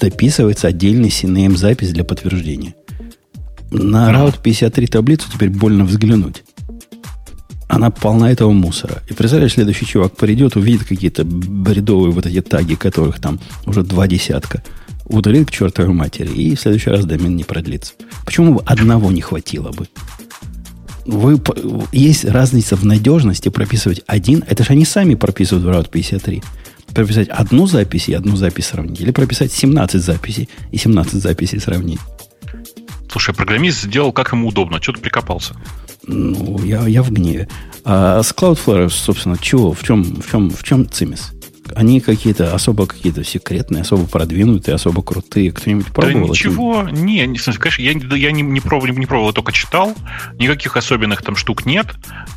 дописывается 0.00 0.68
отдельный 0.68 1.08
CNAME 1.08 1.56
запись 1.56 1.90
для 1.90 2.04
подтверждения. 2.04 2.76
На 3.72 4.12
Route 4.12 4.36
53 4.40 4.86
таблицу 4.86 5.28
теперь 5.32 5.50
больно 5.50 5.84
взглянуть 5.84 6.44
она 7.68 7.90
полна 7.90 8.32
этого 8.32 8.50
мусора. 8.52 9.02
И 9.08 9.12
представляешь, 9.12 9.52
следующий 9.52 9.86
чувак 9.86 10.16
придет, 10.16 10.56
увидит 10.56 10.84
какие-то 10.84 11.24
бредовые 11.24 12.12
вот 12.12 12.26
эти 12.26 12.40
таги, 12.40 12.74
которых 12.74 13.20
там 13.20 13.38
уже 13.66 13.82
два 13.82 14.08
десятка, 14.08 14.62
удалит 15.04 15.48
к 15.48 15.50
чертовой 15.50 15.92
матери, 15.92 16.28
и 16.28 16.56
в 16.56 16.60
следующий 16.60 16.90
раз 16.90 17.04
домен 17.04 17.36
не 17.36 17.44
продлится. 17.44 17.92
Почему 18.24 18.54
бы 18.54 18.62
одного 18.64 19.12
не 19.12 19.20
хватило 19.20 19.70
бы? 19.70 19.86
Вы, 21.04 21.40
есть 21.92 22.24
разница 22.24 22.76
в 22.76 22.84
надежности 22.84 23.48
прописывать 23.48 24.02
один, 24.06 24.44
это 24.46 24.64
же 24.64 24.72
они 24.72 24.84
сами 24.84 25.14
прописывают 25.14 25.64
в 25.64 25.68
Route 25.68 25.90
53. 25.90 26.42
Прописать 26.94 27.28
одну 27.28 27.66
запись 27.66 28.08
и 28.08 28.14
одну 28.14 28.36
запись 28.36 28.66
сравнить, 28.66 29.00
или 29.00 29.10
прописать 29.10 29.52
17 29.52 30.02
записей 30.02 30.48
и 30.70 30.78
17 30.78 31.14
записей 31.14 31.60
сравнить. 31.60 32.00
Слушай, 33.10 33.34
программист 33.34 33.82
сделал 33.82 34.12
как 34.12 34.32
ему 34.32 34.48
удобно. 34.48 34.82
Что 34.82 34.92
ты 34.92 35.00
прикопался? 35.00 35.54
Ну, 36.08 36.58
я, 36.64 36.86
я 36.86 37.02
в 37.02 37.12
гневе. 37.12 37.48
А 37.84 38.22
с 38.22 38.32
Cloudflare, 38.32 38.88
собственно, 38.88 39.36
чего? 39.38 39.72
В 39.72 39.82
чем, 39.82 40.02
в 40.02 40.30
чем, 40.30 40.50
в 40.50 40.62
чем 40.64 40.88
цимис? 40.90 41.32
Они 41.74 42.00
какие-то 42.00 42.54
особо 42.54 42.86
какие-то 42.86 43.22
секретные, 43.24 43.82
особо 43.82 44.06
продвинутые, 44.06 44.74
особо 44.74 45.02
крутые. 45.02 45.52
Кто-нибудь 45.52 45.86
пробовал? 45.88 46.26
Да 46.26 46.32
ничего, 46.32 46.88
не, 46.90 47.26
не, 47.26 47.38
конечно, 47.38 47.82
я, 47.82 47.92
я 47.92 48.32
не, 48.32 48.40
не, 48.40 48.60
пробовал, 48.60 48.94
не 48.94 49.04
пробовал, 49.04 49.34
только 49.34 49.52
читал. 49.52 49.94
Никаких 50.38 50.78
особенных 50.78 51.22
там 51.22 51.36
штук 51.36 51.66
нет. 51.66 51.86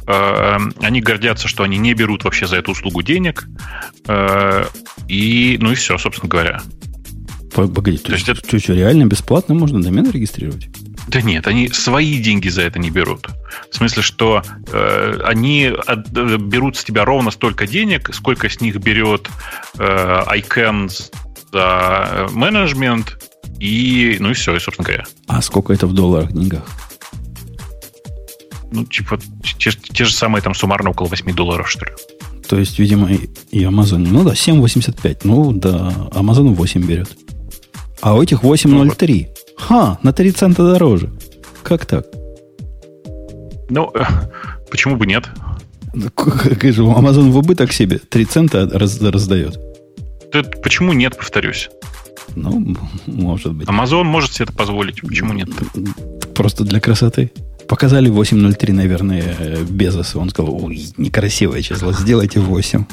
Э, 0.06 0.58
они 0.82 1.02
гордятся, 1.02 1.48
что 1.48 1.64
они 1.64 1.78
не 1.78 1.94
берут 1.94 2.26
вообще 2.26 2.46
за 2.46 2.58
эту 2.58 2.72
услугу 2.72 3.04
денег. 3.04 3.48
Э, 4.08 4.66
и, 5.08 5.58
ну 5.62 5.72
и 5.72 5.76
все, 5.76 5.98
собственно 5.98 6.30
говоря. 6.30 6.62
Погоди, 7.54 7.98
то, 7.98 8.08
то 8.08 8.14
есть 8.14 8.30
это... 8.30 8.46
что, 8.46 8.60
что, 8.60 8.74
реально 8.74 9.06
бесплатно 9.06 9.56
можно 9.56 9.82
домен 9.82 10.10
регистрировать? 10.12 10.70
Да 11.08 11.22
нет, 11.22 11.48
они 11.48 11.70
свои 11.70 12.20
деньги 12.20 12.50
за 12.50 12.62
это 12.62 12.80
не 12.80 12.90
берут. 12.90 13.28
В 13.72 13.76
смысле, 13.76 14.04
что 14.04 14.44
э, 14.72 15.20
они 15.26 15.66
от, 15.66 16.10
берут 16.10 16.78
с 16.78 16.84
тебя 16.84 17.06
ровно 17.06 17.32
столько 17.32 17.68
денег, 17.68 18.14
сколько 18.14 18.50
с 18.50 18.62
них 18.62 18.78
берет 18.78 19.28
э, 19.78 20.24
ICANN 20.28 20.90
за 21.52 22.28
менеджмент, 22.32 23.18
и, 23.60 24.18
ну 24.20 24.32
и 24.32 24.34
все, 24.34 24.56
и, 24.56 24.60
собственно 24.60 24.86
говоря. 24.86 25.06
А 25.28 25.42
сколько 25.42 25.74
это 25.74 25.88
в 25.88 25.94
долларах, 25.94 26.32
деньгах? 26.32 26.64
Ну, 28.72 28.86
типа, 28.86 29.20
те, 29.58 29.72
те 29.72 30.06
же 30.06 30.14
самые 30.14 30.42
там 30.42 30.54
суммарно 30.54 30.92
около 30.92 31.08
8 31.08 31.34
долларов, 31.34 31.70
что 31.70 31.86
ли. 31.86 31.92
То 32.48 32.58
есть, 32.58 32.80
видимо, 32.80 33.12
и, 33.12 33.30
и 33.52 33.64
Amazon, 33.64 34.00
ну 34.00 34.24
да, 34.24 34.32
7,85. 34.32 35.22
Ну 35.24 35.52
да, 35.52 35.94
Amazon 36.12 36.54
8 36.54 36.86
берет. 36.86 37.18
А 38.02 38.16
у 38.16 38.24
этих 38.24 38.44
8,03. 38.44 39.28
Ха, 39.68 40.00
на 40.04 40.12
3 40.12 40.32
цента 40.32 40.64
дороже. 40.64 41.10
Как 41.64 41.86
так? 41.86 42.06
Ну, 43.70 43.94
почему 44.70 44.96
бы 44.98 45.06
нет? 45.06 45.30
Как 46.16 46.64
же 46.64 46.82
Amazon 46.84 47.30
в 47.30 47.38
убыток 47.38 47.72
себе 47.72 48.00
3 48.00 48.26
цента 48.26 48.70
раз, 48.74 49.02
раздает. 49.02 49.60
почему 50.64 50.94
нет, 50.94 51.16
повторюсь? 51.18 51.70
Ну, 52.36 52.76
может 53.06 53.54
быть. 53.54 53.68
Amazon 53.68 54.04
может 54.04 54.34
себе 54.34 54.46
это 54.46 54.54
позволить. 54.54 55.02
Почему 55.02 55.34
нет? 55.34 55.50
Просто 56.34 56.64
для 56.64 56.80
красоты. 56.80 57.32
Показали 57.68 58.10
8.03, 58.12 58.74
наверное, 58.74 59.64
Безоса. 59.70 60.20
Он 60.20 60.30
сказал, 60.30 60.66
ой, 60.66 60.82
некрасивое 60.98 61.62
число, 61.62 61.94
сделайте 61.94 62.40
8. 62.40 62.86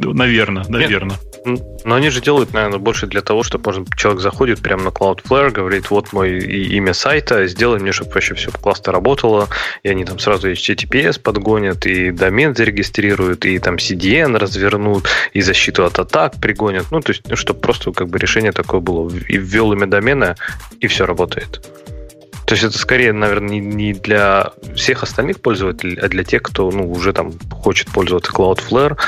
Ну, 0.00 0.12
наверное, 0.12 0.64
наверное. 0.68 1.16
Но 1.44 1.94
они 1.94 2.08
же 2.08 2.22
делают, 2.22 2.52
наверное, 2.54 2.78
больше 2.78 3.06
для 3.06 3.20
того, 3.20 3.42
чтобы 3.42 3.66
можно, 3.66 3.86
человек 3.96 4.22
заходит 4.22 4.60
прямо 4.60 4.84
на 4.84 4.88
Cloudflare, 4.88 5.50
говорит, 5.50 5.90
вот 5.90 6.12
мой 6.12 6.38
имя 6.38 6.94
сайта, 6.94 7.46
сделай 7.46 7.78
мне, 7.78 7.92
чтобы 7.92 8.12
вообще 8.12 8.34
все 8.34 8.50
классно 8.50 8.92
работало, 8.92 9.48
и 9.82 9.88
они 9.88 10.04
там 10.04 10.18
сразу 10.18 10.50
HTTPS 10.50 11.20
подгонят, 11.20 11.84
и 11.86 12.10
домен 12.10 12.54
зарегистрируют, 12.54 13.44
и 13.44 13.58
там 13.58 13.76
CDN 13.76 14.38
развернут, 14.38 15.06
и 15.32 15.42
защиту 15.42 15.84
от 15.84 15.98
атак 15.98 16.40
пригонят. 16.40 16.86
Ну, 16.90 17.00
то 17.00 17.10
есть, 17.10 17.22
ну, 17.28 17.36
чтобы 17.36 17.60
просто 17.60 17.92
как 17.92 18.08
бы 18.08 18.18
решение 18.18 18.52
такое 18.52 18.80
было. 18.80 19.10
И 19.28 19.36
ввел 19.36 19.72
имя 19.72 19.86
домена, 19.86 20.36
и 20.80 20.86
все 20.86 21.04
работает. 21.04 21.60
То 22.46 22.54
есть 22.54 22.64
это 22.64 22.78
скорее, 22.78 23.12
наверное, 23.12 23.58
не 23.58 23.94
для 23.94 24.52
всех 24.76 25.02
остальных 25.02 25.40
пользователей, 25.40 25.96
а 25.96 26.08
для 26.08 26.24
тех, 26.24 26.42
кто 26.42 26.70
ну, 26.70 26.90
уже 26.90 27.12
там 27.12 27.32
хочет 27.50 27.90
пользоваться 27.90 28.32
Cloudflare. 28.32 28.98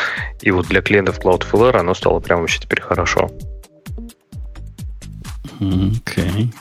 И 0.40 0.50
вот 0.50 0.68
для 0.68 0.80
клиентов 0.80 1.18
Cloudflare 1.18 1.76
оно 1.78 1.94
стало 1.94 2.20
прямо 2.20 2.42
вообще 2.42 2.60
теперь 2.60 2.80
хорошо. 2.80 3.30
Окей. 5.60 6.00
Okay. 6.02 6.54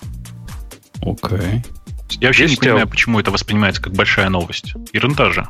Окей. 1.02 1.40
Okay. 1.40 1.66
Я 2.20 2.30
вообще 2.30 2.44
Есть 2.44 2.56
не 2.56 2.68
понимаю, 2.68 2.88
почему 2.88 3.20
это 3.20 3.32
воспринимается 3.32 3.82
как 3.82 3.94
большая 3.94 4.30
новость. 4.30 4.74
Ерунда 4.94 5.32
же. 5.32 5.48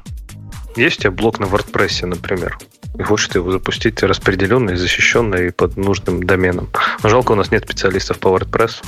Есть 0.76 1.00
у 1.00 1.02
тебя 1.04 1.12
блок 1.12 1.40
на 1.40 1.46
WordPress, 1.46 2.06
например, 2.06 2.58
и 2.98 3.04
хочешь 3.04 3.30
его 3.34 3.52
запустить 3.52 4.02
распределенный, 4.04 4.76
защищенный 4.76 5.52
под 5.52 5.78
нужным 5.78 6.24
доменом. 6.24 6.70
Но 7.04 7.10
жалко, 7.10 7.34
у 7.34 7.36
нас 7.36 7.52
нет 7.52 7.64
специалистов 7.64 8.20
по 8.20 8.30
WordPress. 8.30 8.84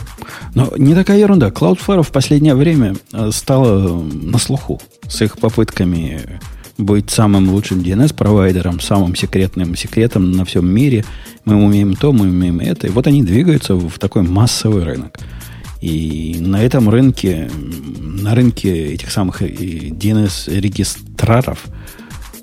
Но 0.55 0.71
не 0.77 0.95
такая 0.95 1.19
ерунда. 1.19 1.49
Cloudflare 1.49 2.03
в 2.03 2.11
последнее 2.11 2.55
время 2.55 2.95
э, 3.13 3.31
стала 3.31 4.01
на 4.01 4.37
слуху 4.37 4.81
с 5.07 5.21
их 5.21 5.37
попытками 5.37 6.39
быть 6.77 7.09
самым 7.09 7.49
лучшим 7.49 7.79
DNS-провайдером, 7.79 8.79
самым 8.79 9.15
секретным 9.15 9.75
секретом 9.75 10.31
на 10.31 10.45
всем 10.45 10.69
мире. 10.69 11.03
Мы 11.45 11.55
умеем 11.55 11.95
то, 11.95 12.11
мы 12.11 12.27
умеем 12.27 12.59
это. 12.59 12.85
И 12.87 12.91
вот 12.91 13.07
они 13.07 13.23
двигаются 13.23 13.73
в 13.75 13.97
такой 13.99 14.21
массовый 14.21 14.83
рынок. 14.83 15.17
И 15.81 16.37
на 16.39 16.63
этом 16.63 16.87
рынке, 16.89 17.49
на 17.99 18.35
рынке 18.35 18.93
этих 18.93 19.11
самых 19.11 19.41
DNS-регистраров, 19.41 21.65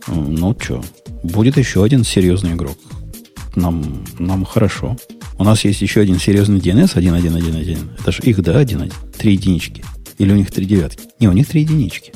ну 0.06 0.54
что, 0.60 0.84
будет 1.24 1.56
еще 1.56 1.82
один 1.82 2.04
серьезный 2.04 2.52
игрок. 2.52 2.78
Нам, 3.56 4.04
нам 4.18 4.44
хорошо. 4.44 4.96
У 5.38 5.44
нас 5.44 5.64
есть 5.64 5.80
еще 5.80 6.00
один 6.00 6.18
серьезный 6.18 6.60
DNS 6.60 6.92
1111. 6.96 7.78
Это 7.98 8.12
же 8.12 8.22
их, 8.22 8.40
да, 8.42 8.62
1.1. 8.62 8.92
Три 9.18 9.32
единички. 9.32 9.84
Или 10.18 10.32
у 10.32 10.36
них 10.36 10.50
три 10.50 10.66
девятки? 10.66 11.04
Не, 11.18 11.28
у 11.28 11.32
них 11.32 11.48
три 11.48 11.62
единички. 11.62 12.12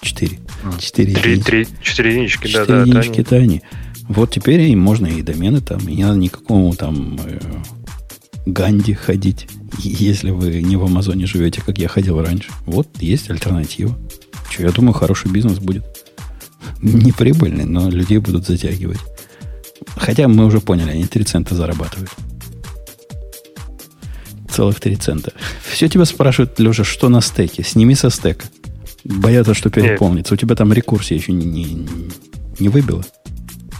Четыре. 0.00 0.38
Четыре 0.78 1.12
единички. 1.12 1.68
Четыре 1.82 2.10
единички, 2.10 2.52
да, 2.52 2.64
да. 2.64 2.82
единички, 2.82 3.20
это 3.20 3.36
они. 3.36 3.62
Вот 4.08 4.30
теперь 4.30 4.60
и 4.60 4.76
можно 4.76 5.06
и 5.06 5.22
домены 5.22 5.60
там, 5.60 5.80
и 5.88 5.94
не 5.96 6.04
надо 6.04 6.18
никакому 6.18 6.72
там 6.74 7.18
э, 7.24 7.40
Ганди 8.46 8.94
ходить, 8.94 9.48
если 9.78 10.30
вы 10.30 10.62
не 10.62 10.76
в 10.76 10.84
Амазоне 10.84 11.26
живете, 11.26 11.60
как 11.60 11.78
я 11.78 11.88
ходил 11.88 12.20
раньше. 12.22 12.50
Вот 12.66 12.88
есть 13.00 13.30
альтернатива. 13.30 13.98
что, 14.48 14.62
я 14.62 14.70
думаю, 14.70 14.92
хороший 14.92 15.30
бизнес 15.32 15.58
будет. 15.58 15.84
Не 16.80 17.12
прибыльный, 17.12 17.64
но 17.64 17.88
людей 17.90 18.18
будут 18.18 18.46
затягивать. 18.46 19.00
Хотя 19.96 20.28
мы 20.28 20.44
уже 20.44 20.60
поняли, 20.60 20.90
они 20.90 21.06
3 21.06 21.24
цента 21.24 21.54
зарабатывают. 21.54 22.10
Целых 24.50 24.80
3 24.80 24.96
цента. 24.96 25.32
Все 25.62 25.88
тебя 25.88 26.04
спрашивают, 26.04 26.58
Леша, 26.58 26.84
что 26.84 27.08
на 27.08 27.20
стеке? 27.20 27.62
Сними 27.62 27.94
со 27.94 28.10
стека. 28.10 28.46
Боятся, 29.04 29.54
что 29.54 29.70
переполнится. 29.70 30.34
У 30.34 30.36
тебя 30.36 30.54
там 30.54 30.72
рекурсия 30.72 31.16
еще 31.16 31.32
не, 31.32 31.46
не, 31.46 31.86
не 32.58 32.68
выбила? 32.68 33.04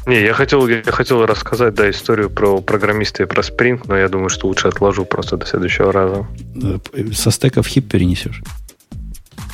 Не, 0.07 0.23
я 0.23 0.35
хотел, 0.35 0.69
я 0.69 0.83
хотел 0.85 1.27
рассказать, 1.27 1.75
да, 1.75 1.91
историю 1.91 2.31
про 2.31 2.61
программиста 2.61 3.25
и 3.25 3.27
про 3.27 3.43
Spring, 3.43 3.81
но 3.89 3.97
я 3.97 4.09
думаю, 4.09 4.29
что 4.29 4.47
лучше 4.47 4.69
отложу 4.69 5.05
просто 5.05 5.37
до 5.37 5.47
следующего 5.47 5.93
раза. 5.93 6.29
Со 7.13 7.33
стека 7.33 7.63
в 7.63 7.67
хип 7.67 7.91
перенесешь. 7.91 8.41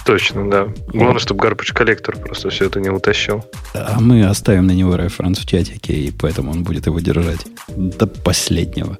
Точно, 0.04 0.50
да. 0.50 0.68
Главное, 0.88 1.20
чтобы 1.20 1.46
garbage 1.46 1.72
коллектор 1.72 2.16
просто 2.16 2.50
все 2.50 2.66
это 2.66 2.80
не 2.80 2.90
утащил. 2.90 3.44
А 3.74 4.00
мы 4.00 4.24
оставим 4.24 4.66
на 4.66 4.72
него 4.72 4.96
референс 4.96 5.38
в 5.38 5.46
чатике, 5.46 5.92
и 5.92 6.10
поэтому 6.10 6.50
он 6.50 6.64
будет 6.64 6.86
его 6.86 6.98
держать 6.98 7.46
до 7.68 8.06
последнего. 8.06 8.98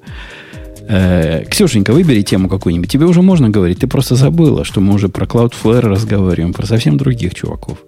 Э, 0.88 1.44
Ксюшенька, 1.44 1.92
выбери 1.92 2.22
тему 2.22 2.48
какую-нибудь. 2.48 2.90
Тебе 2.90 3.06
уже 3.06 3.22
можно 3.22 3.50
говорить. 3.50 3.80
Ты 3.80 3.88
просто 3.88 4.14
забыла, 4.14 4.64
что 4.64 4.80
мы 4.80 4.94
уже 4.94 5.08
про 5.08 5.26
Cloudflare 5.26 5.80
разговариваем, 5.80 6.52
про 6.52 6.66
совсем 6.66 6.96
других 6.96 7.34
чуваков. 7.34 7.78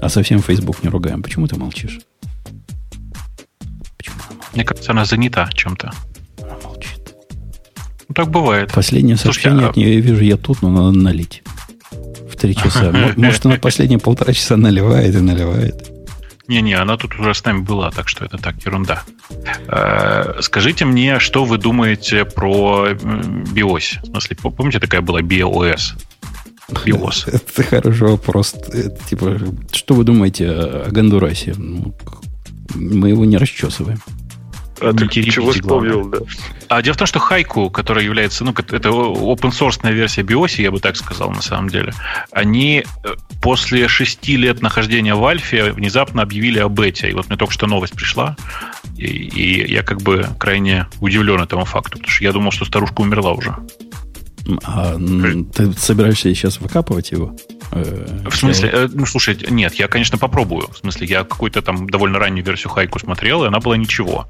А 0.00 0.08
совсем 0.08 0.40
Facebook 0.40 0.82
не 0.82 0.88
ругаем. 0.88 1.22
Почему 1.22 1.46
ты 1.46 1.56
молчишь? 1.56 2.00
Почему 3.96 4.16
она 4.16 4.34
молчит? 4.34 4.54
Мне 4.54 4.64
кажется, 4.64 4.90
она 4.92 5.04
занята 5.04 5.48
чем-то. 5.52 5.92
Она 6.42 6.56
молчит. 6.64 7.14
Ну, 8.08 8.14
так 8.14 8.30
бывает. 8.30 8.72
Последнее 8.72 9.16
сообщение 9.16 9.60
Слушайте, 9.60 9.70
от 9.70 9.76
нее 9.76 9.94
я 9.94 10.00
вижу 10.00 10.24
я 10.24 10.36
тут, 10.36 10.62
но 10.62 10.70
надо 10.70 10.98
налить 10.98 11.42
три 12.40 12.56
часа. 12.56 12.92
Может, 13.16 13.46
она 13.46 13.56
последние 13.56 13.98
полтора 13.98 14.32
часа 14.32 14.56
наливает 14.56 15.14
и 15.14 15.20
наливает. 15.20 15.90
Не-не, 16.48 16.74
она 16.74 16.96
тут 16.96 17.14
уже 17.14 17.32
с 17.32 17.44
нами 17.44 17.60
была, 17.60 17.92
так 17.92 18.08
что 18.08 18.24
это 18.24 18.36
так, 18.36 18.56
ерунда. 18.64 19.04
Э, 19.68 20.40
скажите 20.40 20.84
мне, 20.84 21.20
что 21.20 21.44
вы 21.44 21.58
думаете 21.58 22.24
про 22.24 22.88
BIOS? 22.88 24.00
В 24.02 24.06
смысле, 24.06 24.36
помните, 24.36 24.80
такая 24.80 25.00
была 25.00 25.20
BIOS? 25.20 25.94
BIOS. 26.68 27.30
Это 27.32 27.62
хороший 27.62 28.08
вопрос. 28.08 28.56
Типа, 29.08 29.38
что 29.70 29.94
вы 29.94 30.02
думаете 30.02 30.50
о 30.50 30.88
Гондурасе? 30.90 31.54
Ну, 31.56 31.94
мы 32.74 33.10
его 33.10 33.24
не 33.24 33.36
расчесываем. 33.36 34.00
А 34.80 34.92
ты 34.92 35.08
чего 35.08 35.52
вспомнил, 35.52 36.08
да? 36.08 36.18
А 36.68 36.82
дело 36.82 36.94
в 36.94 36.98
том, 36.98 37.06
что 37.06 37.18
Хайку, 37.18 37.70
которая 37.70 38.04
является, 38.04 38.44
ну, 38.44 38.52
это 38.52 38.88
open 38.88 39.50
source 39.50 39.80
версия 39.92 40.22
BIOS, 40.22 40.62
я 40.62 40.70
бы 40.70 40.80
так 40.80 40.96
сказал, 40.96 41.30
на 41.30 41.42
самом 41.42 41.68
деле, 41.68 41.92
они 42.32 42.84
э, 43.04 43.08
после 43.42 43.88
шести 43.88 44.36
лет 44.36 44.62
нахождения 44.62 45.14
в 45.14 45.24
Альфе 45.24 45.72
внезапно 45.72 46.22
объявили 46.22 46.58
об 46.58 46.72
бете. 46.72 47.10
И 47.10 47.12
вот 47.12 47.28
мне 47.28 47.36
только 47.36 47.52
что 47.52 47.66
новость 47.66 47.94
пришла, 47.94 48.36
и, 48.96 49.04
и 49.04 49.72
я 49.72 49.82
как 49.82 50.02
бы 50.02 50.26
крайне 50.38 50.86
удивлен 51.00 51.40
этому 51.40 51.64
факту, 51.64 51.98
потому 51.98 52.10
что 52.10 52.24
я 52.24 52.32
думал, 52.32 52.52
что 52.52 52.64
старушка 52.64 53.00
умерла 53.00 53.32
уже. 53.32 53.54
А 54.64 54.96
ты 55.54 55.72
собираешься 55.72 56.34
сейчас 56.34 56.60
выкапывать 56.60 57.12
его? 57.12 57.36
Э, 57.72 58.28
в 58.28 58.36
смысле, 58.36 58.70
э, 58.72 58.88
ну 58.92 59.06
слушай, 59.06 59.38
нет, 59.48 59.74
я, 59.74 59.88
конечно, 59.88 60.18
попробую. 60.18 60.68
В 60.68 60.78
смысле, 60.78 61.06
я 61.06 61.24
какую-то 61.24 61.62
там 61.62 61.88
довольно 61.88 62.18
раннюю 62.18 62.44
версию 62.44 62.70
Хайку 62.70 62.98
смотрел, 62.98 63.44
и 63.44 63.46
она 63.46 63.60
была 63.60 63.76
ничего. 63.76 64.28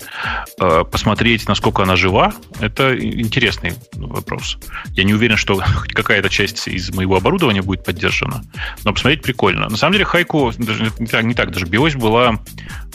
Э, 0.61 0.85
посмотреть, 0.85 1.49
насколько 1.49 1.83
она 1.83 1.97
жива, 1.97 2.35
это 2.61 2.97
интересный 2.99 3.75
вопрос. 3.95 4.59
Я 4.95 5.05
не 5.05 5.15
уверен, 5.15 5.37
что 5.37 5.63
какая-то 5.89 6.29
часть 6.29 6.69
из 6.69 6.91
моего 6.95 7.17
оборудования 7.17 7.63
будет 7.63 7.85
поддержана, 7.85 8.43
но 8.85 8.93
посмотреть 8.93 9.23
прикольно. 9.23 9.69
На 9.69 9.77
самом 9.77 9.93
деле, 9.95 10.05
Хайку, 10.05 10.53
даже 10.59 10.91
не 10.99 11.07
так, 11.07 11.25
не 11.25 11.35
так 11.35 11.53
даже 11.53 11.67
BIOS 11.67 11.99
была 11.99 12.41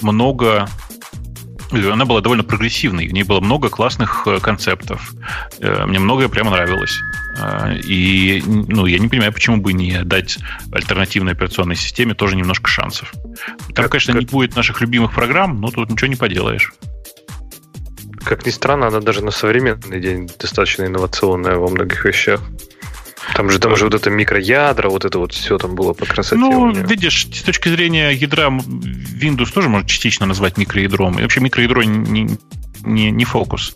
много 0.02 0.68
она 1.84 2.06
была 2.06 2.22
довольно 2.22 2.44
прогрессивной, 2.44 3.08
в 3.08 3.14
ней 3.14 3.24
было 3.24 3.40
много 3.40 3.70
классных 3.70 4.28
концептов. 4.42 5.14
Мне 5.60 6.00
многое 6.00 6.30
прямо 6.30 6.52
нравилось. 6.52 6.98
А, 7.38 7.74
и 7.74 8.42
ну, 8.46 8.86
я 8.86 8.98
не 8.98 9.10
понимаю, 9.10 9.34
почему 9.34 9.58
бы 9.58 9.74
не 9.74 10.04
дать 10.04 10.40
альтернативной 10.72 11.34
операционной 11.34 11.76
системе 11.76 12.14
тоже 12.14 12.36
немножко 12.38 12.70
шансов. 12.70 13.12
Там, 13.74 13.84
как, 13.84 13.92
конечно, 13.92 14.14
как... 14.14 14.22
не 14.22 14.28
будет 14.28 14.56
наших 14.56 14.80
любимых 14.82 15.14
программ, 15.14 15.60
но 15.60 15.70
тут 15.70 15.90
ничего 15.90 16.08
не 16.08 16.16
поделаешь. 16.16 16.74
Как 18.24 18.46
ни 18.46 18.52
странно, 18.52 18.88
она 18.88 19.02
даже 19.02 19.24
на 19.24 19.32
современный 19.32 20.00
день 20.00 20.30
достаточно 20.40 20.86
инновационная 20.86 21.58
во 21.58 21.68
многих 21.68 22.06
вещах. 22.06 22.42
Там 23.34 23.50
же, 23.50 23.60
там 23.60 23.76
же 23.76 23.86
вот 23.86 23.94
это 23.94 24.10
микроядра, 24.10 24.90
вот 24.90 25.06
это 25.06 25.20
вот 25.20 25.34
все 25.34 25.58
там 25.58 25.76
было 25.76 25.94
по 25.94 26.06
красоте. 26.06 26.36
Ну, 26.36 26.72
видишь, 26.72 27.28
с 27.32 27.42
точки 27.42 27.70
зрения 27.70 28.12
ядра 28.12 28.50
Windows 28.50 29.52
тоже 29.54 29.70
можно 29.70 29.88
частично 29.88 30.26
назвать 30.26 30.58
микроядром. 30.58 31.18
И 31.20 31.22
вообще 31.22 31.40
микроядро 31.40 31.84
не, 31.84 32.38
не, 32.86 33.12
не 33.12 33.26
фокус. 33.26 33.76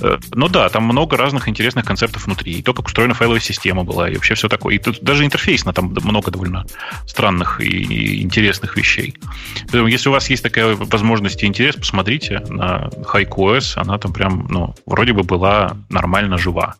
Э, 0.00 0.18
но 0.32 0.48
да, 0.48 0.68
там 0.68 0.84
много 0.84 1.16
разных 1.16 1.48
интересных 1.48 1.84
концептов 1.84 2.26
внутри. 2.26 2.52
И 2.52 2.62
то, 2.62 2.74
как 2.74 2.86
устроена 2.86 3.14
файловая 3.14 3.40
система 3.40 3.84
была, 3.84 4.08
и 4.08 4.14
вообще 4.14 4.34
все 4.34 4.48
такое. 4.48 4.76
И 4.76 4.78
тут 4.78 5.02
даже 5.02 5.24
интерфейсно 5.24 5.72
там 5.72 5.94
много 6.02 6.30
довольно 6.30 6.66
странных 7.06 7.60
и 7.60 8.22
интересных 8.22 8.76
вещей. 8.76 9.14
Поэтому, 9.62 9.88
если 9.88 10.08
у 10.08 10.12
вас 10.12 10.30
есть 10.30 10.42
такая 10.42 10.74
возможность 10.76 11.42
и 11.42 11.46
интерес, 11.46 11.76
посмотрите 11.76 12.40
на 12.48 12.88
HiQOS. 13.12 13.74
Она 13.76 13.98
там 13.98 14.12
прям, 14.12 14.46
ну, 14.48 14.74
вроде 14.86 15.12
бы 15.12 15.22
была 15.22 15.76
нормально 15.90 16.38
жива. 16.38 16.76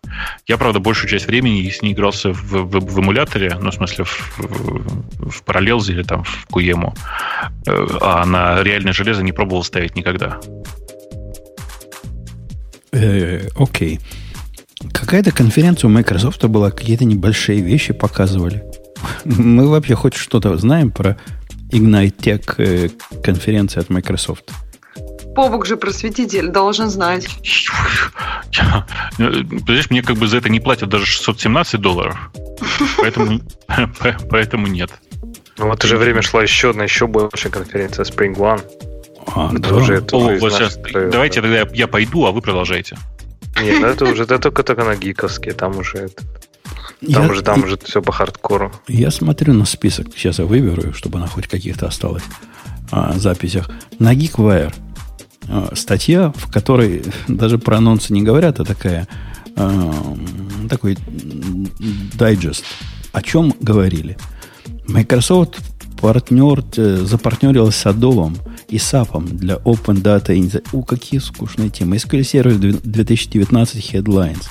Я, 0.46 0.56
правда, 0.56 0.80
большую 0.80 1.10
часть 1.10 1.26
времени 1.26 1.68
с 1.68 1.82
ней 1.82 1.92
игрался 1.92 2.32
в, 2.32 2.42
в, 2.42 2.80
в 2.80 3.00
эмуляторе, 3.00 3.56
ну, 3.60 3.70
в 3.70 3.74
смысле, 3.74 4.04
в, 4.04 4.38
в, 4.38 5.30
в 5.30 5.42
Parallels 5.44 5.90
или 5.90 6.02
там 6.02 6.24
в 6.24 6.46
QEMU. 6.50 6.96
Э, 7.66 7.86
а 8.00 8.24
на 8.24 8.62
реальное 8.62 8.92
железо 8.92 9.22
не 9.22 9.32
пробовал 9.32 9.64
ставить 9.64 9.96
никогда. 9.96 10.40
Э, 12.92 13.48
окей. 13.56 14.00
Какая-то 14.92 15.32
конференция 15.32 15.88
у 15.88 15.90
Microsoft 15.90 16.44
была, 16.44 16.70
какие-то 16.70 17.04
небольшие 17.04 17.60
вещи 17.60 17.92
показывали. 17.92 18.64
Мы 19.24 19.68
вообще 19.68 19.94
хоть 19.94 20.14
что-то 20.14 20.56
знаем 20.56 20.90
про 20.90 21.16
Ignite 21.70 22.16
Tech 22.16 22.54
э, 22.58 22.88
конференции 23.22 23.80
от 23.80 23.90
Microsoft? 23.90 24.50
Побок 25.34 25.66
же 25.66 25.76
просветитель 25.76 26.48
должен 26.48 26.88
знать. 26.90 27.28
Понимаешь, 28.50 29.90
мне 29.90 30.02
как 30.02 30.16
бы 30.16 30.26
за 30.26 30.38
это 30.38 30.48
не 30.48 30.60
платят 30.60 30.88
даже 30.88 31.06
617 31.06 31.80
долларов. 31.80 32.30
Поэтому, 32.96 33.40
поэтому 34.30 34.66
нет. 34.66 34.90
Ну, 35.58 35.68
в 35.68 35.72
это 35.72 35.86
же 35.86 35.96
время 35.96 36.22
шла 36.22 36.42
еще 36.42 36.70
одна, 36.70 36.84
еще 36.84 37.06
большая 37.06 37.52
конференция 37.52 38.04
Spring 38.04 38.34
One. 38.36 38.62
А, 39.34 39.50
это 39.52 39.70
да. 39.70 39.74
уже, 39.76 39.94
это 39.94 40.16
О, 40.16 40.38
вот 40.38 40.52
сейчас, 40.52 40.78
давайте 40.92 41.40
тогда 41.40 41.58
я, 41.58 41.68
я 41.72 41.88
пойду, 41.88 42.26
а 42.26 42.32
вы 42.32 42.40
продолжайте. 42.40 42.96
Нет, 43.60 43.80
ну 43.80 43.86
это 43.86 44.04
уже 44.04 44.22
это 44.22 44.38
только, 44.38 44.62
только 44.62 44.84
на 44.84 44.94
гиковские, 44.96 45.54
там 45.54 45.76
уже 45.78 45.98
это, 45.98 46.22
там 47.12 47.26
я, 47.26 47.30
уже 47.30 47.42
там 47.42 47.64
уже 47.64 47.76
все 47.78 48.02
по 48.02 48.12
хардкору. 48.12 48.72
Я 48.86 49.10
смотрю 49.10 49.54
на 49.54 49.64
список, 49.64 50.08
сейчас 50.16 50.38
я 50.38 50.44
выберу, 50.44 50.92
чтобы 50.92 51.18
она 51.18 51.26
хоть 51.26 51.46
каких-то 51.46 51.86
осталось 51.86 52.22
а, 52.90 53.12
записях. 53.14 53.70
На 53.98 54.14
GeekWire 54.14 54.74
а, 55.48 55.70
статья, 55.74 56.32
в 56.36 56.50
которой 56.50 57.04
даже 57.26 57.58
про 57.58 57.78
анонсы 57.78 58.12
не 58.12 58.22
говорят, 58.22 58.60
а 58.60 58.64
такая 58.64 59.06
а, 59.56 60.16
такой 60.68 60.96
дайджест. 62.14 62.64
О 63.12 63.22
чем 63.22 63.54
говорили? 63.60 64.16
Microsoft 64.86 65.58
партнер, 66.00 66.64
э, 66.76 66.96
запартнерилась 67.04 67.76
с 67.76 67.86
Adobe 67.86 68.36
и 68.68 68.76
SAP 68.76 69.36
для 69.36 69.56
Open 69.56 70.02
Data. 70.02 70.62
У, 70.72 70.82
какие 70.82 71.20
скучные 71.20 71.70
темы. 71.70 71.96
SQL 71.96 72.20
Server 72.20 72.80
2019 72.82 73.94
Headlines. 73.94 74.46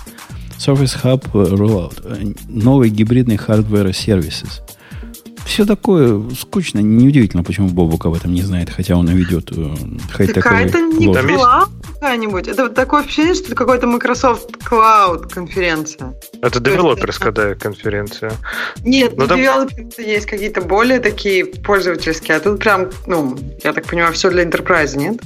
Surface 0.58 1.04
Hub 1.04 1.24
э, 1.34 1.54
Rollout. 1.54 2.02
Э, 2.04 2.34
новый 2.48 2.90
гибридный 2.90 3.36
hardware 3.36 3.92
services. 3.92 4.62
Все 5.48 5.66
такое 5.66 6.22
скучно. 6.40 6.80
Неудивительно, 6.80 7.44
почему 7.44 7.70
Бобук 7.70 8.06
об 8.06 8.14
этом 8.14 8.34
не 8.34 8.42
знает, 8.42 8.70
хотя 8.70 8.96
он 8.96 9.10
и 9.10 9.14
ведет 9.14 9.50
хай-тековый 10.12 10.66
Это 10.66 10.82
не 10.82 11.08
cloud 11.08 11.70
какая-нибудь. 11.94 12.48
Это 12.48 12.64
вот 12.64 12.76
такое 12.76 13.04
впечатление, 13.04 13.36
что 13.36 13.46
это 13.46 13.56
какой-то 13.56 13.88
Microsoft 13.88 14.52
Cloud 14.70 15.30
конференция. 15.30 16.14
Это 16.42 16.60
девелоперская 16.60 17.32
да, 17.32 17.56
конференция. 17.56 18.34
Нет, 18.84 19.14
ну, 19.18 19.28
там... 19.28 19.40
есть 19.98 20.26
какие-то 20.26 20.62
более 20.62 21.00
такие 21.00 21.46
пользовательские, 21.46 22.38
а 22.38 22.40
тут 22.40 22.60
прям, 22.60 22.90
ну, 23.08 23.38
я 23.64 23.74
так 23.74 23.86
понимаю, 23.86 24.14
все 24.14 24.30
для 24.30 24.44
enterprise, 24.44 24.98
нет? 24.98 25.22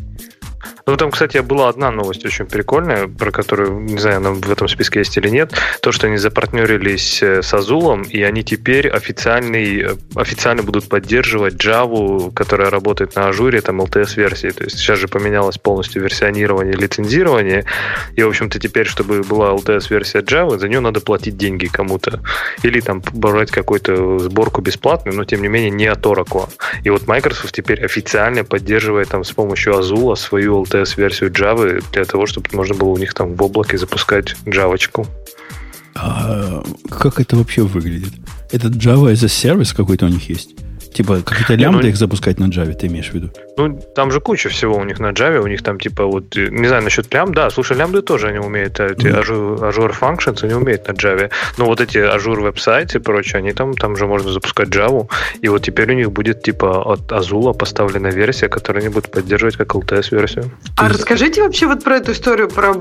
Ну, 0.86 0.98
там, 0.98 1.12
кстати, 1.12 1.38
была 1.40 1.70
одна 1.70 1.92
новость 1.92 2.26
очень 2.26 2.46
прикольная, 2.46 3.08
про 3.08 3.32
которую, 3.32 3.82
не 3.82 3.98
знаю, 3.98 4.18
она 4.18 4.32
в 4.32 4.52
этом 4.52 4.68
списке 4.68 5.00
есть 5.00 5.18
или 5.18 5.30
нет. 5.30 5.54
То, 5.82 5.92
что 5.92 6.08
они 6.08 6.18
запартнерились 6.18 7.22
э, 7.22 7.42
с 7.42 7.54
Azul, 7.54 8.08
и 8.08 8.24
они 8.24 8.44
теперь 8.44 8.90
официальный, 8.90 9.82
э, 9.82 9.96
официально 10.16 10.64
будут 10.64 10.90
поддерживать 10.90 11.56
Java, 11.56 12.34
которая 12.34 12.70
работает 12.70 13.16
на 13.16 13.28
Ажуре, 13.28 13.62
там 13.62 13.82
LTS-версии. 13.82 14.50
То 14.50 14.64
есть 14.64 14.80
сейчас 14.80 15.00
же 15.00 15.08
поменялось 15.08 15.58
полностью 15.58 16.02
версионирование, 16.02 16.74
лицензирование. 16.74 17.66
И, 18.16 18.24
в 18.24 18.30
общем-то, 18.30 18.60
теперь, 18.60 18.88
чтобы 18.88 19.22
была 19.22 19.52
LTS-версия 19.52 20.20
Java, 20.20 20.58
за 20.58 20.68
нее 20.68 20.80
надо 20.80 21.00
платить 21.02 21.38
деньги 21.38 21.68
кому-то. 21.68 22.22
Или 22.64 22.80
там 22.80 23.02
брать 23.14 23.52
какую-то 23.52 24.20
сборку 24.20 24.62
бесплатную, 24.62 25.16
но, 25.16 25.26
тем 25.26 25.42
не 25.42 25.48
менее, 25.48 25.70
не 25.70 25.86
от 25.86 26.06
Oracle. 26.06 26.50
И 26.84 26.90
вот 26.90 27.08
Microsoft 27.08 27.54
теперь 27.54 27.84
официально 27.84 28.44
поддерживает 28.44 29.10
там 29.10 29.24
с 29.24 29.32
помощью 29.32 29.74
Azul 29.74 30.16
свою 30.16 30.66
LTS-версию 30.72 31.32
Java 31.32 31.84
для 31.92 32.06
того, 32.06 32.26
чтобы 32.26 32.48
можно 32.54 32.76
было 32.76 32.90
у 32.90 32.98
них 32.98 33.14
там 33.14 33.36
в 33.36 33.44
облаке 33.44 33.78
запускать 33.78 34.36
Java. 34.46 34.78
А 35.96 36.64
как 36.90 37.20
это 37.20 37.36
вообще 37.36 37.64
выглядит? 37.64 38.14
Это 38.52 38.68
Java 38.68 39.12
as 39.12 39.24
a 39.24 39.28
Service 39.28 39.76
какой-то 39.76 40.06
у 40.06 40.10
них 40.10 40.30
есть? 40.30 40.56
Типа 40.94 41.22
какие-то 41.22 41.56
лямбды 41.56 41.84
ну, 41.84 41.90
их 41.90 41.98
запускать 41.98 42.40
на 42.40 42.46
Java, 42.46 42.74
ты 42.74 42.88
имеешь 42.88 43.10
в 43.10 43.14
виду? 43.14 43.32
Ну, 43.62 43.80
там 43.96 44.12
же 44.12 44.20
куча 44.20 44.50
всего 44.50 44.76
у 44.76 44.84
них 44.84 45.00
на 45.00 45.12
Java, 45.12 45.40
у 45.40 45.48
них 45.48 45.62
там 45.62 45.80
типа 45.80 46.06
вот, 46.06 46.36
э, 46.36 46.48
не 46.50 46.68
знаю, 46.68 46.84
насчет 46.84 47.14
лямбд, 47.14 47.36
да, 47.36 47.50
слушай, 47.52 47.78
лямбды 47.78 48.02
тоже 48.02 48.28
они 48.30 48.40
умеют, 48.40 48.80
а 48.80 48.88
эти. 48.88 49.08
Azure, 49.08 49.60
Azure 49.60 49.94
Functions 50.00 50.44
они 50.44 50.54
умеют 50.56 50.88
на 50.88 50.94
Java. 50.94 51.30
Но 51.58 51.66
вот 51.66 51.80
эти 51.80 51.98
Azure 51.98 52.42
веб-сайты 52.42 52.98
и 52.98 53.02
прочее, 53.02 53.38
они 53.38 53.54
там, 53.54 53.74
там 53.74 53.96
же 53.96 54.08
можно 54.08 54.32
запускать 54.32 54.70
Java, 54.70 55.08
и 55.42 55.50
вот 55.50 55.62
теперь 55.62 55.92
у 55.92 55.96
них 55.96 56.12
будет 56.12 56.42
типа 56.42 56.82
от 56.82 57.12
Azul 57.12 57.54
поставлена 57.54 58.08
версия, 58.08 58.50
которую 58.50 58.82
они 58.82 58.94
будут 58.94 59.12
поддерживать 59.12 59.58
как 59.58 59.76
LTS-версию. 59.76 60.52
А 60.78 60.90
расскажите 60.90 61.44
вообще 61.44 61.68
вот 61.68 61.84
про 61.84 61.98
эту 61.98 62.14
историю, 62.14 62.50
про 62.50 62.74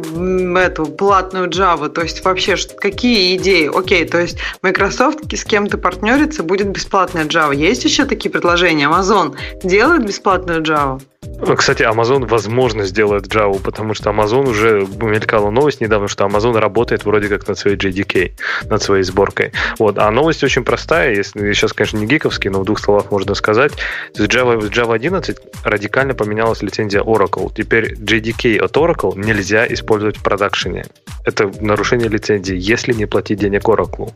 эту 0.60 0.86
платную 0.86 1.48
Java, 1.48 1.88
то 1.88 2.00
есть 2.00 2.24
вообще 2.24 2.56
какие 2.78 3.36
идеи? 3.36 3.70
Окей, 3.72 4.06
то 4.06 4.18
есть 4.18 4.38
Microsoft 4.62 5.32
с 5.32 5.44
кем-то 5.44 5.78
партнерится, 5.78 6.42
будет 6.42 6.68
бесплатная 6.68 7.24
Java. 7.24 7.54
Есть 7.54 7.84
еще 7.84 8.06
такие 8.06 8.30
предложения? 8.30 8.88
Amazon 8.88 9.36
делает 9.62 10.06
бесплатную 10.06 10.62
Java? 10.62 10.69
Java. 10.70 11.09
Кстати, 11.56 11.82
Amazon, 11.82 12.26
возможно, 12.26 12.84
сделает 12.84 13.26
Java, 13.26 13.60
потому 13.60 13.92
что 13.92 14.10
Amazon 14.10 14.48
уже 14.48 14.86
мелькала 15.02 15.50
новость 15.50 15.80
недавно, 15.80 16.08
что 16.08 16.24
Amazon 16.24 16.58
работает 16.58 17.04
вроде 17.04 17.28
как 17.28 17.46
над 17.46 17.58
своей 17.58 17.76
JDK, 17.76 18.32
над 18.68 18.82
своей 18.82 19.02
сборкой. 19.02 19.52
Вот. 19.78 19.98
А 19.98 20.10
новость 20.10 20.42
очень 20.44 20.64
простая, 20.64 21.14
если 21.14 21.52
сейчас, 21.52 21.72
конечно, 21.72 21.98
не 21.98 22.06
гиковский, 22.06 22.48
но 22.50 22.60
в 22.60 22.64
двух 22.64 22.78
словах 22.78 23.10
можно 23.10 23.34
сказать. 23.34 23.72
То 24.14 24.24
Java, 24.24 24.58
в 24.58 24.70
Java 24.70 24.94
11 24.94 25.36
радикально 25.64 26.14
поменялась 26.14 26.62
лицензия 26.62 27.02
Oracle. 27.02 27.52
Теперь 27.54 27.94
JDK 27.94 28.58
от 28.58 28.76
Oracle 28.76 29.18
нельзя 29.18 29.66
использовать 29.66 30.16
в 30.16 30.22
продакшене. 30.22 30.86
Это 31.26 31.50
нарушение 31.60 32.08
лицензии, 32.08 32.56
если 32.56 32.94
не 32.94 33.06
платить 33.06 33.40
денег 33.40 33.64
Oracle. 33.64 34.12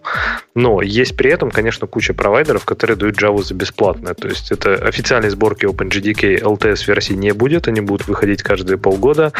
Но 0.54 0.80
есть 0.80 1.16
при 1.16 1.30
этом, 1.30 1.50
конечно, 1.50 1.86
куча 1.86 2.14
провайдеров, 2.14 2.64
которые 2.64 2.96
дают 2.96 3.20
Java 3.20 3.42
за 3.42 3.54
бесплатно. 3.54 4.14
То 4.14 4.28
есть 4.28 4.52
это 4.52 4.74
официальные 4.74 5.30
сборки 5.30 5.66
OpenJDK 5.66 6.40
LTS 6.40 6.93
версии 6.94 7.14
не 7.14 7.32
будет, 7.32 7.68
они 7.68 7.80
будут 7.80 8.06
выходить 8.06 8.42
каждые 8.42 8.78
полгода, 8.78 9.32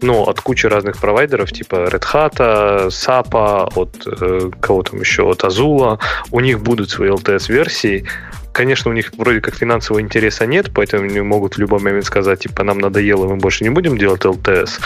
но 0.00 0.24
от 0.24 0.40
кучи 0.40 0.66
разных 0.66 0.98
провайдеров, 0.98 1.52
типа 1.52 1.76
Red 1.90 2.04
Hat, 2.12 2.88
SAP, 2.88 3.68
от 3.74 4.06
э, 4.06 4.50
кого 4.60 4.82
там 4.82 5.00
еще, 5.00 5.30
от 5.30 5.44
Azula, 5.44 5.98
у 6.30 6.40
них 6.40 6.60
будут 6.60 6.90
свои 6.90 7.10
LTS-версии, 7.10 8.06
Конечно, 8.52 8.90
у 8.90 8.94
них 8.94 9.12
вроде 9.16 9.40
как 9.40 9.54
финансового 9.54 10.00
интереса 10.00 10.46
нет, 10.46 10.70
поэтому 10.74 11.04
они 11.04 11.20
могут 11.20 11.54
в 11.54 11.58
любой 11.58 11.80
момент 11.80 12.04
сказать, 12.04 12.40
типа, 12.40 12.62
нам 12.64 12.78
надоело, 12.78 13.26
мы 13.26 13.36
больше 13.36 13.64
не 13.64 13.70
будем 13.70 13.96
делать 13.96 14.24
ЛТС. 14.24 14.78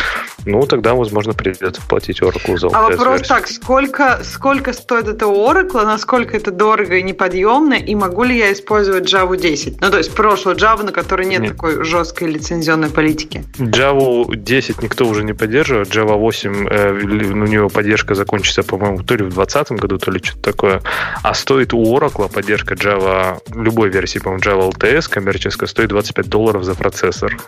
Ну, 0.45 0.65
тогда, 0.67 0.95
возможно, 0.95 1.33
придется 1.33 1.83
платить 1.89 2.21
Oracle 2.23 2.57
за 2.57 2.69
LTS. 2.69 2.75
А 2.75 2.83
вопрос 2.83 3.23
так, 3.23 3.49
сколько, 3.49 4.21
сколько 4.23 4.73
стоит 4.73 5.09
это 5.09 5.27
у 5.27 5.51
Oracle, 5.51 5.85
насколько 5.85 6.37
это 6.37 6.51
дорого 6.53 6.97
и 6.97 7.03
неподъемно, 7.03 7.75
и 7.75 7.95
могу 7.95 8.23
ли 8.23 8.39
я 8.39 8.53
использовать 8.53 9.13
Java 9.13 9.37
10? 9.37 9.81
Ну, 9.81 9.91
то 9.91 9.99
есть 9.99 10.15
прошлую 10.15 10.57
Java, 10.57 10.85
на 10.85 10.93
которой 10.93 11.27
нет, 11.27 11.41
нет. 11.41 11.53
такой 11.53 11.85
жесткой 11.85 12.29
лицензионной 12.29 12.91
политики. 12.91 13.45
Java 13.59 14.35
10 14.35 14.83
никто 14.83 15.07
уже 15.07 15.25
не 15.25 15.33
поддерживает. 15.33 15.89
Java 15.89 16.17
8, 16.17 16.69
э, 16.69 16.93
у 16.93 17.47
него 17.47 17.69
поддержка 17.69 18.15
закончится, 18.15 18.63
по-моему, 18.63 19.03
то 19.03 19.17
ли 19.17 19.25
в 19.25 19.35
2020 19.35 19.73
году, 19.73 19.99
то 19.99 20.11
ли 20.11 20.21
что-то 20.23 20.43
такое. 20.43 20.83
А 21.23 21.35
стоит 21.35 21.75
у 21.75 21.83
Oracle 21.97 22.33
поддержка 22.33 22.75
Java 22.75 23.41
любой 23.62 23.91
версии, 23.91 24.19
по-моему, 24.19 24.43
Java 24.43 24.73
LTS 24.73 25.09
коммерческая 25.09 25.69
стоит 25.69 25.89
25 25.91 26.28
долларов 26.28 26.65
за 26.65 26.74
процессор. 26.74 27.39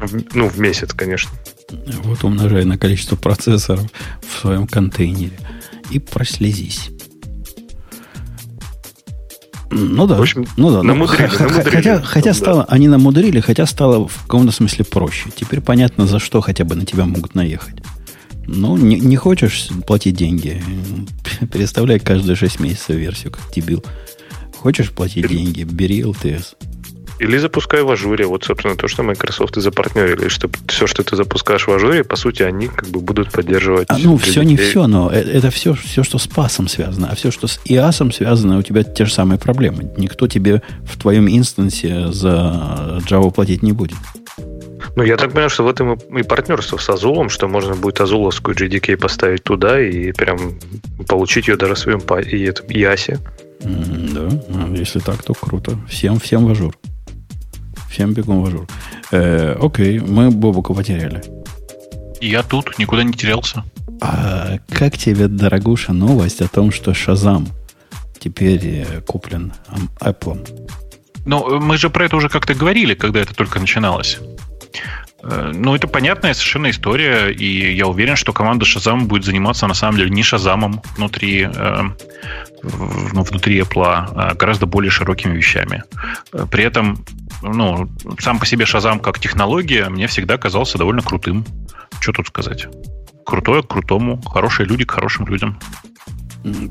В, 0.00 0.34
ну, 0.34 0.48
в 0.48 0.58
месяц, 0.58 0.92
конечно. 0.94 1.30
Вот 2.04 2.24
умножай 2.24 2.64
на 2.64 2.78
количество 2.78 3.16
процессоров 3.16 3.86
в 4.22 4.40
своем 4.40 4.66
контейнере. 4.66 5.38
И 5.90 5.98
прослезись. 5.98 6.90
Ну 9.70 10.06
да. 10.06 10.16
В 10.16 10.20
общем, 10.22 10.46
ну 10.56 10.70
да. 10.70 10.82
Намудрили, 10.82 11.30
ну, 11.38 11.48
намудрили. 11.48 11.76
Хотя, 11.76 12.02
хотя 12.02 12.34
стало, 12.34 12.62
да. 12.62 12.74
они 12.74 12.88
намудрили, 12.88 13.40
хотя 13.40 13.66
стало 13.66 14.08
в 14.08 14.22
каком-то 14.22 14.52
смысле 14.52 14.84
проще. 14.84 15.30
Теперь 15.34 15.60
понятно, 15.60 16.06
за 16.06 16.18
что 16.18 16.40
хотя 16.40 16.64
бы 16.64 16.74
на 16.74 16.84
тебя 16.84 17.04
могут 17.04 17.34
наехать. 17.34 17.76
Ну, 18.46 18.76
не, 18.76 18.98
не 18.98 19.16
хочешь 19.16 19.68
платить 19.86 20.16
деньги, 20.16 20.62
переставляй 21.52 22.00
каждые 22.00 22.34
6 22.34 22.58
месяцев 22.58 22.96
версию, 22.96 23.32
как 23.32 23.42
дебил. 23.54 23.84
Хочешь 24.60 24.90
платить 24.90 25.24
Или... 25.24 25.36
деньги, 25.36 25.62
бери 25.62 26.02
LTS. 26.02 26.54
Или 27.18 27.38
запускай 27.38 27.82
в 27.82 27.90
ажуре. 27.90 28.26
Вот, 28.26 28.44
собственно, 28.44 28.76
то, 28.76 28.88
что 28.88 29.02
Microsoft 29.02 29.56
и 29.56 29.60
запартнерили. 29.60 30.28
Что 30.28 30.50
все, 30.68 30.86
что 30.86 31.02
ты 31.02 31.16
запускаешь 31.16 31.66
в 31.66 31.70
ажуре, 31.70 32.02
по 32.02 32.16
сути, 32.16 32.42
они 32.42 32.68
как 32.68 32.88
бы 32.88 33.00
будут 33.00 33.30
поддерживать. 33.30 33.86
А, 33.90 33.98
ну, 33.98 34.16
все 34.16 34.42
не 34.42 34.56
все, 34.56 34.86
но 34.86 35.10
это, 35.10 35.30
это 35.30 35.50
все, 35.50 35.74
все, 35.74 36.02
что 36.02 36.18
с 36.18 36.26
пасом 36.26 36.68
связано. 36.68 37.08
А 37.10 37.14
все, 37.14 37.30
что 37.30 37.46
с 37.46 37.60
IaaS 37.66 38.12
связано, 38.12 38.58
у 38.58 38.62
тебя 38.62 38.82
те 38.82 39.04
же 39.04 39.12
самые 39.12 39.38
проблемы. 39.38 39.90
Никто 39.98 40.28
тебе 40.28 40.62
в 40.84 40.98
твоем 40.98 41.28
инстансе 41.28 42.10
за 42.10 43.02
Java 43.06 43.30
платить 43.30 43.62
не 43.62 43.72
будет. 43.72 43.96
Ну, 44.96 45.02
я 45.02 45.16
так 45.16 45.30
понимаю, 45.30 45.50
что 45.50 45.64
в 45.64 45.68
этом 45.68 45.94
и 45.94 46.22
партнерство 46.22 46.76
с 46.78 46.88
Азулом, 46.88 47.28
что 47.28 47.48
можно 47.48 47.74
будет 47.74 48.00
азуловскую 48.00 48.56
JDK 48.56 48.96
поставить 48.96 49.44
туда 49.44 49.80
и 49.80 50.12
прям 50.12 50.58
получить 51.06 51.48
ее 51.48 51.56
даже 51.56 51.74
в 51.74 51.78
своем 51.78 52.00
и 52.00 52.42
этом 52.42 52.66
IaaS. 52.66 53.18
Да, 53.60 54.28
а 54.48 54.74
если 54.74 55.00
так, 55.00 55.22
то 55.22 55.34
круто. 55.34 55.78
Всем, 55.88 56.18
всем 56.18 56.46
в 56.46 56.50
Azure. 56.50 56.74
Всем 57.90 58.12
бегом 58.12 58.42
в 58.42 58.46
Azure. 58.46 58.66
Э, 59.10 59.56
окей, 59.60 59.98
мы 59.98 60.30
Бобука 60.30 60.72
потеряли. 60.72 61.22
Я 62.20 62.42
тут, 62.42 62.78
никуда 62.78 63.02
не 63.02 63.12
терялся. 63.12 63.64
А 64.00 64.58
как 64.70 64.96
тебе, 64.96 65.28
дорогуша, 65.28 65.92
новость 65.92 66.40
о 66.40 66.48
том, 66.48 66.72
что 66.72 66.94
Shazam 66.94 67.48
теперь 68.18 68.60
э, 68.64 69.00
куплен 69.06 69.52
Apple? 70.00 70.48
Ну, 71.26 71.60
мы 71.60 71.76
же 71.76 71.90
про 71.90 72.06
это 72.06 72.16
уже 72.16 72.28
как-то 72.28 72.54
говорили, 72.54 72.94
когда 72.94 73.20
это 73.20 73.34
только 73.34 73.60
начиналось. 73.60 74.18
Э, 75.22 75.52
ну, 75.54 75.74
это 75.74 75.86
понятная 75.86 76.34
совершенно 76.34 76.70
история, 76.70 77.30
и 77.30 77.74
я 77.74 77.86
уверен, 77.86 78.16
что 78.16 78.32
команда 78.32 78.64
Shazam 78.64 79.06
будет 79.06 79.24
заниматься 79.24 79.66
на 79.66 79.74
самом 79.74 79.98
деле 79.98 80.10
не 80.10 80.22
Шазамом 80.22 80.82
внутри, 80.96 81.48
э, 81.52 81.82
ну, 82.62 83.22
внутри 83.22 83.60
Apple, 83.60 83.84
а 83.84 84.34
гораздо 84.34 84.66
более 84.66 84.90
широкими 84.90 85.36
вещами. 85.36 85.82
Э, 86.32 86.46
при 86.50 86.64
этом, 86.64 87.04
ну, 87.42 87.88
сам 88.18 88.38
по 88.38 88.46
себе 88.46 88.64
Шазам 88.64 89.00
как 89.00 89.18
технология 89.18 89.88
мне 89.88 90.06
всегда 90.06 90.38
казался 90.38 90.78
довольно 90.78 91.02
крутым. 91.02 91.44
Что 92.00 92.12
тут 92.12 92.28
сказать? 92.28 92.66
Крутое 93.26 93.62
к 93.62 93.68
крутому, 93.68 94.20
хорошие 94.22 94.66
люди 94.66 94.84
к 94.84 94.90
хорошим 94.90 95.26
людям. 95.26 95.58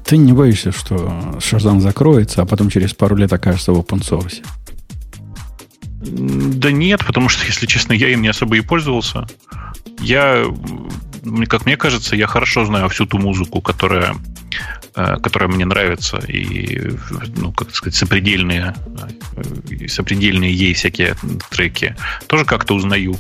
Ты 0.03 0.17
не 0.17 0.33
боишься, 0.33 0.71
что 0.71 1.37
Шазам 1.39 1.79
закроется, 1.79 2.41
а 2.41 2.45
потом 2.45 2.69
через 2.69 2.93
пару 2.93 3.15
лет 3.15 3.31
окажется 3.31 3.71
в 3.71 3.79
open 3.79 3.99
source? 3.99 4.43
Да 6.01 6.71
нет, 6.71 7.05
потому 7.05 7.29
что, 7.29 7.45
если 7.45 7.65
честно, 7.65 7.93
я 7.93 8.09
им 8.09 8.21
не 8.21 8.29
особо 8.29 8.57
и 8.57 8.61
пользовался. 8.61 9.27
Я, 9.99 10.45
как 11.47 11.65
мне 11.65 11.75
кажется, 11.75 12.15
я 12.15 12.27
хорошо 12.27 12.65
знаю 12.65 12.87
всю 12.89 13.05
ту 13.05 13.17
музыку, 13.17 13.61
которая, 13.61 14.15
э, 14.95 15.17
которая 15.17 15.49
мне 15.49 15.65
нравится, 15.65 16.17
и, 16.17 16.91
ну, 17.35 17.51
как 17.51 17.75
сказать, 17.75 17.95
сопредельные, 17.95 18.75
э, 19.35 19.87
сопредельные 19.87 20.53
ей 20.53 20.73
всякие 20.73 21.15
треки. 21.49 21.97
Тоже 22.27 22.45
как-то 22.45 22.75
узнаю, 22.75 23.17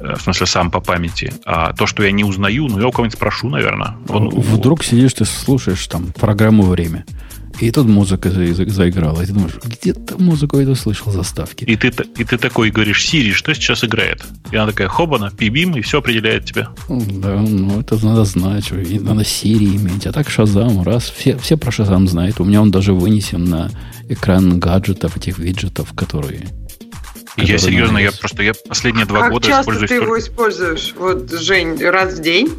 э, 0.00 0.14
в 0.16 0.22
смысле, 0.22 0.46
сам 0.46 0.70
по 0.70 0.80
памяти. 0.80 1.34
А 1.44 1.74
то, 1.74 1.86
что 1.86 2.02
я 2.02 2.12
не 2.12 2.24
узнаю, 2.24 2.66
ну, 2.68 2.80
я 2.80 2.86
у 2.86 2.92
кого-нибудь 2.92 3.18
спрошу, 3.18 3.50
наверное. 3.50 3.94
Вдруг 4.08 4.84
сидишь, 4.84 5.12
ты 5.12 5.26
слушаешь 5.26 5.86
там 5.86 6.12
программу 6.12 6.62
«Время», 6.62 7.04
и 7.60 7.70
тут 7.70 7.86
музыка 7.86 8.30
за, 8.30 8.54
за, 8.54 8.68
заиграла. 8.68 9.22
И 9.22 9.26
ты 9.26 9.32
думаешь, 9.32 9.54
где-то 9.62 10.18
музыку 10.18 10.58
я 10.58 10.74
слышал 10.74 11.12
заставки. 11.12 11.64
И 11.64 11.76
ты, 11.76 11.92
и 12.16 12.24
ты 12.24 12.38
такой 12.38 12.70
говоришь, 12.70 13.04
Сири, 13.04 13.32
что 13.32 13.54
сейчас 13.54 13.84
играет? 13.84 14.24
И 14.50 14.56
она 14.56 14.68
такая, 14.68 14.88
хобана, 14.88 15.30
пибим, 15.30 15.76
и 15.76 15.80
все 15.80 15.98
определяет 15.98 16.44
тебя. 16.44 16.70
Да, 16.88 17.36
ну 17.36 17.80
это 17.80 18.04
надо 18.04 18.24
знать, 18.24 18.70
и 18.72 18.98
надо 18.98 19.24
Сири 19.24 19.76
иметь. 19.76 20.06
А 20.06 20.12
так 20.12 20.30
Шазам, 20.30 20.82
раз, 20.82 21.10
все, 21.10 21.36
все 21.38 21.56
про 21.56 21.70
Шазам 21.70 22.08
знают. 22.08 22.40
У 22.40 22.44
меня 22.44 22.62
он 22.62 22.70
даже 22.70 22.92
вынесен 22.92 23.44
на 23.44 23.70
экран 24.08 24.58
гаджетов, 24.58 25.16
этих 25.16 25.38
виджетов, 25.38 25.92
которые 25.94 26.48
Я 27.36 27.58
серьезно, 27.58 27.98
я 27.98 28.12
просто 28.12 28.42
я 28.42 28.52
последние 28.68 29.06
два 29.06 29.20
как 29.20 29.32
года 29.32 29.46
часто 29.46 29.62
использую 29.62 29.88
ты 29.88 29.94
его 29.94 30.18
используешь? 30.18 30.94
Вот, 30.98 31.30
Жень, 31.32 31.78
раз 31.82 32.18
в 32.18 32.22
день? 32.22 32.50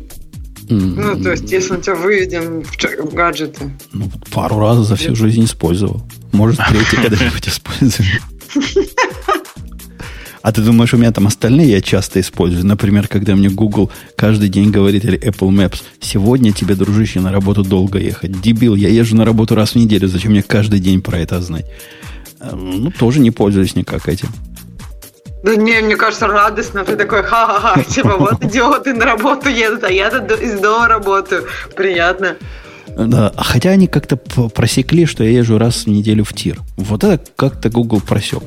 Ну, 0.70 1.22
то 1.22 1.32
есть, 1.32 1.52
если 1.52 1.76
у 1.76 1.82
тебя 1.82 1.96
выведен 1.96 2.64
в 2.64 3.14
гаджеты. 3.14 3.72
Ну, 3.92 4.10
пару 4.32 4.60
раз 4.60 4.88
за 4.88 4.96
всю 4.96 5.16
жизнь 5.16 5.44
использовал. 5.46 6.02
Может, 6.32 6.60
третий 6.70 6.96
когда-нибудь 6.98 7.48
использую. 7.48 8.08
А 10.42 10.52
ты 10.52 10.62
думаешь, 10.62 10.94
у 10.94 10.98
меня 10.98 11.12
там 11.14 11.26
остальные 11.28 11.70
я 11.70 11.82
часто 11.82 12.20
использую? 12.20 12.66
Например, 12.66 13.08
когда 13.08 13.34
мне 13.34 13.50
Google 13.50 13.90
каждый 14.18 14.50
день 14.50 14.72
говорит, 14.72 15.06
или 15.06 15.18
Apple 15.18 15.50
Maps, 15.50 15.84
сегодня 16.02 16.52
тебе, 16.52 16.76
дружище, 16.76 17.22
на 17.22 17.32
работу 17.32 17.64
долго 17.64 17.98
ехать. 17.98 18.42
Дебил, 18.42 18.76
я 18.76 18.90
езжу 18.90 19.16
на 19.16 19.24
работу 19.24 19.56
раз 19.56 19.72
в 19.72 19.76
неделю, 19.78 20.10
зачем 20.10 20.32
мне 20.32 20.44
каждый 20.44 20.80
день 20.80 21.02
про 21.02 21.20
это 21.20 21.42
знать? 21.42 21.66
Э, 22.42 22.54
Ну, 22.54 22.92
тоже 22.92 23.22
не 23.22 23.32
пользуюсь 23.32 23.76
никак 23.76 24.10
этим. 24.10 24.28
Да 25.44 25.56
не, 25.58 25.82
мне 25.82 25.96
кажется, 25.98 26.28
радостно. 26.28 26.86
Ты 26.86 26.96
такой, 26.96 27.22
ха-ха-ха, 27.24 27.84
типа, 27.88 28.16
вот 28.18 28.44
идиоты 28.44 28.94
на 28.94 29.06
работу 29.06 29.50
едут, 29.50 29.84
а 29.84 29.92
я 29.92 30.10
тут 30.10 30.40
из 30.42 30.60
дома 30.60 30.88
работаю. 30.88 31.46
Приятно. 31.76 32.38
Да, 32.98 33.32
а 33.36 33.44
хотя 33.44 33.72
они 33.72 33.88
как-то 33.88 34.18
просекли, 34.18 35.06
что 35.06 35.24
я 35.24 35.32
езжу 35.32 35.58
раз 35.58 35.86
в 35.86 35.88
неделю 35.88 36.24
в 36.24 36.34
тир. 36.34 36.60
Вот 36.78 37.04
это 37.04 37.26
как-то 37.36 37.70
Google 37.70 38.02
просек. 38.02 38.44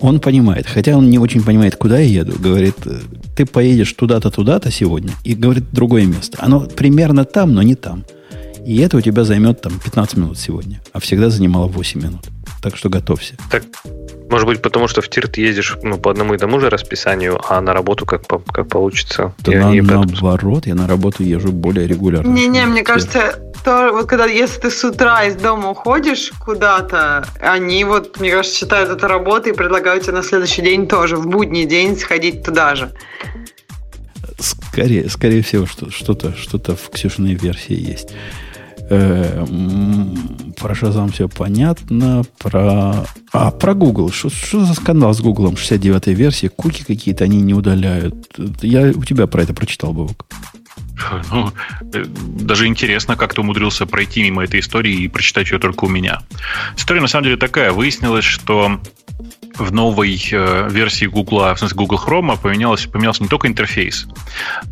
Он 0.00 0.18
понимает, 0.18 0.66
хотя 0.66 0.96
он 0.96 1.10
не 1.10 1.18
очень 1.18 1.44
понимает, 1.44 1.76
куда 1.76 1.98
я 1.98 2.22
еду. 2.22 2.32
Говорит, 2.38 2.76
э, 2.86 3.00
ты 3.36 3.44
поедешь 3.44 3.92
туда-то, 3.92 4.30
туда-то 4.30 4.70
сегодня, 4.70 5.12
и 5.24 5.34
говорит 5.34 5.64
другое 5.72 6.06
место. 6.06 6.38
Оно 6.40 6.60
примерно 6.60 7.26
там, 7.26 7.52
но 7.52 7.62
не 7.62 7.74
там. 7.74 8.04
И 8.64 8.78
это 8.78 8.96
у 8.96 9.00
тебя 9.02 9.24
займет 9.24 9.60
там 9.60 9.78
15 9.78 10.16
минут 10.16 10.38
сегодня, 10.38 10.80
а 10.92 11.00
всегда 11.00 11.28
занимало 11.28 11.66
8 11.66 12.02
минут. 12.02 12.22
Так 12.62 12.76
что 12.76 12.88
готовься. 12.90 13.34
Так, 13.50 13.62
может 14.30 14.46
быть, 14.46 14.60
потому 14.62 14.86
что 14.86 15.00
в 15.00 15.08
тир 15.08 15.28
ты 15.28 15.40
ездишь 15.40 15.76
ну, 15.82 15.96
по 15.98 16.10
одному 16.10 16.34
и 16.34 16.38
тому 16.38 16.60
же 16.60 16.68
расписанию, 16.70 17.40
а 17.48 17.60
на 17.60 17.72
работу 17.72 18.04
как, 18.06 18.26
по- 18.26 18.38
как 18.38 18.68
получится. 18.68 19.32
Да 19.38 19.52
И 19.52 19.56
на- 19.56 19.62
поэтому- 19.70 20.04
наоборот, 20.04 20.66
я 20.66 20.74
на 20.74 20.86
работу 20.86 21.22
езжу 21.22 21.52
более 21.52 21.86
регулярно. 21.86 22.28
Не-не, 22.30 22.66
мне 22.66 22.82
кажется, 22.82 23.40
то, 23.64 23.90
вот 23.92 24.06
когда, 24.06 24.26
если 24.26 24.60
ты 24.60 24.70
с 24.70 24.84
утра 24.84 25.24
из 25.24 25.36
дома 25.36 25.70
уходишь 25.70 26.32
куда-то, 26.44 27.26
они 27.40 27.84
вот, 27.84 28.20
мне 28.20 28.30
кажется, 28.30 28.56
считают 28.58 28.90
это 28.90 29.08
работой 29.08 29.52
и 29.52 29.54
предлагают 29.56 30.04
тебе 30.04 30.14
на 30.14 30.22
следующий 30.22 30.62
день 30.62 30.86
тоже, 30.86 31.16
в 31.16 31.26
будний 31.26 31.64
день 31.64 31.96
сходить 31.98 32.44
туда 32.44 32.74
же. 32.74 32.90
Скорее, 34.38 35.08
скорее 35.10 35.42
всего, 35.42 35.66
что, 35.66 35.90
что-то, 35.90 36.34
что-то 36.36 36.76
в 36.76 36.90
Ксюшиной 36.90 37.34
версии 37.34 37.74
есть. 37.74 38.10
Э, 38.90 39.46
про 40.58 40.74
Шазам 40.74 41.10
все 41.10 41.28
понятно. 41.28 42.24
Про... 42.38 43.06
А, 43.32 43.50
про 43.52 43.74
Google. 43.74 44.10
Что, 44.10 44.28
за 44.64 44.74
скандал 44.74 45.14
с 45.14 45.20
Google 45.20 45.52
69-й 45.52 46.14
версии? 46.14 46.48
Куки 46.48 46.84
какие-то 46.84 47.24
они 47.24 47.40
не 47.40 47.54
удаляют. 47.54 48.14
Я 48.62 48.90
у 48.90 49.04
тебя 49.04 49.28
про 49.28 49.42
это 49.42 49.54
прочитал, 49.54 49.92
Бобок. 49.92 50.26
Ну, 51.32 51.52
э, 51.94 52.04
даже 52.04 52.66
интересно, 52.66 53.16
как 53.16 53.32
ты 53.32 53.40
умудрился 53.40 53.86
пройти 53.86 54.22
мимо 54.22 54.44
этой 54.44 54.60
истории 54.60 54.94
и 54.94 55.08
прочитать 55.08 55.50
ее 55.50 55.58
только 55.58 55.84
у 55.84 55.88
меня. 55.88 56.20
История 56.76 57.00
на 57.00 57.06
самом 57.06 57.24
деле 57.24 57.36
такая. 57.36 57.72
Выяснилось, 57.72 58.24
что 58.24 58.80
в 59.56 59.72
новой 59.72 60.20
э, 60.32 60.68
версии 60.70 61.06
Google, 61.06 61.54
в 61.54 61.58
смысле 61.58 61.76
Google 61.76 62.00
Chrome 62.04 62.38
поменялось, 62.40 62.86
поменялся 62.86 63.22
не 63.22 63.28
только 63.28 63.48
интерфейс, 63.48 64.06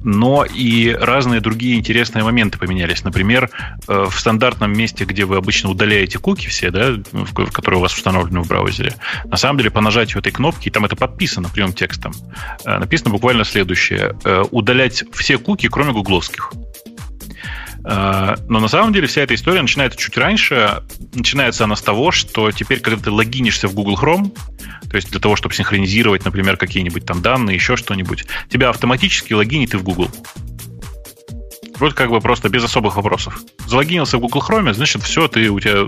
но 0.03 0.45
и 0.45 0.91
разные 0.91 1.41
другие 1.41 1.77
интересные 1.79 2.25
моменты 2.25 2.59
поменялись. 2.59 3.05
Например, 3.05 3.51
э, 3.87 4.07
в 4.09 4.19
стандартном 4.19 4.73
месте, 4.73 5.05
где 5.05 5.25
вы 5.25 5.37
обычно 5.37 5.70
удаляете 5.70 6.19
куки 6.19 6.49
все, 6.49 6.70
да, 6.70 6.95
в- 7.12 7.51
которые 7.51 7.79
у 7.79 7.83
вас 7.83 7.95
установлены 7.95 8.41
в 8.41 8.49
браузере, 8.49 8.95
на 9.25 9.37
самом 9.37 9.59
деле 9.59 9.70
по 9.70 9.81
нажатию 9.81 10.20
этой 10.20 10.33
кнопки, 10.33 10.70
там 10.70 10.85
это 10.85 10.97
подписано 10.97 11.49
прямым 11.49 11.73
текстом, 11.73 12.12
э, 12.65 12.79
написано 12.79 13.11
буквально 13.11 13.45
следующее. 13.45 14.15
Удалять 14.51 15.05
все 15.12 15.39
куки, 15.39 15.69
кроме 15.69 15.93
гугловских. 15.93 16.53
Э, 17.89 18.36
Но 18.48 18.60
на 18.60 18.69
самом 18.69 18.93
деле 18.93 19.06
вся 19.06 19.23
эта 19.23 19.35
история 19.35 19.62
начинается 19.62 19.98
чуть 19.98 20.16
раньше. 20.19 20.82
Начинается 21.15 21.65
она 21.65 21.74
с 21.74 21.81
того, 21.82 22.10
что 22.12 22.51
теперь, 22.52 22.81
когда 22.81 23.02
ты 23.02 23.10
логинишься 23.10 23.66
в 23.66 23.74
Google 23.74 23.97
Chrome, 24.01 24.36
то 24.90 24.97
есть 24.97 25.10
для 25.10 25.20
того, 25.20 25.36
чтобы 25.36 25.55
синхронизировать, 25.55 26.24
например, 26.24 26.56
какие-нибудь 26.59 27.06
там 27.06 27.23
данные, 27.23 27.55
еще 27.55 27.77
что-нибудь, 27.77 28.27
тебя 28.51 28.69
автоматически 28.69 29.32
логинит 29.32 29.74
и 29.74 29.78
в 29.78 29.82
Google. 29.82 30.10
Вот 31.78 31.94
как 31.94 32.10
бы 32.10 32.20
просто 32.20 32.48
без 32.48 32.65
особых 32.65 32.97
вопросов. 32.97 33.40
Залогинился 33.66 34.19
в 34.19 34.20
Google 34.20 34.43
Chrome, 34.47 34.74
значит, 34.74 35.02
все, 35.02 35.28
ты 35.28 35.48
у 35.48 35.60
тебя 35.60 35.85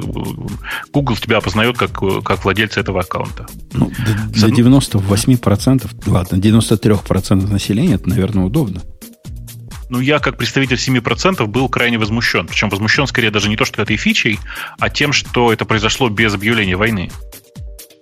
Google 0.93 1.17
тебя 1.17 1.39
опознает 1.39 1.77
как, 1.77 1.99
как 2.25 2.45
владельца 2.45 2.81
этого 2.81 3.01
аккаунта. 3.01 3.47
Ну, 3.73 3.91
для 4.33 4.39
За- 4.41 4.47
98%, 4.49 5.91
ладно, 6.07 6.37
93% 6.37 7.51
населения 7.51 7.95
это, 7.95 8.09
наверное, 8.09 8.45
удобно. 8.45 8.83
Ну, 9.91 9.99
я, 9.99 10.21
как 10.21 10.39
представитель 10.39 10.77
7%, 10.77 11.45
был 11.47 11.69
крайне 11.69 11.99
возмущен. 11.99 12.47
Причем 12.47 12.69
возмущен 12.69 13.09
скорее 13.09 13.33
даже 13.33 13.49
не 13.49 13.57
то, 13.57 13.65
что 13.65 13.83
этой 13.83 13.97
фичей, 13.97 14.39
а 14.79 14.89
тем, 14.89 15.13
что 15.13 15.53
это 15.53 15.65
произошло 15.65 16.09
без 16.09 16.33
объявления 16.33 16.77
войны. 16.77 17.11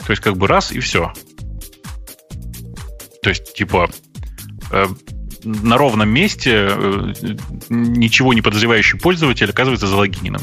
То 0.06 0.10
есть, 0.10 0.22
как 0.22 0.36
бы 0.36 0.46
раз 0.46 0.70
и 0.70 0.80
все. 0.80 1.12
То 3.22 3.30
есть, 3.30 3.54
типа, 3.54 3.90
э, 4.70 4.86
на 5.44 5.78
ровном 5.78 6.10
месте 6.10 6.68
э, 6.70 7.12
ничего 7.70 8.34
не 8.34 8.42
подозревающий 8.42 8.98
пользователь 8.98 9.48
оказывается 9.48 9.86
залогиненным. 9.86 10.42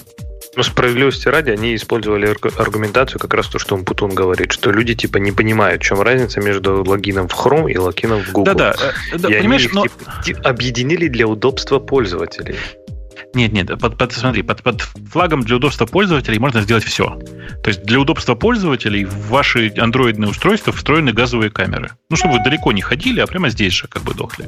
Ну, 0.56 0.64
справедливости 0.64 1.28
ради, 1.28 1.50
они 1.52 1.76
использовали 1.76 2.30
аргу- 2.30 2.54
аргументацию 2.58 3.20
как 3.20 3.34
раз 3.34 3.48
то, 3.48 3.60
что 3.60 3.78
Путун 3.78 4.14
говорит, 4.14 4.52
что 4.54 4.72
люди 4.72 4.96
типа 4.96 5.18
не 5.18 5.32
понимают, 5.32 5.82
в 5.82 5.86
чем 5.86 6.02
разница 6.02 6.40
между 6.40 6.84
логином 6.84 7.28
в 7.28 7.34
Chrome 7.34 7.72
и 7.72 7.78
логином 7.78 8.22
в 8.22 8.32
Google. 8.32 8.54
Да-да, 8.54 8.76
э, 9.12 9.18
да, 9.18 9.30
понимаешь, 9.30 9.62
они 9.64 9.68
их 9.68 9.74
но... 9.74 9.84
типа, 9.84 10.22
ти- 10.24 10.34
объединили 10.34 11.08
для 11.08 11.28
удобства 11.28 11.80
пользователей. 11.80 12.56
Нет, 13.36 13.52
нет, 13.52 13.68
под, 13.80 13.98
под- 13.98 14.14
смотри, 14.14 14.42
под, 14.42 14.64
под 14.64 14.82
флагом 14.82 15.42
для 15.42 15.58
удобства 15.58 15.86
пользователей 15.86 16.40
можно 16.40 16.62
сделать 16.62 16.86
все. 16.86 17.20
То 17.64 17.68
есть 17.68 17.84
для 17.84 18.00
удобства 18.00 18.34
пользователей 18.34 19.04
в 19.04 19.28
ваши 19.28 19.74
андроидные 19.78 20.30
устройства 20.30 20.72
встроены 20.72 21.12
газовые 21.12 21.50
камеры. 21.50 21.92
Ну, 22.10 22.16
чтобы 22.16 22.36
вы 22.36 22.44
далеко 22.44 22.72
не 22.72 22.82
ходили, 22.82 23.20
а 23.20 23.28
прямо 23.28 23.50
здесь 23.50 23.74
же 23.74 23.88
как 23.88 24.04
бы 24.04 24.14
дохли. 24.14 24.48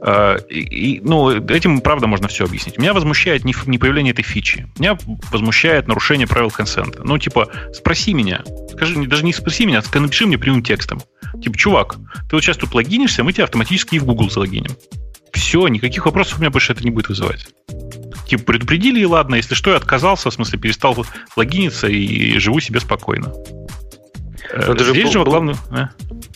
А, 0.00 0.36
И, 0.48 1.00
ну, 1.04 1.30
этим, 1.30 1.80
правда, 1.80 2.06
можно 2.06 2.26
все 2.28 2.44
объяснить. 2.44 2.78
Меня 2.78 2.94
возмущает 2.94 3.44
не, 3.44 3.54
не 3.66 3.78
появление 3.78 4.12
этой 4.12 4.22
фичи. 4.22 4.66
Меня 4.78 4.96
возмущает 5.30 5.86
нарушение 5.86 6.26
правил 6.26 6.50
консента. 6.50 7.02
Ну, 7.04 7.18
типа, 7.18 7.48
спроси 7.74 8.14
меня. 8.14 8.42
Скажи, 8.72 9.06
даже 9.06 9.24
не 9.24 9.34
спроси 9.34 9.66
меня, 9.66 9.80
а 9.80 9.98
напиши 10.00 10.26
мне 10.26 10.38
прямым 10.38 10.62
текстом. 10.62 11.02
Типа, 11.42 11.56
чувак, 11.56 11.96
ты 12.30 12.36
вот 12.36 12.42
сейчас 12.42 12.56
тут 12.56 12.74
логинишься, 12.74 13.24
мы 13.24 13.32
тебя 13.32 13.44
автоматически 13.44 13.96
и 13.96 13.98
в 13.98 14.04
Google 14.06 14.30
залогиним. 14.30 14.72
Все, 15.36 15.68
никаких 15.68 16.06
вопросов 16.06 16.38
у 16.38 16.40
меня 16.40 16.50
больше 16.50 16.72
это 16.72 16.82
не 16.82 16.90
будет 16.90 17.10
вызывать. 17.10 17.46
Типа, 18.26 18.42
предупредили, 18.44 19.00
и 19.00 19.04
ладно. 19.04 19.34
Если 19.34 19.54
что, 19.54 19.70
я 19.70 19.76
отказался, 19.76 20.30
в 20.30 20.34
смысле, 20.34 20.58
перестал 20.58 20.96
логиниться 21.36 21.88
и 21.88 22.38
живу 22.38 22.58
себе 22.58 22.80
спокойно. 22.80 23.32
Э, 24.56 24.64
Ну, 24.68 24.74
даже 24.74 24.90
Здесь 24.92 25.04
был- 25.04 25.12
же 25.12 25.24
главное... 25.24 25.56
а? 25.70 25.88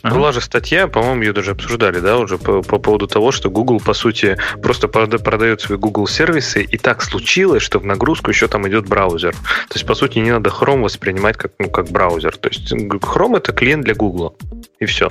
Ага. 0.03 0.15
Была 0.15 0.33
же 0.33 0.41
статья, 0.41 0.87
по-моему, 0.89 1.23
ее 1.23 1.33
даже 1.33 1.51
обсуждали, 1.51 2.01
да, 2.01 2.17
уже 2.19 2.39
по, 2.39 2.63
по 2.63 2.79
поводу 2.79 3.07
того, 3.07 3.33
что 3.33 3.51
Google, 3.51 3.81
по 3.81 3.93
сути, 3.93 4.39
просто 4.63 4.87
прода- 4.87 5.19
продает 5.23 5.61
свои 5.61 5.77
Google 5.79 6.07
сервисы, 6.07 6.63
и 6.63 6.79
так 6.79 7.03
случилось, 7.03 7.63
что 7.63 7.79
в 7.79 7.85
нагрузку 7.85 8.31
еще 8.31 8.49
там 8.49 8.67
идет 8.69 8.87
браузер. 8.89 9.33
То 9.33 9.75
есть, 9.75 9.87
по 9.87 9.95
сути, 9.95 10.19
не 10.19 10.31
надо 10.33 10.51
Chrome 10.51 10.83
воспринимать 10.83 11.37
как, 11.37 11.53
ну, 11.59 11.69
как 11.69 11.91
браузер. 11.91 12.37
То 12.37 12.49
есть, 12.49 12.73
Chrome 12.73 13.37
это 13.37 13.53
клиент 13.53 13.85
для 13.85 13.95
Google. 13.95 14.37
И 14.79 14.87
все. 14.87 15.11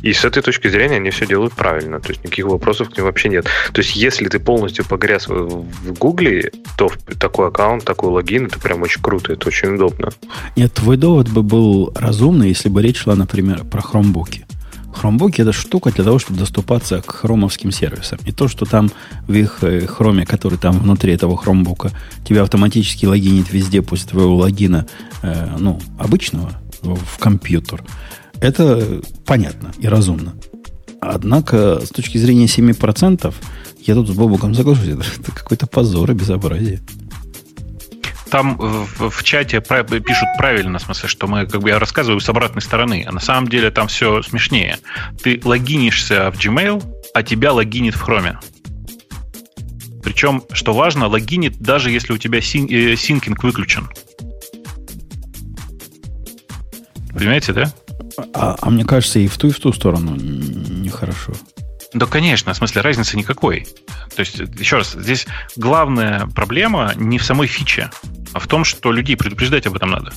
И 0.00 0.14
с 0.14 0.24
этой 0.24 0.42
точки 0.42 0.68
зрения 0.68 0.96
они 0.96 1.10
все 1.10 1.26
делают 1.26 1.52
правильно. 1.52 2.00
То 2.00 2.08
есть 2.08 2.24
никаких 2.24 2.46
вопросов 2.46 2.88
к 2.88 2.96
ним 2.96 3.04
вообще 3.04 3.28
нет. 3.28 3.44
То 3.72 3.82
есть 3.82 3.94
если 3.94 4.26
ты 4.28 4.38
полностью 4.38 4.84
погряз 4.86 5.28
в 5.28 5.50
в 5.50 5.92
Гугле, 5.98 6.50
то 6.78 6.88
такой 7.18 7.48
аккаунт, 7.48 7.84
такой 7.84 8.08
логин, 8.10 8.46
это 8.46 8.58
прям 8.58 8.80
очень 8.80 9.02
круто, 9.02 9.32
это 9.34 9.46
очень 9.48 9.74
удобно. 9.74 10.10
Нет, 10.56 10.72
твой 10.72 10.96
довод 10.96 11.28
бы 11.28 11.42
был 11.42 11.92
разумный, 11.94 12.49
если 12.50 12.68
бы 12.68 12.82
речь 12.82 12.98
шла, 12.98 13.16
например, 13.16 13.64
про 13.64 13.80
хромбуки. 13.80 14.46
Хромбуки 14.92 15.40
это 15.40 15.52
штука 15.52 15.90
для 15.92 16.04
того, 16.04 16.18
чтобы 16.18 16.38
доступаться 16.38 17.00
к 17.00 17.10
хромовским 17.12 17.70
сервисам. 17.70 18.18
И 18.26 18.32
то, 18.32 18.48
что 18.48 18.66
там 18.66 18.90
в 19.26 19.32
их 19.32 19.58
э, 19.62 19.86
хроме, 19.86 20.26
который 20.26 20.58
там 20.58 20.78
внутри 20.78 21.14
этого 21.14 21.36
хромбука, 21.36 21.92
тебя 22.24 22.42
автоматически 22.42 23.06
логинит 23.06 23.52
везде 23.52 23.82
после 23.82 24.08
твоего 24.10 24.36
логина, 24.36 24.86
э, 25.22 25.56
ну, 25.58 25.80
обычного 25.98 26.52
в 26.82 27.18
компьютер, 27.18 27.84
это 28.40 29.00
понятно 29.24 29.72
и 29.78 29.86
разумно. 29.86 30.34
Однако, 31.00 31.80
с 31.84 31.90
точки 31.90 32.18
зрения 32.18 32.46
7%, 32.46 33.34
я 33.86 33.94
тут 33.94 34.08
с 34.08 34.10
Бобуком 34.10 34.54
соглашусь, 34.54 34.88
это 35.18 35.32
какой-то 35.32 35.66
позор 35.66 36.10
и 36.10 36.14
безобразие. 36.14 36.80
Там 38.30 38.56
в, 38.56 39.10
в 39.10 39.22
чате 39.24 39.60
пишут 39.60 40.28
правильно, 40.38 40.78
в 40.78 40.82
смысле, 40.82 41.08
что 41.08 41.26
мы, 41.26 41.46
как 41.46 41.60
бы 41.60 41.70
я 41.70 41.78
рассказываю 41.78 42.20
с 42.20 42.28
обратной 42.28 42.62
стороны, 42.62 43.04
а 43.06 43.12
на 43.12 43.20
самом 43.20 43.48
деле 43.48 43.70
там 43.70 43.88
все 43.88 44.22
смешнее. 44.22 44.78
Ты 45.22 45.40
логинишься 45.42 46.30
в 46.30 46.38
Gmail, 46.38 46.82
а 47.12 47.22
тебя 47.22 47.52
логинит 47.52 47.94
в 47.94 48.08
Chrome. 48.08 48.36
Причем, 50.02 50.44
что 50.52 50.72
важно, 50.72 51.08
логинит 51.08 51.58
даже 51.58 51.90
если 51.90 52.12
у 52.12 52.18
тебя 52.18 52.40
син, 52.40 52.66
э, 52.66 52.96
синкинг 52.96 53.42
выключен. 53.42 53.88
Понимаете, 57.12 57.52
да? 57.52 57.72
А, 58.32 58.56
а 58.60 58.70
мне 58.70 58.84
кажется, 58.84 59.18
и 59.18 59.26
в 59.26 59.36
ту, 59.36 59.48
и 59.48 59.50
в 59.50 59.58
ту 59.58 59.72
сторону 59.72 60.14
нехорошо. 60.14 61.32
Да, 61.92 62.06
конечно, 62.06 62.52
в 62.52 62.56
смысле 62.56 62.82
разницы 62.82 63.16
никакой. 63.16 63.66
То 64.14 64.20
есть, 64.20 64.38
еще 64.38 64.76
раз, 64.76 64.92
здесь 64.92 65.26
главная 65.56 66.26
проблема 66.28 66.92
не 66.96 67.18
в 67.18 67.24
самой 67.24 67.48
фиче, 67.48 67.90
а 68.32 68.40
в 68.40 68.46
том, 68.46 68.64
что 68.64 68.92
людей 68.92 69.16
предупреждать 69.16 69.66
об 69.66 69.76
этом 69.76 69.90
надо 69.90 70.12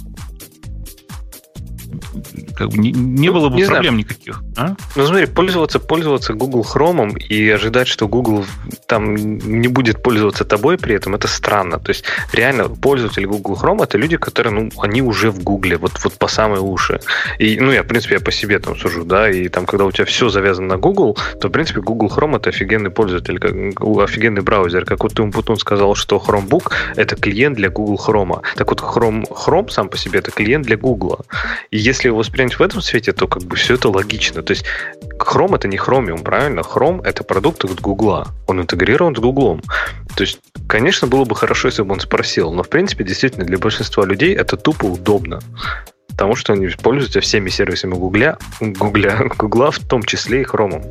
как 2.55 2.69
бы 2.69 2.77
не, 2.77 2.91
не 2.91 3.27
ну, 3.27 3.33
было 3.33 3.49
бы 3.49 3.55
не 3.55 3.65
проблем 3.65 3.93
знаю. 3.93 3.97
никаких. 3.97 4.43
А? 4.57 4.75
Ну 4.95 5.05
смотри, 5.05 5.25
пользоваться, 5.25 5.79
пользоваться 5.79 6.33
Google 6.33 6.61
Chrome 6.61 7.17
и 7.17 7.49
ожидать, 7.49 7.87
что 7.87 8.07
Google 8.07 8.45
там 8.87 9.15
не 9.15 9.67
будет 9.67 10.01
пользоваться 10.03 10.45
тобой 10.45 10.77
при 10.77 10.95
этом, 10.95 11.15
это 11.15 11.27
странно. 11.27 11.79
То 11.79 11.89
есть 11.89 12.05
реально 12.31 12.69
пользователи 12.69 13.25
Google 13.25 13.57
Chrome 13.61 13.83
это 13.83 13.97
люди, 13.97 14.17
которые, 14.17 14.53
ну, 14.53 14.69
они 14.77 15.01
уже 15.01 15.31
в 15.31 15.43
Google, 15.43 15.77
вот, 15.79 15.93
вот 16.03 16.13
по 16.13 16.27
самые 16.27 16.61
уши. 16.61 16.99
И, 17.39 17.59
ну, 17.59 17.71
я, 17.71 17.83
в 17.83 17.87
принципе, 17.87 18.15
я 18.15 18.21
по 18.21 18.31
себе 18.31 18.59
там 18.59 18.75
сужу, 18.75 19.03
да, 19.03 19.29
и 19.29 19.49
там, 19.49 19.65
когда 19.65 19.85
у 19.85 19.91
тебя 19.91 20.05
все 20.05 20.29
завязано 20.29 20.67
на 20.67 20.77
Google, 20.77 21.17
то, 21.39 21.47
в 21.47 21.51
принципе, 21.51 21.81
Google 21.81 22.11
Chrome 22.15 22.37
это 22.37 22.49
офигенный 22.49 22.89
пользователь, 22.89 23.39
как, 23.39 23.53
офигенный 23.99 24.41
браузер. 24.41 24.85
Как 24.85 25.03
вот 25.03 25.19
Умпутун 25.19 25.57
сказал, 25.57 25.95
что 25.95 26.23
Chromebook 26.25 26.71
это 26.95 27.15
клиент 27.15 27.57
для 27.57 27.69
Google 27.69 27.99
Chrome. 28.05 28.41
Так 28.55 28.69
вот, 28.69 28.81
Chrome, 28.81 29.25
Chrome 29.29 29.69
сам 29.69 29.89
по 29.89 29.97
себе 29.97 30.19
это 30.19 30.31
клиент 30.31 30.65
для 30.65 30.77
Google. 30.77 31.25
И 31.71 31.77
если 31.77 32.09
его 32.09 32.23
воспринять 32.43 32.59
в 32.59 32.61
этом 32.61 32.81
свете, 32.81 33.13
то 33.13 33.27
как 33.27 33.43
бы 33.43 33.55
все 33.55 33.75
это 33.75 33.89
логично. 33.89 34.41
То 34.41 34.51
есть 34.51 34.65
Chrome 35.17 35.55
это 35.55 35.67
не 35.67 35.77
Chromium, 35.77 36.23
правильно? 36.23 36.61
Chrome 36.61 37.01
это 37.03 37.23
продукт 37.23 37.63
от 37.65 37.81
Google. 37.81 38.25
Он 38.47 38.61
интегрирован 38.61 39.15
с 39.15 39.19
Google. 39.19 39.61
То 40.15 40.23
есть, 40.23 40.39
конечно, 40.67 41.07
было 41.07 41.25
бы 41.25 41.35
хорошо, 41.35 41.67
если 41.69 41.83
бы 41.83 41.93
он 41.93 41.99
спросил, 41.99 42.51
но 42.51 42.63
в 42.63 42.69
принципе, 42.69 43.03
действительно, 43.03 43.45
для 43.45 43.57
большинства 43.57 44.05
людей 44.05 44.35
это 44.35 44.57
тупо 44.57 44.85
удобно. 44.85 45.39
Потому 46.09 46.35
что 46.35 46.53
они 46.53 46.67
пользуются 46.67 47.21
всеми 47.21 47.49
сервисами 47.49 47.95
Гугля, 47.95 48.37
Гугля, 48.59 49.29
Гугла, 49.37 49.71
в 49.71 49.79
том 49.79 50.03
числе 50.03 50.41
и 50.41 50.45
Chrome. 50.45 50.83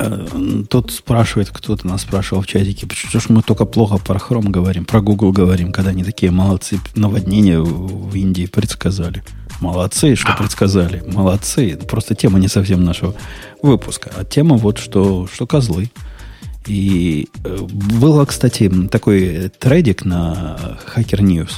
Э, 0.00 0.26
тут 0.68 0.92
спрашивает, 0.92 1.50
кто-то 1.50 1.86
нас 1.86 2.02
спрашивал 2.02 2.42
в 2.42 2.46
чатике, 2.46 2.86
почему 2.86 3.20
же 3.20 3.26
мы 3.28 3.42
только 3.42 3.64
плохо 3.64 3.98
про 3.98 4.18
Chrome 4.18 4.50
говорим, 4.50 4.84
про 4.84 5.00
Google 5.00 5.32
говорим, 5.32 5.72
когда 5.72 5.90
они 5.90 6.04
такие 6.04 6.32
молодцы, 6.32 6.80
наводнения 6.94 7.60
в 7.60 8.14
Индии 8.14 8.46
предсказали. 8.46 9.22
Молодцы, 9.60 10.14
что 10.14 10.34
предсказали. 10.36 11.02
Молодцы. 11.06 11.76
Просто 11.76 12.14
тема 12.14 12.38
не 12.38 12.48
совсем 12.48 12.84
нашего 12.84 13.14
выпуска. 13.62 14.10
А 14.16 14.24
тема 14.24 14.56
вот, 14.56 14.78
что, 14.78 15.26
что 15.32 15.46
козлы. 15.46 15.90
И 16.66 17.28
э, 17.44 17.56
было, 17.60 18.24
кстати, 18.24 18.70
такой 18.88 19.50
трейдик 19.58 20.04
на 20.04 20.78
Hacker 20.94 21.20
News 21.20 21.52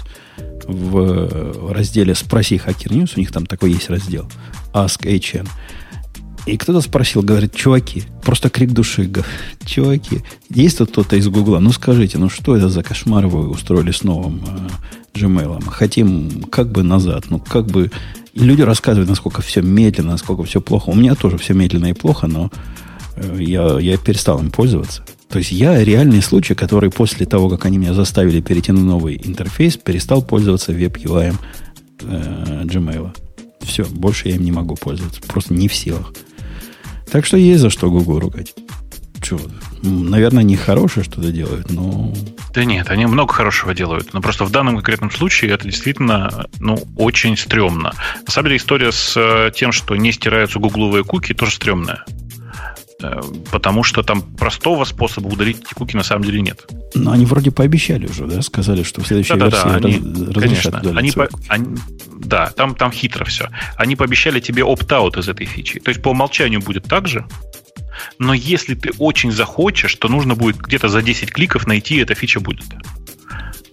в 0.67 1.73
разделе 1.73 2.15
«Спроси 2.15 2.57
Hacker 2.57 2.91
News». 2.91 3.13
У 3.17 3.21
них 3.21 3.33
там 3.33 3.47
такой 3.47 3.73
есть 3.73 3.91
раздел. 3.91 4.31
Ask 4.73 5.03
HN. 5.03 5.49
И 6.47 6.57
кто-то 6.57 6.81
спросил, 6.81 7.23
говорит, 7.23 7.55
чуваки, 7.55 8.05
просто 8.23 8.49
крик 8.49 8.73
души, 8.73 9.05
говорит, 9.05 9.31
чуваки, 9.65 10.23
есть 10.49 10.79
тут 10.79 10.91
кто-то 10.91 11.17
из 11.17 11.29
Гугла? 11.29 11.59
Ну 11.59 11.71
скажите, 11.73 12.19
ну 12.19 12.29
что 12.29 12.57
это 12.57 12.69
за 12.69 12.83
кошмар 12.83 13.27
вы 13.27 13.49
устроили 13.49 13.91
с 13.91 14.03
новым 14.03 14.43
э, 14.47 15.19
Gmail. 15.19 15.63
Хотим 15.69 16.43
как 16.45 16.73
бы 16.73 16.83
назад, 16.83 17.27
ну 17.29 17.39
как 17.39 17.67
бы... 17.67 17.91
И 18.33 18.41
люди 18.41 18.63
рассказывают, 18.63 19.09
насколько 19.09 19.43
все 19.43 19.61
медленно, 19.61 20.13
насколько 20.13 20.45
все 20.45 20.61
плохо. 20.61 20.91
У 20.91 20.95
меня 20.95 21.15
тоже 21.15 21.37
все 21.37 21.53
медленно 21.53 21.87
и 21.87 21.93
плохо, 21.93 22.27
но 22.27 22.51
э, 23.17 23.39
я, 23.41 23.79
я 23.79 23.97
перестал 23.99 24.39
им 24.41 24.51
пользоваться. 24.51 25.05
То 25.29 25.39
есть 25.39 25.53
я 25.53 25.85
реальный 25.85 26.23
случай, 26.23 26.55
который 26.55 26.91
после 26.91 27.27
того, 27.27 27.49
как 27.49 27.65
они 27.65 27.79
меня 27.79 27.95
заставили 27.95 28.41
перейти 28.41 28.73
на 28.73 28.81
новый 28.81 29.21
интерфейс, 29.23 29.77
перестал 29.77 30.23
пользоваться 30.23 30.73
веб-UI 30.73 31.35
э, 32.03 32.63
Gmail. 32.65 33.15
Все, 33.61 33.85
больше 33.85 34.29
я 34.29 34.37
им 34.37 34.45
не 34.45 34.53
могу 34.53 34.75
пользоваться. 34.75 35.21
Просто 35.23 35.55
не 35.55 35.69
в 35.69 35.75
силах. 35.75 36.13
Так 37.11 37.27
что 37.27 37.37
есть 37.37 37.61
за 37.61 37.71
что 37.71 37.91
Google 37.91 38.21
ругать. 38.21 38.55
Чего? 39.23 39.41
наверное, 39.83 40.43
не 40.43 40.57
хорошее 40.57 41.05
что-то 41.05 41.31
делают, 41.31 41.71
но... 41.71 42.13
Да 42.55 42.65
нет, 42.65 42.91
они 42.91 43.07
много 43.07 43.33
хорошего 43.33 43.75
делают. 43.75 44.13
Но 44.13 44.21
просто 44.21 44.45
в 44.45 44.51
данном 44.51 44.75
конкретном 44.77 45.11
случае 45.11 45.53
это 45.53 45.65
действительно 45.65 46.47
ну, 46.59 46.79
очень 46.97 47.37
стрёмно. 47.37 47.95
На 48.27 48.33
самом 48.33 48.49
деле 48.49 48.57
история 48.57 48.93
с 48.93 49.15
э, 49.17 49.51
тем, 49.55 49.73
что 49.73 49.97
не 49.97 50.13
стираются 50.13 50.59
гугловые 50.59 51.05
куки, 51.05 51.33
тоже 51.33 51.53
стрёмная. 51.53 52.05
Э, 53.03 53.21
потому 53.51 53.83
что 53.83 54.03
там 54.03 54.23
простого 54.23 54.85
способа 54.85 55.29
удалить 55.29 55.61
эти 55.61 55.75
куки 55.75 55.97
на 55.97 56.03
самом 56.03 56.25
деле 56.25 56.41
нет. 56.41 56.67
Но 56.95 57.13
они 57.13 57.25
вроде 57.25 57.51
пообещали 57.51 58.07
уже, 58.07 58.27
да? 58.27 58.43
Сказали, 58.43 58.83
что 58.83 59.01
в 59.01 59.07
следующей 59.07 59.35
да, 59.35 59.47
версии 59.47 59.65
да, 59.65 59.79
да, 59.79 59.89
они, 59.89 60.33
раз, 60.33 60.43
конечно, 60.43 60.81
они 60.97 61.13
по, 61.13 61.29
они, 61.49 61.77
Да, 62.19 62.51
там, 62.51 62.75
там 62.75 62.93
хитро 62.93 63.25
все. 63.25 63.49
Они 63.77 63.97
пообещали 63.97 64.41
тебе 64.41 64.65
опт-аут 64.65 65.17
из 65.17 65.29
этой 65.29 65.47
фичи. 65.47 65.81
То 65.81 65.91
есть 65.91 66.03
по 66.03 66.09
умолчанию 66.09 66.61
будет 66.61 66.85
так 66.85 67.09
же, 67.09 67.25
но 68.19 68.35
если 68.35 68.75
ты 68.75 68.91
очень 68.99 69.33
захочешь, 69.33 69.95
то 69.95 70.09
нужно 70.09 70.35
будет 70.35 70.57
где-то 70.57 70.89
за 70.89 71.03
10 71.03 71.31
кликов 71.33 71.67
найти, 71.67 71.97
эта 71.97 72.15
фича 72.15 72.41
будет. 72.41 72.65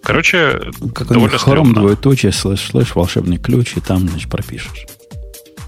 Короче, 0.03 0.71
как 0.95 1.07
довольно 1.07 1.35
Chrome 1.35 1.73
двоеточие, 1.73 2.31
слэш, 2.31 2.61
слэш, 2.61 2.95
волшебный 2.95 3.37
ключ, 3.37 3.73
и 3.75 3.81
там, 3.81 4.07
значит, 4.07 4.29
пропишешь. 4.29 4.85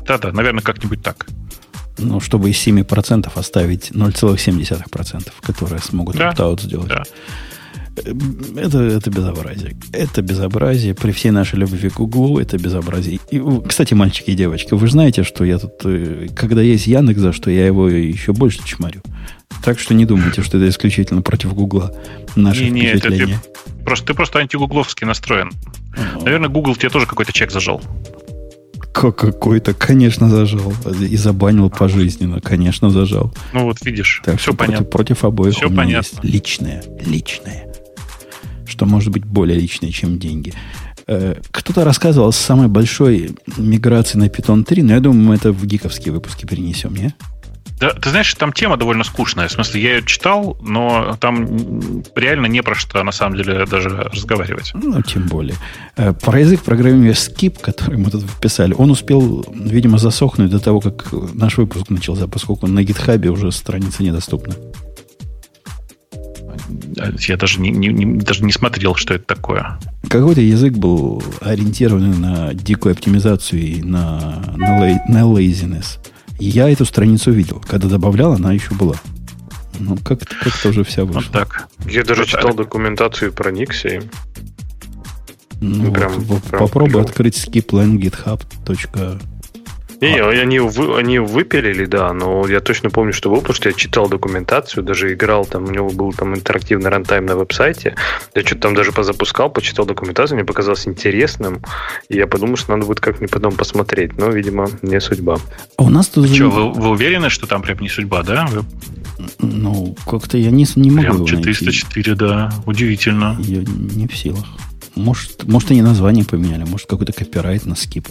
Да-да, 0.05 0.31
наверное, 0.31 0.63
как-нибудь 0.63 1.03
так. 1.03 1.27
Ну, 1.97 2.19
чтобы 2.19 2.49
из 2.49 2.67
7% 2.67 3.29
оставить 3.35 3.91
0,7%, 3.91 5.31
которые 5.41 5.81
смогут 5.81 6.15
да, 6.15 6.31
opt 6.31 6.61
сделать. 6.61 6.89
Да. 6.89 7.03
Это, 8.55 8.79
это 8.79 9.09
безобразие. 9.09 9.75
Это 9.91 10.21
безобразие. 10.21 10.93
При 10.93 11.11
всей 11.11 11.31
нашей 11.31 11.59
любви 11.59 11.89
к 11.89 11.95
Гуглу 11.95 12.39
это 12.39 12.57
безобразие. 12.57 13.19
И, 13.31 13.41
кстати, 13.67 13.93
мальчики 13.93 14.31
и 14.31 14.35
девочки, 14.35 14.73
вы 14.73 14.87
знаете, 14.87 15.23
что 15.23 15.43
я 15.43 15.57
тут, 15.57 15.73
э, 15.83 16.27
когда 16.35 16.61
есть 16.61 16.87
Яндекс, 16.87 17.19
за 17.19 17.33
что 17.33 17.51
я 17.51 17.65
его 17.65 17.89
еще 17.89 18.31
больше 18.33 18.65
чморю. 18.65 19.01
Так 19.63 19.79
что 19.79 19.93
не 19.93 20.05
думайте, 20.05 20.41
что 20.41 20.57
это 20.57 20.69
исключительно 20.69 21.21
против 21.21 21.53
Гугла. 21.53 21.93
Наши 22.35 22.65
не, 22.65 22.81
не. 22.81 22.85
Это 22.85 23.09
ты, 23.09 23.35
просто, 23.83 24.07
ты 24.07 24.13
просто 24.13 24.39
антигугловский 24.39 25.05
настроен. 25.05 25.51
О. 26.15 26.23
Наверное, 26.23 26.49
Google 26.49 26.75
тебе 26.75 26.89
тоже 26.89 27.05
какой-то 27.05 27.33
чек 27.33 27.51
зажал. 27.51 27.81
Какой-то, 28.93 29.73
конечно, 29.73 30.29
зажал. 30.29 30.73
И 30.99 31.15
забанил 31.15 31.69
пожизненно, 31.69 32.41
конечно, 32.41 32.89
зажал. 32.89 33.33
Ну 33.53 33.63
вот 33.63 33.77
видишь, 33.85 34.21
так 34.25 34.39
все 34.39 34.53
понятно. 34.53 34.85
Против, 34.85 34.91
против 34.91 35.23
обоих 35.25 35.55
все 35.55 35.67
у 35.67 35.69
меня 35.69 35.83
понятно. 35.83 35.97
есть 35.97 36.23
личное. 36.23 36.83
Личное 37.05 37.69
что 38.79 38.85
может 38.85 39.11
быть 39.11 39.25
более 39.25 39.59
личное, 39.59 39.91
чем 39.91 40.19
деньги. 40.19 40.53
Э, 41.07 41.35
кто-то 41.51 41.83
рассказывал 41.83 42.31
с 42.31 42.37
самой 42.37 42.67
большой 42.67 43.31
миграцией 43.57 44.23
на 44.23 44.29
Python 44.29 44.63
3, 44.63 44.83
но 44.83 44.93
я 44.93 44.99
думаю, 44.99 45.21
мы 45.21 45.35
это 45.35 45.51
в 45.51 45.65
гиковские 45.65 46.13
выпуски 46.13 46.45
перенесем, 46.45 46.95
не? 46.95 47.13
Да, 47.79 47.93
ты 47.93 48.09
знаешь, 48.09 48.33
там 48.33 48.51
тема 48.51 48.75
довольно 48.77 49.03
скучная. 49.03 49.47
В 49.47 49.51
смысле, 49.51 49.81
я 49.81 49.95
ее 49.95 50.05
читал, 50.05 50.57
но 50.61 51.17
там 51.19 52.03
реально 52.15 52.47
не 52.47 52.61
про 52.61 52.75
что, 52.75 53.01
на 53.03 53.11
самом 53.11 53.37
деле, 53.37 53.65
даже 53.65 53.89
разговаривать. 53.89 54.71
Ну, 54.73 55.01
тем 55.01 55.27
более. 55.27 55.55
Э, 55.95 56.13
про 56.13 56.39
язык 56.39 56.61
программирования 56.61 57.13
Skip, 57.13 57.59
который 57.61 57.97
мы 57.97 58.11
тут 58.11 58.23
вписали, 58.23 58.73
он 58.77 58.91
успел, 58.91 59.45
видимо, 59.53 59.97
засохнуть 59.97 60.49
до 60.49 60.59
того, 60.59 60.81
как 60.81 61.07
наш 61.33 61.57
выпуск 61.57 61.89
начался, 61.89 62.27
поскольку 62.27 62.67
на 62.67 62.83
гитхабе 62.83 63.29
уже 63.29 63.51
страница 63.51 64.03
недоступна. 64.03 64.55
Я 67.27 67.37
даже 67.37 67.59
не, 67.61 67.69
не, 67.69 68.19
даже 68.19 68.43
не 68.43 68.51
смотрел, 68.51 68.95
что 68.95 69.13
это 69.13 69.23
такое. 69.25 69.79
Какой-то 70.09 70.41
язык 70.41 70.73
был 70.73 71.23
ориентирован 71.41 72.19
на 72.19 72.53
дикую 72.53 72.93
оптимизацию 72.93 73.61
и 73.61 73.81
на, 73.81 74.53
на, 74.57 74.85
лей, 74.85 74.97
на 75.07 75.21
laziness. 75.21 75.99
Я 76.45 76.69
эту 76.69 76.85
страницу 76.85 77.31
видел. 77.31 77.61
Когда 77.67 77.87
добавлял, 77.87 78.33
она 78.33 78.53
еще 78.53 78.73
была. 78.73 78.95
Ну, 79.79 79.97
как-то, 79.97 80.35
как-то 80.35 80.69
уже 80.69 80.83
вся 80.83 81.05
вышла. 81.05 81.21
Вот 81.21 81.31
так. 81.31 81.69
Я 81.85 82.03
даже 82.03 82.21
вот 82.21 82.29
читал 82.29 82.49
так. 82.49 82.57
документацию 82.57 83.31
про 83.31 83.51
Nixie. 83.51 84.09
Ну, 85.61 85.91
прям, 85.91 86.13
вот, 86.19 86.43
прям 86.43 86.59
попробуй 86.59 87.01
открыть 87.01 87.35
skipline 87.35 87.97
github. 87.97 88.41
Не, 90.01 90.13
не, 90.13 90.19
они, 90.21 90.59
вы, 90.59 90.97
они 90.97 91.19
выпилили, 91.19 91.85
да, 91.85 92.13
но 92.13 92.47
я 92.47 92.61
точно 92.61 92.89
помню, 92.89 93.11
что 93.11 93.29
был, 93.29 93.39
потому 93.39 93.55
что 93.55 93.69
я 93.69 93.73
читал 93.73 94.07
документацию, 94.07 94.83
даже 94.83 95.13
играл, 95.13 95.45
там 95.45 95.65
у 95.65 95.71
него 95.71 95.89
был 95.89 96.13
там 96.13 96.35
интерактивный 96.35 96.89
рантайм 96.89 97.25
на 97.25 97.35
веб-сайте. 97.35 97.95
Я 98.33 98.41
что-то 98.41 98.61
там 98.61 98.75
даже 98.75 98.91
позапускал, 98.93 99.49
почитал 99.49 99.85
документацию, 99.85 100.37
мне 100.37 100.45
показалось 100.45 100.87
интересным, 100.87 101.61
и 102.07 102.15
я 102.15 102.27
подумал, 102.27 102.55
что 102.55 102.71
надо 102.71 102.85
будет 102.85 103.01
как-нибудь 103.01 103.31
потом 103.31 103.53
посмотреть, 103.53 104.17
но, 104.17 104.29
видимо, 104.29 104.67
не 104.81 105.01
судьба. 105.01 105.37
А 105.77 105.83
у 105.83 105.89
нас 105.89 106.07
тут... 106.07 106.29
А 106.29 106.33
что, 106.33 106.49
вы, 106.49 106.71
вы 106.71 106.89
уверены, 106.89 107.29
что 107.29 107.45
там 107.45 107.61
прям 107.61 107.79
не 107.79 107.89
судьба, 107.89 108.23
да? 108.23 108.47
Вы... 108.51 108.63
Ну, 109.39 109.97
как-то 110.09 110.37
я 110.37 110.49
не, 110.49 110.65
не 110.75 110.91
могу 110.91 111.25
Прям 111.25 111.25
404, 111.25 112.11
найти. 112.11 112.19
да, 112.19 112.53
удивительно. 112.65 113.35
Я 113.39 113.63
не 113.63 114.07
в 114.07 114.15
силах. 114.15 114.45
Может, 114.95 115.43
может, 115.43 115.71
они 115.71 115.81
название 115.81 116.25
поменяли, 116.25 116.63
может, 116.63 116.87
какой-то 116.87 117.11
копирайт 117.11 117.65
на 117.65 117.75
скип 117.75 118.07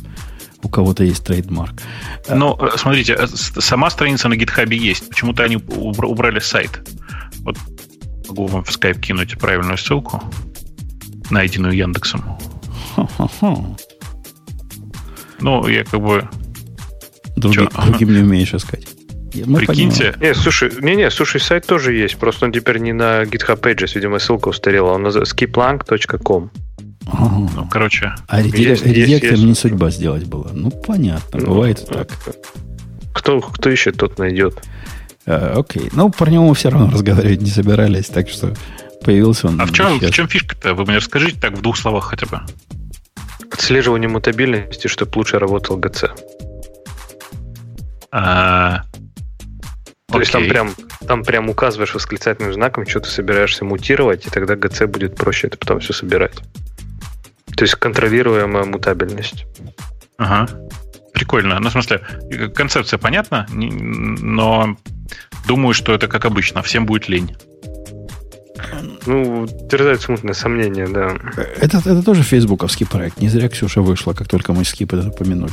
у 0.63 0.69
кого-то 0.69 1.05
есть 1.05 1.25
трейдмарк. 1.25 1.75
Ну, 2.29 2.57
э, 2.61 2.77
смотрите, 2.77 3.15
э, 3.19 3.27
сама 3.27 3.91
страница 3.91 4.29
на 4.29 4.35
GitHub 4.35 4.75
есть. 4.75 5.09
Почему-то 5.09 5.45
они 5.45 5.57
убрали 5.57 6.41
сайт. 6.41 6.81
Вот 7.41 7.57
могу 8.29 8.47
вам 8.47 8.65
в 8.65 8.69
Skype 8.69 9.01
кинуть 9.01 9.39
правильную 9.39 9.79
ссылку, 9.79 10.23
найденную 11.31 11.75
Яндексом. 11.75 12.39
Ну, 15.41 15.69
я 15.69 15.85
как 15.85 16.01
бы... 16.01 16.29
Другим, 17.37 17.69
другим 17.87 18.13
не 18.13 18.21
умеешь 18.21 18.55
искать. 18.55 18.89
Мы 19.47 19.61
Прикиньте. 19.61 20.15
Не, 20.21 20.35
слушай, 20.35 20.73
не-не, 20.81 21.11
слушай, 21.11 21.41
сайт 21.41 21.67
тоже 21.67 21.93
есть. 21.93 22.17
Просто 22.17 22.47
он 22.47 22.53
теперь 22.53 22.79
не 22.79 22.93
на 22.93 23.23
GitHub 23.23 23.61
Pages, 23.61 23.93
видимо, 23.95 24.19
ссылка 24.19 24.49
устарела. 24.49 24.93
Он 24.93 25.03
на 25.03 25.09
skiplang.com. 25.09 26.51
Ага. 27.11 27.51
Ну, 27.55 27.69
короче. 27.71 28.15
А 28.27 28.43
редактор 28.43 29.39
не 29.39 29.55
судьба 29.55 29.91
сделать 29.91 30.25
было. 30.25 30.51
Ну, 30.53 30.71
понятно, 30.71 31.41
ну, 31.41 31.47
бывает 31.47 31.85
ну, 31.89 31.95
так. 31.95 32.11
Кто, 33.15 33.41
кто 33.41 33.71
ищет, 33.71 33.97
тот 33.97 34.19
найдет. 34.19 34.63
А, 35.27 35.59
окей. 35.59 35.89
Ну, 35.93 36.11
про 36.11 36.31
него 36.31 36.47
мы 36.47 36.55
все 36.55 36.71
равно 36.71 36.91
разговаривать 36.91 37.41
не 37.41 37.51
собирались, 37.51 38.07
так 38.07 38.29
что 38.29 38.55
появился 39.03 39.49
он. 39.49 39.61
А 39.61 39.67
в 39.67 39.73
чем, 39.73 39.99
в 39.99 40.11
чем 40.11 40.29
фишка-то? 40.29 40.75
Вы 40.75 40.85
мне 40.85 40.97
расскажите 40.97 41.39
так 41.41 41.57
в 41.57 41.63
двух 41.63 41.77
словах 41.77 42.05
хотя 42.05 42.27
бы. 42.27 42.41
Отслеживание 43.51 44.09
мутабильности, 44.09 44.89
чтобы 44.89 45.17
лучше 45.17 45.39
работал 45.39 45.77
ГЦ. 45.77 46.05
А, 48.11 48.83
то 50.11 50.21
есть 50.21 50.33
там 50.33 50.49
прям, 50.49 50.75
там 51.07 51.23
прям 51.23 51.51
указываешь 51.51 51.95
восклицательным 51.95 52.53
знаком, 52.55 52.87
что 52.87 53.01
ты 53.01 53.11
собираешься 53.11 53.65
мутировать, 53.65 54.27
и 54.27 54.31
тогда 54.31 54.57
ГЦ 54.57 54.85
будет 54.87 55.17
проще 55.17 55.49
это 55.49 55.59
потом 55.59 55.81
все 55.81 55.93
собирать. 55.93 56.35
То 57.59 57.65
есть 57.65 57.75
контролируемая 57.75 58.65
мутабельность. 58.65 59.45
Ага. 60.17 60.49
Прикольно. 61.13 61.59
Ну, 61.59 61.69
в 61.69 61.73
смысле, 61.73 62.01
концепция 62.55 62.99
понятна, 62.99 63.49
но 63.51 64.77
думаю, 65.49 65.75
что 65.75 65.93
это 65.93 66.07
как 66.07 66.25
обычно, 66.25 66.63
всем 66.63 66.87
будет 66.87 67.09
лень. 67.09 67.37
Ну, 69.07 69.49
терзают 69.69 70.03
смутное 70.03 70.35
сомнение, 70.35 70.87
да. 70.87 71.17
Это, 71.61 71.79
это 71.79 72.03
тоже 72.05 72.23
фейсбуковский 72.23 72.87
проект. 72.87 73.21
Не 73.21 73.29
зря 73.29 73.49
Ксюша 73.49 73.83
вышла, 73.83 74.13
как 74.13 74.29
только 74.29 74.53
мы 74.53 74.65
Skip 74.65 74.93
это 74.93 75.09
упомянули. 75.09 75.53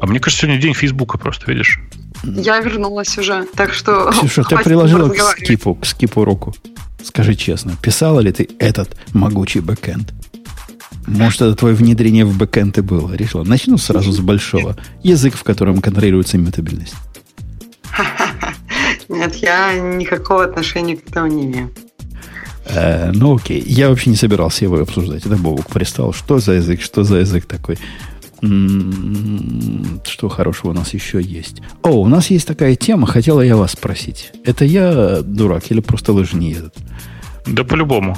А 0.00 0.06
мне 0.06 0.20
кажется, 0.20 0.46
сегодня 0.46 0.60
день 0.60 0.72
Фейсбука 0.72 1.18
просто, 1.18 1.50
видишь? 1.50 1.80
Я 2.24 2.60
вернулась 2.60 3.18
уже, 3.18 3.44
так 3.56 3.74
что... 3.74 4.10
Ксюша, 4.10 4.42
ты 4.44 4.56
приложила 4.56 5.10
к 5.10 5.18
скипу, 5.18 5.74
к 5.74 5.84
скипу 5.84 6.24
руку. 6.24 6.54
Скажи 7.02 7.34
честно, 7.34 7.74
писала 7.82 8.20
ли 8.20 8.32
ты 8.32 8.48
этот 8.58 8.96
могучий 9.12 9.60
бэкэнд? 9.60 10.14
Может, 11.06 11.42
это 11.42 11.54
твое 11.54 11.74
внедрение 11.74 12.24
в 12.24 12.36
бэкэнд 12.36 12.78
и 12.78 12.80
было? 12.80 13.12
Решила. 13.14 13.44
Начну 13.44 13.78
сразу 13.78 14.12
с 14.12 14.18
большого. 14.18 14.76
Язык, 15.02 15.34
в 15.34 15.44
котором 15.44 15.80
контролируется 15.80 16.36
иммутабильность. 16.36 16.94
Нет, 19.08 19.36
я 19.36 19.78
никакого 19.78 20.44
отношения 20.44 20.96
к 20.96 21.08
этому 21.08 21.26
не 21.28 21.44
имею. 21.46 21.70
Э, 22.68 23.12
ну 23.12 23.36
окей, 23.36 23.62
я 23.64 23.88
вообще 23.88 24.10
не 24.10 24.16
собирался 24.16 24.64
его 24.64 24.76
обсуждать. 24.78 25.24
Это 25.24 25.36
Бобук 25.36 25.68
пристал. 25.68 26.12
Что 26.12 26.38
за 26.38 26.54
язык, 26.54 26.82
что 26.82 27.04
за 27.04 27.18
язык 27.18 27.46
такой? 27.46 27.78
Что 28.40 30.28
хорошего 30.28 30.70
у 30.70 30.74
нас 30.74 30.92
еще 30.92 31.22
есть? 31.22 31.62
О, 31.82 32.02
у 32.02 32.08
нас 32.08 32.30
есть 32.30 32.46
такая 32.46 32.74
тема, 32.74 33.06
хотела 33.06 33.40
я 33.40 33.56
вас 33.56 33.72
спросить. 33.72 34.32
Это 34.44 34.64
я 34.64 35.22
дурак 35.22 35.70
или 35.70 35.80
просто 35.80 36.12
лыжи 36.12 36.36
не 36.36 36.50
едут? 36.50 36.74
Да 37.46 37.64
по-любому. 37.64 38.16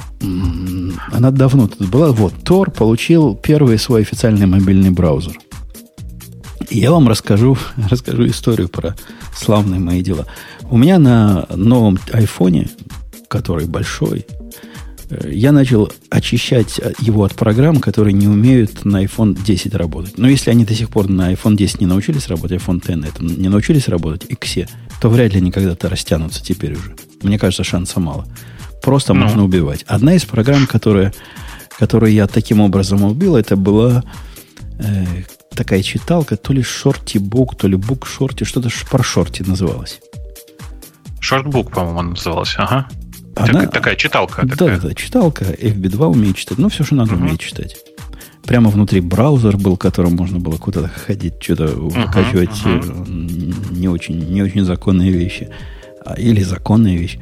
Она 1.11 1.31
давно 1.31 1.67
тут 1.67 1.87
была. 1.89 2.11
Вот, 2.11 2.33
Тор 2.43 2.71
получил 2.71 3.35
первый 3.35 3.77
свой 3.77 4.01
официальный 4.01 4.47
мобильный 4.47 4.89
браузер. 4.89 5.33
Я 6.69 6.91
вам 6.91 7.07
расскажу, 7.07 7.57
расскажу 7.89 8.27
историю 8.27 8.69
про 8.69 8.95
славные 9.35 9.79
мои 9.79 10.01
дела. 10.01 10.25
У 10.69 10.77
меня 10.77 10.99
на 10.99 11.45
новом 11.55 11.99
айфоне, 12.11 12.69
который 13.27 13.67
большой, 13.67 14.25
я 15.27 15.51
начал 15.51 15.91
очищать 16.09 16.79
его 16.99 17.23
от 17.23 17.33
программ, 17.33 17.79
которые 17.79 18.13
не 18.13 18.27
умеют 18.27 18.85
на 18.85 19.03
iPhone 19.03 19.37
10 19.43 19.73
работать. 19.73 20.17
Но 20.17 20.27
если 20.27 20.51
они 20.51 20.65
до 20.65 20.75
сих 20.75 20.89
пор 20.89 21.09
на 21.09 21.33
iPhone 21.33 21.55
10 21.55 21.81
не 21.81 21.87
научились 21.87 22.27
работать, 22.27 22.61
iPhone 22.61 22.77
X 22.77 23.09
это 23.09 23.23
не 23.23 23.49
научились 23.49 23.87
работать, 23.87 24.25
и 24.29 24.37
все, 24.39 24.67
то 25.01 25.09
вряд 25.09 25.33
ли 25.33 25.39
они 25.39 25.51
когда-то 25.51 25.89
растянутся 25.89 26.43
теперь 26.43 26.73
уже. 26.73 26.95
Мне 27.23 27.39
кажется, 27.39 27.63
шанса 27.63 27.99
мало. 27.99 28.27
Просто 28.81 29.13
ну. 29.13 29.23
можно 29.23 29.43
убивать. 29.43 29.83
Одна 29.87 30.15
из 30.15 30.25
программ, 30.25 30.67
которая, 30.67 31.13
которую 31.77 32.13
я 32.13 32.27
таким 32.27 32.61
образом 32.61 33.03
убил, 33.03 33.35
это 33.35 33.55
была 33.55 34.03
э, 34.79 35.05
такая 35.55 35.83
читалка, 35.83 36.37
то 36.37 36.53
ли 36.53 36.61
шорти-бук, 36.61 37.55
то 37.55 37.67
ли 37.67 37.75
бук-шорти, 37.75 38.45
что-то 38.45 38.69
про 38.89 39.03
шорти 39.03 39.43
называлось. 39.43 39.99
Шортбук, 41.19 41.71
по-моему, 41.71 42.11
называлась, 42.11 42.55
ага. 42.57 42.87
Она, 43.35 43.61
так, 43.61 43.71
такая 43.71 43.95
читалка. 43.95 44.45
Да, 44.45 44.55
такая. 44.55 44.79
да, 44.79 44.93
читалка. 44.93 45.45
FB2 45.45 46.05
умеет 46.07 46.37
читать. 46.37 46.57
Ну, 46.57 46.69
все, 46.69 46.83
что 46.83 46.95
надо, 46.95 47.13
uh-huh. 47.13 47.17
умеет 47.17 47.39
читать. 47.39 47.77
Прямо 48.43 48.69
внутри 48.69 48.99
браузер 48.99 49.57
был, 49.57 49.77
которым 49.77 50.15
можно 50.15 50.39
было 50.39 50.57
куда-то 50.57 50.87
ходить, 50.89 51.35
что-то 51.41 51.67
выкачивать 51.67 52.49
uh-huh, 52.49 53.05
uh-huh. 53.05 53.77
не 53.77 53.87
очень, 53.87 54.17
не 54.31 54.41
очень 54.41 54.63
законные 54.63 55.11
вещи. 55.11 55.49
А, 56.05 56.15
или 56.15 56.41
законные 56.41 56.97
вещи. 56.97 57.21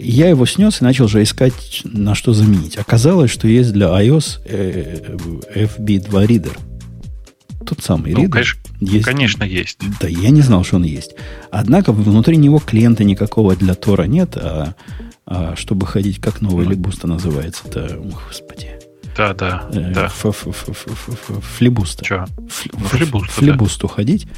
Я 0.00 0.28
его 0.28 0.46
снес 0.46 0.80
и 0.80 0.84
начал 0.84 1.08
же 1.08 1.22
искать, 1.22 1.82
на 1.84 2.14
что 2.14 2.32
заменить. 2.32 2.76
Оказалось, 2.76 3.30
что 3.30 3.46
есть 3.46 3.72
для 3.72 3.86
iOS 3.86 4.40
э, 4.46 5.16
FB2 5.54 6.26
Reader. 6.26 6.58
Тот 7.66 7.82
самый 7.82 8.12
ну, 8.12 8.24
reader. 8.24 8.30
Конечно, 8.30 8.60
есть. 8.80 9.04
конечно, 9.04 9.44
есть. 9.44 9.78
Да, 10.00 10.08
я 10.08 10.30
не 10.30 10.40
знал, 10.40 10.64
что 10.64 10.76
он 10.76 10.84
есть. 10.84 11.14
Однако 11.50 11.92
внутри 11.92 12.36
него 12.36 12.58
клиента 12.58 13.04
никакого 13.04 13.54
для 13.54 13.74
Тора 13.74 14.04
нет, 14.04 14.36
а 14.36 14.74
а 15.30 15.54
чтобы 15.54 15.86
ходить 15.86 16.20
как 16.20 16.40
новый 16.40 16.64
ну. 16.64 16.72
либуста 16.72 17.06
называется. 17.06 17.62
Это, 17.66 18.00
господи. 18.02 18.79
Да, 19.16 19.34
да, 19.34 19.68
э, 19.72 19.92
да. 19.92 20.08
Флибуста. 21.58 22.04
Че? 22.04 22.26
Ну, 22.36 22.48
флибуста, 22.86 23.32
флибусту 23.32 23.88
да. 23.88 23.94
ходить 23.94 24.28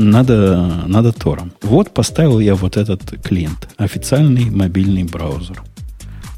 надо, 0.00 0.84
надо 0.86 1.12
Тором. 1.12 1.52
Вот 1.62 1.92
поставил 1.92 2.40
я 2.40 2.54
вот 2.54 2.76
этот 2.76 3.22
клиент. 3.22 3.68
Официальный 3.76 4.50
мобильный 4.50 5.04
браузер. 5.04 5.62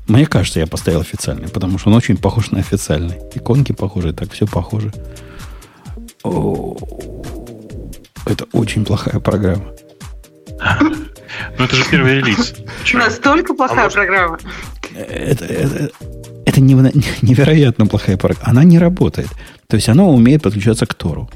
Мне 0.08 0.26
кажется, 0.26 0.60
я 0.60 0.66
поставил 0.66 1.00
официальный, 1.00 1.48
потому 1.48 1.78
что 1.78 1.90
он 1.90 1.96
очень 1.96 2.16
похож 2.16 2.50
на 2.50 2.58
официальный. 2.58 3.18
Иконки 3.34 3.72
похожи, 3.72 4.12
так 4.12 4.32
все 4.32 4.46
похоже. 4.46 4.92
О, 6.24 6.76
это 8.26 8.46
очень 8.52 8.84
плохая 8.84 9.20
программа. 9.20 9.72
Ну, 11.58 11.64
это 11.64 11.76
же 11.76 11.84
первый 11.90 12.18
релиз. 12.18 12.54
Настолько 12.92 13.54
плохая 13.54 13.86
а 13.86 13.90
программа. 13.90 14.38
Это, 14.94 15.44
это, 15.46 15.90
это 16.52 16.60
невероятно 16.60 17.86
плохая 17.86 18.16
программа. 18.16 18.50
Она 18.50 18.64
не 18.64 18.78
работает. 18.78 19.28
То 19.68 19.76
есть 19.76 19.88
она 19.88 20.04
умеет 20.04 20.42
подключаться 20.42 20.86
к 20.86 20.94
Тору. 20.94 21.30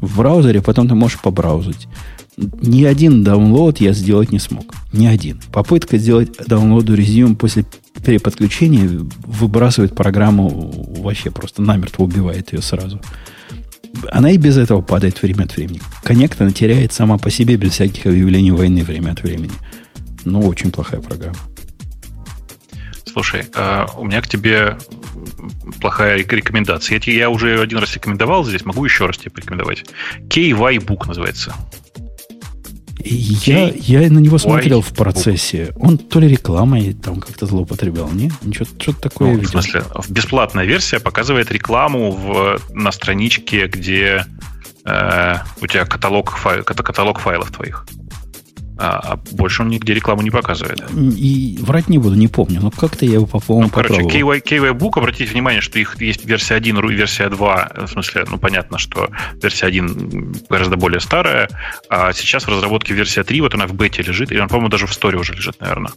В 0.00 0.18
браузере 0.18 0.62
потом 0.62 0.88
ты 0.88 0.94
можешь 0.94 1.20
побраузить. 1.20 1.88
Ни 2.36 2.84
один 2.84 3.24
даунлоад 3.24 3.80
я 3.80 3.92
сделать 3.92 4.32
не 4.32 4.38
смог. 4.38 4.74
Ни 4.92 5.06
один. 5.06 5.40
Попытка 5.52 5.98
сделать 5.98 6.30
даунлоду 6.46 6.94
резюм 6.94 7.36
после 7.36 7.64
переподключения 8.04 8.88
выбрасывает 9.24 9.94
программу 9.94 10.48
вообще 10.98 11.30
просто 11.30 11.62
намертво 11.62 12.04
убивает 12.04 12.52
ее 12.52 12.62
сразу 12.62 13.00
она 14.10 14.30
и 14.30 14.36
без 14.36 14.56
этого 14.56 14.80
падает 14.80 15.20
время 15.22 15.44
от 15.44 15.56
времени. 15.56 15.80
Коннект 16.02 16.40
она 16.40 16.50
теряет 16.50 16.92
сама 16.92 17.18
по 17.18 17.30
себе 17.30 17.56
без 17.56 17.72
всяких 17.72 18.06
объявлений 18.06 18.50
войны 18.50 18.82
время 18.82 19.10
от 19.10 19.22
времени. 19.22 19.52
Ну, 20.24 20.40
очень 20.40 20.70
плохая 20.70 21.00
программа. 21.00 21.36
Слушай, 23.12 23.44
э, 23.54 23.86
у 23.96 24.04
меня 24.04 24.22
к 24.22 24.28
тебе 24.28 24.78
плохая 25.80 26.16
рекомендация. 26.18 27.00
Я, 27.04 27.12
я 27.12 27.30
уже 27.30 27.60
один 27.60 27.78
раз 27.78 27.94
рекомендовал 27.94 28.44
здесь, 28.44 28.64
могу 28.64 28.84
еще 28.84 29.06
раз 29.06 29.18
тебе 29.18 29.30
порекомендовать. 29.30 29.84
KY 30.28 30.78
Book 30.78 31.06
называется. 31.06 31.54
Я, 33.04 33.68
я 33.74 34.10
на 34.10 34.18
него 34.18 34.38
смотрел 34.38 34.80
в 34.80 34.92
процессе. 34.92 35.72
Он 35.76 35.98
то 35.98 36.20
ли 36.20 36.28
рекламой 36.28 36.94
там 36.94 37.20
как-то 37.20 37.46
злоупотреблял, 37.46 38.08
не? 38.10 38.30
Ничего, 38.42 38.64
что-то 38.64 39.00
такое. 39.00 39.34
Ну, 39.34 39.40
в 39.40 39.46
смысле, 39.46 39.82
бесплатная 40.08 40.64
версия 40.64 41.00
показывает 41.00 41.50
рекламу 41.50 42.12
в, 42.12 42.60
на 42.72 42.92
страничке, 42.92 43.66
где 43.66 44.24
э, 44.84 45.34
у 45.60 45.66
тебя 45.66 45.84
каталог, 45.84 46.36
файл, 46.36 46.62
каталог 46.62 47.18
файлов 47.18 47.50
твоих. 47.50 47.86
А, 48.84 48.98
а 49.12 49.16
больше 49.30 49.62
он 49.62 49.68
нигде 49.68 49.94
рекламу 49.94 50.22
не 50.22 50.30
показывает. 50.30 50.82
И 50.92 51.56
врать 51.60 51.88
не 51.88 51.98
буду, 51.98 52.16
не 52.16 52.26
помню, 52.26 52.60
но 52.60 52.72
как-то 52.72 53.06
я 53.06 53.12
его, 53.12 53.26
по-моему, 53.26 53.62
Ну, 53.62 53.70
короче, 53.70 54.02
KY, 54.02 54.42
KY 54.42 54.76
Book, 54.76 54.98
обратите 54.98 55.30
внимание, 55.30 55.60
что 55.60 55.78
их 55.78 56.00
есть 56.00 56.24
версия 56.24 56.56
1 56.56 56.90
и 56.90 56.94
версия 56.94 57.28
2. 57.28 57.70
В 57.86 57.86
смысле, 57.86 58.24
ну, 58.28 58.38
понятно, 58.38 58.78
что 58.78 59.10
версия 59.40 59.66
1 59.66 60.34
гораздо 60.50 60.76
более 60.76 60.98
старая, 60.98 61.48
а 61.88 62.12
сейчас 62.12 62.42
в 62.42 62.48
разработке 62.48 62.92
версия 62.92 63.22
3, 63.22 63.40
вот 63.42 63.54
она 63.54 63.68
в 63.68 63.74
бете 63.74 64.02
лежит, 64.02 64.32
и 64.32 64.36
она, 64.36 64.48
по-моему, 64.48 64.68
даже 64.68 64.88
в 64.88 64.92
сторе 64.92 65.16
уже 65.16 65.32
лежит, 65.32 65.60
наверное. 65.60 65.92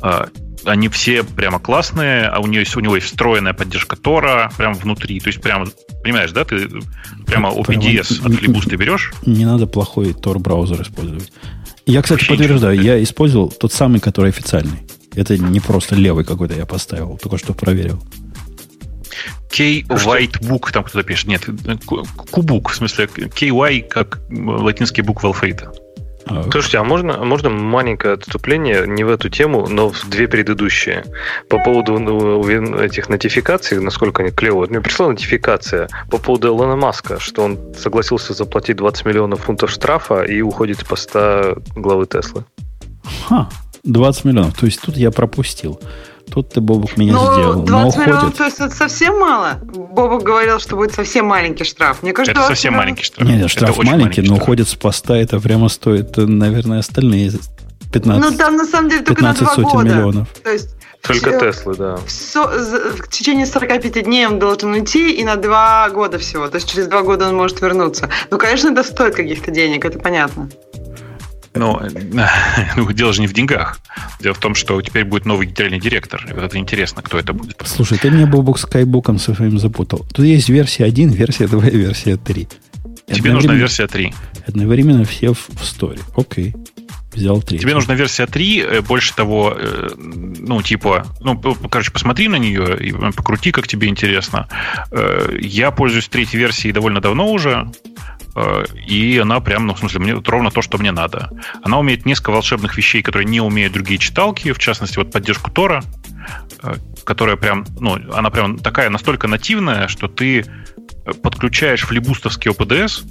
А, 0.00 0.28
они 0.64 0.88
все 0.90 1.24
прямо 1.24 1.58
классные, 1.58 2.26
а 2.28 2.38
у, 2.38 2.46
нее 2.46 2.60
есть, 2.60 2.76
у 2.76 2.80
него 2.80 2.94
есть 2.94 3.08
встроенная 3.08 3.54
поддержка 3.54 3.96
Тора 3.96 4.52
прямо 4.56 4.74
внутри. 4.74 5.18
То 5.18 5.30
есть, 5.30 5.40
прямо, 5.40 5.66
понимаешь, 6.04 6.30
да, 6.30 6.44
ты 6.44 6.68
прямо 7.26 7.50
OPDS 7.50 8.24
от 8.24 8.34
Флибуста 8.34 8.76
берешь. 8.76 9.12
Не 9.26 9.46
надо 9.46 9.66
плохой 9.66 10.12
Tor 10.12 10.38
браузер 10.38 10.80
использовать. 10.82 11.32
Я, 11.86 12.02
кстати, 12.02 12.20
Вообще 12.20 12.36
подтверждаю, 12.36 12.80
я 12.80 13.02
использовал 13.02 13.50
тот 13.50 13.72
самый, 13.72 14.00
который 14.00 14.30
официальный. 14.30 14.78
Это 15.14 15.36
не 15.36 15.60
просто 15.60 15.94
левый 15.94 16.24
какой-то 16.24 16.54
я 16.54 16.66
поставил, 16.66 17.18
только 17.18 17.38
что 17.38 17.52
проверил. 17.52 18.02
K 19.50 19.82
White 19.82 20.40
Book, 20.40 20.72
там 20.72 20.84
кто-то 20.84 21.04
пишет. 21.04 21.28
Нет, 21.28 21.48
Кубук, 22.30 22.70
в 22.70 22.74
смысле 22.74 23.04
KY, 23.04 23.88
как 23.88 24.20
латинские 24.30 25.04
буквы 25.04 25.28
алфавита. 25.28 25.72
А, 26.26 26.42
Слушайте, 26.50 26.78
а 26.78 26.84
можно, 26.84 27.24
можно 27.24 27.50
маленькое 27.50 28.14
отступление 28.14 28.86
не 28.86 29.04
в 29.04 29.10
эту 29.10 29.28
тему, 29.28 29.66
но 29.68 29.90
в 29.90 30.08
две 30.08 30.26
предыдущие? 30.26 31.04
По 31.48 31.58
поводу 31.58 31.98
ну, 31.98 32.46
этих 32.48 33.08
нотификаций, 33.08 33.80
насколько 33.80 34.22
они 34.22 34.30
клевые. 34.30 34.68
Мне 34.68 34.80
пришла 34.80 35.08
нотификация 35.08 35.88
по 36.10 36.18
поводу 36.18 36.48
Илона 36.48 36.76
Маска, 36.76 37.20
что 37.20 37.42
он 37.42 37.58
согласился 37.76 38.32
заплатить 38.32 38.76
20 38.76 39.04
миллионов 39.06 39.42
фунтов 39.42 39.70
штрафа 39.70 40.22
и 40.22 40.40
уходит 40.40 40.80
с 40.80 40.84
поста 40.84 41.56
главы 41.74 42.06
Теслы. 42.06 42.44
Ха, 43.28 43.48
20 43.84 44.24
миллионов. 44.24 44.58
То 44.58 44.66
есть 44.66 44.80
тут 44.80 44.96
я 44.96 45.10
пропустил. 45.10 45.80
Тут 46.30 46.48
ты, 46.50 46.60
Бобук, 46.60 46.96
меня 46.96 47.12
Но 47.12 47.34
сделал. 47.34 47.62
20 47.62 47.98
Но 47.98 48.02
миллионов, 48.04 48.34
то 48.36 48.44
есть 48.44 48.58
это 48.58 48.74
совсем 48.74 49.18
мало? 49.18 49.60
Бобук 49.62 50.22
говорил, 50.22 50.58
что 50.58 50.76
будет 50.76 50.92
совсем 50.92 51.26
маленький 51.26 51.64
штраф. 51.64 52.02
Мне 52.02 52.12
кажется, 52.12 52.40
это 52.40 52.48
совсем 52.48 52.72
миллионов... 52.72 52.84
маленький 52.84 53.04
штраф. 53.04 53.28
Нет, 53.28 53.50
штраф 53.50 53.76
маленький, 53.76 53.92
маленький, 53.92 54.20
но 54.22 54.26
штраф. 54.26 54.42
уходит 54.42 54.68
с 54.68 54.74
поста, 54.74 55.16
это 55.16 55.38
прямо 55.38 55.68
стоит, 55.68 56.16
наверное, 56.16 56.80
остальные 56.80 57.32
15 57.92 58.30
Ну, 58.30 58.36
там, 58.36 58.56
на 58.56 58.64
самом 58.64 58.90
деле, 58.90 59.04
только 59.04 59.22
на 59.22 59.34
2 59.34 59.54
года. 59.56 59.84
миллионов. 59.84 60.28
То 60.42 60.50
есть 60.50 60.76
только 61.02 61.38
все, 61.38 61.52
Теслы, 61.52 61.74
да. 61.76 61.98
Все, 62.06 62.46
в 62.46 63.08
течение 63.08 63.44
45 63.46 64.04
дней 64.04 64.26
он 64.26 64.38
должен 64.38 64.72
уйти, 64.72 65.12
и 65.12 65.22
на 65.22 65.36
2 65.36 65.90
года 65.90 66.18
всего. 66.18 66.48
То 66.48 66.56
есть 66.56 66.68
через 66.68 66.88
2 66.88 67.02
года 67.02 67.28
он 67.28 67.36
может 67.36 67.60
вернуться. 67.60 68.08
Ну, 68.30 68.38
конечно, 68.38 68.70
это 68.70 68.82
стоит 68.82 69.14
каких-то 69.14 69.50
денег, 69.50 69.84
это 69.84 69.98
понятно. 69.98 70.48
Но 71.54 71.82
ну, 72.76 72.92
дело 72.92 73.12
же 73.12 73.20
не 73.20 73.26
в 73.26 73.32
деньгах. 73.32 73.78
Дело 74.20 74.34
в 74.34 74.38
том, 74.38 74.54
что 74.54 74.80
теперь 74.82 75.04
будет 75.04 75.24
новый 75.24 75.46
генеральный 75.46 75.80
директор. 75.80 76.24
И 76.28 76.32
вот 76.32 76.42
это 76.42 76.58
интересно, 76.58 77.02
кто 77.02 77.18
это 77.18 77.32
будет. 77.32 77.62
Слушай, 77.64 77.98
ты 77.98 78.10
меня 78.10 78.26
Бобок 78.26 78.58
скайбуком 78.58 79.18
со 79.18 79.34
своим 79.34 79.58
запутал. 79.58 80.06
Тут 80.12 80.24
есть 80.24 80.48
версия 80.48 80.84
1, 80.84 81.10
версия 81.10 81.46
2 81.46 81.68
и 81.68 81.76
версия 81.76 82.16
3. 82.16 82.48
Тебе 83.12 83.32
нужна 83.32 83.54
версия 83.54 83.86
3. 83.86 84.12
Одновременно 84.46 85.04
все 85.04 85.32
в, 85.32 85.48
в 85.48 85.64
сторе. 85.64 85.98
Окей. 86.16 86.54
Взял 87.12 87.40
3. 87.40 87.58
Тебе 87.58 87.74
нужна 87.74 87.94
версия 87.94 88.26
3. 88.26 88.60
Э, 88.60 88.80
больше 88.80 89.14
того, 89.14 89.54
э, 89.56 89.90
ну, 89.96 90.62
типа, 90.62 91.06
ну, 91.20 91.38
короче, 91.70 91.92
посмотри 91.92 92.28
на 92.28 92.36
нее 92.36 92.76
и 92.80 92.92
покрути, 92.92 93.52
как 93.52 93.68
тебе 93.68 93.88
интересно. 93.88 94.48
Э, 94.90 95.36
я 95.40 95.70
пользуюсь 95.70 96.08
третьей 96.08 96.40
версией 96.40 96.72
довольно 96.72 97.00
давно 97.00 97.30
уже. 97.30 97.70
Э, 98.36 98.64
и 98.86 99.18
она 99.18 99.40
прям, 99.40 99.66
ну, 99.66 99.74
в 99.74 99.78
смысле, 99.78 100.00
мне 100.00 100.14
ровно 100.14 100.50
то, 100.50 100.62
что 100.62 100.78
мне 100.78 100.92
надо. 100.92 101.30
Она 101.62 101.78
умеет 101.78 102.06
несколько 102.06 102.30
волшебных 102.30 102.76
вещей, 102.76 103.02
которые 103.02 103.26
не 103.26 103.40
умеют 103.40 103.72
другие 103.72 103.98
читалки, 103.98 104.52
в 104.52 104.58
частности, 104.58 104.98
вот 104.98 105.12
поддержку 105.12 105.50
Тора, 105.50 105.82
э, 106.62 106.74
которая 107.04 107.36
прям, 107.36 107.64
ну, 107.78 107.98
она 108.12 108.30
прям 108.30 108.58
такая 108.58 108.90
настолько 108.90 109.28
нативная, 109.28 109.88
что 109.88 110.08
ты 110.08 110.44
подключаешь 111.22 111.82
флибустовский 111.82 112.50
OPDS, 112.50 113.04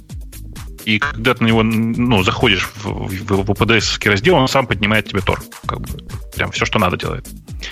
и 0.84 0.98
когда 0.98 1.34
ты 1.34 1.44
на 1.44 1.48
него 1.48 1.62
ну, 1.62 2.22
заходишь 2.22 2.68
в, 2.82 3.08
в, 3.08 3.54
в 3.54 4.06
раздел, 4.06 4.34
он 4.34 4.48
сам 4.48 4.66
поднимает 4.66 5.08
тебе 5.08 5.20
Тор. 5.20 5.42
Как 5.66 5.80
бы, 5.80 5.88
прям 6.34 6.50
все, 6.50 6.66
что 6.66 6.78
надо 6.78 6.96
делает. 6.98 7.26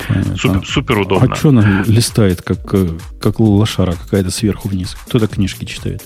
Понятно. 0.09 0.37
Супер, 0.37 0.67
супер 0.67 0.99
удобно. 0.99 1.33
А 1.33 1.37
что 1.37 1.51
она 1.51 1.85
листает, 1.87 2.41
как, 2.41 2.61
э, 2.73 2.89
как 3.21 3.41
лошара 3.41 3.93
какая-то 3.93 4.31
сверху 4.31 4.69
вниз? 4.69 4.97
Кто 5.07 5.19
то 5.19 5.27
книжки 5.27 5.67
читает? 5.67 6.03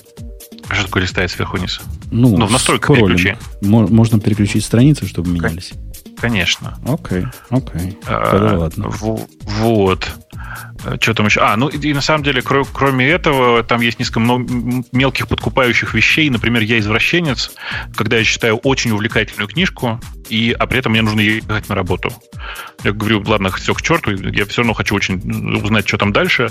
А 0.69 0.75
что 0.75 0.85
такое 0.85 1.03
листает 1.03 1.31
сверху 1.31 1.57
вниз? 1.57 1.79
Ну, 2.11 2.37
ну 2.37 2.45
в 2.45 2.51
настройках 2.51 2.95
переключи. 2.95 3.37
Можно 3.61 4.19
переключить 4.19 4.65
страницы, 4.65 5.05
чтобы 5.07 5.29
менялись. 5.29 5.73
Конечно. 6.19 6.77
Окей, 6.85 7.25
окей. 7.49 7.97
А, 8.07 8.57
ладно. 8.57 8.89
Вот. 8.89 10.09
Э, 10.83 10.97
что 10.99 11.13
там 11.13 11.27
еще? 11.27 11.41
А, 11.41 11.55
ну 11.55 11.67
и, 11.67 11.77
и 11.77 11.93
на 11.93 12.01
самом 12.01 12.23
деле, 12.23 12.41
кро- 12.41 12.67
кроме 12.71 13.07
этого, 13.07 13.63
там 13.63 13.81
есть 13.81 13.99
несколько 13.99 14.19
мелких 14.19 15.27
подкупающих 15.27 15.93
вещей. 15.93 16.29
Например, 16.29 16.61
я 16.63 16.79
извращенец, 16.79 17.51
когда 17.95 18.17
я 18.17 18.23
читаю 18.23 18.57
очень 18.57 18.91
увлекательную 18.91 19.47
книжку, 19.47 19.99
и, 20.29 20.55
а 20.57 20.65
при 20.65 20.79
этом 20.79 20.93
мне 20.93 21.01
нужно 21.01 21.19
ехать 21.19 21.69
на 21.69 21.75
работу. 21.75 22.11
Я 22.83 22.91
говорю, 22.91 23.23
ладно, 23.25 23.51
все 23.51 23.73
к 23.73 23.81
черту, 23.81 24.11
я 24.11 24.45
все 24.45 24.61
равно 24.61 24.73
хочу 24.73 24.95
очень 24.95 25.17
узнать, 25.57 25.87
что 25.87 25.97
там 25.97 26.11
дальше. 26.13 26.49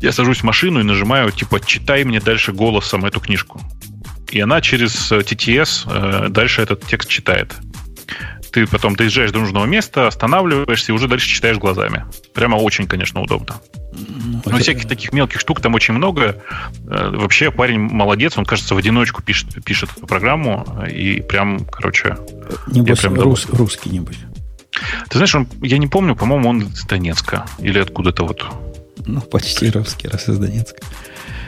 Я 0.00 0.12
сажусь 0.12 0.38
в 0.38 0.44
машину 0.44 0.80
и 0.80 0.84
нажимаю, 0.84 1.30
типа, 1.32 1.60
читай 1.64 2.04
мне 2.04 2.20
дальше 2.20 2.52
голосом 2.52 3.04
эту 3.04 3.20
книжку. 3.20 3.60
И 4.30 4.40
она 4.40 4.62
через 4.62 5.12
TTS 5.12 6.24
э, 6.24 6.28
дальше 6.30 6.62
этот 6.62 6.86
текст 6.86 7.08
читает 7.10 7.54
ты 8.52 8.66
потом 8.66 8.96
доезжаешь 8.96 9.32
до 9.32 9.40
нужного 9.40 9.64
места, 9.64 10.06
останавливаешься 10.06 10.92
и 10.92 10.94
уже 10.94 11.08
дальше 11.08 11.26
читаешь 11.28 11.58
глазами. 11.58 12.04
Прямо 12.34 12.56
очень, 12.56 12.86
конечно, 12.86 13.20
удобно. 13.22 13.60
Ну, 13.92 14.42
Но 14.44 14.58
всяких 14.58 14.86
таких 14.86 15.12
мелких 15.12 15.40
штук 15.40 15.60
там 15.60 15.74
очень 15.74 15.94
много. 15.94 16.42
Э, 16.86 17.10
вообще 17.10 17.50
парень 17.50 17.80
молодец, 17.80 18.36
он, 18.36 18.44
кажется, 18.44 18.74
в 18.74 18.78
одиночку 18.78 19.22
пишет, 19.22 19.64
пишет 19.64 19.90
эту 19.96 20.06
программу. 20.06 20.66
И 20.90 21.20
прям, 21.20 21.64
короче... 21.64 22.16
Небось, 22.66 23.00
прям 23.00 23.14
рус, 23.14 23.46
русский, 23.48 23.90
небось. 23.90 24.18
Ты 25.08 25.18
знаешь, 25.18 25.34
он, 25.34 25.48
я 25.62 25.78
не 25.78 25.86
помню, 25.86 26.14
по-моему, 26.14 26.48
он 26.48 26.62
из 26.62 26.84
Донецка. 26.84 27.46
Или 27.58 27.78
откуда-то 27.78 28.24
вот. 28.24 28.46
Ну, 29.06 29.20
почти 29.20 29.70
русский, 29.70 30.08
раз 30.08 30.28
из 30.28 30.38
Донецка. 30.38 30.80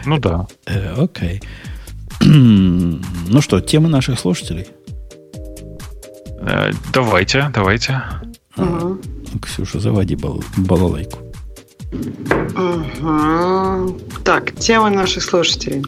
Ну 0.07 0.19
да. 0.19 0.47
Э, 0.67 0.95
окей. 0.97 1.43
ну 2.21 3.41
что, 3.41 3.61
темы 3.61 3.89
наших 3.89 4.19
слушателей? 4.19 4.69
Э, 6.47 6.71
давайте, 6.93 7.51
давайте. 7.55 8.03
Угу. 8.57 8.99
Ксюша, 9.43 9.81
заводи 9.81 10.17
бал- 10.17 10.45
балалайку. 10.57 11.19
Угу. 12.57 14.01
Так, 14.25 14.53
темы 14.53 14.91
наших 14.91 15.23
слушателей. 15.23 15.85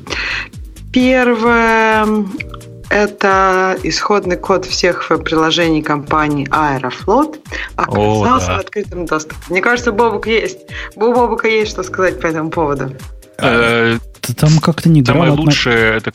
Первое– 0.92 2.06
это 2.90 3.76
исходный 3.82 4.36
код 4.36 4.64
всех 4.64 5.10
веб-приложений 5.10 5.82
компании 5.82 6.48
Aeroflot 6.48 7.38
оказался 7.76 8.36
О, 8.36 8.48
да. 8.48 8.56
в 8.56 8.60
открытом 8.60 9.06
доступе. 9.06 9.36
Мне 9.50 9.60
кажется, 9.60 9.92
Бобук 9.92 10.26
есть. 10.26 10.58
У 10.94 11.12
Бобука 11.12 11.48
есть 11.48 11.72
что 11.72 11.82
сказать 11.82 12.20
по 12.20 12.26
этому 12.26 12.50
поводу. 12.50 12.92
Э, 13.38 13.98
там 14.36 14.58
как-то 14.60 14.88
неграмотно... 14.88 15.30
Самое 15.30 15.46
лучшее 15.46 15.96
это... 15.96 16.12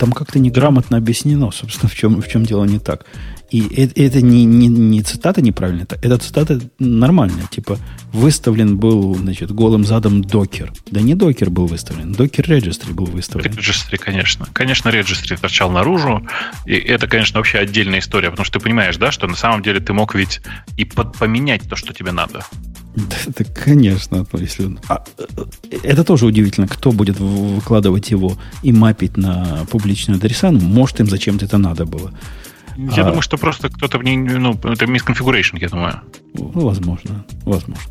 Там 0.00 0.12
как-то 0.12 0.38
неграмотно 0.38 0.96
объяснено, 0.96 1.50
собственно, 1.50 1.88
в 1.88 1.94
чем, 1.94 2.20
в 2.20 2.28
чем 2.28 2.44
дело 2.44 2.64
не 2.64 2.78
так. 2.78 3.04
И 3.50 3.66
это, 3.74 4.00
это 4.00 4.20
не, 4.20 4.44
не, 4.44 4.68
не 4.68 5.02
цитата 5.02 5.40
неправильная, 5.40 5.84
это, 5.84 5.96
это 6.02 6.18
цитата 6.18 6.60
нормальная. 6.78 7.46
Типа, 7.50 7.78
выставлен 8.12 8.76
был, 8.76 9.14
значит, 9.14 9.50
голым 9.50 9.84
задом 9.84 10.22
докер. 10.22 10.72
Да 10.90 11.00
не 11.00 11.14
докер 11.14 11.48
был 11.48 11.66
выставлен, 11.66 12.12
докер 12.12 12.44
registry 12.44 12.92
был 12.92 13.06
выставлен. 13.06 13.50
Registry, 13.50 13.96
конечно. 13.96 14.46
Конечно, 14.52 14.90
registry 14.90 15.38
торчал 15.40 15.70
наружу. 15.70 16.26
И 16.66 16.74
это, 16.74 17.06
конечно, 17.06 17.38
вообще 17.38 17.58
отдельная 17.58 18.00
история, 18.00 18.30
потому 18.30 18.44
что 18.44 18.58
ты 18.58 18.64
понимаешь, 18.64 18.96
да, 18.98 19.10
что 19.10 19.26
на 19.26 19.36
самом 19.36 19.62
деле 19.62 19.80
ты 19.80 19.94
мог 19.94 20.14
ведь 20.14 20.40
и 20.76 20.84
под, 20.84 21.16
поменять 21.16 21.62
то, 21.68 21.76
что 21.76 21.94
тебе 21.94 22.12
надо. 22.12 22.44
Да, 22.96 23.16
да 23.26 23.44
конечно. 23.44 24.26
Если... 24.34 24.76
А, 24.88 25.04
это 25.82 26.04
тоже 26.04 26.26
удивительно, 26.26 26.66
кто 26.66 26.92
будет 26.92 27.18
выкладывать 27.20 28.10
его 28.10 28.36
и 28.62 28.72
мапить 28.72 29.16
на 29.16 29.64
публичные 29.70 30.16
адреса. 30.16 30.50
Ну, 30.50 30.60
может, 30.60 31.00
им 31.00 31.06
зачем-то 31.06 31.44
это 31.44 31.58
надо 31.58 31.86
было. 31.86 32.12
Я 32.78 33.02
а, 33.02 33.06
думаю, 33.06 33.22
что 33.22 33.36
просто 33.36 33.70
кто-то 33.70 33.98
в 33.98 34.04
ней, 34.04 34.16
ну, 34.16 34.52
это 34.52 34.86
мисконфигурейшн, 34.86 35.56
я 35.56 35.68
думаю. 35.68 36.00
Ну, 36.34 36.50
возможно, 36.60 37.24
возможно. 37.44 37.84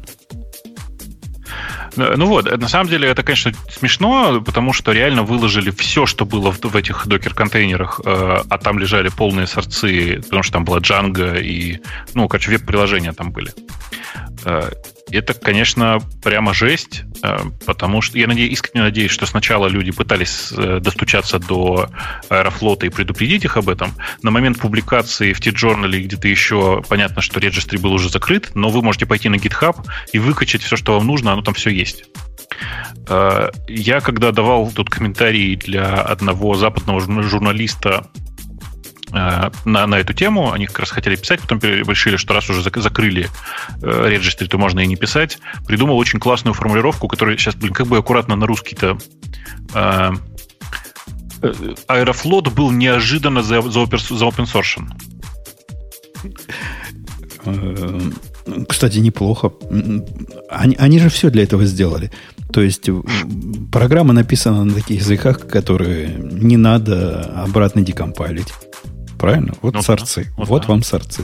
Ну 1.98 2.26
вот, 2.26 2.46
на 2.58 2.68
самом 2.70 2.88
деле 2.90 3.10
это, 3.10 3.24
конечно, 3.24 3.52
смешно, 3.70 4.42
потому 4.42 4.72
что 4.72 4.94
реально 4.94 5.24
выложили 5.24 5.72
все, 5.72 6.06
что 6.06 6.26
было 6.26 6.52
в, 6.52 6.62
в 6.62 6.76
этих 6.76 7.08
докер-контейнерах, 7.08 8.02
э, 8.06 8.38
а 8.48 8.58
там 8.60 8.78
лежали 8.80 9.10
полные 9.10 9.48
сорцы, 9.48 10.22
потому 10.24 10.44
что 10.44 10.54
там 10.54 10.66
была 10.66 10.78
Django 10.78 11.42
и, 11.42 11.82
ну, 12.14 12.28
короче, 12.28 12.52
веб-приложения 12.52 13.14
там 13.14 13.32
были. 13.32 13.52
Э, 14.46 14.70
это, 15.12 15.34
конечно, 15.34 16.00
прямо 16.24 16.54
жесть, 16.54 17.04
э, 17.24 17.38
потому 17.66 18.02
что 18.02 18.18
я 18.18 18.28
надеюсь, 18.28 18.54
искренне 18.54 18.84
надеюсь, 18.84 19.12
что 19.12 19.26
сначала 19.26 19.68
люди 19.68 19.92
пытались 19.92 20.52
э, 20.52 20.80
достучаться 20.80 21.40
до 21.40 21.90
Аэрофлота 22.30 22.86
и 22.86 22.90
предупредить 22.90 23.46
их 23.46 23.58
об 23.58 23.70
этом. 23.70 23.94
На 24.22 24.32
момент 24.32 24.60
публикации 24.60 25.34
в 25.34 25.40
T-Journal 25.40 26.00
где-то 26.00 26.28
еще 26.28 26.84
понятно, 26.88 27.22
что 27.22 27.40
регистри 27.40 27.78
был 27.78 27.94
уже 27.94 28.10
закрыт, 28.10 28.52
но 28.56 28.70
вы 28.70 28.82
можете 28.82 29.06
пойти 29.06 29.30
на 29.30 29.36
GitHub 29.36 29.78
и 30.12 30.20
выкачать 30.20 30.64
все, 30.64 30.76
что 30.76 30.94
вам 30.94 31.08
нужно, 31.08 31.34
оно 31.34 31.42
там 31.42 31.54
все 31.54 31.70
есть. 31.70 32.06
Я 33.10 34.00
когда 34.02 34.32
давал 34.32 34.72
тут 34.72 34.90
комментарий 34.90 35.56
для 35.56 36.02
одного 36.02 36.56
западного 36.56 37.00
журналиста 37.24 38.08
Э, 38.08 38.47
на, 39.12 39.52
на 39.88 40.00
эту 40.00 40.14
тему. 40.14 40.52
Они 40.52 40.66
как 40.68 40.80
раз 40.80 40.92
хотели 40.92 41.16
писать, 41.16 41.42
потом 41.42 41.60
решили, 41.60 42.18
что 42.18 42.34
раз 42.34 42.50
уже 42.50 42.62
закрыли 42.62 43.30
э, 43.82 44.20
то 44.50 44.58
можно 44.58 44.80
и 44.82 44.88
не 44.88 44.96
писать. 44.96 45.40
Придумал 45.66 45.98
очень 45.98 46.20
классную 46.20 46.54
формулировку, 46.54 47.08
которая 47.08 47.38
сейчас, 47.38 47.56
блин, 47.56 47.74
как 47.74 47.88
бы 47.88 47.98
аккуратно 47.98 48.36
на 48.36 48.46
русский-то 48.46 48.98
э, 49.74 50.12
э 51.42 51.54
Аэрофлот 51.88 52.50
был 52.50 52.72
неожиданно 52.72 53.44
за, 53.44 53.62
за, 53.62 53.86
за 53.86 54.26
open 54.26 54.46
source. 54.46 54.82
Кстати, 58.68 58.98
неплохо. 59.00 59.52
Они, 60.50 60.76
они 60.76 61.00
же 61.00 61.10
все 61.10 61.30
для 61.30 61.44
этого 61.44 61.66
сделали. 61.66 62.12
То 62.52 62.62
есть 62.62 62.90
программа 63.72 64.14
написана 64.14 64.64
на 64.64 64.74
таких 64.74 65.02
языках, 65.02 65.48
которые 65.48 66.16
не 66.18 66.58
надо 66.58 67.22
обратно 67.44 67.82
декомпайлить. 67.82 68.48
Правильно? 69.18 69.54
Вот 69.62 69.74
ну, 69.74 69.82
сорцы. 69.82 70.26
Да. 70.26 70.32
Вот, 70.38 70.48
вот 70.48 70.62
да. 70.64 70.68
вам 70.70 70.84
сорцы. 70.84 71.24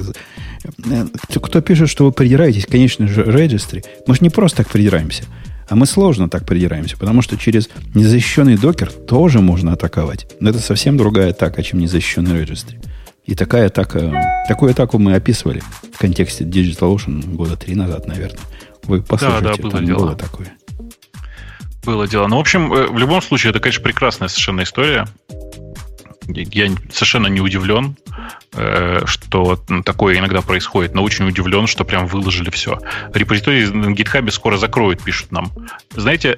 Э, 0.86 1.06
кто 1.26 1.62
пишет, 1.62 1.90
что 1.90 2.06
вы 2.06 2.12
придираетесь, 2.12 2.66
конечно 2.66 3.08
же, 3.08 3.24
registry, 3.24 3.84
мы 4.08 4.16
же 4.16 4.22
не 4.22 4.30
просто 4.30 4.58
так 4.58 4.70
придираемся. 4.70 5.24
А 5.70 5.76
мы 5.76 5.86
сложно 5.86 6.30
так 6.30 6.46
придираемся, 6.46 6.98
потому 6.98 7.22
что 7.22 7.38
через 7.38 7.70
незащищенный 7.96 8.58
докер 8.58 8.92
тоже 8.92 9.40
можно 9.40 9.74
атаковать. 9.74 10.28
Но 10.40 10.50
это 10.50 10.60
совсем 10.60 10.98
другая 10.98 11.32
атака, 11.32 11.64
чем 11.64 11.80
незащищенный 11.80 12.44
registry. 12.44 12.84
И 13.26 13.36
такая 13.36 13.68
атака, 13.68 14.44
такую 14.48 14.72
атаку 14.72 15.00
мы 15.00 15.16
описывали 15.16 15.64
в 15.94 15.98
контексте 15.98 16.44
DigitalOcean 16.44 17.36
года 17.36 17.56
три 17.56 17.76
назад, 17.76 18.06
наверное. 18.08 18.40
Вы 18.84 19.02
послушайте, 19.02 19.46
да, 19.46 19.56
да, 19.56 19.62
было 19.62 19.72
там 19.72 19.86
дело. 19.86 20.00
было 20.00 20.16
такое. 20.16 20.54
Было 21.86 22.08
дело. 22.08 22.28
Ну, 22.28 22.38
в 22.38 22.40
общем, 22.40 22.72
э, 22.74 22.88
в 22.88 22.98
любом 22.98 23.22
случае, 23.22 23.52
это, 23.52 23.60
конечно, 23.60 23.82
прекрасная 23.82 24.28
совершенно 24.28 24.64
история. 24.64 25.08
Я 26.28 26.72
совершенно 26.92 27.28
не 27.28 27.42
удивлен, 27.42 27.98
э, 28.54 29.04
что 29.06 29.56
такое 29.86 30.20
иногда 30.20 30.42
происходит, 30.42 30.94
но 30.94 31.04
очень 31.04 31.28
удивлен, 31.28 31.68
что 31.68 31.84
прям 31.84 32.08
выложили 32.08 32.50
все. 32.50 32.80
Репозиторий 33.14 33.68
на 33.68 33.94
GitHub 33.94 34.30
скоро 34.32 34.58
закроют, 34.58 35.04
пишут 35.04 35.32
нам. 35.32 35.52
Знаете, 35.92 36.38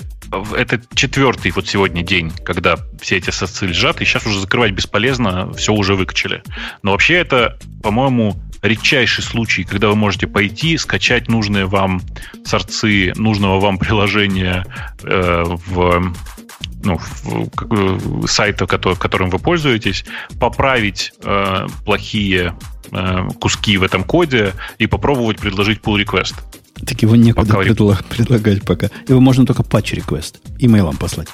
это 0.56 0.82
четвертый 0.94 1.52
вот 1.52 1.68
сегодня 1.68 2.04
день, 2.04 2.32
когда 2.44 2.78
все 3.02 3.18
эти 3.18 3.30
сосцы 3.30 3.68
лежат, 3.68 4.02
и 4.02 4.06
сейчас 4.06 4.26
уже 4.26 4.40
закрывать 4.40 4.72
бесполезно, 4.72 5.54
все 5.54 5.74
уже 5.74 5.96
выкачали. 5.96 6.44
Но 6.82 6.92
вообще 6.92 7.16
это, 7.16 7.60
по-моему, 7.84 8.36
редчайший 8.62 9.24
случай, 9.24 9.64
когда 9.64 9.90
вы 9.90 9.96
можете 9.96 10.28
пойти, 10.28 10.78
скачать 10.78 11.28
нужные 11.28 11.66
вам 11.66 12.02
сорцы 12.44 13.14
нужного 13.16 13.60
вам 13.60 13.78
приложения 13.78 14.66
э, 15.04 15.44
в 15.46 16.14
ну, 16.86 17.00
сайта, 18.28 18.66
который, 18.68 18.96
которым 18.96 19.30
вы 19.30 19.40
пользуетесь, 19.40 20.06
поправить 20.40 21.14
э, 21.24 21.68
плохие 21.84 22.56
э, 22.92 23.28
куски 23.40 23.78
в 23.78 23.84
этом 23.84 24.04
коде 24.04 24.54
и 24.78 24.88
попробовать 24.88 25.38
предложить 25.40 25.82
pull 25.82 26.04
request. 26.04 26.36
Так 26.86 27.02
его 27.02 27.16
некуда 27.16 27.58
предлаг, 27.58 28.06
предлагать 28.06 28.64
пока. 28.64 28.90
Его 29.08 29.20
можно 29.20 29.46
только 29.46 29.64
патч 29.64 29.94
request 29.94 30.36
имейлом 30.60 30.98
послать. 30.98 31.30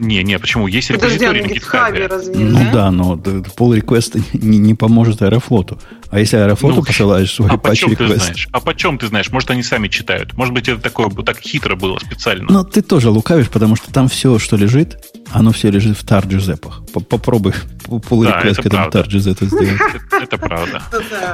Не, 0.00 0.22
не, 0.22 0.38
почему? 0.38 0.68
Есть 0.68 0.90
репозиторий 0.90 1.42
на 1.42 1.46
GitHub. 1.46 2.06
Разве, 2.06 2.34
ну 2.34 2.58
да, 2.66 2.72
да 2.72 2.90
но 2.92 3.14
pull 3.14 3.80
request 3.80 4.22
не, 4.32 4.58
не 4.58 4.74
поможет 4.74 5.22
Аэрофлоту. 5.22 5.80
А 6.10 6.20
если 6.20 6.36
Аэрофлоту 6.36 6.76
ну, 6.76 6.82
посылаешь 6.84 7.32
свой 7.32 7.50
а 7.50 7.56
патч 7.56 7.82
request? 7.82 8.48
А 8.52 8.60
почем 8.60 8.98
ты 8.98 9.08
знаешь? 9.08 9.30
Может, 9.32 9.50
они 9.50 9.64
сами 9.64 9.88
читают. 9.88 10.34
Может 10.34 10.54
быть, 10.54 10.68
это 10.68 10.80
такое 10.80 11.08
так 11.10 11.40
хитро 11.40 11.74
было 11.74 11.98
специально. 11.98 12.46
Но 12.48 12.62
ты 12.62 12.80
тоже 12.80 13.10
лукавишь, 13.10 13.48
потому 13.48 13.74
что 13.74 13.92
там 13.92 14.08
все, 14.08 14.38
что 14.38 14.56
лежит, 14.56 15.04
оно 15.32 15.50
все 15.50 15.70
лежит 15.70 15.98
в 15.98 16.04
тар 16.04 16.24
Джузеппах. 16.26 16.82
Попробуй 16.92 17.54
pull 17.86 18.24
да, 18.24 18.40
request 18.40 18.62
к 18.62 18.66
этому 18.66 18.90
тар 18.92 19.06
Джузеппу 19.06 19.46
сделать. 19.46 19.80
Это 20.22 20.38
правда. 20.38 20.82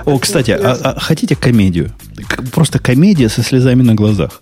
О, 0.06 0.18
кстати, 0.18 0.52
а, 0.52 0.72
а 0.72 1.00
хотите 1.00 1.36
комедию? 1.36 1.92
Просто 2.52 2.78
комедия 2.78 3.28
со 3.28 3.42
слезами 3.42 3.82
на 3.82 3.94
глазах. 3.94 4.40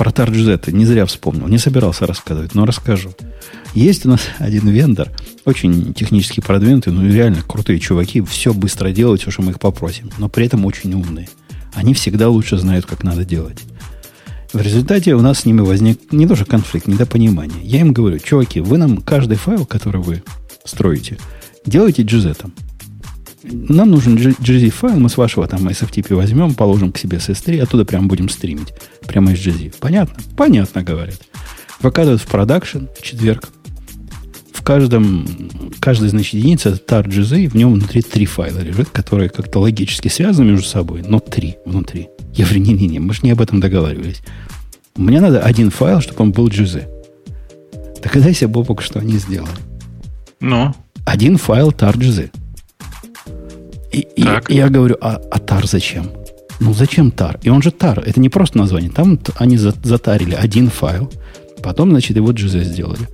Про 0.00 0.12
тар 0.12 0.30
Джузеппе 0.30 0.72
не 0.72 0.86
зря 0.86 1.04
вспомнил. 1.04 1.46
Не 1.46 1.58
собирался 1.58 2.06
рассказывать, 2.06 2.54
но 2.54 2.64
расскажу. 2.64 3.10
Есть 3.74 4.06
у 4.06 4.08
нас 4.08 4.22
один 4.38 4.66
вендор, 4.66 5.10
очень 5.44 5.92
технически 5.92 6.40
продвинутый, 6.40 6.90
ну 6.90 7.06
реально 7.06 7.42
крутые 7.46 7.78
чуваки, 7.78 8.22
все 8.22 8.54
быстро 8.54 8.92
делают, 8.92 9.20
все, 9.20 9.30
что 9.30 9.42
мы 9.42 9.50
их 9.50 9.60
попросим, 9.60 10.10
но 10.16 10.30
при 10.30 10.46
этом 10.46 10.64
очень 10.64 10.94
умные. 10.94 11.28
Они 11.74 11.92
всегда 11.92 12.30
лучше 12.30 12.56
знают, 12.56 12.86
как 12.86 13.04
надо 13.04 13.26
делать. 13.26 13.58
В 14.54 14.62
результате 14.62 15.14
у 15.14 15.20
нас 15.20 15.40
с 15.40 15.44
ними 15.44 15.60
возник 15.60 16.10
не 16.12 16.26
тоже 16.26 16.46
конфликт, 16.46 16.86
недопонимание. 16.86 17.62
Я 17.62 17.80
им 17.80 17.92
говорю, 17.92 18.18
чуваки, 18.20 18.60
вы 18.60 18.78
нам 18.78 19.02
каждый 19.02 19.36
файл, 19.36 19.66
который 19.66 20.00
вы 20.00 20.22
строите, 20.64 21.18
делайте 21.66 22.04
GZ. 22.04 22.50
Нам 23.42 23.90
нужен 23.90 24.16
GZ 24.16 24.70
файл, 24.70 24.98
мы 24.98 25.08
с 25.08 25.16
вашего 25.16 25.46
там 25.46 25.66
SFTP 25.68 26.14
возьмем, 26.14 26.54
положим 26.54 26.92
к 26.92 26.98
себе 26.98 27.20
с 27.20 27.28
S3, 27.28 27.60
оттуда 27.60 27.84
прям 27.84 28.06
будем 28.06 28.28
стримить. 28.28 28.68
Прямо 29.06 29.32
из 29.32 29.38
GZ. 29.38 29.76
Понятно? 29.80 30.22
Понятно, 30.36 30.82
говорят. 30.82 31.20
Выкладывают 31.80 32.20
в 32.20 32.26
продакшн 32.26 32.86
в 32.98 33.02
четверг 33.02 33.50
в 34.60 34.62
каждом, 34.62 35.26
каждой, 35.80 36.10
значит, 36.10 36.34
единице 36.34 36.68
это 36.68 36.96
tar.gz, 36.96 37.48
в 37.48 37.54
нем 37.54 37.72
внутри 37.72 38.02
три 38.02 38.26
файла 38.26 38.58
лежит, 38.58 38.90
которые 38.90 39.30
как-то 39.30 39.58
логически 39.58 40.08
связаны 40.08 40.50
между 40.50 40.66
собой, 40.66 41.02
но 41.02 41.18
три 41.18 41.56
внутри. 41.64 42.08
Я 42.34 42.44
говорю, 42.44 42.60
не-не-не, 42.60 43.00
мы 43.00 43.14
же 43.14 43.20
не 43.22 43.30
об 43.30 43.40
этом 43.40 43.60
договаривались. 43.60 44.20
Мне 44.96 45.18
надо 45.20 45.40
один 45.40 45.70
файл, 45.70 46.02
чтобы 46.02 46.22
он 46.24 46.32
был 46.32 46.48
GZ. 46.48 46.86
Так 48.02 48.20
дайся, 48.20 48.48
Бобок, 48.48 48.82
что 48.82 48.98
они 48.98 49.14
сделали. 49.14 49.50
Ну? 50.40 50.74
Один 51.06 51.38
файл 51.38 51.70
tar.gz. 51.70 52.28
И, 52.28 52.39
и, 53.92 54.00
и 54.16 54.54
я 54.54 54.68
говорю, 54.68 54.96
а, 55.00 55.20
а 55.30 55.38
tar 55.38 55.66
зачем? 55.66 56.10
Ну, 56.60 56.74
зачем 56.74 57.08
tar? 57.08 57.38
И 57.42 57.48
он 57.48 57.62
же 57.62 57.70
tar. 57.70 58.02
Это 58.04 58.20
не 58.20 58.28
просто 58.28 58.58
название. 58.58 58.90
Там 58.90 59.18
они 59.36 59.56
затарили 59.56 60.34
один 60.34 60.68
файл. 60.68 61.10
Потом, 61.62 61.90
значит, 61.90 62.16
его 62.16 62.32
GZ 62.32 62.64
сделали. 62.64 63.08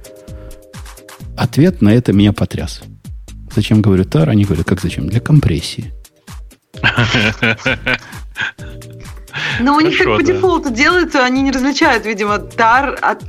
Ответ 1.36 1.82
на 1.82 1.90
это 1.90 2.12
меня 2.12 2.32
потряс. 2.32 2.82
Зачем 3.54 3.82
говорю 3.82 4.04
тар? 4.04 4.28
Они 4.28 4.44
говорят, 4.44 4.66
как 4.66 4.80
зачем? 4.80 5.08
Для 5.08 5.20
компрессии. 5.20 5.92
Но 9.60 9.76
у 9.76 9.80
них 9.80 9.98
так 9.98 10.06
по 10.06 10.22
дефолту 10.22 10.70
делается, 10.70 11.24
они 11.24 11.42
не 11.42 11.50
различают, 11.50 12.06
видимо, 12.06 12.38
тар 12.38 12.98
от, 13.00 13.22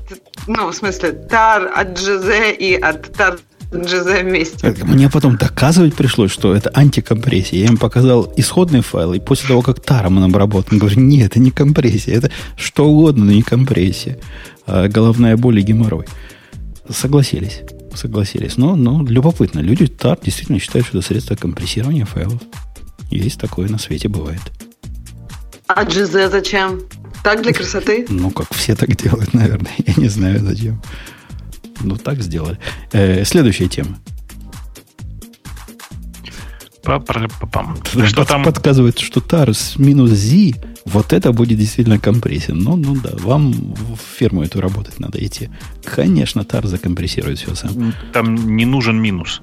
ну, 0.48 0.68
в 0.68 0.76
смысле, 0.76 1.12
тар 1.12 1.72
от 1.74 1.90
GZ 1.90 2.56
и 2.56 2.76
от 2.76 3.14
тар 3.14 3.40
GZ 3.72 4.24
вместе. 4.24 4.76
Мне 4.84 5.10
потом 5.10 5.38
доказывать 5.38 5.96
пришлось, 5.96 6.32
что 6.32 6.56
это 6.56 6.72
антикомпрессия. 6.74 7.60
Я 7.60 7.68
им 7.68 7.78
показал 7.78 8.32
исходный 8.38 8.82
файл, 8.82 9.14
и 9.14 9.20
после 9.20 9.50
того, 9.50 9.62
как 9.62 9.82
таром 9.82 10.18
он 10.18 10.24
обработан, 10.24 10.78
говорю, 10.78 11.00
нет, 11.00 11.32
это 11.32 11.40
не 11.40 11.52
компрессия, 11.52 12.16
это 12.16 12.32
что 12.56 12.86
угодно, 12.86 13.26
но 13.26 13.32
не 13.32 13.42
компрессия. 13.42 14.20
А 14.66 14.88
головная 14.88 15.38
боль 15.38 15.60
и 15.60 15.64
геморрой. 15.64 16.06
Согласились 16.90 17.62
согласились. 17.98 18.58
Но, 18.58 18.76
но 18.76 19.04
любопытно. 19.04 19.60
Люди 19.60 19.86
TAR 19.86 20.20
действительно 20.24 20.60
считают, 20.60 20.88
что 20.88 21.00
это 21.00 21.08
средство 21.08 21.36
компрессирования 21.36 22.06
файлов. 22.06 22.42
Есть 23.10 23.40
такое 23.40 23.68
на 23.70 23.78
свете 23.78 24.08
бывает. 24.08 24.42
А 25.68 25.84
GZ 25.84 26.30
зачем? 26.30 26.82
Так 27.24 27.42
для 27.42 27.54
красоты? 27.54 28.06
Ну, 28.08 28.32
как 28.32 28.54
все 28.54 28.76
так 28.76 28.96
делают, 28.96 29.34
наверное. 29.34 29.74
Я 29.86 29.94
не 29.98 30.08
знаю, 30.08 30.40
зачем. 30.40 30.82
Ну, 31.82 31.96
так 31.96 32.22
сделали. 32.22 32.58
Э, 32.92 33.24
следующая 33.26 33.68
тема. 33.68 33.98
Что 38.06 38.26
там? 38.26 38.44
Подсказывает, 38.44 39.00
что 39.00 39.20
TAR 39.20 39.54
с 39.54 39.78
минус 39.78 40.12
Z 40.12 40.54
вот 40.86 41.12
это 41.12 41.34
будет 41.34 41.58
действительно 41.58 42.00
компрессия. 42.00 42.56
Ну, 42.56 42.78
ну 42.78 42.96
да, 42.96 43.12
вам 43.20 43.52
в 43.52 44.00
фирму 44.18 44.44
эту 44.44 44.62
работать 44.62 45.00
надо 45.00 45.24
идти. 45.24 45.50
Конечно, 45.84 46.46
тар 46.46 46.66
закомпрессирует 46.66 47.40
все 47.40 47.56
сам. 47.56 47.94
Там 48.14 48.56
не 48.56 48.66
нужен 48.66 48.96
минус. 48.98 49.42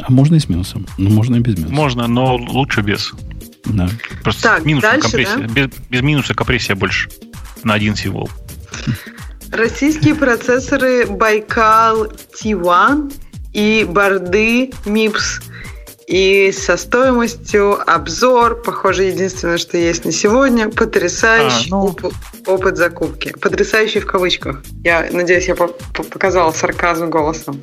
А 0.00 0.12
можно 0.12 0.34
и 0.36 0.38
с 0.38 0.48
минусом. 0.48 0.86
Ну, 0.98 1.10
можно 1.10 1.36
и 1.36 1.40
без 1.40 1.56
минуса. 1.56 1.74
Можно, 1.74 2.06
но 2.06 2.36
лучше 2.36 2.82
без. 2.82 3.12
Да. 3.64 3.88
Просто 4.22 4.42
так, 4.42 4.64
минус 4.66 4.82
дальше, 4.82 5.02
компрессия. 5.02 5.38
Да? 5.38 5.46
Без, 5.46 5.70
без 5.88 6.02
минуса 6.02 6.34
компрессия 6.34 6.76
больше 6.76 7.08
на 7.64 7.74
один 7.74 7.96
символ. 7.96 8.28
Российские 9.52 10.14
процессоры 10.14 11.06
Байкал 11.06 12.06
T1 12.06 13.12
и 13.52 13.84
борды 13.88 14.70
MIPS 14.84 15.42
и 16.06 16.50
со 16.50 16.76
стоимостью 16.76 17.78
обзор, 17.88 18.62
похоже, 18.62 19.04
единственное, 19.04 19.58
что 19.58 19.76
есть 19.76 20.04
на 20.04 20.10
сегодня, 20.10 20.68
потрясающий 20.68 21.70
а, 21.70 21.76
ну... 21.76 21.84
оп- 21.86 22.12
опыт 22.46 22.76
закупки. 22.76 23.32
Потрясающий 23.40 24.00
в 24.00 24.06
кавычках. 24.06 24.62
Я 24.82 25.08
надеюсь, 25.12 25.46
я 25.46 25.54
по- 25.54 25.68
показал 25.68 26.52
сарказм 26.52 27.10
голосом. 27.10 27.60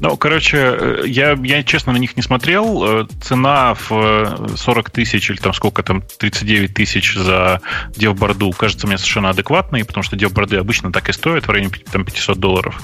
Ну, 0.00 0.16
короче, 0.16 0.56
э, 0.58 1.02
я, 1.06 1.32
я 1.32 1.62
честно 1.62 1.92
на 1.92 1.98
них 1.98 2.16
не 2.16 2.22
смотрел. 2.22 3.02
Э, 3.02 3.06
цена 3.22 3.74
в 3.74 4.56
40 4.56 4.88
э, 4.88 4.92
тысяч 4.92 5.30
или 5.30 5.36
там 5.36 5.52
сколько 5.52 5.82
там, 5.82 6.02
39 6.18 6.74
тысяч 6.74 7.14
за 7.14 7.60
девборду 7.96 8.50
кажется 8.52 8.86
мне 8.86 8.98
совершенно 8.98 9.30
адекватной, 9.30 9.84
потому 9.84 10.02
что 10.02 10.16
девборды 10.16 10.56
обычно 10.56 10.92
так 10.92 11.08
и 11.08 11.12
стоят 11.12 11.46
в 11.46 11.50
районе 11.50 11.70
там, 11.92 12.04
500 12.04 12.38
долларов. 12.38 12.80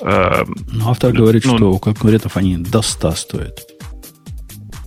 Ну, 0.00 0.90
автор 0.90 1.12
говорит, 1.12 1.44
ну, 1.44 1.56
что 1.56 1.72
у 1.72 1.78
конкурентов 1.78 2.36
они 2.36 2.56
до 2.56 2.82
100 2.82 3.10
стоят. 3.12 3.79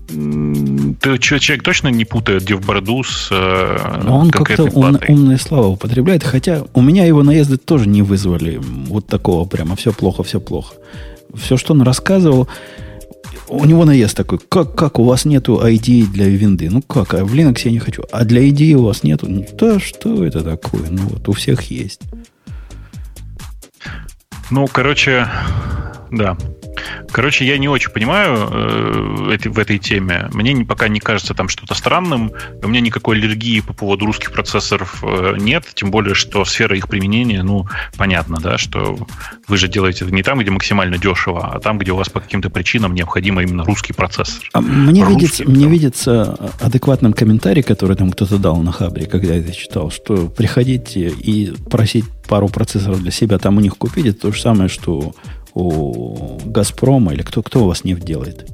Ты, 0.07 1.17
человек 1.17 1.63
точно 1.63 1.87
не 1.87 2.05
путает 2.05 2.43
девборду 2.43 3.03
с 3.03 3.29
Но 3.31 4.19
он 4.19 4.31
как-то 4.31 4.63
ум, 4.63 4.99
умные 5.07 5.37
слова 5.37 5.67
употребляет, 5.67 6.23
хотя 6.23 6.63
у 6.73 6.81
меня 6.81 7.05
его 7.05 7.23
наезды 7.23 7.57
тоже 7.57 7.87
не 7.87 8.01
вызвали 8.01 8.59
вот 8.61 9.07
такого 9.07 9.45
прямо 9.45 9.75
все 9.75 9.91
плохо, 9.93 10.23
все 10.23 10.39
плохо 10.39 10.73
все, 11.35 11.57
что 11.57 11.73
он 11.73 11.81
рассказывал, 11.81 12.47
у 13.47 13.65
него 13.65 13.85
наезд 13.85 14.15
такой, 14.15 14.39
как, 14.49 14.75
как 14.75 14.99
у 14.99 15.03
вас 15.03 15.25
нету 15.25 15.61
ID 15.63 16.07
для 16.07 16.27
винды? 16.27 16.69
Ну 16.69 16.81
как, 16.81 17.13
а 17.13 17.25
в 17.25 17.33
Linux 17.33 17.61
я 17.65 17.71
не 17.71 17.79
хочу. 17.79 18.03
А 18.11 18.25
для 18.25 18.47
ID 18.47 18.73
у 18.73 18.83
вас 18.83 19.03
нету? 19.03 19.27
Да 19.53 19.79
что 19.79 20.25
это 20.25 20.43
такое? 20.43 20.89
Ну 20.89 21.01
вот, 21.03 21.27
у 21.27 21.33
всех 21.33 21.63
есть. 21.63 22.01
Ну, 24.49 24.67
короче, 24.67 25.27
да. 26.11 26.37
Короче, 27.11 27.45
я 27.45 27.57
не 27.57 27.67
очень 27.67 27.91
понимаю 27.91 28.49
э, 28.51 29.37
в 29.45 29.59
этой 29.59 29.77
теме. 29.77 30.29
Мне 30.33 30.53
не, 30.53 30.63
пока 30.63 30.87
не 30.87 30.99
кажется 30.99 31.33
там 31.33 31.49
что-то 31.49 31.75
странным. 31.75 32.31
У 32.61 32.67
меня 32.67 32.81
никакой 32.81 33.17
аллергии 33.17 33.59
по 33.59 33.73
поводу 33.73 34.05
русских 34.05 34.31
процессоров 34.31 35.03
э, 35.03 35.35
нет. 35.39 35.65
Тем 35.73 35.91
более, 35.91 36.15
что 36.15 36.45
сфера 36.45 36.75
их 36.75 36.87
применения, 36.87 37.43
ну, 37.43 37.67
понятно, 37.97 38.39
да, 38.39 38.57
что 38.57 38.97
вы 39.47 39.57
же 39.57 39.67
делаете 39.67 40.05
это 40.05 40.13
не 40.13 40.23
там, 40.23 40.39
где 40.39 40.51
максимально 40.51 40.97
дешево, 40.97 41.53
а 41.53 41.59
там, 41.59 41.77
где 41.77 41.91
у 41.91 41.95
вас 41.95 42.09
по 42.09 42.19
каким-то 42.19 42.49
причинам 42.49 42.93
необходимо 42.93 43.43
именно 43.43 43.63
русский 43.63 43.93
процессор. 43.93 44.49
А 44.53 44.61
мне, 44.61 45.03
русский, 45.03 45.19
видится, 45.19 45.49
мне 45.49 45.67
видится 45.67 46.51
адекватным 46.59 47.13
комментарий, 47.13 47.63
который 47.63 47.95
там 47.95 48.11
кто-то 48.11 48.37
дал 48.37 48.57
на 48.57 48.71
Хабре, 48.71 49.05
когда 49.05 49.33
я 49.33 49.39
это 49.39 49.53
читал, 49.53 49.91
что 49.91 50.27
приходите 50.27 51.09
и 51.09 51.53
просить 51.69 52.05
пару 52.27 52.47
процессоров 52.47 53.01
для 53.01 53.11
себя 53.11 53.37
там 53.37 53.57
у 53.57 53.59
них 53.59 53.77
купить, 53.77 54.05
это 54.05 54.21
то 54.21 54.31
же 54.31 54.41
самое, 54.41 54.69
что 54.69 55.13
у 55.55 56.39
Газпрома 56.45 57.13
или 57.13 57.21
кто, 57.21 57.43
кто 57.43 57.63
у 57.63 57.67
вас 57.67 57.83
нефть 57.83 58.03
делает? 58.03 58.49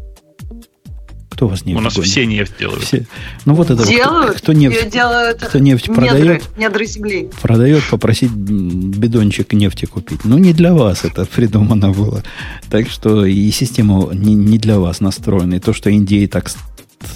Кто 1.32 1.46
у 1.46 1.50
вас 1.50 1.64
нефть 1.64 1.80
У 1.80 1.82
нас 1.82 1.96
гонит? 1.96 2.10
все 2.10 2.26
нефть 2.26 2.54
делают. 2.60 2.84
Все. 2.84 3.06
Ну 3.46 3.54
вот 3.54 3.70
это 3.70 3.88
делают, 3.88 4.32
кто, 4.32 4.40
кто 4.40 4.54
нефть, 4.54 4.90
делают 4.90 5.42
кто 5.42 5.60
нефть 5.60 5.88
недры, 5.88 6.06
продает, 6.08 6.58
недры 6.58 6.86
земли. 6.86 7.30
продает, 7.42 7.84
попросить 7.90 8.32
бидончик 8.32 9.54
нефти 9.54 9.86
купить. 9.86 10.26
Ну 10.26 10.38
не 10.38 10.54
для 10.54 10.74
вас 10.74 11.06
это 11.06 11.26
придумано 11.26 11.92
было. 11.92 12.24
Так 12.70 12.90
что 12.90 13.26
и 13.26 13.50
система 13.52 14.10
не, 14.14 14.34
не 14.34 14.58
для 14.58 14.80
вас 14.80 15.00
настроена. 15.00 15.56
И 15.56 15.60
то, 15.60 15.72
что 15.72 15.90
Индии 15.90 16.26
так 16.28 16.50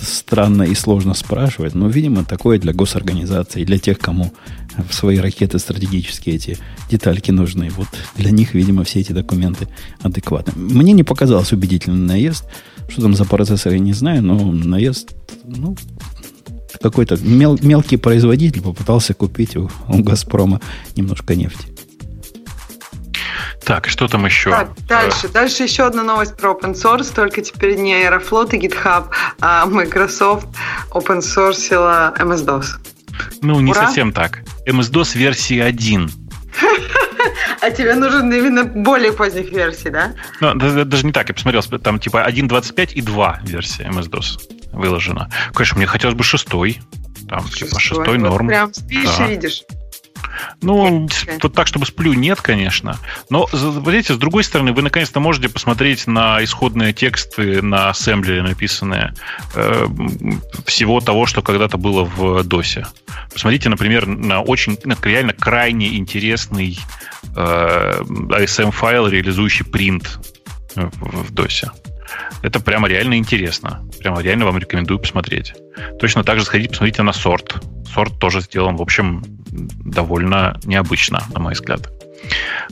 странно 0.01 0.63
и 0.63 0.75
сложно 0.75 1.13
спрашивать, 1.13 1.75
но, 1.75 1.87
видимо, 1.89 2.23
такое 2.23 2.59
для 2.59 2.73
госорганизации, 2.73 3.65
для 3.65 3.77
тех, 3.77 3.99
кому 3.99 4.31
в 4.77 4.93
свои 4.93 5.17
ракеты 5.17 5.59
стратегические 5.59 6.35
эти 6.35 6.57
детальки 6.89 7.31
нужны. 7.31 7.69
Вот 7.69 7.87
для 8.15 8.31
них, 8.31 8.53
видимо, 8.53 8.83
все 8.83 8.99
эти 8.99 9.11
документы 9.11 9.67
адекватны. 10.01 10.53
Мне 10.55 10.93
не 10.93 11.03
показался 11.03 11.55
убедительный 11.55 12.07
наезд. 12.07 12.45
Что 12.89 13.03
там 13.03 13.13
за 13.13 13.25
процессор, 13.25 13.73
я 13.73 13.79
не 13.79 13.93
знаю, 13.93 14.21
но 14.21 14.51
наезд, 14.51 15.15
ну, 15.45 15.75
какой-то 16.81 17.17
мел, 17.21 17.57
мелкий 17.61 17.97
производитель 17.97 18.61
попытался 18.61 19.13
купить 19.13 19.55
у, 19.55 19.69
у 19.87 20.03
Газпрома 20.03 20.59
немножко 20.95 21.35
нефти. 21.35 21.67
Так, 23.63 23.87
что 23.87 24.07
там 24.07 24.25
еще? 24.25 24.49
Так, 24.49 24.71
дальше. 24.87 25.29
Дальше 25.29 25.63
еще 25.63 25.83
одна 25.83 26.03
новость 26.03 26.35
про 26.35 26.51
open 26.51 26.73
source, 26.73 27.13
только 27.15 27.41
теперь 27.41 27.77
не 27.77 27.93
Aeroflot 27.93 28.53
и 28.55 28.59
GitHub, 28.59 29.05
а 29.39 29.65
Microsoft 29.65 30.47
open 30.91 31.19
sourceила 31.19 32.13
MS-DOS. 32.19 32.65
Ну, 33.41 33.61
не 33.61 33.71
Ура? 33.71 33.85
совсем 33.85 34.11
так. 34.11 34.41
MS-DOS 34.67 35.17
версии 35.17 35.59
1. 35.59 36.11
А 37.61 37.71
тебе 37.71 37.95
нужен 37.95 38.31
именно 38.31 38.65
более 38.65 39.13
поздних 39.13 39.51
версий, 39.51 39.89
да? 39.89 40.13
Ну, 40.41 40.53
даже 40.55 41.05
не 41.05 41.13
так, 41.13 41.29
я 41.29 41.33
посмотрел, 41.33 41.61
там 41.79 41.97
типа 41.99 42.25
1.25 42.27 42.93
и 42.93 43.01
2 43.01 43.39
версии 43.43 43.85
MS-DOS 43.87 44.73
выложена. 44.73 45.29
Конечно, 45.53 45.77
мне 45.77 45.85
хотелось 45.85 46.15
бы 46.15 46.23
шестой. 46.23 46.81
Там, 47.29 47.47
шестой. 47.47 47.67
типа, 47.67 47.79
шестой 47.79 48.17
норм. 48.17 48.47
Прям 48.47 48.73
спишь 48.73 49.17
да. 49.17 49.27
видишь. 49.27 49.63
Ну, 50.61 51.07
тут 51.39 51.53
так, 51.53 51.67
чтобы 51.67 51.85
сплю, 51.85 52.13
нет, 52.13 52.41
конечно. 52.41 52.97
Но, 53.29 53.47
видите, 53.51 54.13
с 54.13 54.17
другой 54.17 54.43
стороны, 54.43 54.73
вы 54.73 54.81
наконец-то 54.81 55.19
можете 55.19 55.49
посмотреть 55.49 56.07
на 56.07 56.43
исходные 56.43 56.93
тексты 56.93 57.61
на 57.61 57.89
ассемблере 57.89 58.41
написанные 58.41 59.13
э, 59.55 59.87
всего 60.65 60.99
того, 60.99 61.25
что 61.25 61.41
когда-то 61.41 61.77
было 61.77 62.03
в 62.03 62.41
DOS. 62.41 62.85
Посмотрите, 63.31 63.69
например, 63.69 64.07
на 64.07 64.41
очень, 64.41 64.77
на 64.85 64.95
реально 65.03 65.33
крайне 65.33 65.97
интересный 65.97 66.77
э, 67.35 68.01
ASM-файл, 68.01 69.07
реализующий 69.07 69.65
принт 69.65 70.19
в, 70.75 71.25
в 71.25 71.31
DOS. 71.33 71.69
Это 72.41 72.59
прямо 72.59 72.87
реально 72.87 73.17
интересно. 73.17 73.83
Прямо 73.99 74.21
реально 74.21 74.45
вам 74.45 74.57
рекомендую 74.57 74.99
посмотреть. 74.99 75.53
Точно 75.99 76.23
так 76.23 76.39
же 76.39 76.45
сходите, 76.45 76.69
посмотрите 76.69 77.03
на 77.03 77.13
сорт. 77.13 77.63
Сорт 77.93 78.19
тоже 78.19 78.41
сделан, 78.41 78.75
в 78.75 78.81
общем, 78.81 79.23
довольно 79.53 80.59
необычно, 80.63 81.23
на 81.33 81.39
мой 81.39 81.53
взгляд. 81.53 81.89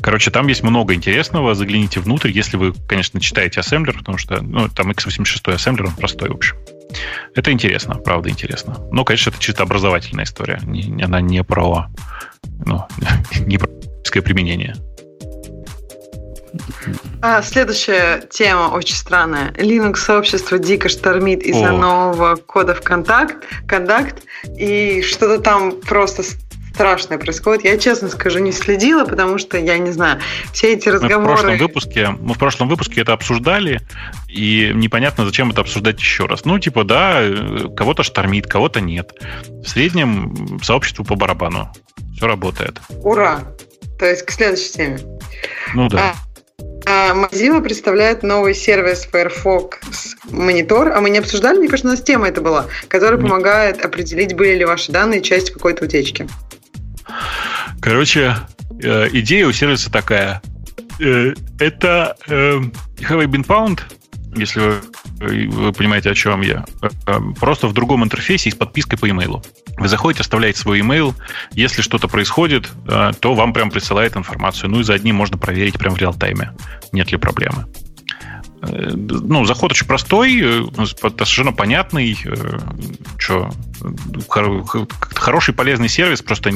Короче, 0.02 0.32
там 0.32 0.48
есть 0.48 0.64
много 0.64 0.94
интересного. 0.94 1.56
Загляните 1.56 2.00
внутрь, 2.00 2.32
если 2.32 2.58
вы, 2.58 2.74
конечно, 2.88 3.20
читаете 3.20 3.60
ассемблер, 3.60 3.98
потому 3.98 4.18
что 4.18 4.42
ну, 4.42 4.70
там 4.70 4.92
x86 4.92 5.54
ассемблер, 5.54 5.88
он 5.88 5.96
простой, 5.96 6.30
в 6.30 6.36
общем. 6.36 6.56
Это 7.36 7.52
интересно, 7.52 7.96
правда 7.96 8.30
интересно. 8.30 8.78
Но, 8.92 9.04
конечно, 9.04 9.30
это 9.30 9.40
чисто 9.40 9.64
образовательная 9.64 10.26
история. 10.26 10.60
Не, 10.64 11.04
она 11.04 11.22
не 11.22 11.44
про, 11.44 11.88
ну, 12.66 12.86
не 13.46 13.58
про 13.58 13.70
применение. 14.22 14.76
А, 17.22 17.42
следующая 17.42 18.24
тема 18.30 18.72
очень 18.74 18.96
странная. 18.96 19.52
Linux-сообщество 19.54 20.60
дико 20.60 20.90
штормит 20.90 21.44
из-за 21.44 21.70
О. 21.70 21.78
нового 21.78 22.36
кода 22.36 22.76
в 22.76 22.82
контакт, 22.82 23.46
контакт, 23.68 24.24
и 24.58 25.02
что-то 25.02 25.40
там 25.40 25.80
просто 25.80 26.24
страшное 26.74 27.18
происходит. 27.18 27.64
Я, 27.64 27.78
честно 27.78 28.10
скажу, 28.10 28.40
не 28.40 28.52
следила, 28.52 29.06
потому 29.06 29.38
что, 29.38 29.58
я 29.58 29.78
не 29.78 29.92
знаю, 29.92 30.20
все 30.54 30.74
эти 30.74 30.90
разговоры... 30.90 31.20
Мы 31.20 31.36
в 31.36 31.40
прошлом 31.40 31.58
выпуске, 31.58 32.10
мы 32.20 32.34
в 32.34 32.38
прошлом 32.38 32.70
выпуске 32.70 33.02
это 33.02 33.14
обсуждали, 33.14 33.82
и 34.28 34.72
непонятно, 34.74 35.26
зачем 35.26 35.52
это 35.52 35.62
обсуждать 35.62 36.00
еще 36.00 36.26
раз. 36.26 36.46
Ну, 36.46 36.60
типа, 36.60 36.84
да, 36.84 37.24
кого-то 37.76 38.04
штормит, 38.04 38.48
кого-то 38.48 38.82
нет. 38.82 39.12
В 39.48 39.68
среднем 39.68 40.60
сообществу 40.64 41.06
по 41.06 41.16
барабану. 41.16 41.72
Все 42.16 42.28
работает. 42.28 42.80
Ура! 43.04 43.42
То 44.00 44.06
есть 44.06 44.24
к 44.24 44.32
следующей 44.32 44.72
теме. 44.74 45.00
Ну 45.76 45.88
да. 45.88 46.16
А, 46.88 47.12
а 47.12 47.14
Mozilla 47.14 47.62
представляет 47.62 48.24
новый 48.24 48.56
сервис 48.56 49.06
Firefox 49.06 49.80
Monitor, 50.30 50.90
а 50.90 51.02
мы 51.02 51.10
не 51.10 51.20
обсуждали, 51.20 51.60
мне 51.60 51.68
кажется, 51.68 51.88
у 51.88 51.92
нас 51.92 52.02
тема 52.02 52.28
это 52.28 52.42
была, 52.42 52.66
который 52.88 53.20
помогает 53.20 53.86
определить, 53.86 54.36
были 54.36 54.56
ли 54.56 54.66
ваши 54.66 54.92
данные 54.92 55.22
частью 55.22 55.54
какой-то 55.54 55.86
утечки. 55.86 56.28
Короче, 57.82 58.36
э, 58.82 59.10
идея 59.14 59.48
у 59.48 59.52
сервиса 59.52 59.92
такая. 59.92 60.42
Э, 61.00 61.34
это 61.60 62.16
э, 62.28 62.60
have 63.00 63.26
been 63.26 63.46
pound, 63.46 63.82
если 64.36 64.60
вы, 65.20 65.48
вы 65.48 65.74
понимаете, 65.74 66.12
о 66.12 66.16
чем 66.16 66.42
я. 66.42 66.66
Просто 67.40 67.68
в 67.68 67.74
другом 67.74 68.04
интерфейсе 68.04 68.50
и 68.50 68.52
с 68.52 68.56
подпиской 68.56 68.98
по 68.98 69.10
имейлу. 69.10 69.44
Вы 69.78 69.88
заходите, 69.88 70.22
оставляете 70.22 70.60
свой 70.60 70.80
имейл. 70.82 71.16
Если 71.54 71.82
что-то 71.82 72.08
происходит, 72.08 72.70
то 73.20 73.34
вам 73.34 73.54
прям 73.54 73.72
присылает 73.72 74.16
информацию. 74.16 74.70
Ну 74.70 74.80
и 74.80 74.84
за 74.84 74.94
одним 74.94 75.16
можно 75.16 75.38
проверить 75.38 75.78
прямо 75.78 75.96
в 75.96 76.00
реал-тайме, 76.00 76.54
нет 76.92 77.12
ли 77.12 77.18
проблемы. 77.18 77.66
Э, 78.62 78.92
ну, 78.94 79.46
заход 79.46 79.72
очень 79.72 79.88
простой, 79.88 80.40
э, 80.42 80.64
совершенно 80.86 81.52
понятный. 81.52 82.18
Что, 83.18 83.50
хороший 84.28 85.54
полезный 85.54 85.90
сервис, 85.90 86.22
просто 86.22 86.52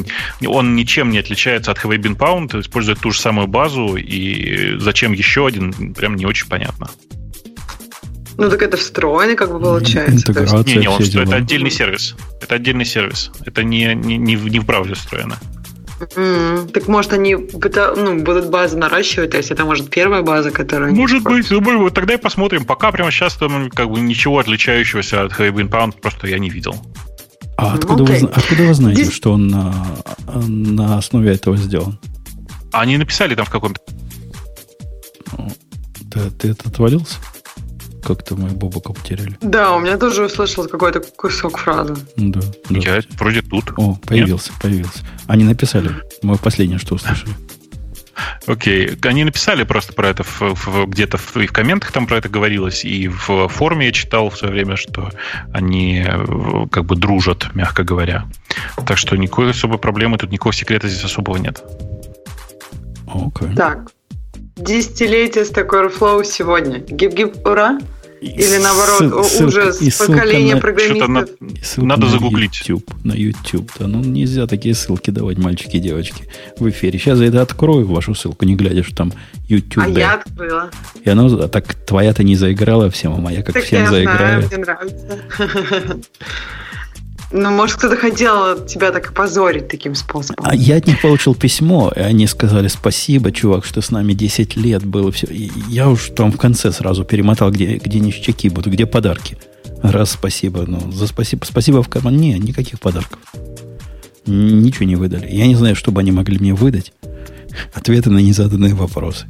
он 0.46 0.76
ничем 0.76 1.10
не 1.10 1.18
отличается 1.18 1.72
от 1.72 1.80
Have 1.80 1.98
Been 1.98 2.16
Pound, 2.18 2.60
использует 2.60 3.00
ту 3.00 3.12
же 3.12 3.20
самую 3.20 3.48
базу, 3.48 3.96
и 3.96 4.78
зачем 4.78 5.14
еще 5.14 5.48
один, 5.48 5.94
прям 5.94 6.16
не 6.16 6.26
очень 6.26 6.48
понятно. 6.48 6.90
Ну 8.38 8.50
так 8.50 8.62
это 8.62 8.78
встроенный 8.78 9.36
как 9.36 9.52
бы 9.52 9.60
получается. 9.60 10.32
Интеграция, 10.32 10.64
не, 10.64 10.76
не, 10.76 10.88
он, 10.90 11.02
это 11.02 11.36
отдельный 11.38 11.72
сервис. 11.72 12.16
Это 12.42 12.56
отдельный 12.56 12.86
сервис. 12.86 13.32
Это 13.46 13.64
не, 13.64 13.96
не, 13.96 14.18
не, 14.18 14.36
в, 14.36 14.48
не 14.50 14.60
в 14.60 14.66
браузере 14.66 14.96
встроено. 14.96 15.38
Mm, 16.00 16.72
так 16.72 16.88
может 16.88 17.14
они 17.14 17.36
ну, 17.36 18.22
будут 18.22 18.50
базы 18.50 18.78
наращивать, 18.78 19.32
то 19.32 19.38
есть 19.38 19.52
это 19.52 19.64
может 19.64 19.90
первая 19.90 20.22
база, 20.24 20.52
которая... 20.52 20.92
Может 20.92 21.24
быть, 21.24 21.50
ну, 21.50 21.80
вот 21.80 21.94
тогда 21.94 22.16
и 22.16 22.18
посмотрим. 22.18 22.66
Пока 22.66 22.92
прямо 22.92 23.12
сейчас 23.12 23.36
там 23.36 23.70
как 23.70 23.90
бы 23.90 24.02
ничего 24.02 24.40
отличающегося 24.40 25.24
от 25.24 25.32
Heavy 25.32 25.68
Inbound 25.68 26.02
просто 26.02 26.28
я 26.28 26.38
не 26.38 26.50
видел. 26.50 26.76
А 27.58 27.76
откуда, 27.76 28.04
okay. 28.04 28.20
вы, 28.20 28.28
откуда 28.28 28.64
вы 28.64 28.74
знаете, 28.74 29.04
Здесь... 29.04 29.16
что 29.16 29.32
он 29.32 29.48
на, 29.48 29.74
на 30.48 30.98
основе 30.98 31.32
этого 31.32 31.56
сделан? 31.56 31.98
Они 32.74 32.98
написали 32.98 33.36
там 33.36 33.46
в 33.46 33.50
каком-то... 33.50 33.80
Да, 36.14 36.30
ты 36.38 36.50
это 36.50 36.68
отвалился? 36.68 37.16
Как-то 38.06 38.36
мы 38.36 38.50
Бобока 38.50 38.94
потеряли. 38.94 39.36
Да, 39.42 39.76
у 39.76 39.80
меня 39.80 39.98
тоже 39.98 40.26
услышал 40.26 40.68
какой-то 40.68 41.00
кусок 41.00 41.58
фразы. 41.58 41.96
Да, 42.16 42.40
да. 42.70 42.80
Я 42.80 43.02
вроде 43.18 43.42
тут. 43.42 43.74
О, 43.78 43.96
появился, 44.06 44.52
Нет? 44.52 44.62
появился. 44.62 45.00
Они 45.26 45.44
написали. 45.44 45.90
Мы 46.22 46.38
последнее, 46.38 46.78
что 46.78 46.96
услышали. 46.96 47.34
Окей. 48.46 48.90
Okay. 48.90 49.08
Они 49.10 49.24
написали 49.24 49.64
просто 49.64 49.94
про 49.94 50.10
это 50.10 50.24
в, 50.24 50.40
в, 50.40 50.86
где-то 50.86 51.18
в, 51.18 51.36
и 51.38 51.48
в 51.48 51.52
комментах 51.52 51.92
там 51.92 52.06
про 52.06 52.18
это 52.18 52.30
говорилось, 52.30 52.86
и 52.86 53.08
в 53.08 53.48
форуме 53.48 53.88
я 53.88 53.92
читал 53.92 54.30
в 54.30 54.38
свое 54.38 54.54
время, 54.54 54.76
что 54.76 55.10
они 55.52 56.06
как 56.72 56.86
бы 56.86 56.96
дружат, 56.96 57.54
мягко 57.56 57.84
говоря. 57.84 58.26
Так 58.86 58.98
что 58.98 59.16
никакой 59.16 59.50
особой 59.50 59.80
проблемы, 59.80 60.18
тут 60.18 60.32
никакого 60.32 60.54
секрета 60.54 60.88
здесь 60.88 61.04
особого 61.04 61.38
нет. 61.38 61.64
Okay. 63.08 63.56
Так. 63.56 63.92
Десятилетие 64.56 65.44
Stack 65.44 65.70
Overflow 65.70 66.24
сегодня. 66.24 66.80
Гиб-гиб, 66.80 67.46
ура! 67.46 67.78
Или 68.22 68.58
наоборот, 68.58 69.26
Ссыл- 69.30 69.46
ужас 69.48 69.78
ссылка 69.78 70.14
поколения 70.14 70.56
на- 70.56 70.62
программистов. 70.62 71.30
Ссылка 71.62 71.86
Надо 71.88 72.06
на 72.06 72.12
загуглить. 72.12 72.58
YouTube, 72.62 72.90
на 73.04 73.12
YouTube. 73.14 73.70
Да, 73.78 73.86
ну 73.88 74.00
нельзя 74.00 74.48
такие 74.48 74.74
ссылки 74.74 75.12
давать, 75.12 75.38
мальчики 75.38 75.76
и 75.76 75.80
девочки, 75.80 76.24
в 76.58 76.68
эфире. 76.70 76.98
Сейчас 76.98 77.20
я 77.20 77.28
это 77.28 77.42
открою, 77.42 77.86
вашу 77.86 78.16
ссылку, 78.16 78.46
не 78.46 78.56
глядя, 78.56 78.84
что 78.84 78.96
там 78.96 79.14
YouTube. 79.48 79.84
А 79.84 79.90
я 79.90 80.14
открыла. 80.14 80.72
И 81.04 81.10
она, 81.10 81.26
а 81.26 81.48
так 81.50 81.74
твоя-то 81.76 82.24
не 82.24 82.36
заиграла 82.36 82.90
всем, 82.90 83.14
а 83.14 83.18
моя 83.18 83.44
как 83.44 83.54
Так 83.56 83.66
всем 83.66 83.84
я 83.84 83.90
заиграет. 83.92 84.46
знаю, 84.48 84.48
мне 84.48 84.58
нравится. 84.66 86.00
Ну, 87.32 87.52
может, 87.52 87.78
кто-то 87.78 87.98
хотел 87.98 88.66
тебя 88.66 88.92
так 88.92 89.10
опозорить 89.10 89.68
таким 89.68 89.96
способом. 89.96 90.46
А 90.48 90.56
я 90.56 90.78
от 90.78 90.88
них 90.88 91.02
получил 91.02 91.36
письмо, 91.36 91.92
и 91.96 92.00
они 92.00 92.28
сказали 92.28 92.68
спасибо, 92.68 93.32
чувак, 93.32 93.66
что 93.66 93.82
с 93.82 93.92
нами 93.92 94.14
10 94.14 94.56
лет 94.58 94.86
было 94.86 95.12
все. 95.12 95.28
И 95.28 95.52
я 95.70 95.90
уж 95.90 96.12
там 96.16 96.32
в 96.32 96.38
конце 96.38 96.72
сразу 96.72 97.04
перемотал, 97.04 97.52
где, 97.52 97.78
где 97.78 98.00
ништяки 98.00 98.50
будут, 98.50 98.74
где 98.74 98.86
подарки. 98.86 99.38
Раз 99.82 100.12
спасибо, 100.12 100.66
ну, 100.68 100.92
за 100.92 101.08
спасибо, 101.08 101.46
спасибо 101.46 101.84
в 101.84 101.90
карман. 101.90 102.16
Не, 102.18 102.38
никаких 102.40 102.80
подарков. 102.80 103.20
Ничего 104.26 104.86
не 104.86 104.96
выдали. 104.96 105.28
Я 105.30 105.48
не 105.48 105.56
знаю, 105.56 105.76
что 105.76 105.92
бы 105.92 106.02
они 106.02 106.12
могли 106.12 106.40
мне 106.40 106.54
выдать. 106.54 106.94
Ответы 107.74 108.10
на 108.10 108.20
незаданные 108.20 108.74
вопросы. 108.74 109.28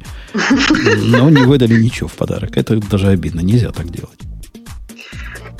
Но 1.04 1.30
не 1.30 1.42
выдали 1.42 1.80
ничего 1.80 2.08
в 2.08 2.14
подарок. 2.14 2.56
Это 2.56 2.76
даже 2.76 3.08
обидно. 3.08 3.40
Нельзя 3.40 3.70
так 3.72 3.90
делать. 3.90 4.18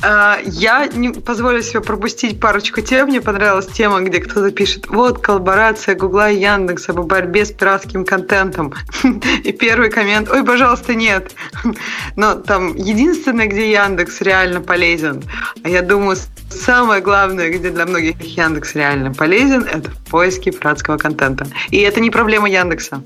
А, 0.02 0.38
Я 0.44 0.86
не 0.86 1.10
позволю 1.10 1.62
себе 1.62 1.80
пропустить 1.80 2.40
парочку 2.40 2.80
тем. 2.80 3.08
Мне 3.08 3.20
понравилась 3.20 3.66
тема, 3.66 4.00
где 4.00 4.20
кто-то 4.20 4.50
пишет, 4.50 4.88
вот 4.88 5.18
коллаборация 5.18 5.94
Гугла 5.94 6.30
и 6.30 6.38
Яндекса 6.38 6.92
по 6.92 7.02
борьбе 7.02 7.44
с 7.44 7.52
пиратским 7.52 8.04
контентом. 8.04 8.74
И 9.44 9.52
первый 9.52 9.90
коммент, 9.90 10.30
ой, 10.30 10.44
пожалуйста, 10.44 10.94
нет. 10.94 11.34
Но 12.16 12.34
там 12.34 12.74
единственное, 12.74 13.46
где 13.46 13.70
Яндекс 13.72 14.20
реально 14.20 14.60
полезен, 14.60 15.22
а 15.62 15.68
я 15.68 15.82
думаю, 15.82 16.16
самое 16.50 17.00
главное, 17.00 17.50
где 17.50 17.70
для 17.70 17.86
многих 17.86 18.20
Яндекс 18.20 18.74
реально 18.74 19.12
полезен, 19.12 19.62
это 19.64 19.90
в 19.90 20.10
поиске 20.10 20.50
пиратского 20.50 20.98
контента. 20.98 21.46
И 21.70 21.78
это 21.78 22.00
не 22.00 22.10
проблема 22.10 22.48
Яндекса. 22.48 23.02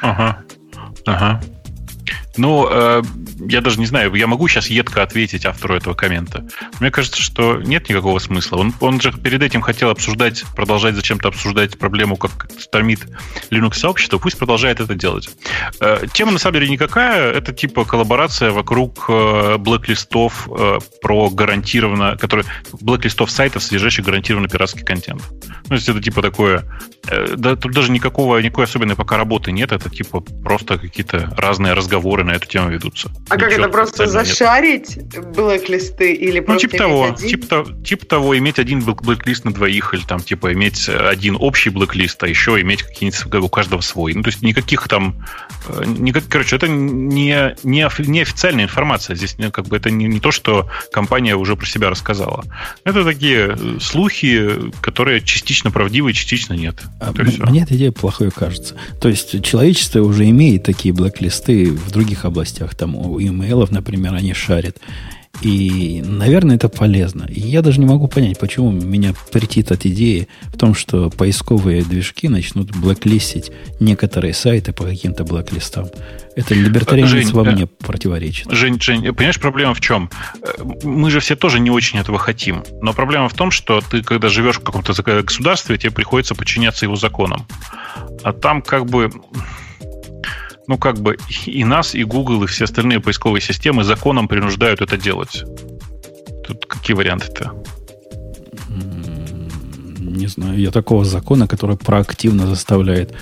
Ага. 0.00 0.38
Ага. 1.06 1.42
Ну, 2.36 2.66
э, 2.70 3.02
я 3.38 3.60
даже 3.60 3.78
не 3.78 3.86
знаю, 3.86 4.14
я 4.14 4.26
могу 4.26 4.48
сейчас 4.48 4.68
едко 4.68 5.02
ответить 5.02 5.46
автору 5.46 5.74
этого 5.74 5.94
коммента. 5.94 6.46
Мне 6.80 6.90
кажется, 6.90 7.20
что 7.20 7.56
нет 7.56 7.88
никакого 7.88 8.18
смысла. 8.18 8.58
Он, 8.58 8.74
он 8.80 9.00
же 9.00 9.12
перед 9.12 9.42
этим 9.42 9.60
хотел 9.60 9.90
обсуждать, 9.90 10.44
продолжать 10.54 10.94
зачем-то 10.94 11.28
обсуждать 11.28 11.78
проблему, 11.78 12.16
как 12.16 12.48
стормит 12.58 13.00
Linux 13.50 13.74
сообщество, 13.74 14.18
пусть 14.18 14.38
продолжает 14.38 14.80
это 14.80 14.94
делать. 14.94 15.28
Э, 15.80 16.04
тема 16.12 16.32
на 16.32 16.38
самом 16.38 16.54
деле 16.54 16.68
никакая, 16.68 17.32
это 17.32 17.52
типа 17.52 17.84
коллаборация 17.84 18.50
вокруг 18.50 19.06
э, 19.08 19.56
блэк-листов 19.58 20.48
э, 20.50 20.78
про 21.02 21.30
гарантированно, 21.30 22.16
которые 22.16 22.46
блэк-листов 22.72 23.30
сайтов, 23.30 23.62
содержащих 23.62 24.04
гарантированно 24.04 24.48
пиратский 24.48 24.84
контент. 24.84 25.22
Ну, 25.30 25.68
то 25.68 25.74
есть 25.74 25.88
это 25.88 26.00
типа 26.00 26.22
такое, 26.22 26.64
да, 27.36 27.56
тут 27.56 27.72
даже 27.72 27.90
никакого, 27.90 28.38
никакой 28.38 28.64
особенной 28.64 28.96
пока 28.96 29.16
работы 29.16 29.52
нет, 29.52 29.72
это 29.72 29.88
типа 29.90 30.20
просто 30.20 30.78
какие-то 30.78 31.32
разные 31.36 31.72
разговоры 31.72 32.24
на 32.24 32.32
эту 32.32 32.46
тему 32.46 32.70
ведутся. 32.70 33.10
А 33.34 33.38
как 33.38 33.52
это 33.52 33.68
просто 33.68 34.06
зашарить 34.06 34.98
блэк-листы 35.34 36.12
или 36.12 36.38
Ну, 36.40 36.46
просто 36.46 36.68
типа 36.68 36.72
иметь 36.76 36.78
того, 36.78 37.04
один? 37.04 37.28
типа, 37.28 37.66
типа 37.84 38.06
того, 38.06 38.38
иметь 38.38 38.58
один 38.58 38.80
блэк- 38.80 39.02
блэк-лист 39.02 39.44
на 39.44 39.52
двоих, 39.52 39.94
или 39.94 40.02
там, 40.02 40.20
типа, 40.20 40.52
иметь 40.52 40.88
один 40.88 41.36
общий 41.38 41.70
блэк-лист, 41.70 42.22
а 42.22 42.28
еще 42.28 42.60
иметь 42.60 42.82
какие-нибудь 42.82 43.44
у 43.44 43.48
каждого 43.48 43.80
свой. 43.80 44.14
Ну, 44.14 44.22
то 44.22 44.28
есть 44.30 44.42
никаких 44.42 44.88
там... 44.88 45.26
э, 45.68 45.84
никак- 45.86 46.28
короче, 46.28 46.56
это 46.56 46.68
не, 46.68 47.54
не, 47.62 47.88
не 47.98 48.20
официальная 48.22 48.64
информация. 48.64 49.16
Здесь 49.16 49.36
ну, 49.38 49.50
как 49.50 49.66
бы 49.66 49.76
это 49.76 49.90
не, 49.90 50.06
не 50.06 50.20
то, 50.20 50.30
что 50.30 50.68
компания 50.92 51.36
уже 51.36 51.56
про 51.56 51.66
себя 51.66 51.90
рассказала. 51.90 52.44
Это 52.84 53.04
такие 53.04 53.56
э, 53.58 53.78
слухи, 53.80 54.50
которые 54.80 55.20
частично 55.20 55.70
правдивы, 55.70 56.12
частично 56.12 56.54
нет. 56.54 56.76
А 57.00 57.12
Вот 57.12 57.18
м-. 57.20 57.50
Мне 57.50 57.62
эта 57.62 57.74
идея 57.76 57.92
плохой 57.92 58.30
кажется. 58.30 58.76
То 59.00 59.08
есть 59.08 59.42
человечество 59.44 60.00
уже 60.00 60.28
имеет 60.30 60.62
такие 60.64 60.94
блэк-листы 60.94 61.70
в 61.70 61.90
других 61.90 62.24
областях. 62.24 62.74
Там 62.74 62.94
у 63.14 63.20
имейлов, 63.20 63.70
например, 63.70 64.14
они 64.14 64.34
шарят. 64.34 64.78
И, 65.42 66.02
наверное, 66.04 66.56
это 66.56 66.68
полезно. 66.68 67.26
И 67.28 67.40
я 67.40 67.60
даже 67.60 67.80
не 67.80 67.86
могу 67.86 68.08
понять, 68.08 68.38
почему 68.38 68.70
меня 68.70 69.14
претит 69.32 69.72
от 69.72 69.84
идеи 69.84 70.28
в 70.44 70.56
том, 70.56 70.74
что 70.74 71.10
поисковые 71.10 71.82
движки 71.82 72.28
начнут 72.28 72.74
блэклистить 72.74 73.50
некоторые 73.80 74.32
сайты 74.32 74.72
по 74.72 74.84
каким-то 74.84 75.24
блэк-листам. 75.24 75.88
Это 76.36 76.54
либертарианец 76.54 77.10
Жень, 77.10 77.32
во 77.32 77.46
э, 77.46 77.52
мне 77.52 77.66
противоречит. 77.66 78.50
Жень, 78.50 78.80
Жень, 78.80 79.12
понимаешь, 79.12 79.40
проблема 79.40 79.74
в 79.74 79.80
чем? 79.80 80.08
Э, 80.40 80.62
Мы 80.84 81.10
же 81.10 81.20
все 81.20 81.36
тоже 81.36 81.60
не 81.60 81.70
очень 81.70 81.98
этого 81.98 82.18
хотим. 82.18 82.62
Но 82.80 82.92
проблема 82.92 83.28
в 83.28 83.34
том, 83.34 83.50
что 83.50 83.80
ты, 83.80 84.02
когда 84.02 84.28
живешь 84.28 84.56
в 84.56 84.62
каком-то 84.62 84.94
государстве, 85.22 85.76
тебе 85.78 85.90
приходится 85.90 86.34
подчиняться 86.34 86.86
его 86.86 86.96
законам. 86.96 87.46
А 88.22 88.32
там 88.32 88.62
как 88.62 88.86
бы... 88.86 89.10
Ну, 90.66 90.78
как 90.78 90.98
бы 90.98 91.16
и 91.46 91.64
нас, 91.64 91.94
и 91.94 92.04
Google, 92.04 92.44
и 92.44 92.46
все 92.46 92.64
остальные 92.64 93.00
поисковые 93.00 93.42
системы 93.42 93.84
законом 93.84 94.28
принуждают 94.28 94.80
это 94.80 94.96
делать. 94.96 95.44
Тут 96.46 96.66
какие 96.66 96.96
варианты-то? 96.96 97.52
Не 99.98 100.26
знаю, 100.26 100.58
я 100.58 100.70
такого 100.70 101.04
закона, 101.04 101.46
который 101.48 101.76
проактивно 101.76 102.46
заставляет 102.46 103.14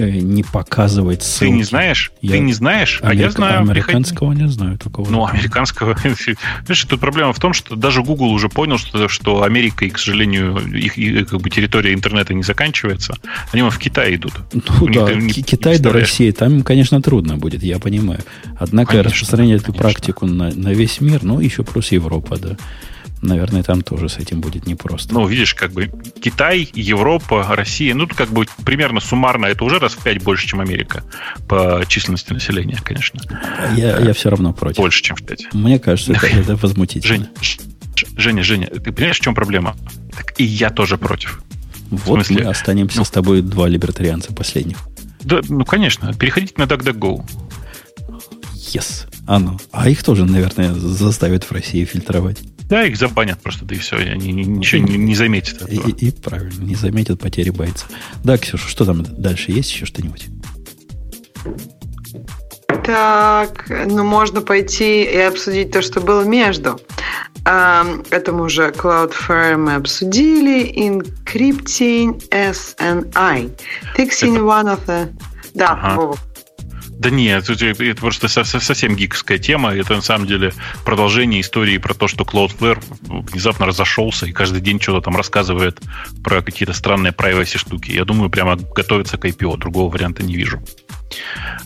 не 0.00 0.42
показывать 0.42 1.20
Ты 1.20 1.24
ссылки. 1.26 1.52
не 1.54 1.62
знаешь? 1.64 2.12
Я 2.20 2.32
Ты 2.32 2.38
не 2.40 2.52
знаешь? 2.52 3.00
А 3.02 3.14
я 3.14 3.30
знаю. 3.30 3.60
Приходи- 3.66 3.70
Американского 3.70 4.32
не 4.32 4.48
знаю 4.48 4.78
такого. 4.78 5.10
Ну, 5.10 5.26
американского... 5.26 5.96
Знаешь, 6.04 6.84
тут 6.84 7.00
проблема 7.00 7.32
в 7.32 7.38
том, 7.40 7.52
что 7.52 7.76
даже 7.76 8.02
Google 8.02 8.30
уже 8.30 8.48
понял, 8.48 8.78
что, 8.78 9.08
что 9.08 9.42
Америка, 9.42 9.84
и, 9.84 9.90
к 9.90 9.98
сожалению, 9.98 10.56
их, 10.74 10.98
их, 10.98 11.28
как 11.28 11.40
бы, 11.40 11.50
территория 11.50 11.94
интернета 11.94 12.34
не 12.34 12.42
заканчивается. 12.42 13.14
Они 13.52 13.62
в 13.62 13.78
Китай 13.78 14.14
идут. 14.16 14.34
Ну 14.52 14.62
У 14.82 14.88
них 14.88 14.98
да, 15.00 15.06
ты 15.06 15.14
не- 15.16 15.30
Ки- 15.30 15.38
не 15.38 15.42
Китай 15.44 15.78
до. 15.78 15.92
России, 15.92 16.30
там 16.30 16.62
конечно, 16.62 17.00
трудно 17.02 17.36
будет, 17.36 17.62
я 17.62 17.78
понимаю. 17.78 18.20
Однако 18.58 18.92
Конечно, 18.92 19.10
распространять 19.10 19.62
эту 19.62 19.72
конечно. 19.72 19.82
практику 19.82 20.26
на, 20.26 20.50
на 20.50 20.68
весь 20.72 21.00
мир, 21.00 21.22
ну, 21.22 21.40
еще 21.40 21.62
плюс 21.62 21.92
Европа, 21.92 22.36
да. 22.38 22.56
Наверное, 23.22 23.62
там 23.62 23.82
тоже 23.82 24.08
с 24.08 24.18
этим 24.18 24.40
будет 24.40 24.66
непросто. 24.66 25.14
Ну, 25.14 25.26
видишь, 25.26 25.54
как 25.54 25.72
бы 25.72 25.90
Китай, 26.20 26.68
Европа, 26.74 27.44
Россия, 27.48 27.94
ну, 27.94 28.06
как 28.06 28.28
бы 28.28 28.46
примерно 28.64 29.00
суммарно 29.00 29.46
это 29.46 29.64
уже 29.64 29.78
раз 29.78 29.94
в 29.94 30.02
пять 30.02 30.22
больше, 30.22 30.46
чем 30.46 30.60
Америка 30.60 31.02
по 31.48 31.82
численности 31.88 32.32
населения, 32.32 32.78
конечно. 32.84 33.20
я, 33.74 33.98
я 33.98 34.12
все 34.12 34.30
равно 34.30 34.52
против. 34.52 34.78
Больше, 34.78 35.02
чем 35.02 35.16
в 35.16 35.22
пять. 35.22 35.46
Мне 35.54 35.78
кажется, 35.78 36.12
это, 36.12 36.26
это 36.26 36.56
возмутительно. 36.56 37.28
Жень, 37.40 37.58
Женя, 38.16 38.42
Женя, 38.42 38.66
ты 38.66 38.92
понимаешь, 38.92 39.18
в 39.18 39.22
чем 39.22 39.34
проблема? 39.34 39.76
Так 40.14 40.38
и 40.38 40.44
я 40.44 40.70
тоже 40.70 40.98
против. 40.98 41.42
вот 41.90 42.26
смысле? 42.26 42.44
мы 42.44 42.50
останемся 42.50 42.98
Ну. 42.98 43.04
с 43.04 43.10
тобой 43.10 43.40
два 43.40 43.68
либертарианца 43.68 44.32
последних. 44.34 44.78
Да, 45.20 45.40
ну, 45.48 45.64
конечно. 45.64 46.12
Переходите 46.14 46.54
на 46.56 46.64
DuckDuckGo. 46.64 47.24
Yes. 48.74 49.06
А 49.26 49.38
ну. 49.38 49.58
А 49.72 49.88
их 49.88 50.04
тоже, 50.04 50.24
наверное, 50.24 50.72
заставят 50.74 51.44
в 51.44 51.52
России 51.52 51.84
фильтровать. 51.84 52.38
Да, 52.68 52.84
их 52.84 52.96
забанят 52.96 53.40
просто, 53.40 53.64
да 53.64 53.74
и 53.74 53.78
все. 53.78 53.96
Они 53.96 54.32
ни- 54.32 54.42
ничего 54.44 54.82
не, 54.82 54.96
не 54.96 55.14
заметят 55.14 55.62
И, 55.68 55.76
этого. 55.76 55.88
и- 55.88 56.06
и 56.06 56.10
правильно, 56.10 56.64
не 56.64 56.74
заметят 56.74 57.20
потери 57.20 57.50
бойца. 57.50 57.86
Да, 58.24 58.36
Ксюша, 58.38 58.68
что 58.68 58.84
там 58.84 59.04
дальше? 59.04 59.52
Есть 59.52 59.70
еще 59.72 59.86
что-нибудь? 59.86 60.26
Так, 62.84 63.66
ну 63.86 64.04
можно 64.04 64.40
пойти 64.40 65.02
и 65.04 65.16
обсудить 65.18 65.70
то, 65.72 65.82
что 65.82 66.00
было 66.00 66.22
между. 66.24 66.80
Это 67.44 68.32
мы 68.32 68.44
уже 68.44 68.70
Cloudflare 68.70 69.56
мы 69.56 69.74
обсудили. 69.76 70.68
Encrypting 70.88 72.20
SNI. 72.30 73.50
Fixing 73.96 74.38
one 74.40 74.66
of 74.76 74.84
the... 74.86 75.12
Да, 75.54 75.70
Ага. 75.70 75.94
Вова. 76.00 76.18
Да 76.98 77.10
нет, 77.10 77.48
это, 77.50 77.66
это 77.66 78.00
просто 78.00 78.26
со- 78.28 78.44
со- 78.44 78.60
совсем 78.60 78.96
гиковская 78.96 79.38
тема. 79.38 79.74
Это 79.74 79.94
на 79.94 80.00
самом 80.02 80.26
деле 80.26 80.52
продолжение 80.84 81.40
истории 81.42 81.76
про 81.78 81.92
то, 81.94 82.08
что 82.08 82.24
Cloudflare 82.24 82.82
внезапно 83.30 83.66
разошелся 83.66 84.26
и 84.26 84.32
каждый 84.32 84.60
день 84.62 84.80
что-то 84.80 85.02
там 85.02 85.16
рассказывает 85.16 85.78
про 86.24 86.40
какие-то 86.42 86.72
странные 86.72 87.12
privacy 87.12 87.58
штуки. 87.58 87.90
Я 87.90 88.04
думаю, 88.04 88.30
прямо 88.30 88.56
готовится 88.56 89.18
к 89.18 89.24
IPO. 89.26 89.58
Другого 89.58 89.92
варианта 89.92 90.22
не 90.22 90.34
вижу. 90.36 90.62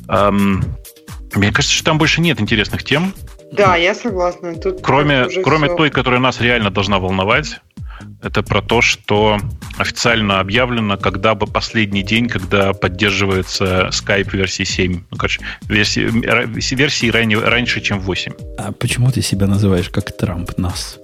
Ам, 0.09 0.65
мне 1.35 1.53
кажется, 1.53 1.75
что 1.77 1.85
там 1.85 1.99
больше 1.99 2.21
нет 2.21 2.41
интересных 2.41 2.83
тем, 2.85 3.13
Да, 3.53 3.75
я 3.77 3.95
согласна. 3.95 4.55
Тут 4.55 4.81
кроме, 4.83 5.27
кроме 5.43 5.69
той, 5.77 5.91
которая 5.91 6.21
нас 6.21 6.41
реально 6.41 6.71
должна 6.71 6.99
волновать. 6.99 7.61
Это 8.23 8.43
про 8.43 8.63
то, 8.63 8.83
что 8.83 9.39
официально 9.79 10.41
объявлено, 10.41 10.97
когда 10.97 11.35
бы 11.35 11.47
последний 11.47 12.03
день, 12.03 12.29
когда 12.29 12.73
поддерживается 12.73 13.89
Skype 13.93 14.31
версии 14.37 14.65
7. 14.65 15.05
Ну, 15.11 15.17
короче, 15.17 15.41
версии, 15.63 16.75
версии 16.75 17.11
ранее, 17.11 17.41
раньше, 17.41 17.81
чем 17.81 18.01
8. 18.01 18.33
А 18.59 18.73
почему 18.73 19.11
ты 19.11 19.23
себя 19.23 19.47
называешь 19.47 19.89
как 19.91 20.17
Трамп 20.17 20.57
нас? 20.59 20.99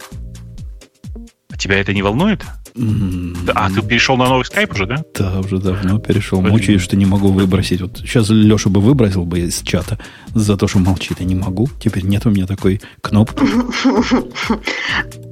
А 1.50 1.56
тебя 1.56 1.78
это 1.80 1.92
не 1.94 2.02
волнует? 2.02 2.44
А 3.54 3.70
ты 3.70 3.82
перешел 3.82 4.16
на 4.16 4.28
новый 4.28 4.44
скайп 4.44 4.72
уже, 4.72 4.86
да? 4.86 5.04
Да, 5.14 5.40
уже 5.40 5.58
давно 5.58 5.98
перешел. 5.98 6.40
Мучаюсь, 6.40 6.82
что 6.82 6.96
не 6.96 7.06
могу 7.06 7.28
выбросить. 7.28 7.80
Вот 7.80 7.98
сейчас 7.98 8.28
Леша 8.28 8.68
бы 8.70 8.80
выбросил 8.80 9.24
бы 9.24 9.40
из 9.40 9.62
чата 9.62 9.98
за 10.34 10.56
то, 10.56 10.68
что 10.68 10.78
молчит. 10.78 11.20
Я 11.20 11.26
не 11.26 11.34
могу. 11.34 11.68
Теперь 11.80 12.04
нет 12.04 12.26
у 12.26 12.30
меня 12.30 12.46
такой 12.46 12.80
кнопки. 13.00 13.44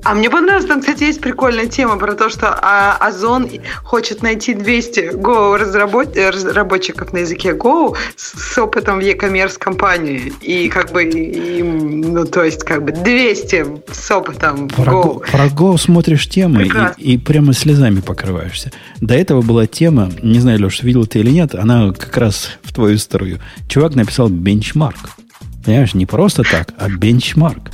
А 0.05 0.13
мне 0.13 0.29
понравилось, 0.29 0.67
там, 0.67 0.81
кстати, 0.81 1.05
есть 1.05 1.21
прикольная 1.23 1.67
тема 1.67 1.97
про 1.97 2.13
то, 2.13 2.29
что 2.29 2.55
а, 2.61 2.95
Озон 3.01 3.49
хочет 3.83 4.23
найти 4.23 4.53
200 4.53 5.15
Go 5.15 5.57
разработ... 5.57 6.15
разработчиков 6.15 7.15
на 7.15 7.19
языке 7.19 7.53
Go 7.53 7.97
с, 8.15 8.59
опытом 8.59 8.99
в 8.99 9.03
e-commerce 9.03 9.59
компании. 9.59 10.33
И 10.43 10.69
как 10.69 10.93
бы, 10.93 11.05
и, 11.05 11.63
ну, 11.63 12.27
то 12.27 12.45
есть, 12.45 12.65
как 12.65 12.85
бы 12.85 12.93
200 12.93 13.93
с 13.93 14.11
опытом 14.11 14.69
про 14.69 14.93
Go. 14.93 15.31
Про 15.31 15.47
Go 15.47 15.79
смотришь 15.79 16.29
темы 16.29 16.71
и, 16.99 17.15
и 17.15 17.19
прямо 17.35 17.53
слезами 17.53 17.99
покрываешься. 17.99 18.71
До 19.01 19.13
этого 19.13 19.43
была 19.43 19.67
тема, 19.67 20.09
не 20.23 20.39
знаю, 20.39 20.63
Леш, 20.63 20.85
видел 20.85 21.05
ты 21.05 21.19
или 21.19 21.31
нет, 21.31 21.57
она 21.57 21.91
как 21.91 22.17
раз 22.17 22.51
в 22.63 22.73
твою 22.73 22.95
историю. 22.95 23.41
Чувак 23.69 23.97
написал 23.97 24.29
бенчмарк. 24.29 25.17
Понимаешь, 25.65 25.95
не 25.95 26.07
просто 26.07 26.45
так, 26.45 26.73
а 26.79 26.89
бенчмарк 26.89 27.73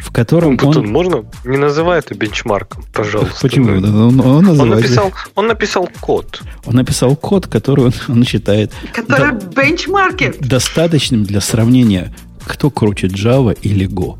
в 0.00 0.12
котором 0.12 0.56
он... 0.62 0.76
он... 0.76 0.86
Можно 0.86 1.24
не 1.44 1.56
называй 1.56 1.98
это 1.98 2.14
бенчмарком, 2.14 2.84
пожалуйста. 2.92 3.34
Почему? 3.42 3.72
Он, 3.78 4.20
он, 4.20 4.60
он, 4.60 4.68
написал, 4.68 5.12
он 5.34 5.48
написал 5.48 5.88
код. 6.00 6.42
Он 6.64 6.76
написал 6.76 7.16
код, 7.16 7.48
который 7.48 7.86
он, 7.86 7.92
он 8.06 8.24
считает... 8.24 8.72
Который 8.94 9.32
до, 9.32 9.46
бенчмаркет. 9.46 10.38
Достаточным 10.38 11.24
для 11.24 11.40
сравнения, 11.40 12.14
кто 12.46 12.70
круче 12.70 13.08
Java 13.08 13.58
или 13.60 13.88
Go. 13.88 14.18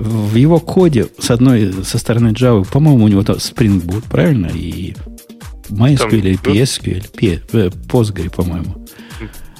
В 0.00 0.34
его 0.34 0.60
коде 0.60 1.08
с 1.18 1.30
одной 1.30 1.74
со 1.84 1.98
стороны 1.98 2.28
Java, 2.28 2.66
по-моему, 2.66 3.04
у 3.04 3.08
него 3.08 3.22
там 3.22 3.36
Spring 3.36 3.84
Boot, 3.84 4.04
правильно? 4.10 4.46
И 4.46 4.94
MySQL 5.68 5.98
там, 5.98 6.08
или 6.10 6.38
PSQL, 6.38 7.10
P, 7.10 7.42
э, 7.52 7.68
Postgre, 7.68 8.30
по-моему. 8.34 8.86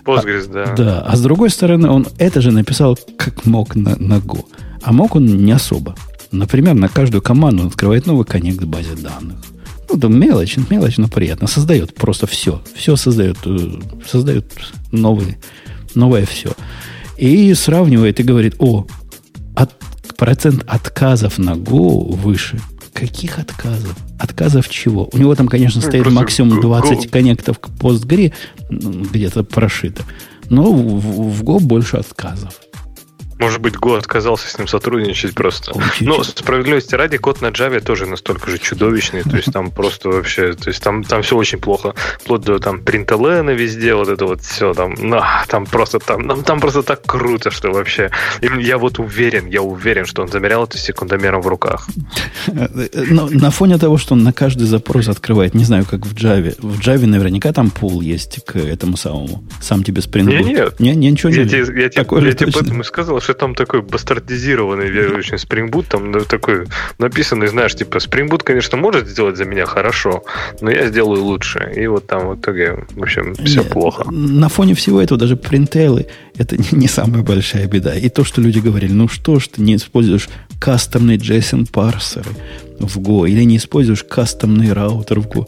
Postgres, 0.02 0.48
а, 0.48 0.52
да. 0.52 0.74
Да, 0.74 1.00
а 1.02 1.14
с 1.14 1.20
другой 1.20 1.50
стороны, 1.50 1.90
он 1.90 2.06
это 2.16 2.40
же 2.40 2.52
написал 2.52 2.98
как 3.18 3.44
мог 3.44 3.76
на, 3.76 3.96
на 3.96 4.14
Go. 4.14 4.46
А 4.82 4.92
мог 4.92 5.14
он 5.14 5.26
не 5.26 5.52
особо. 5.52 5.94
Например, 6.32 6.74
на 6.74 6.88
каждую 6.88 7.20
команду 7.20 7.64
он 7.64 7.68
открывает 7.68 8.06
новый 8.06 8.24
коннект 8.24 8.60
к 8.60 8.64
базе 8.64 8.94
данных. 8.94 9.36
Ну, 9.90 9.96
да 9.96 10.08
мелочь, 10.08 10.56
мелочь, 10.70 10.96
но 10.96 11.08
приятно. 11.08 11.48
Создает 11.48 11.94
просто 11.94 12.26
все. 12.26 12.62
Все 12.74 12.96
создает, 12.96 13.36
э, 13.44 13.72
создает 14.08 14.46
новые, 14.90 15.38
новое 15.94 16.24
все. 16.24 16.52
И 17.18 17.52
сравнивает 17.52 18.20
и 18.20 18.22
говорит, 18.22 18.54
о, 18.58 18.86
от, 19.54 19.74
процент 20.20 20.64
отказов 20.66 21.38
на 21.38 21.52
Go 21.52 22.14
выше. 22.14 22.60
Каких 22.92 23.38
отказов? 23.38 23.96
Отказов 24.18 24.68
чего? 24.68 25.08
У 25.14 25.18
него 25.18 25.34
там, 25.34 25.48
конечно, 25.48 25.80
стоит 25.80 26.02
Просто 26.02 26.20
максимум 26.20 26.60
20 26.60 27.06
Go. 27.06 27.08
коннектов 27.08 27.58
к 27.58 27.70
постгре, 27.70 28.34
ну, 28.68 29.04
где-то 29.04 29.44
прошито. 29.44 30.02
Но 30.50 30.70
в, 30.74 31.00
в 31.30 31.42
Go 31.42 31.58
больше 31.58 31.96
отказов. 31.96 32.52
Может 33.40 33.62
быть, 33.62 33.74
Go 33.74 33.96
отказался 33.96 34.48
с 34.48 34.58
ним 34.58 34.68
сотрудничать 34.68 35.34
просто. 35.34 35.72
Но 36.00 36.22
справедливости 36.22 36.94
ради, 36.94 37.16
код 37.16 37.40
на 37.40 37.46
Java 37.46 37.80
тоже 37.80 38.04
настолько 38.04 38.50
же 38.50 38.58
чудовищный. 38.58 39.22
То 39.22 39.36
есть 39.36 39.50
там 39.50 39.70
просто 39.74 40.10
вообще, 40.10 40.52
то 40.52 40.68
есть 40.68 40.82
там, 40.82 41.02
там 41.02 41.22
все 41.22 41.36
очень 41.36 41.58
плохо. 41.58 41.94
Вплоть 42.20 42.42
до 42.42 42.58
там 42.58 42.82
принтелена 42.82 43.52
везде, 43.52 43.94
вот 43.94 44.08
это 44.08 44.26
вот 44.26 44.42
все 44.42 44.74
там. 44.74 44.94
Ну, 44.98 45.20
там 45.48 45.64
просто 45.64 46.00
там, 46.00 46.28
там, 46.28 46.44
там 46.44 46.60
просто 46.60 46.82
так 46.82 47.00
круто, 47.02 47.50
что 47.50 47.72
вообще. 47.72 48.10
Я 48.42 48.76
вот 48.76 48.98
уверен, 48.98 49.46
я 49.46 49.62
уверен, 49.62 50.04
что 50.04 50.20
он 50.20 50.28
замерял 50.28 50.64
это 50.64 50.76
секундомером 50.76 51.40
в 51.40 51.46
руках. 51.46 51.88
Но 52.46 53.26
на 53.30 53.50
фоне 53.50 53.78
того, 53.78 53.96
что 53.96 54.12
он 54.12 54.22
на 54.22 54.34
каждый 54.34 54.66
запрос 54.66 55.08
открывает, 55.08 55.54
не 55.54 55.64
знаю, 55.64 55.86
как 55.90 56.04
в 56.04 56.14
Java. 56.14 56.54
В 56.58 56.78
Java 56.80 57.06
наверняка 57.06 57.54
там 57.54 57.70
пул 57.70 58.02
есть 58.02 58.44
к 58.44 58.56
этому 58.56 58.98
самому. 58.98 59.42
Сам 59.62 59.82
тебе 59.82 60.02
Spring 60.02 60.26
Boot. 60.26 60.42
Нет, 60.42 60.46
нет. 60.46 60.80
Не, 60.80 60.94
не, 60.94 61.10
ничего 61.10 61.32
я 61.32 61.44
не 61.44 61.48
тебе, 61.48 61.60
я, 61.60 61.88
тебе, 61.88 62.28
я 62.28 62.32
тебе 62.34 62.52
поэтому 62.52 62.84
сказал, 62.84 63.18
что 63.20 63.29
что 63.30 63.34
там 63.34 63.54
такой 63.54 63.82
бастардизированный 63.82 64.90
очень 65.14 65.36
Spring 65.36 65.70
Boot, 65.70 65.86
там 65.88 66.10
ну, 66.10 66.20
такой 66.20 66.66
написанный, 66.98 67.46
знаешь, 67.46 67.74
типа 67.74 67.98
Spring 67.98 68.28
Boot, 68.28 68.42
конечно, 68.42 68.76
может 68.76 69.08
сделать 69.08 69.36
за 69.36 69.44
меня 69.44 69.66
хорошо, 69.66 70.24
но 70.60 70.70
я 70.70 70.88
сделаю 70.88 71.22
лучше. 71.22 71.72
И 71.76 71.86
вот 71.86 72.06
там 72.06 72.28
в 72.28 72.40
итоге, 72.40 72.84
в 72.90 73.02
общем, 73.02 73.34
все 73.34 73.60
Нет, 73.60 73.70
плохо. 73.70 74.10
На 74.10 74.48
фоне 74.48 74.74
всего 74.74 75.00
этого 75.00 75.18
даже 75.18 75.36
принтейлы 75.36 76.06
это 76.36 76.56
не, 76.56 76.66
не 76.72 76.88
самая 76.88 77.22
большая 77.22 77.66
беда. 77.68 77.94
И 77.94 78.08
то, 78.08 78.24
что 78.24 78.40
люди 78.40 78.58
говорили, 78.58 78.92
ну 78.92 79.06
что 79.06 79.38
ж 79.38 79.48
ты 79.48 79.62
не 79.62 79.76
используешь 79.76 80.28
кастомные 80.60 81.16
JSON 81.16 81.70
парсеры 81.70 82.30
в 82.80 82.98
Go 82.98 83.28
или 83.28 83.44
не 83.44 83.58
используешь 83.58 84.02
кастомный 84.02 84.72
раутер 84.72 85.20
в 85.20 85.28
Go. 85.28 85.46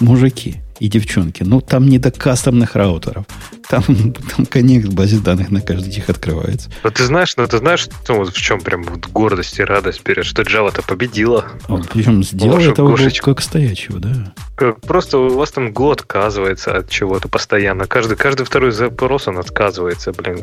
Мужики, 0.00 0.56
и 0.82 0.88
девчонки. 0.88 1.44
Ну, 1.44 1.60
там 1.60 1.86
не 1.86 1.98
до 1.98 2.10
кастомных 2.10 2.74
раутеров. 2.74 3.24
Там, 3.68 3.84
там 3.84 4.46
коннект 4.46 4.88
в 4.88 4.94
базе 4.94 5.18
данных 5.18 5.52
на 5.52 5.60
каждый 5.60 5.92
их 5.92 6.10
открывается. 6.10 6.70
Но 6.82 6.90
ты 6.90 7.04
знаешь, 7.04 7.36
ну, 7.36 7.46
ты 7.46 7.58
знаешь, 7.58 7.86
ну, 8.08 8.16
вот 8.16 8.34
в 8.34 8.40
чем 8.40 8.60
прям 8.60 8.82
вот 8.82 9.06
гордость 9.06 9.60
и 9.60 9.62
радость 9.62 10.02
перед, 10.02 10.24
что 10.24 10.42
Java-то 10.42 10.82
победила. 10.82 11.44
Он, 11.68 11.84
причем 11.84 12.24
сделал 12.24 12.58
этого 12.58 12.98
как 13.20 13.40
стоячего, 13.40 14.00
да. 14.00 14.34
Просто 14.82 15.18
у 15.18 15.36
вас 15.36 15.52
там 15.52 15.72
год 15.72 16.00
отказывается 16.00 16.76
от 16.76 16.90
чего-то 16.90 17.28
постоянно. 17.28 17.86
Каждый, 17.86 18.16
каждый 18.16 18.44
второй 18.44 18.72
запрос 18.72 19.28
он 19.28 19.38
отказывается, 19.38 20.12
блин. 20.12 20.40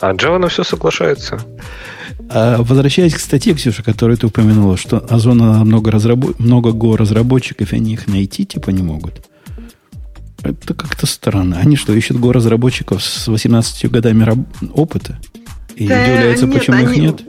А 0.00 0.14
Java 0.14 0.38
на 0.38 0.48
все 0.48 0.64
соглашается. 0.64 1.38
А 2.30 2.62
возвращаясь 2.62 3.14
к 3.14 3.18
статье, 3.18 3.54
Ксюша, 3.54 3.82
которую 3.82 4.16
ты 4.16 4.26
упомянула, 4.26 4.78
что 4.78 5.04
Озона 5.10 5.64
много, 5.64 5.90
разработ... 5.90 6.38
много 6.40 6.70
Go 6.70 6.96
разработчиков, 6.96 7.72
и 7.72 7.76
они 7.76 7.92
их 7.92 8.08
найти 8.08 8.46
типа 8.46 8.70
не 8.70 8.82
могут. 8.82 9.22
Это 10.48 10.74
как-то 10.74 11.06
странно. 11.06 11.58
Они 11.58 11.76
что, 11.76 11.92
ищут 11.92 12.18
го 12.18 12.32
разработчиков 12.32 13.02
с 13.02 13.26
18 13.28 13.90
годами 13.90 14.46
опыта? 14.72 15.18
И 15.74 15.86
да, 15.86 16.02
удивляются, 16.02 16.46
нет, 16.46 16.58
почему 16.58 16.76
они... 16.76 16.86
их 16.86 16.96
нет? 16.96 17.22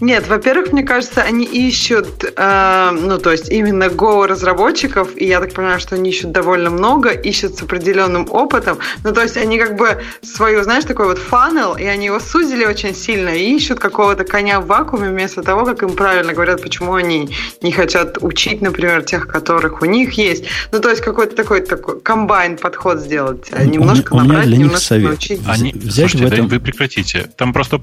Нет, 0.00 0.26
во-первых, 0.28 0.72
мне 0.72 0.82
кажется, 0.82 1.22
они 1.22 1.44
ищут, 1.44 2.24
э, 2.36 2.90
ну, 2.90 3.18
то 3.18 3.30
есть 3.30 3.50
именно 3.50 3.84
Go 3.84 4.26
разработчиков, 4.26 5.10
и 5.16 5.26
я 5.26 5.40
так 5.40 5.52
понимаю, 5.52 5.80
что 5.80 5.94
они 5.94 6.10
ищут 6.10 6.32
довольно 6.32 6.70
много, 6.70 7.10
ищут 7.10 7.56
с 7.56 7.62
определенным 7.62 8.26
опытом. 8.30 8.78
Ну, 9.04 9.12
то 9.12 9.22
есть 9.22 9.36
они 9.36 9.58
как 9.58 9.76
бы 9.76 10.02
свою, 10.22 10.62
знаешь, 10.62 10.84
такой 10.84 11.06
вот 11.06 11.18
фанел, 11.18 11.76
и 11.76 11.84
они 11.84 12.06
его 12.06 12.20
сузили 12.20 12.64
очень 12.64 12.94
сильно, 12.94 13.28
и 13.28 13.54
ищут 13.54 13.78
какого-то 13.78 14.24
коня 14.24 14.60
в 14.60 14.66
вакууме 14.66 15.10
вместо 15.10 15.42
того, 15.42 15.64
как 15.64 15.82
им 15.82 15.90
правильно 15.90 16.32
говорят, 16.32 16.62
почему 16.62 16.94
они 16.94 17.30
не 17.60 17.72
хотят 17.72 18.18
учить, 18.20 18.60
например, 18.60 19.02
тех, 19.02 19.28
которых 19.28 19.82
у 19.82 19.84
них 19.84 20.14
есть. 20.14 20.44
Ну, 20.72 20.80
то 20.80 20.90
есть 20.90 21.02
какой-то 21.02 21.36
такой, 21.36 21.60
такой 21.60 22.00
комбайн 22.00 22.56
подход 22.56 22.98
сделать. 22.98 23.50
Немножко 23.52 24.14
у, 24.14 24.16
набрать, 24.18 24.46
у 24.46 24.48
меня 24.48 24.56
для 24.56 24.56
немножко 24.56 24.78
них 24.78 24.82
совет. 24.82 25.08
научить. 25.08 25.40
Они, 25.46 25.72
взять 25.72 26.10
слушайте, 26.10 26.24
в 26.24 26.32
этом... 26.32 26.48
да, 26.48 26.54
вы 26.54 26.60
прекратите. 26.60 27.30
Там 27.36 27.52
просто 27.52 27.80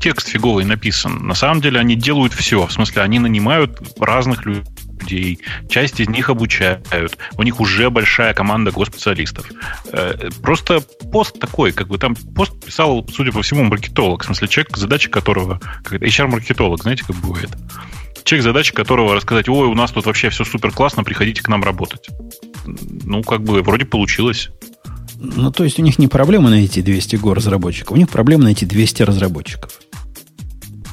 текст 0.00 0.28
фиговый 0.28 0.64
написан. 0.64 1.26
На 1.26 1.34
самом 1.40 1.60
деле 1.60 1.80
они 1.80 1.96
делают 1.96 2.34
все. 2.34 2.66
В 2.66 2.72
смысле, 2.72 3.02
они 3.02 3.18
нанимают 3.18 3.80
разных 3.98 4.44
людей, 4.44 5.40
часть 5.68 5.98
из 5.98 6.08
них 6.08 6.28
обучают, 6.28 6.86
у 7.36 7.42
них 7.42 7.60
уже 7.60 7.88
большая 7.90 8.34
команда 8.34 8.70
госпециалистов. 8.70 9.50
Э, 9.92 10.28
просто 10.42 10.80
пост 11.10 11.40
такой, 11.40 11.72
как 11.72 11.88
бы 11.88 11.98
там 11.98 12.14
пост 12.14 12.62
писал, 12.62 13.06
судя 13.10 13.32
по 13.32 13.42
всему, 13.42 13.64
маркетолог, 13.64 14.22
в 14.22 14.26
смысле 14.26 14.48
человек, 14.48 14.76
задача 14.76 15.08
которого, 15.08 15.60
как 15.82 16.02
HR-маркетолог, 16.02 16.82
знаете, 16.82 17.04
как 17.06 17.16
бывает. 17.16 17.50
Человек, 18.24 18.44
задача 18.44 18.74
которого 18.74 19.14
рассказать, 19.14 19.48
ой, 19.48 19.66
у 19.66 19.74
нас 19.74 19.90
тут 19.92 20.04
вообще 20.04 20.28
все 20.28 20.44
супер 20.44 20.70
классно, 20.70 21.04
приходите 21.04 21.42
к 21.42 21.48
нам 21.48 21.64
работать. 21.64 22.08
Ну, 22.66 23.22
как 23.22 23.42
бы, 23.42 23.62
вроде 23.62 23.86
получилось. 23.86 24.50
Ну, 25.16 25.50
то 25.50 25.64
есть 25.64 25.78
у 25.78 25.82
них 25.82 25.98
не 25.98 26.08
проблема 26.08 26.50
найти 26.50 26.82
200 26.82 27.16
го 27.16 27.32
разработчиков, 27.32 27.92
у 27.92 27.96
них 27.96 28.10
проблема 28.10 28.44
найти 28.44 28.66
200 28.66 29.02
разработчиков. 29.04 29.72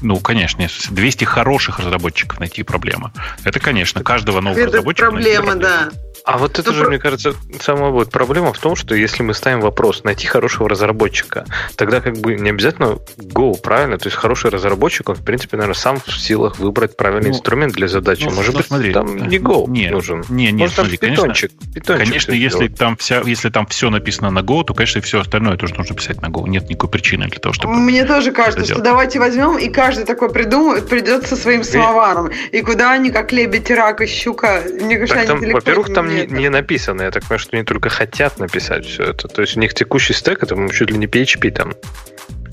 Ну, 0.02 0.20
конечно, 0.20 0.68
200 0.90 1.26
хороших 1.26 1.80
разработчиков 1.80 2.40
найти 2.40 2.64
проблема. 2.64 3.12
Это, 3.44 3.60
конечно, 3.60 4.04
каждого 4.04 4.42
нового 4.42 4.60
Это 4.60 4.68
разработчика. 4.68 5.10
Проблема, 5.10 5.56
да. 5.56 5.90
А 6.28 6.38
вот 6.38 6.60
это 6.60 6.74
же, 6.74 6.84
мне 6.90 7.00
кажется, 7.00 7.36
самая 7.62 7.90
вот 7.90 8.12
проблема 8.12 8.52
в 8.52 8.60
том, 8.60 8.76
что 8.76 8.94
если 8.94 9.24
мы 9.24 9.34
ставим 9.34 9.62
вопрос 9.62 10.04
найти 10.04 10.28
хорошего 10.28 10.68
разработчика, 10.68 11.46
тогда 11.78 12.02
как 12.02 12.18
бы 12.18 12.36
не 12.36 12.50
обязательно 12.50 12.98
Go, 13.18 13.58
правильно? 13.58 13.98
То 13.98 14.08
есть 14.08 14.18
хороший 14.18 14.52
разработчик, 14.52 15.08
он, 15.08 15.16
в 15.16 15.24
принципе, 15.24 15.56
наверное, 15.56 15.80
сам 15.80 16.02
в 16.06 16.20
силах 16.20 16.60
выбрать 16.60 16.98
правильный 16.98 17.30
ну, 17.30 17.36
инструмент 17.38 17.76
для 17.76 17.88
задачи. 17.88 18.26
Ну, 18.26 18.32
Может 18.32 18.52
ну, 18.52 18.58
быть, 18.58 18.68
смотри, 18.68 18.92
там 18.92 19.16
не 19.16 19.38
Go 19.38 19.70
не, 19.70 19.90
нужен. 19.90 20.26
Не, 20.28 20.52
не, 20.52 20.64
Может, 20.64 20.76
смотри, 20.76 20.98
питончик, 20.98 21.52
конечно, 21.52 21.74
питончик 21.74 22.06
конечно 22.06 22.34
если 22.34 22.68
там, 22.68 22.98
вся, 22.98 23.22
если 23.22 23.50
там 23.50 23.66
все 23.66 23.90
написано 23.90 24.30
на 24.30 24.40
Go, 24.40 24.66
то, 24.66 24.74
конечно, 24.74 25.00
все 25.00 25.22
остальное 25.22 25.56
тоже 25.56 25.76
нужно 25.76 25.96
писать 25.96 26.22
на 26.22 26.26
Go. 26.26 26.46
Нет 26.46 26.70
никакой 26.70 26.90
причины 26.90 27.30
для 27.30 27.40
того, 27.40 27.54
чтобы... 27.54 27.74
Мне 27.74 28.04
тоже 28.04 28.34
кажется, 28.34 28.66
что 28.66 28.82
давайте 28.82 29.20
возьмем, 29.20 29.58
и 29.58 29.70
каждый 29.70 30.04
такой 30.04 30.30
придумает, 30.30 30.90
придет 30.90 31.26
со 31.26 31.38
своим 31.38 31.64
самоваром. 31.64 32.32
И 32.52 32.62
куда 32.62 32.92
они, 32.92 33.12
как 33.12 33.32
лебедь, 33.32 33.72
рак 33.72 34.02
и 34.02 34.08
щука, 34.08 34.62
мне 34.82 34.98
кажется, 34.98 35.26
так, 35.26 35.38
они 35.38 35.46
там, 35.46 35.54
Во-первых, 35.54 35.94
там 35.94 36.17
не, 36.17 36.17
не 36.26 36.50
написано. 36.50 37.04
Я 37.04 37.12
так 37.12 37.24
понимаю, 37.24 37.40
что 37.40 37.56
они 37.56 37.66
только 37.66 37.90
хотят 37.90 38.40
написать 38.40 38.86
все 38.86 39.04
это. 39.04 39.28
То 39.28 39.42
есть 39.42 39.58
у 39.58 39.60
них 39.60 39.74
текущий 39.74 40.14
стек, 40.14 40.44
это 40.44 40.56
чуть 40.72 40.92
ли 40.92 40.98
не 40.98 41.08
PHP 41.08 41.52
там. 41.52 41.74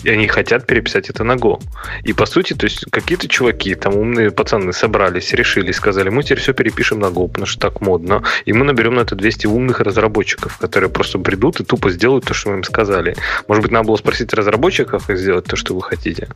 и 0.05 0.11
они 0.11 0.29
хотят 0.29 0.67
переписать 0.67 1.11
это 1.11 1.25
на 1.25 1.33
Go. 1.33 1.61
И 2.05 2.13
по 2.13 2.27
сути, 2.27 2.53
то 2.55 2.65
есть 2.65 2.85
какие-то 2.91 3.27
чуваки, 3.27 3.75
там 3.75 3.97
умные 3.97 4.31
пацаны 4.31 4.73
собрались, 4.73 5.33
решили, 5.33 5.73
сказали, 5.73 6.11
мы 6.11 6.23
теперь 6.23 6.41
все 6.41 6.53
перепишем 6.53 7.01
на 7.01 7.07
Go, 7.07 7.27
потому 7.27 7.47
что 7.47 7.59
так 7.59 7.81
модно. 7.81 8.23
И 8.45 8.53
мы 8.53 8.65
наберем 8.65 8.95
на 8.95 9.01
это 9.01 9.17
200 9.17 9.47
умных 9.47 9.81
разработчиков, 9.81 10.59
которые 10.59 10.91
просто 10.91 11.19
придут 11.19 11.61
и 11.61 11.65
тупо 11.65 11.91
сделают 11.91 12.27
то, 12.27 12.35
что 12.35 12.51
мы 12.51 12.57
им 12.57 12.65
сказали. 12.65 13.17
Может 13.49 13.63
быть, 13.63 13.73
надо 13.73 13.87
было 13.89 13.97
спросить 13.97 14.33
разработчиков 14.35 15.09
и 15.09 15.17
сделать 15.17 15.47
то, 15.47 15.57
что 15.57 15.75
вы 15.75 15.83
хотите. 15.83 16.29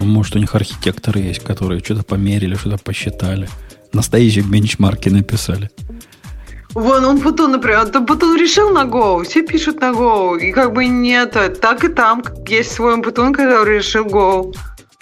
Может, 0.00 0.36
у 0.36 0.38
них 0.38 0.54
архитекторы 0.54 1.20
есть, 1.20 1.44
которые 1.44 1.80
что-то 1.80 2.02
померили, 2.02 2.54
что-то 2.56 2.78
посчитали. 2.82 3.48
Настоящие 3.92 4.44
бенчмарки 4.44 5.08
написали. 5.08 5.70
Вон, 6.74 7.04
он 7.04 7.20
Путун, 7.20 7.52
например, 7.52 7.88
он 7.94 8.06
Путун 8.06 8.36
решил 8.36 8.70
на 8.70 8.84
Go, 8.84 9.24
все 9.24 9.42
пишут 9.42 9.80
на 9.80 9.90
Go, 9.90 10.38
и 10.38 10.52
как 10.52 10.72
бы 10.72 10.86
нет, 10.86 11.36
так 11.60 11.84
и 11.84 11.88
там 11.88 12.22
есть 12.46 12.72
свой 12.72 13.00
Путун, 13.02 13.32
который 13.32 13.78
решил 13.78 14.04
Go. 14.06 14.54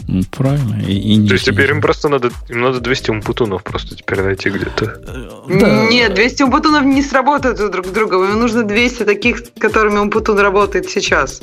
Ну, 0.08 0.22
правильно. 0.30 0.82
И, 0.86 1.16
и 1.16 1.26
То 1.26 1.34
есть 1.34 1.46
теперь 1.46 1.70
им 1.70 1.80
просто 1.80 2.08
надо, 2.08 2.30
им 2.48 2.60
надо 2.60 2.80
200 2.80 3.10
умпутунов 3.10 3.64
просто 3.64 3.96
теперь 3.96 4.20
найти 4.20 4.50
где-то. 4.50 5.02
Да. 5.48 5.86
Нет, 5.88 6.14
200 6.14 6.44
умпутунов 6.44 6.84
не 6.84 7.02
сработают 7.02 7.58
друг 7.72 7.86
с 7.86 7.90
другом. 7.90 8.24
Им 8.24 8.38
нужно 8.38 8.62
200 8.62 9.04
таких, 9.04 9.38
с 9.38 9.50
которыми 9.58 9.98
умпутун 9.98 10.38
работает 10.38 10.88
сейчас. 10.88 11.40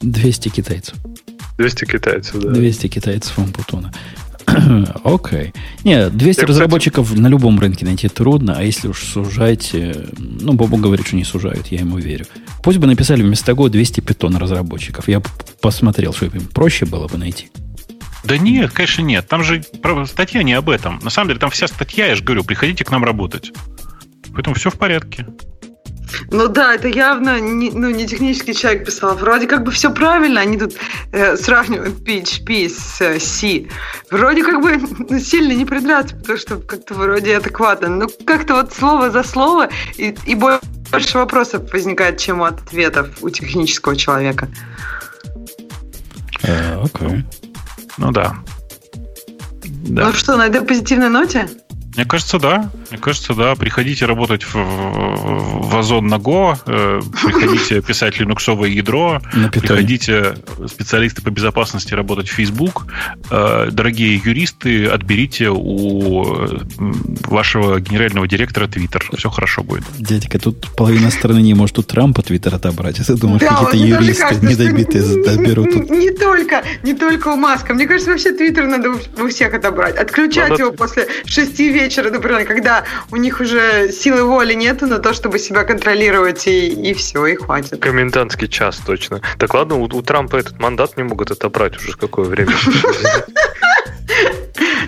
200 0.00 0.48
китайцев. 0.48 0.96
200 1.58 1.84
китайцев, 1.84 2.40
да. 2.40 2.50
200 2.50 2.88
китайцев 2.88 3.38
умпутуна. 3.38 3.92
Окей. 5.04 5.52
Okay. 5.52 5.54
Не, 5.84 6.10
200 6.10 6.40
Я, 6.40 6.46
разработчиков 6.46 7.06
кстати... 7.06 7.20
на 7.20 7.28
любом 7.28 7.58
рынке 7.60 7.84
найти 7.84 8.08
трудно, 8.08 8.56
а 8.56 8.62
если 8.62 8.88
уж 8.88 9.02
сужать, 9.02 9.70
э, 9.74 10.06
ну, 10.18 10.52
Бобу 10.54 10.76
говорит, 10.76 11.06
что 11.06 11.16
не 11.16 11.24
сужают, 11.24 11.68
я 11.68 11.80
ему 11.80 11.98
верю. 11.98 12.26
Пусть 12.62 12.78
бы 12.78 12.86
написали 12.86 13.22
вместо 13.22 13.52
Go 13.52 13.68
200 13.68 14.00
питон 14.00 14.36
разработчиков. 14.36 15.08
Я 15.08 15.22
посмотрел, 15.60 16.12
что 16.12 16.26
им 16.26 16.46
проще 16.46 16.86
было 16.86 17.08
бы 17.08 17.18
найти. 17.18 17.50
Да 18.24 18.36
нет, 18.36 18.72
конечно, 18.72 19.02
нет. 19.02 19.28
Там 19.28 19.42
же 19.42 19.62
статья 20.06 20.42
не 20.42 20.52
об 20.54 20.68
этом. 20.68 20.98
На 21.02 21.10
самом 21.10 21.28
деле, 21.28 21.40
там 21.40 21.50
вся 21.50 21.68
статья, 21.68 22.06
я 22.06 22.14
же 22.14 22.24
говорю, 22.24 22.44
приходите 22.44 22.84
к 22.84 22.90
нам 22.90 23.04
работать. 23.04 23.52
Поэтому 24.32 24.54
все 24.54 24.70
в 24.70 24.74
порядке. 24.74 25.26
Ну 26.30 26.48
да, 26.48 26.74
это 26.74 26.88
явно 26.88 27.40
не, 27.40 27.70
ну, 27.70 27.90
не 27.90 28.06
технический 28.06 28.54
человек 28.54 28.86
писал. 28.86 29.16
Вроде 29.16 29.46
как 29.46 29.64
бы 29.64 29.70
все 29.70 29.92
правильно, 29.92 30.40
они 30.40 30.58
тут 30.58 30.74
э, 31.12 31.36
сравнивают 31.36 31.94
PHP 32.06 32.68
с 32.68 33.00
э, 33.00 33.20
C. 33.20 33.66
Вроде 34.10 34.42
как 34.42 34.60
бы 34.62 34.76
ну, 35.08 35.18
сильно 35.18 35.52
не 35.52 35.64
придраться, 35.64 36.16
потому 36.16 36.38
что 36.38 36.56
как-то 36.56 36.94
вроде 36.94 37.36
адекватно. 37.36 37.88
Но 37.88 38.08
как-то 38.24 38.54
вот 38.54 38.72
слово 38.72 39.10
за 39.10 39.22
слово 39.22 39.68
и, 39.96 40.14
и 40.26 40.34
больше 40.34 41.18
вопросов 41.18 41.72
возникает, 41.72 42.18
чем 42.18 42.42
от 42.42 42.60
ответов 42.60 43.08
у 43.22 43.30
технического 43.30 43.96
человека. 43.96 44.48
Э, 46.42 46.82
окей. 46.82 47.08
okay. 47.08 47.22
Ну 47.98 48.12
да. 48.12 48.36
да. 49.64 50.06
Ну 50.06 50.12
что, 50.12 50.36
на 50.36 50.46
этой 50.46 50.62
позитивной 50.62 51.08
ноте? 51.08 51.48
Мне 51.96 52.04
кажется, 52.04 52.38
да. 52.38 52.70
Мне 52.90 52.98
кажется, 52.98 53.34
да. 53.34 53.54
Приходите 53.54 54.06
работать 54.06 54.44
в, 54.44 54.54
в 54.54 55.76
Озон 55.76 56.06
на 56.06 56.16
Go, 56.16 56.56
э, 56.66 57.00
приходите 57.24 57.80
писать 57.86 58.18
линуксовое 58.18 58.70
ядро, 58.70 59.20
приходите 59.52 60.36
специалисты 60.66 61.22
по 61.22 61.30
безопасности 61.30 61.94
работать 61.94 62.28
в 62.28 62.32
Facebook. 62.32 62.86
Э, 63.30 63.68
дорогие 63.70 64.16
юристы, 64.16 64.86
отберите 64.86 65.50
у 65.50 66.58
вашего 67.24 67.80
генерального 67.80 68.26
директора 68.26 68.66
Twitter. 68.66 69.02
Все 69.16 69.30
хорошо 69.30 69.62
будет. 69.62 69.84
Дядька, 69.98 70.38
тут 70.38 70.74
половина 70.76 71.10
страны 71.10 71.40
не 71.40 71.54
может 71.54 71.78
у 71.78 71.82
Трампа 71.82 72.22
Твиттер 72.22 72.54
отобрать. 72.54 73.00
А 73.00 73.04
ты 73.04 73.14
думаешь, 73.14 73.40
да, 73.40 73.56
какие-то 73.56 73.76
юристы 73.76 74.22
кажется, 74.22 74.46
недобитые 74.46 75.24
доберут 75.24 75.72
тут? 75.72 75.90
Не 75.90 76.10
только, 76.10 76.64
не 76.82 76.94
только 76.94 77.28
у 77.28 77.36
Маска. 77.36 77.74
Мне 77.74 77.86
кажется, 77.86 78.10
вообще 78.10 78.32
Твиттер 78.32 78.66
надо 78.66 78.90
у 78.90 79.28
всех 79.28 79.54
отобрать. 79.54 79.96
Отключать 79.96 80.50
Надо... 80.50 80.62
его 80.62 80.72
после 80.72 81.06
шести 81.26 81.70
вечера, 81.70 82.10
например, 82.10 82.44
когда 82.78 82.84
у 83.10 83.16
них 83.16 83.40
уже 83.40 83.92
силы 83.92 84.24
воли 84.24 84.54
нету 84.54 84.86
на 84.86 84.98
то, 84.98 85.12
чтобы 85.14 85.38
себя 85.38 85.64
контролировать, 85.64 86.46
и, 86.46 86.68
и 86.68 86.94
все, 86.94 87.26
и 87.26 87.36
хватит. 87.36 87.80
Комендантский 87.80 88.48
час, 88.48 88.80
точно. 88.84 89.20
Так 89.38 89.54
ладно, 89.54 89.76
у, 89.76 89.84
у 89.84 90.02
Трампа 90.02 90.36
этот 90.36 90.58
мандат 90.58 90.96
не 90.96 91.02
могут 91.02 91.30
отобрать 91.30 91.76
уже 91.76 91.92
какое 91.92 92.26
время. 92.26 92.52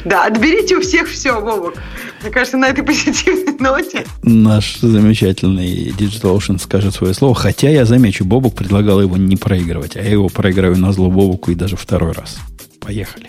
Да, 0.02 0.24
отберите 0.24 0.76
у 0.76 0.80
всех 0.80 1.08
все, 1.10 1.38
Вовок. 1.38 1.74
Мне 2.22 2.30
кажется, 2.30 2.56
на 2.56 2.68
этой 2.68 2.82
позитивной 2.82 3.54
ноте. 3.58 4.06
Наш 4.22 4.78
замечательный 4.78 5.90
DigitalOcean 5.90 6.58
скажет 6.58 6.94
свое 6.94 7.12
слово. 7.12 7.34
Хотя 7.34 7.68
я 7.68 7.84
замечу, 7.84 8.24
Бобук 8.24 8.54
предлагал 8.54 9.02
его 9.02 9.18
не 9.18 9.36
проигрывать, 9.36 9.96
а 9.96 10.02
я 10.02 10.12
его 10.12 10.30
проиграю 10.30 10.78
на 10.78 10.92
зло 10.92 11.10
Бобуку 11.10 11.50
и 11.50 11.54
даже 11.54 11.76
второй 11.76 12.12
раз. 12.12 12.38
Поехали. 12.80 13.28